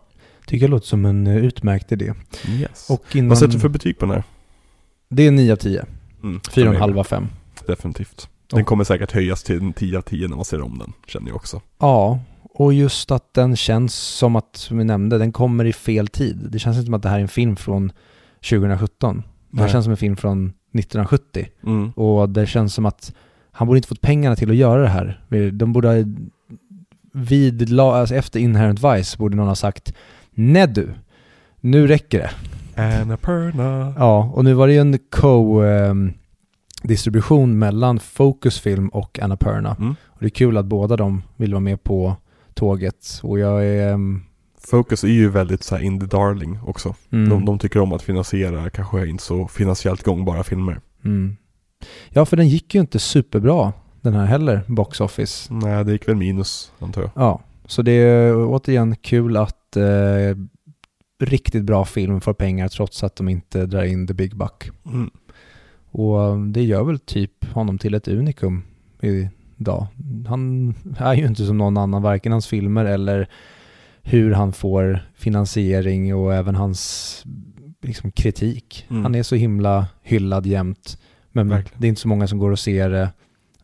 Tycker 0.47 0.64
jag 0.64 0.70
låter 0.70 0.86
som 0.86 1.05
en 1.05 1.27
eh, 1.27 1.36
utmärkt 1.36 1.93
idé. 1.93 2.12
Yes. 2.48 2.90
Och 2.90 3.16
innan... 3.16 3.28
Vad 3.28 3.39
sätter 3.39 3.52
du 3.52 3.60
för 3.60 3.68
betyg 3.68 3.98
på 3.98 4.06
den 4.06 4.14
här? 4.14 4.24
Det 5.09 5.27
är 5.27 5.31
9 5.31 5.52
av 5.52 5.56
10. 5.56 5.85
Mm, 6.22 6.40
4,5 6.40 6.98
av 6.98 7.05
5. 7.05 7.27
Definitivt. 7.66 8.28
Den 8.51 8.65
kommer 8.65 8.85
säkert 8.85 9.12
höjas 9.12 9.43
till 9.43 9.59
en 9.59 9.73
10 9.73 9.99
av 9.99 10.03
10 10.03 10.28
när 10.28 10.37
man 10.37 10.45
ser 10.45 10.61
om 10.61 10.78
den, 10.78 10.93
känner 11.07 11.28
jag 11.28 11.37
också. 11.37 11.61
Ja, 11.78 12.20
och 12.43 12.74
just 12.74 13.11
att 13.11 13.35
den 13.35 13.57
känns 13.57 13.95
som 13.95 14.37
att, 14.37 14.57
som 14.57 14.78
vi 14.78 14.85
nämnde, 14.85 15.19
den 15.19 15.32
kommer 15.32 15.65
i 15.65 15.73
fel 15.73 16.09
tid. 16.09 16.49
Det 16.51 16.59
känns 16.59 16.77
inte 16.77 16.85
som 16.85 16.95
att 16.95 17.03
det 17.03 17.09
här 17.09 17.16
är 17.16 17.23
en 17.23 17.28
film 17.28 17.57
från 17.57 17.93
2017. 18.51 19.23
Det 19.51 19.62
här 19.62 19.69
känns 19.69 19.85
som 19.85 19.91
en 19.91 19.97
film 19.97 20.16
från 20.16 20.47
1970. 20.47 21.49
Mm. 21.65 21.91
Och 21.91 22.28
det 22.28 22.47
känns 22.47 22.74
som 22.74 22.87
att 22.87 23.15
han 23.53 23.66
borde 23.66 23.78
inte 23.78 23.89
fått 23.89 24.01
pengarna 24.01 24.37
till 24.37 24.51
att 24.51 24.57
göra 24.57 24.82
det 24.82 24.89
här. 24.89 25.24
De 25.53 25.73
borde 25.73 25.89
ha, 25.89 25.95
vid, 27.12 27.81
alltså 27.81 28.15
efter 28.15 28.41
Inherent 28.41 28.85
Vice 28.85 29.19
borde 29.19 29.37
någon 29.37 29.49
ha 29.49 29.55
sagt 29.55 29.95
Nej 30.31 30.66
du, 30.66 30.95
nu 31.61 31.87
räcker 31.87 32.19
det. 32.19 32.31
Annapurna. 32.82 33.95
Ja, 33.99 34.32
och 34.35 34.45
nu 34.45 34.55
var 34.55 34.66
det 34.66 34.73
ju 34.73 34.78
en 34.78 34.99
co-distribution 36.82 37.59
mellan 37.59 37.98
Focus 38.01 38.61
Film 38.61 38.89
och 38.89 39.19
Annapurna. 39.19 39.77
Mm. 39.78 39.94
Och 40.07 40.16
det 40.20 40.27
är 40.27 40.31
kul 40.31 40.57
att 40.57 40.66
båda 40.66 40.97
de 40.97 41.23
vill 41.36 41.52
vara 41.52 41.61
med 41.61 41.82
på 41.82 42.16
tåget. 42.55 43.20
Och 43.23 43.39
jag 43.39 43.66
är... 43.66 43.93
ehm, 43.93 44.23
Focus 44.70 45.05
är 45.05 45.09
ju 45.09 45.28
väldigt 45.28 45.62
så 45.62 45.77
här 45.77 45.82
indie 45.82 46.09
darling 46.09 46.59
också. 46.66 46.94
mm, 47.12 47.28
De, 47.31 47.44
de 47.44 47.59
tycker 47.59 47.81
om 47.81 47.93
att 47.93 48.02
finansiera 48.02 48.70
kanske 48.70 49.07
inte 49.07 49.23
så 49.24 49.48
finansiellt 49.48 50.02
gångbara 50.02 50.43
filmer. 50.43 50.81
mm. 51.05 51.36
Ja, 52.11 52.24
för 52.24 52.36
den 52.36 52.48
gick 52.48 52.74
ju 52.74 52.81
inte 52.81 52.98
superbra 52.98 53.73
den 54.01 54.15
här 54.15 54.24
heller, 54.27 54.61
Box 54.66 55.01
Office. 55.01 55.55
Nej, 55.55 55.85
det 55.85 55.93
gick 55.93 56.09
väl 56.09 56.16
minus 56.16 56.73
antar 56.78 57.02
jag. 57.02 57.11
Ja, 57.15 57.40
så 57.66 57.82
det 57.82 57.93
är 57.93 58.35
återigen 58.47 58.97
kul 58.97 59.36
att 59.36 59.77
eh, 59.77 60.36
riktigt 61.23 61.65
bra 61.65 61.85
film 61.85 62.20
får 62.20 62.32
pengar 62.35 62.69
trots 62.69 63.05
att 63.05 63.16
de 63.16 63.28
inte 63.28 63.66
drar 63.66 63.85
in 63.85 64.07
the 64.07 64.15
big 64.15 64.36
buck. 64.36 64.70
Mm. 64.86 65.11
Och 65.90 66.38
det 66.38 66.62
gör 66.62 66.84
väl 66.84 66.98
typ 66.98 67.44
honom 67.52 67.78
till 67.78 67.94
ett 67.94 68.08
unikum 68.08 68.62
idag. 69.00 69.86
Han 70.26 70.74
är 70.98 71.14
ju 71.14 71.26
inte 71.26 71.46
som 71.46 71.58
någon 71.58 71.76
annan, 71.76 72.02
varken 72.02 72.32
hans 72.32 72.46
filmer 72.46 72.84
eller 72.84 73.28
hur 74.02 74.32
han 74.32 74.52
får 74.52 75.10
finansiering 75.14 76.14
och 76.14 76.34
även 76.34 76.54
hans 76.54 77.24
liksom, 77.82 78.12
kritik. 78.12 78.86
Mm. 78.90 79.02
Han 79.02 79.14
är 79.14 79.22
så 79.22 79.34
himla 79.34 79.86
hyllad 80.02 80.46
jämt. 80.46 80.98
Men 81.32 81.48
Verkligen. 81.48 81.80
det 81.80 81.86
är 81.86 81.88
inte 81.88 82.00
så 82.00 82.08
många 82.08 82.26
som 82.26 82.38
går 82.38 82.50
och 82.50 82.58
ser 82.58 82.90
det. 82.90 83.12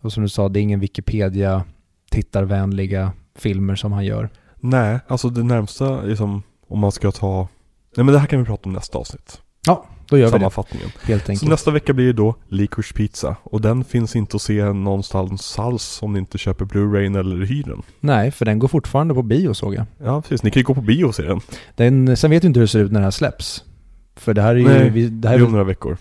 Och 0.01 0.13
som 0.13 0.23
du 0.23 0.29
sa, 0.29 0.49
det 0.49 0.61
är 0.61 0.63
ingen 0.63 0.81
Wikipedia 0.81 1.65
tittarvänliga 2.11 3.13
filmer 3.35 3.75
som 3.75 3.93
han 3.93 4.05
gör. 4.05 4.29
Nej, 4.57 4.99
alltså 5.07 5.29
det 5.29 5.43
närmsta 5.43 6.03
är 6.11 6.15
som 6.15 6.43
om 6.69 6.79
man 6.79 6.93
ska 6.93 7.13
ta... 7.13 7.49
Nej 7.97 8.05
men 8.05 8.15
det 8.15 8.19
här 8.19 8.27
kan 8.27 8.39
vi 8.39 8.45
prata 8.45 8.63
om 8.65 8.73
nästa 8.73 8.99
avsnitt. 8.99 9.41
Då 10.09 10.19
gör 10.19 10.27
vi 10.27 10.31
det, 10.33 10.39
Sammanfattningen. 10.39 10.89
helt 11.03 11.27
Så 11.27 11.33
enkelt. 11.33 11.51
nästa 11.51 11.71
vecka 11.71 11.93
blir 11.93 12.07
det 12.07 12.13
då 12.13 12.35
Licorice 12.49 12.95
Pizza. 12.95 13.37
Och 13.43 13.61
den 13.61 13.85
finns 13.85 14.17
inte 14.17 14.37
att 14.37 14.43
se 14.43 14.73
någonstans 14.73 15.59
alls 15.59 16.03
om 16.03 16.13
ni 16.13 16.19
inte 16.19 16.39
köper 16.39 16.65
Blu-ray 16.65 17.19
eller 17.21 17.47
hyr 17.47 17.63
den. 17.63 17.83
Nej, 18.01 18.31
för 18.31 18.45
den 18.45 18.59
går 18.59 18.69
fortfarande 18.69 19.15
på 19.15 19.23
bio 19.23 19.55
såg 19.55 19.75
jag. 19.75 19.87
Ja 20.05 20.23
precis, 20.23 20.43
ni 20.43 20.51
kan 20.51 20.61
ju 20.61 20.65
gå 20.65 20.75
på 20.75 20.81
bio 20.81 21.05
och 21.05 21.15
se 21.15 21.23
den. 21.23 21.41
Den, 21.75 22.17
sen 22.17 22.31
vet 22.31 22.43
jag 22.45 22.49
inte 22.51 22.61
hur 22.61 22.65
det 22.67 22.69
ser 22.71 22.79
ut 22.81 22.93
när 22.93 23.01
det 23.01 23.07
här 23.07 23.11
släpps. 23.11 23.65
För 24.17 24.35
det 24.35 24.43
här 24.43 24.51
är 24.55 24.59
ju, 24.59 24.65
Nej, 24.65 24.91
vi, 24.91 25.09
det 25.09 25.29
här 25.29 25.37
Det 25.39 25.43
är 25.43 25.47
om 25.47 25.53
några 25.53 25.65
veckor. 25.65 25.97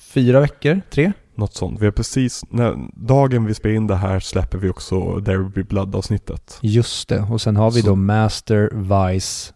fyra 0.00 0.40
veckor, 0.40 0.80
tre? 0.90 1.12
Något 1.34 1.54
sånt. 1.54 1.80
Vi 1.80 1.84
har 1.84 1.92
precis, 1.92 2.44
när, 2.50 2.76
dagen 3.06 3.44
vi 3.44 3.54
spelar 3.54 3.76
in 3.76 3.86
det 3.86 3.96
här 3.96 4.20
släpper 4.20 4.58
vi 4.58 4.68
också 4.68 5.20
There 5.24 5.36
Will 5.38 5.48
Be 5.50 5.62
Blood 5.62 5.94
avsnittet. 5.96 6.58
Just 6.60 7.08
det, 7.08 7.20
och 7.20 7.40
sen 7.40 7.56
har 7.56 7.70
vi 7.70 7.80
Så- 7.80 7.86
då 7.86 7.94
Master, 7.96 8.70
Vice, 9.12 9.52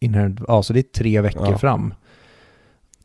Inherent, 0.00 0.40
ja 0.48 0.62
så 0.62 0.72
det 0.72 0.80
är 0.80 0.82
tre 0.82 1.20
veckor 1.20 1.50
Ja. 1.50 1.58
fram. 1.58 1.94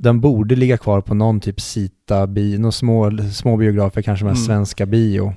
Den 0.02 0.22
borde 0.22 0.56
ligga 0.56 0.78
kvar 0.78 1.02
på 1.02 1.14
någon 1.14 1.40
typ 1.40 1.62
Sita, 1.62 2.28
bi, 2.28 2.58
några 2.58 2.72
små, 2.72 3.12
små 3.34 3.58
biografer, 3.58 4.02
kanske 4.02 4.26
med 4.26 4.32
Mm. 4.32 4.46
svenska 4.46 4.86
bio. 4.86 5.34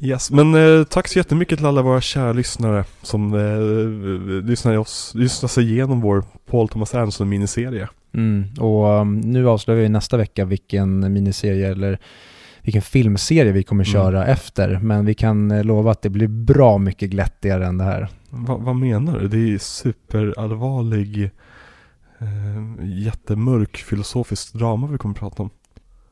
Yes, 0.00 0.30
men 0.30 0.54
eh, 0.54 0.84
tack 0.84 1.08
så 1.08 1.18
jättemycket 1.18 1.58
till 1.58 1.66
alla 1.66 1.82
våra 1.82 2.00
kära 2.00 2.32
lyssnare 2.32 2.84
som 3.02 3.34
eh, 3.34 4.44
lyssnar, 4.48 4.78
oss, 4.78 5.12
lyssnar 5.14 5.48
sig 5.48 5.72
igenom 5.72 6.00
vår 6.00 6.24
Paul 6.50 6.68
Thomas 6.68 6.94
Anderson 6.94 7.28
miniserie. 7.28 7.88
Mm. 8.14 8.44
Och 8.60 9.00
um, 9.00 9.20
nu 9.20 9.48
avslöjar 9.48 9.80
vi 9.80 9.88
nästa 9.88 10.16
vecka 10.16 10.44
vilken 10.44 11.12
miniserie 11.12 11.70
eller 11.70 11.98
vilken 12.62 12.82
filmserie 12.82 13.52
vi 13.52 13.62
kommer 13.62 13.84
Mm. 13.84 13.92
köra 13.92 14.26
efter. 14.26 14.78
Men 14.82 15.04
vi 15.06 15.14
kan 15.14 15.50
eh, 15.50 15.64
lova 15.64 15.90
att 15.90 16.02
det 16.02 16.10
blir 16.10 16.28
bra 16.28 16.78
mycket 16.78 17.10
glättigare 17.10 17.66
än 17.66 17.78
det 17.78 17.84
här. 17.84 18.08
Va, 18.30 18.56
vad 18.56 18.76
menar 18.76 19.18
du? 19.18 19.28
Det 19.28 19.54
är 19.54 19.58
superallvarlig, 19.58 21.30
eh, 22.22 22.86
jättemörk 22.88 23.76
filosofisk 23.76 24.52
drama 24.52 24.86
vi 24.86 24.98
kommer 24.98 25.14
prata 25.14 25.42
om. 25.42 25.50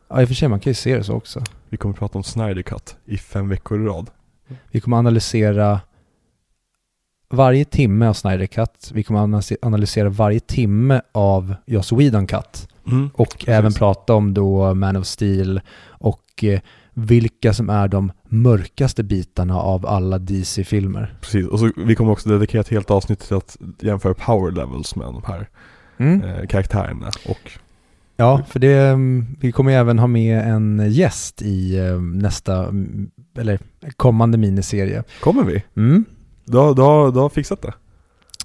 Ja, 0.08 0.20
i 0.20 0.24
och 0.24 0.28
för 0.28 0.34
sig, 0.34 0.48
man 0.48 0.60
kan 0.60 0.70
ju 0.70 0.74
se 0.74 0.96
det 0.96 1.04
så 1.04 1.14
också. 1.14 1.42
Vi 1.68 1.76
kommer 1.76 1.94
prata 1.94 2.18
om 2.18 2.24
Snyder 2.24 2.62
Cut 2.62 2.96
i 3.04 3.18
fem 3.18 3.48
veckor 3.48 3.82
i 3.82 3.84
rad. 3.86 4.10
Vi 4.70 4.80
kommer 4.80 4.96
analysera 4.96 5.80
varje 7.30 7.64
timme 7.64 8.06
av 8.08 8.12
Snyder 8.14 8.46
Cut. 8.46 8.90
Vi 8.94 9.02
kommer 9.02 9.20
analys- 9.20 9.56
analysera 9.62 10.08
varje 10.08 10.40
timme 10.40 11.00
av 11.12 11.54
Joss 11.66 11.92
Whedon 11.92 12.26
Cut. 12.26 12.68
Mm. 12.86 13.10
Och 13.14 13.28
Precis. 13.28 13.48
även 13.48 13.72
prata 13.72 14.14
om 14.14 14.34
då 14.34 14.74
Man 14.74 14.96
of 14.96 15.06
Steel 15.06 15.60
och 15.88 16.44
eh, 16.44 16.60
vilka 16.94 17.52
som 17.54 17.70
är 17.70 17.88
de 17.88 18.12
mörkaste 18.28 19.02
bitarna 19.02 19.60
av 19.60 19.86
alla 19.86 20.18
DC-filmer. 20.18 21.14
Precis, 21.20 21.46
och 21.46 21.58
så 21.60 21.70
vi 21.76 21.94
kommer 21.94 22.12
också 22.12 22.28
dedikera 22.28 22.60
ett 22.60 22.68
helt 22.68 22.90
avsnitt 22.90 23.20
till 23.20 23.36
att 23.36 23.56
jämföra 23.80 24.14
power 24.14 24.50
levels 24.52 24.96
med 24.96 25.06
de 25.06 25.22
här 25.26 25.48
Mm. 26.00 26.22
eh, 26.22 26.46
karaktärerna. 26.46 27.10
Och 27.28 27.50
Ja, 28.16 28.42
för 28.48 28.58
det, 28.58 28.78
mm, 28.78 29.26
vi 29.40 29.52
kommer 29.52 29.72
även 29.72 29.98
ha 29.98 30.06
med 30.06 30.38
en 30.48 30.82
gäst 30.88 31.42
i 31.42 31.78
eh, 31.78 32.00
nästa, 32.00 32.68
mm, 32.68 33.10
eller 33.38 33.58
kommande 33.96 34.38
miniserie. 34.38 35.02
kommer 35.20 35.44
vi? 35.44 35.62
Mm. 35.76 36.04
Du 36.44 36.56
har, 36.56 36.74
du, 36.74 36.82
har, 36.82 37.12
du 37.12 37.18
har 37.18 37.28
fixat 37.28 37.62
det? 37.62 37.72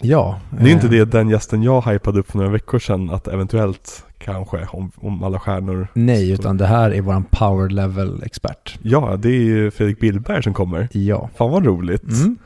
Ja. 0.01 0.39
Det 0.59 0.69
är 0.69 0.73
inte 0.73 0.85
eh, 0.85 0.91
det 0.91 1.05
den 1.05 1.29
gästen 1.29 1.63
jag 1.63 1.81
hypade 1.81 2.19
upp 2.19 2.31
för 2.31 2.37
några 2.37 2.51
veckor 2.51 2.79
sedan 2.79 3.09
att 3.09 3.27
eventuellt 3.27 4.05
kanske 4.17 4.67
om, 4.71 4.91
om 4.95 5.23
alla 5.23 5.39
stjärnor 5.39 5.87
Nej, 5.93 6.31
utan 6.31 6.57
det 6.57 6.65
här 6.65 6.91
är 6.91 7.01
våran 7.01 7.23
power 7.23 7.69
level-expert. 7.69 8.79
Ja, 8.81 9.17
det 9.19 9.29
är 9.29 9.41
ju 9.43 9.71
Fredrik 9.71 9.99
Billberg 9.99 10.43
som 10.43 10.53
kommer. 10.53 10.87
Ja. 10.91 11.29
Fan 11.35 11.51
vad 11.51 11.65
roligt. 11.65 12.03
Mm. 12.03 12.37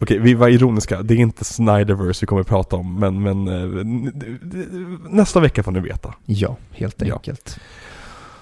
Okej, 0.00 0.18
vi 0.18 0.34
var 0.34 0.48
ironiska. 0.48 1.02
Det 1.02 1.14
är 1.14 1.18
inte 1.18 1.44
Snyderverse 1.44 2.22
vi 2.22 2.26
kommer 2.26 2.40
att 2.40 2.48
prata 2.48 2.76
om, 2.76 3.00
men, 3.00 3.22
men 3.22 3.48
eh, 3.48 3.84
nästa 5.10 5.40
vecka 5.40 5.62
får 5.62 5.72
ni 5.72 5.80
veta. 5.80 6.14
Ja, 6.24 6.56
helt 6.70 7.02
Ja. 7.06 7.14
enkelt. 7.14 7.58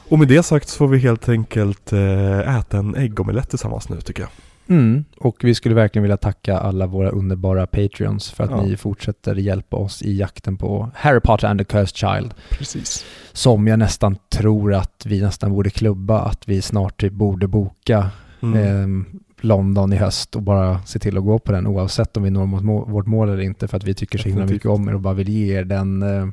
Och 0.08 0.18
med 0.18 0.28
det 0.28 0.42
sagt 0.42 0.68
så 0.68 0.76
får 0.78 0.88
vi 0.88 0.98
helt 0.98 1.28
enkelt 1.28 1.92
eh, 1.92 2.56
äta 2.58 2.78
en 2.78 2.94
äggomelett 2.94 3.50
tillsammans 3.50 3.88
nu 3.88 4.00
tycker 4.00 4.22
jag. 4.22 4.30
Mm. 4.68 5.04
Och 5.18 5.36
vi 5.44 5.54
skulle 5.54 5.74
verkligen 5.74 6.02
vilja 6.02 6.16
tacka 6.16 6.58
alla 6.58 6.86
våra 6.86 7.08
underbara 7.10 7.66
Patreons 7.66 8.30
för 8.30 8.44
att 8.44 8.50
Ja. 8.50 8.62
ni 8.62 8.76
fortsätter 8.76 9.34
hjälpa 9.34 9.76
oss 9.76 10.02
i 10.02 10.16
jakten 10.18 10.56
på 10.56 10.90
Harry 10.94 11.20
Potter 11.20 11.48
and 11.48 11.58
the 11.60 11.64
Cursed 11.64 11.96
Child. 11.96 12.34
Precis. 12.50 13.04
Som 13.32 13.66
jag 13.66 13.78
nästan 13.78 14.16
tror 14.32 14.74
att 14.74 15.02
vi 15.06 15.20
nästan 15.22 15.50
borde 15.52 15.70
klubba, 15.70 16.20
att 16.20 16.48
vi 16.48 16.62
snart 16.62 17.00
typ 17.00 17.12
borde 17.12 17.46
boka 17.48 18.10
Mm. 18.42 18.82
ehm, 18.82 19.06
London 19.46 19.92
i 19.92 19.96
höst 19.96 20.36
och 20.36 20.42
bara 20.42 20.82
se 20.82 20.98
till 20.98 21.18
att 21.18 21.24
gå 21.24 21.38
på 21.38 21.52
den 21.52 21.66
oavsett 21.66 22.16
om 22.16 22.22
vi 22.22 22.30
når 22.30 22.46
mot 22.46 22.88
vårt 22.88 23.06
mål 23.06 23.28
eller 23.28 23.40
inte 23.42 23.68
för 23.68 23.76
att 23.76 23.84
vi 23.84 23.94
tycker 23.94 24.18
så 24.18 24.28
himla 24.28 24.46
mycket 24.46 24.66
om 24.70 24.88
er 24.88 24.94
och 24.94 25.00
bara 25.00 25.14
vill 25.14 25.28
ge 25.28 25.58
er 25.58 25.64
den 25.64 26.02
eh, 26.02 26.26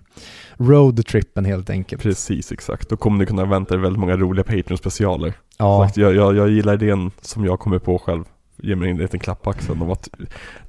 roadtrippen 0.58 1.46
helt 1.46 1.70
enkelt. 1.70 2.02
Precis, 2.02 2.52
exakt. 2.52 2.90
Då 2.90 2.98
kommer 2.98 3.18
ni 3.18 3.26
kunna 3.26 3.46
vänta 3.46 3.74
er 3.76 3.80
väldigt 3.80 4.00
många 4.00 4.18
roliga 4.18 4.44
Patreon-specialer. 4.44 5.34
Ja, 5.58 5.86
Sagt, 5.86 5.98
jag, 5.98 6.16
jag, 6.16 6.36
jag 6.36 6.50
gillar 6.50 6.74
idén 6.74 7.12
som 7.22 7.46
jag 7.46 7.60
kommer 7.60 7.80
på 7.80 8.00
själv. 8.00 8.24
Ge 8.58 8.76
mig 8.76 8.90
en 8.90 8.98
liten 8.98 9.20
klapp 9.20 9.42
på 9.42 9.50
axeln 9.50 9.82
om 9.82 9.92
att 9.92 10.10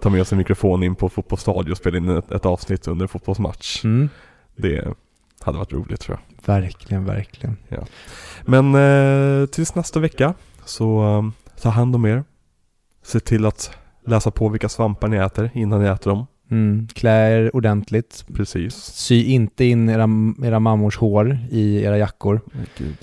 ta 0.01 0.11
med 0.11 0.33
en 0.33 0.39
mikrofon 0.39 0.83
in 0.83 0.95
på 0.95 1.09
fotbollsstadion 1.09 1.71
och 1.73 1.77
spela 1.79 1.97
in 1.97 2.09
ett, 2.09 2.33
ett 2.33 2.47
avsnitt 2.47 2.89
under 2.89 3.05
en 3.05 3.09
fotbollsmatch. 3.09 3.85
mm, 3.85 4.09
Det 4.57 4.85
hade 5.41 5.59
varit 5.59 5.73
roligt 5.73 6.01
tror 6.01 6.19
jag. 6.19 6.55
verkligen, 6.55 7.05
verkligen. 7.05 7.57
Men 8.43 8.75
eh, 8.75 9.47
tills 9.47 9.75
nästa 9.75 10.01
vecka 10.01 10.35
så 10.65 11.03
um, 11.03 11.33
ta 11.63 11.69
hand 11.69 11.95
om 11.95 12.05
er. 12.05 12.25
Se 13.05 13.21
till 13.21 13.47
att 13.47 13.71
läsa 14.07 14.31
på 14.31 14.49
vilka 14.49 14.69
svampar 14.69 15.09
ni 15.09 15.17
äter 15.17 15.51
innan 15.55 15.83
ni 15.83 15.89
äter 15.89 16.11
dem. 16.11 16.27
Mm, 16.51 16.89
klä 16.95 17.31
er 17.31 17.57
ordentligt. 17.57 18.25
Precis. 18.35 18.75
Sy 18.75 19.25
inte 19.25 19.65
in 19.65 19.89
era, 19.89 20.09
era 20.45 20.61
mammors 20.61 20.97
hår 20.97 21.39
i 21.51 21.83
era 21.85 21.99
jackor. 21.99 22.41
Gud. 22.79 22.97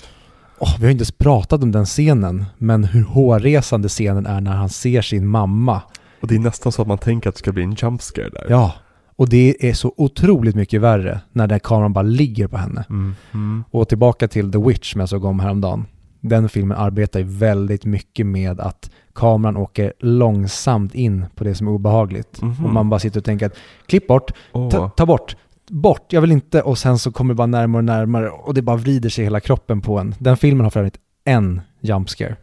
Åh, 0.58 0.76
vi 0.78 0.84
har 0.84 0.90
inte 0.90 1.02
ens 1.02 1.12
pratat 1.12 1.62
om 1.62 1.72
den 1.72 1.86
scenen, 1.86 2.44
men 2.58 2.84
hur 2.84 3.04
hårresande 3.04 3.88
scenen 3.88 4.26
är 4.26 4.40
när 4.40 4.52
han 4.52 4.68
ser 4.68 5.02
sin 5.02 5.26
mamma. 5.26 5.82
Och 6.20 6.28
det 6.28 6.34
är 6.34 6.38
nästan 6.38 6.72
så 6.72 6.82
att 6.82 6.88
man 6.88 6.98
tänker 6.98 7.28
att 7.28 7.34
det 7.34 7.38
ska 7.38 7.52
bli 7.52 7.62
en 7.62 7.76
jump 7.78 8.02
scare 8.02 8.28
där. 8.28 8.46
Ja, 8.48 8.74
och 9.16 9.28
det 9.28 9.68
är 9.68 9.74
så 9.74 9.94
otroligt 9.96 10.54
mycket 10.54 10.80
värre 10.80 11.20
när 11.32 11.46
den 11.46 11.60
kameran 11.60 11.92
bara 11.92 12.02
ligger 12.02 12.48
på 12.48 12.56
henne. 12.56 12.84
Mm. 12.90 13.14
Mm. 13.32 13.64
Och 13.70 13.88
tillbaka 13.88 14.28
till 14.28 14.52
The 14.52 14.58
Witch 14.58 14.92
som 14.92 15.00
jag 15.00 15.08
såg 15.08 15.24
om 15.24 15.40
häromdagen. 15.40 15.86
Den 16.24 16.48
filmen 16.48 16.78
arbetar 16.78 17.20
ju 17.20 17.26
väldigt 17.26 17.84
mycket 17.84 18.26
med 18.26 18.60
att 18.60 18.90
kameran 19.14 19.56
åker 19.56 19.92
långsamt 19.98 20.94
in 20.94 21.24
på 21.34 21.44
det 21.44 21.54
som 21.54 21.66
är 21.68 21.70
obehagligt. 21.72 22.42
Mhm. 22.42 22.64
Och 22.64 22.72
man 22.72 22.90
bara 22.90 23.00
sitter 23.00 23.20
och 23.20 23.24
tänker 23.24 23.46
att 23.46 23.56
klipp 23.86 24.06
bort, 24.06 24.30
ta, 24.52 24.88
ta 24.88 25.06
bort, 25.06 25.36
bort, 25.70 26.12
jag 26.12 26.20
vill 26.20 26.32
inte 26.32 26.62
och 26.62 26.78
sen 26.78 26.98
så 26.98 27.12
kommer 27.12 27.34
det 27.34 27.36
bara 27.38 27.46
närmare 27.46 27.78
och 27.80 27.84
närmare 27.84 28.28
och 28.30 28.54
det 28.54 28.62
bara 28.62 28.76
vrider 28.76 29.08
sig 29.08 29.24
hela 29.24 29.40
kroppen 29.40 29.80
på 29.80 29.98
en. 29.98 30.14
Den 30.18 30.36
filmen 30.36 30.64
har 30.64 30.70
för 30.70 30.80
övrigt 30.80 30.98
en 31.24 31.60
jump 31.80 32.08
scare. 32.10 32.36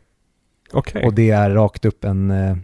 Okej. 0.73 1.05
Och 1.05 1.13
det 1.13 1.29
är 1.29 1.49
rakt 1.49 1.85
upp 1.85 2.03
en... 2.03 2.31
eh, 2.31 2.57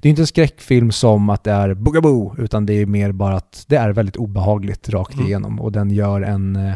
Det 0.00 0.08
är 0.08 0.10
inte 0.10 0.22
en 0.22 0.26
skräckfilm 0.26 0.92
som 0.92 1.30
att 1.30 1.44
det 1.44 1.50
är 1.52 1.74
boogaboo, 1.74 2.34
utan 2.38 2.66
det 2.66 2.72
är 2.74 2.86
mer 2.86 3.12
bara 3.12 3.36
att 3.36 3.64
det 3.68 3.76
är 3.76 3.90
väldigt 3.92 4.16
obehagligt 4.16 4.88
rakt 4.88 5.14
Mm. 5.14 5.26
igenom. 5.26 5.60
Och 5.60 5.72
den 5.72 5.90
gör 5.90 6.22
en... 6.22 6.56
eh, 6.56 6.72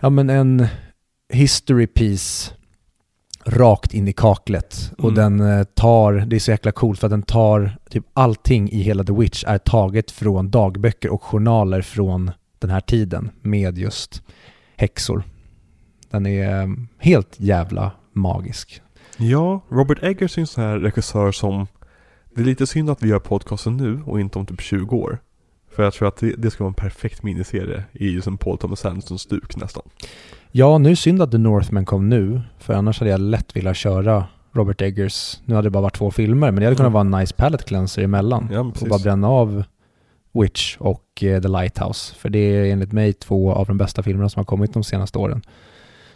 Ja 0.00 0.10
men 0.10 0.30
en 0.30 0.66
history 1.32 1.86
piece 1.86 2.52
rakt 3.44 3.94
in 3.94 4.08
i 4.08 4.12
kaklet. 4.12 4.92
Och 4.98 5.10
Mm. 5.10 5.14
den 5.38 5.58
eh, 5.58 5.64
tar, 5.64 6.12
det 6.12 6.36
är 6.36 6.40
så 6.40 6.50
jäkla 6.50 6.72
coolt 6.72 7.00
för 7.00 7.06
att 7.06 7.10
den 7.10 7.22
tar, 7.22 7.78
typ 7.90 8.04
allting 8.12 8.70
i 8.70 8.82
hela 8.82 9.04
The 9.04 9.12
Witch 9.12 9.44
är 9.46 9.58
taget 9.58 10.10
från 10.10 10.50
dagböcker 10.50 11.08
och 11.10 11.22
journaler 11.22 11.82
från 11.82 12.30
den 12.58 12.70
här 12.70 12.80
tiden 12.80 13.30
med 13.42 13.78
just 13.78 14.22
häxor. 14.76 15.22
Den 16.10 16.26
är 16.26 16.62
eh, 16.62 16.68
helt 16.98 17.34
jävla 17.40 17.90
magisk. 18.12 18.82
Ja, 19.16 19.60
Robert 19.68 20.02
Eggers 20.02 20.36
är 20.38 20.40
en 20.40 20.46
sån 20.46 20.64
här 20.64 20.78
regissör 20.78 21.32
som 21.32 21.66
Det 22.34 22.40
är 22.40 22.44
lite 22.44 22.66
synd 22.66 22.90
att 22.90 23.02
vi 23.02 23.08
gör 23.08 23.18
podcasten 23.18 23.76
nu 23.76 24.02
och 24.06 24.20
inte 24.20 24.38
om 24.38 24.46
typ 24.46 24.60
20 24.60 24.96
år. 24.96 25.18
För 25.70 25.82
jag 25.82 25.92
tror 25.94 26.08
att 26.08 26.16
det, 26.16 26.34
det 26.38 26.50
ska 26.50 26.64
vara 26.64 26.70
en 26.70 26.74
perfekt 26.74 27.22
miniserie 27.22 27.84
i 27.92 28.08
just 28.10 28.26
en 28.26 28.38
Paul 28.38 28.58
Thomas 28.58 28.84
Anderson 28.84 29.18
stuk 29.18 29.56
nästan. 29.56 29.82
Ja, 30.58 30.78
nu 30.78 30.90
är 30.90 30.94
synd 30.94 31.22
att 31.22 31.30
The 31.30 31.38
Northman 31.38 31.84
kom 31.84 32.08
nu, 32.08 32.40
för 32.58 32.74
annars 32.74 32.98
hade 32.98 33.10
jag 33.10 33.20
lätt 33.20 33.56
velat 33.56 33.76
köra 33.76 34.26
Robert 34.52 34.80
Eggers. 34.80 35.40
Nu 35.44 35.54
hade 35.54 35.66
det 35.66 35.70
bara 35.70 35.82
varit 35.82 35.96
två 35.96 36.10
filmer, 36.10 36.50
men 36.50 36.60
det 36.60 36.64
hade 36.66 36.76
kunnat 36.76 36.92
vara 36.92 37.00
en 37.00 37.10
nice 37.10 37.34
palette 37.34 37.64
cleanser 37.64 38.02
emellan. 38.02 38.48
Ja, 38.52 38.60
och 38.60 38.88
bara 38.88 38.98
bränna 38.98 39.28
av 39.28 39.64
Witch 40.32 40.76
och 40.78 41.22
eh, 41.22 41.42
The 41.42 41.48
Lighthouse. 41.48 42.14
För 42.14 42.28
det 42.28 42.38
är 42.38 42.64
enligt 42.72 42.92
mig 42.92 43.12
två 43.12 43.52
av 43.52 43.66
de 43.66 43.78
bästa 43.78 44.02
filmerna 44.02 44.28
som 44.28 44.40
har 44.40 44.44
kommit 44.44 44.72
de 44.72 44.84
senaste 44.84 45.18
åren. 45.18 45.42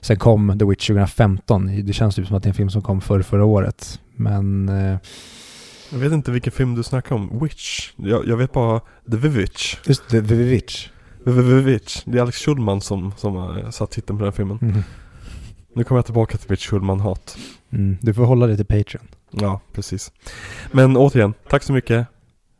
Sen 0.01 0.17
kom 0.17 0.59
The 0.59 0.65
Witch 0.65 0.87
2015. 0.87 1.85
Det 1.85 1.93
känns 1.93 2.15
typ 2.15 2.27
som 2.27 2.37
att 2.37 2.43
det 2.43 2.47
är 2.47 2.51
en 2.51 2.55
film 2.55 2.71
som 2.71 2.83
kom 2.83 3.01
för 3.01 3.23
förra 3.23 3.45
året. 3.45 4.01
Men 4.17 4.69
eh, 4.69 4.99
Jag 5.93 5.99
vet 5.99 6.13
inte 6.13 6.31
vilken 6.31 6.53
film 6.53 6.75
du 6.75 6.83
snackar 6.83 7.15
om. 7.15 7.39
Witch? 7.43 7.91
Jag, 7.97 8.29
jag 8.29 8.37
vet 8.37 8.53
bara 8.53 8.81
The 9.11 9.17
Vivitch. 9.17 9.77
just 9.87 10.09
The, 10.09 10.23
The 10.23 10.35
Vvvvitch. 11.25 12.03
Det 12.05 12.19
är 12.19 12.23
Alex 12.23 12.39
Schulman 12.39 12.81
som, 12.81 13.13
som 13.17 13.35
har 13.37 13.71
satt 13.71 13.91
titeln 13.91 14.19
på 14.19 14.25
den 14.25 14.33
här 14.33 14.37
filmen. 14.37 14.59
Mm. 14.63 14.83
Nu 15.75 15.85
kommer 15.85 15.99
jag 15.99 16.05
tillbaka 16.05 16.39
till 16.39 16.51
mitt 16.51 16.61
Schulman-hat. 16.61 17.39
Mm. 17.73 17.99
Du 18.01 18.15
får 18.15 18.25
hålla 18.25 18.47
dig 18.47 18.57
till 18.57 18.67
Patreon. 18.67 19.07
Ja, 19.31 19.61
precis. 19.73 20.13
Men 20.73 20.97
återigen, 20.97 21.35
tack 21.49 21.63
så 21.63 21.73
mycket. 21.73 22.07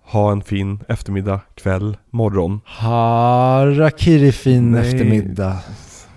Ha 0.03 0.33
en 0.33 0.43
fin 0.43 0.81
eftermiddag, 0.89 1.41
kväll, 1.55 1.97
morgon. 2.11 2.61
Harakiri 2.65 4.33
fin 4.33 4.71
Nej. 4.73 4.81
eftermiddag. 4.81 5.59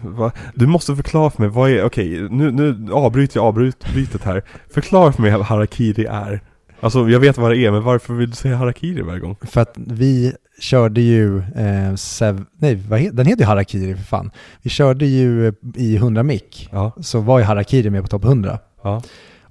Va? 0.02 0.32
Du 0.56 0.68
måste 0.68 0.96
förklara 0.96 1.30
för 1.30 1.42
mig, 1.42 1.50
vad 1.50 1.70
är, 1.70 1.84
okej, 1.84 2.28
nu, 2.32 2.52
nu 2.52 2.94
avbryter 2.94 3.38
jag 3.38 3.46
avbrytet 3.46 4.24
här. 4.24 4.44
Förklara 4.74 5.12
för 5.12 5.22
mig 5.22 5.32
vad 5.32 5.46
harakiri 5.46 6.06
är. 6.06 6.42
Alltså 6.84 7.10
jag 7.10 7.20
vet 7.20 7.38
vad 7.38 7.52
det 7.52 7.58
är, 7.58 7.72
men 7.72 7.84
varför 7.84 8.14
vill 8.14 8.30
du 8.30 8.36
säga 8.36 8.56
harakiri 8.56 9.02
varje 9.02 9.20
gång? 9.20 9.36
För 9.42 9.62
att 9.62 9.74
vi 9.76 10.34
körde 10.60 11.02
ju, 11.02 11.38
eh, 11.40 11.96
sev, 11.96 12.46
nej 12.58 12.76
he, 12.76 13.10
den 13.12 13.26
heter 13.26 13.42
ju 13.42 13.48
Harakiri 13.48 13.96
för 13.96 14.04
fan. 14.04 14.32
Vi 14.62 14.70
körde 14.70 15.06
ju 15.06 15.48
eh, 15.48 15.54
i 15.76 15.96
100 15.96 16.24
mick, 16.24 16.70
Ja, 16.72 16.92
så 17.02 17.20
var 17.20 17.40
ju 17.40 17.46
Harakiri 17.46 17.90
med 17.90 18.02
på 18.02 18.08
topp 18.08 18.26
100. 18.26 18.60
ja. 18.84 19.02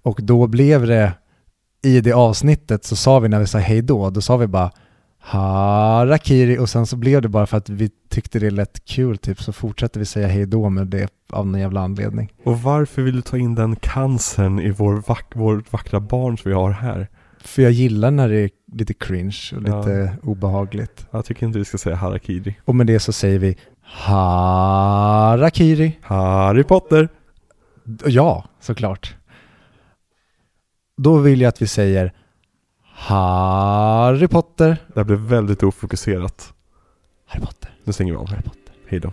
Och 0.03 0.21
då 0.23 0.47
blev 0.47 0.87
det, 0.87 1.13
i 1.83 2.01
det 2.01 2.13
avsnittet 2.13 2.85
så 2.85 2.97
sa 2.97 3.19
vi 3.19 3.29
när 3.29 3.41
vi 3.41 3.47
sa 3.47 3.59
hej 3.59 3.83
då, 3.83 4.11
då 4.11 4.21
sa 4.21 4.37
vi 4.37 4.47
bara 4.47 4.71
Harakiri 5.21 6.59
och 6.59 6.69
sen 6.69 6.87
så 6.87 6.97
blev 6.97 7.23
det 7.23 7.29
bara 7.29 7.47
för 7.47 7.57
att 7.57 7.69
vi 7.69 7.91
tyckte 8.09 8.39
det 8.39 8.51
lät 8.51 8.85
kul 8.85 9.19
typ 9.19 9.43
så 9.43 9.53
fortsatte 9.53 9.99
vi 9.99 10.05
säga 10.05 10.29
hej 10.29 10.47
då 10.47 10.69
med 10.69 10.87
det 10.87 11.09
av 11.31 11.47
någon 11.47 11.61
jävla 11.61 11.81
anledning. 11.81 12.33
Och 12.45 12.63
varför 12.63 13.03
vill 13.03 13.17
du 13.17 13.23
ta 13.23 13.37
in 13.39 13.55
den 13.55 13.77
cancern 13.77 14.61
i 14.61 14.71
vår, 14.71 15.03
vack, 15.09 15.27
vår 15.35 15.65
vackra 15.71 16.01
barn 16.01 16.39
som 16.39 16.49
vi 16.49 16.55
har 16.55 16.71
här? 16.71 17.09
För 17.45 17.63
jag 17.63 17.73
gillar 17.73 18.11
när 18.11 18.29
det 18.29 18.41
är 18.41 18.51
lite 18.73 18.95
cringe 18.95 19.39
och 19.57 19.63
Ja. 19.69 19.79
lite 19.79 20.17
obehagligt. 20.23 21.07
Jag 21.11 21.25
tycker 21.25 21.47
inte 21.47 21.59
vi 21.59 21.65
ska 21.65 21.79
säga 21.79 21.97
harakiri. 21.97 22.55
Och 22.65 22.75
med 22.75 22.87
det 22.87 23.01
så 23.01 23.13
säger 23.13 23.39
vi 23.39 23.57
Harakiri. 23.83 25.99
Harry 26.03 26.65
Potter! 26.65 27.09
Ja, 28.07 28.45
såklart. 28.61 29.17
Då 30.97 31.19
vill 31.19 31.41
jag 31.41 31.49
att 31.49 31.63
vi 31.63 31.67
säger 31.67 32.13
Harry 32.83 34.29
Potter. 34.29 34.77
Det 34.95 35.01
här 35.01 35.05
blev 35.05 35.19
väldigt 35.19 35.63
ofokuserat. 35.63 36.53
Harry 37.27 37.43
Potter. 37.45 37.71
Nu 37.85 37.93
stänger 37.93 38.13
vi 38.13 38.19
av. 38.19 38.29
Harry 38.29 38.43
Potter. 38.43 38.75
Hej 38.89 39.01
då. 39.01 39.13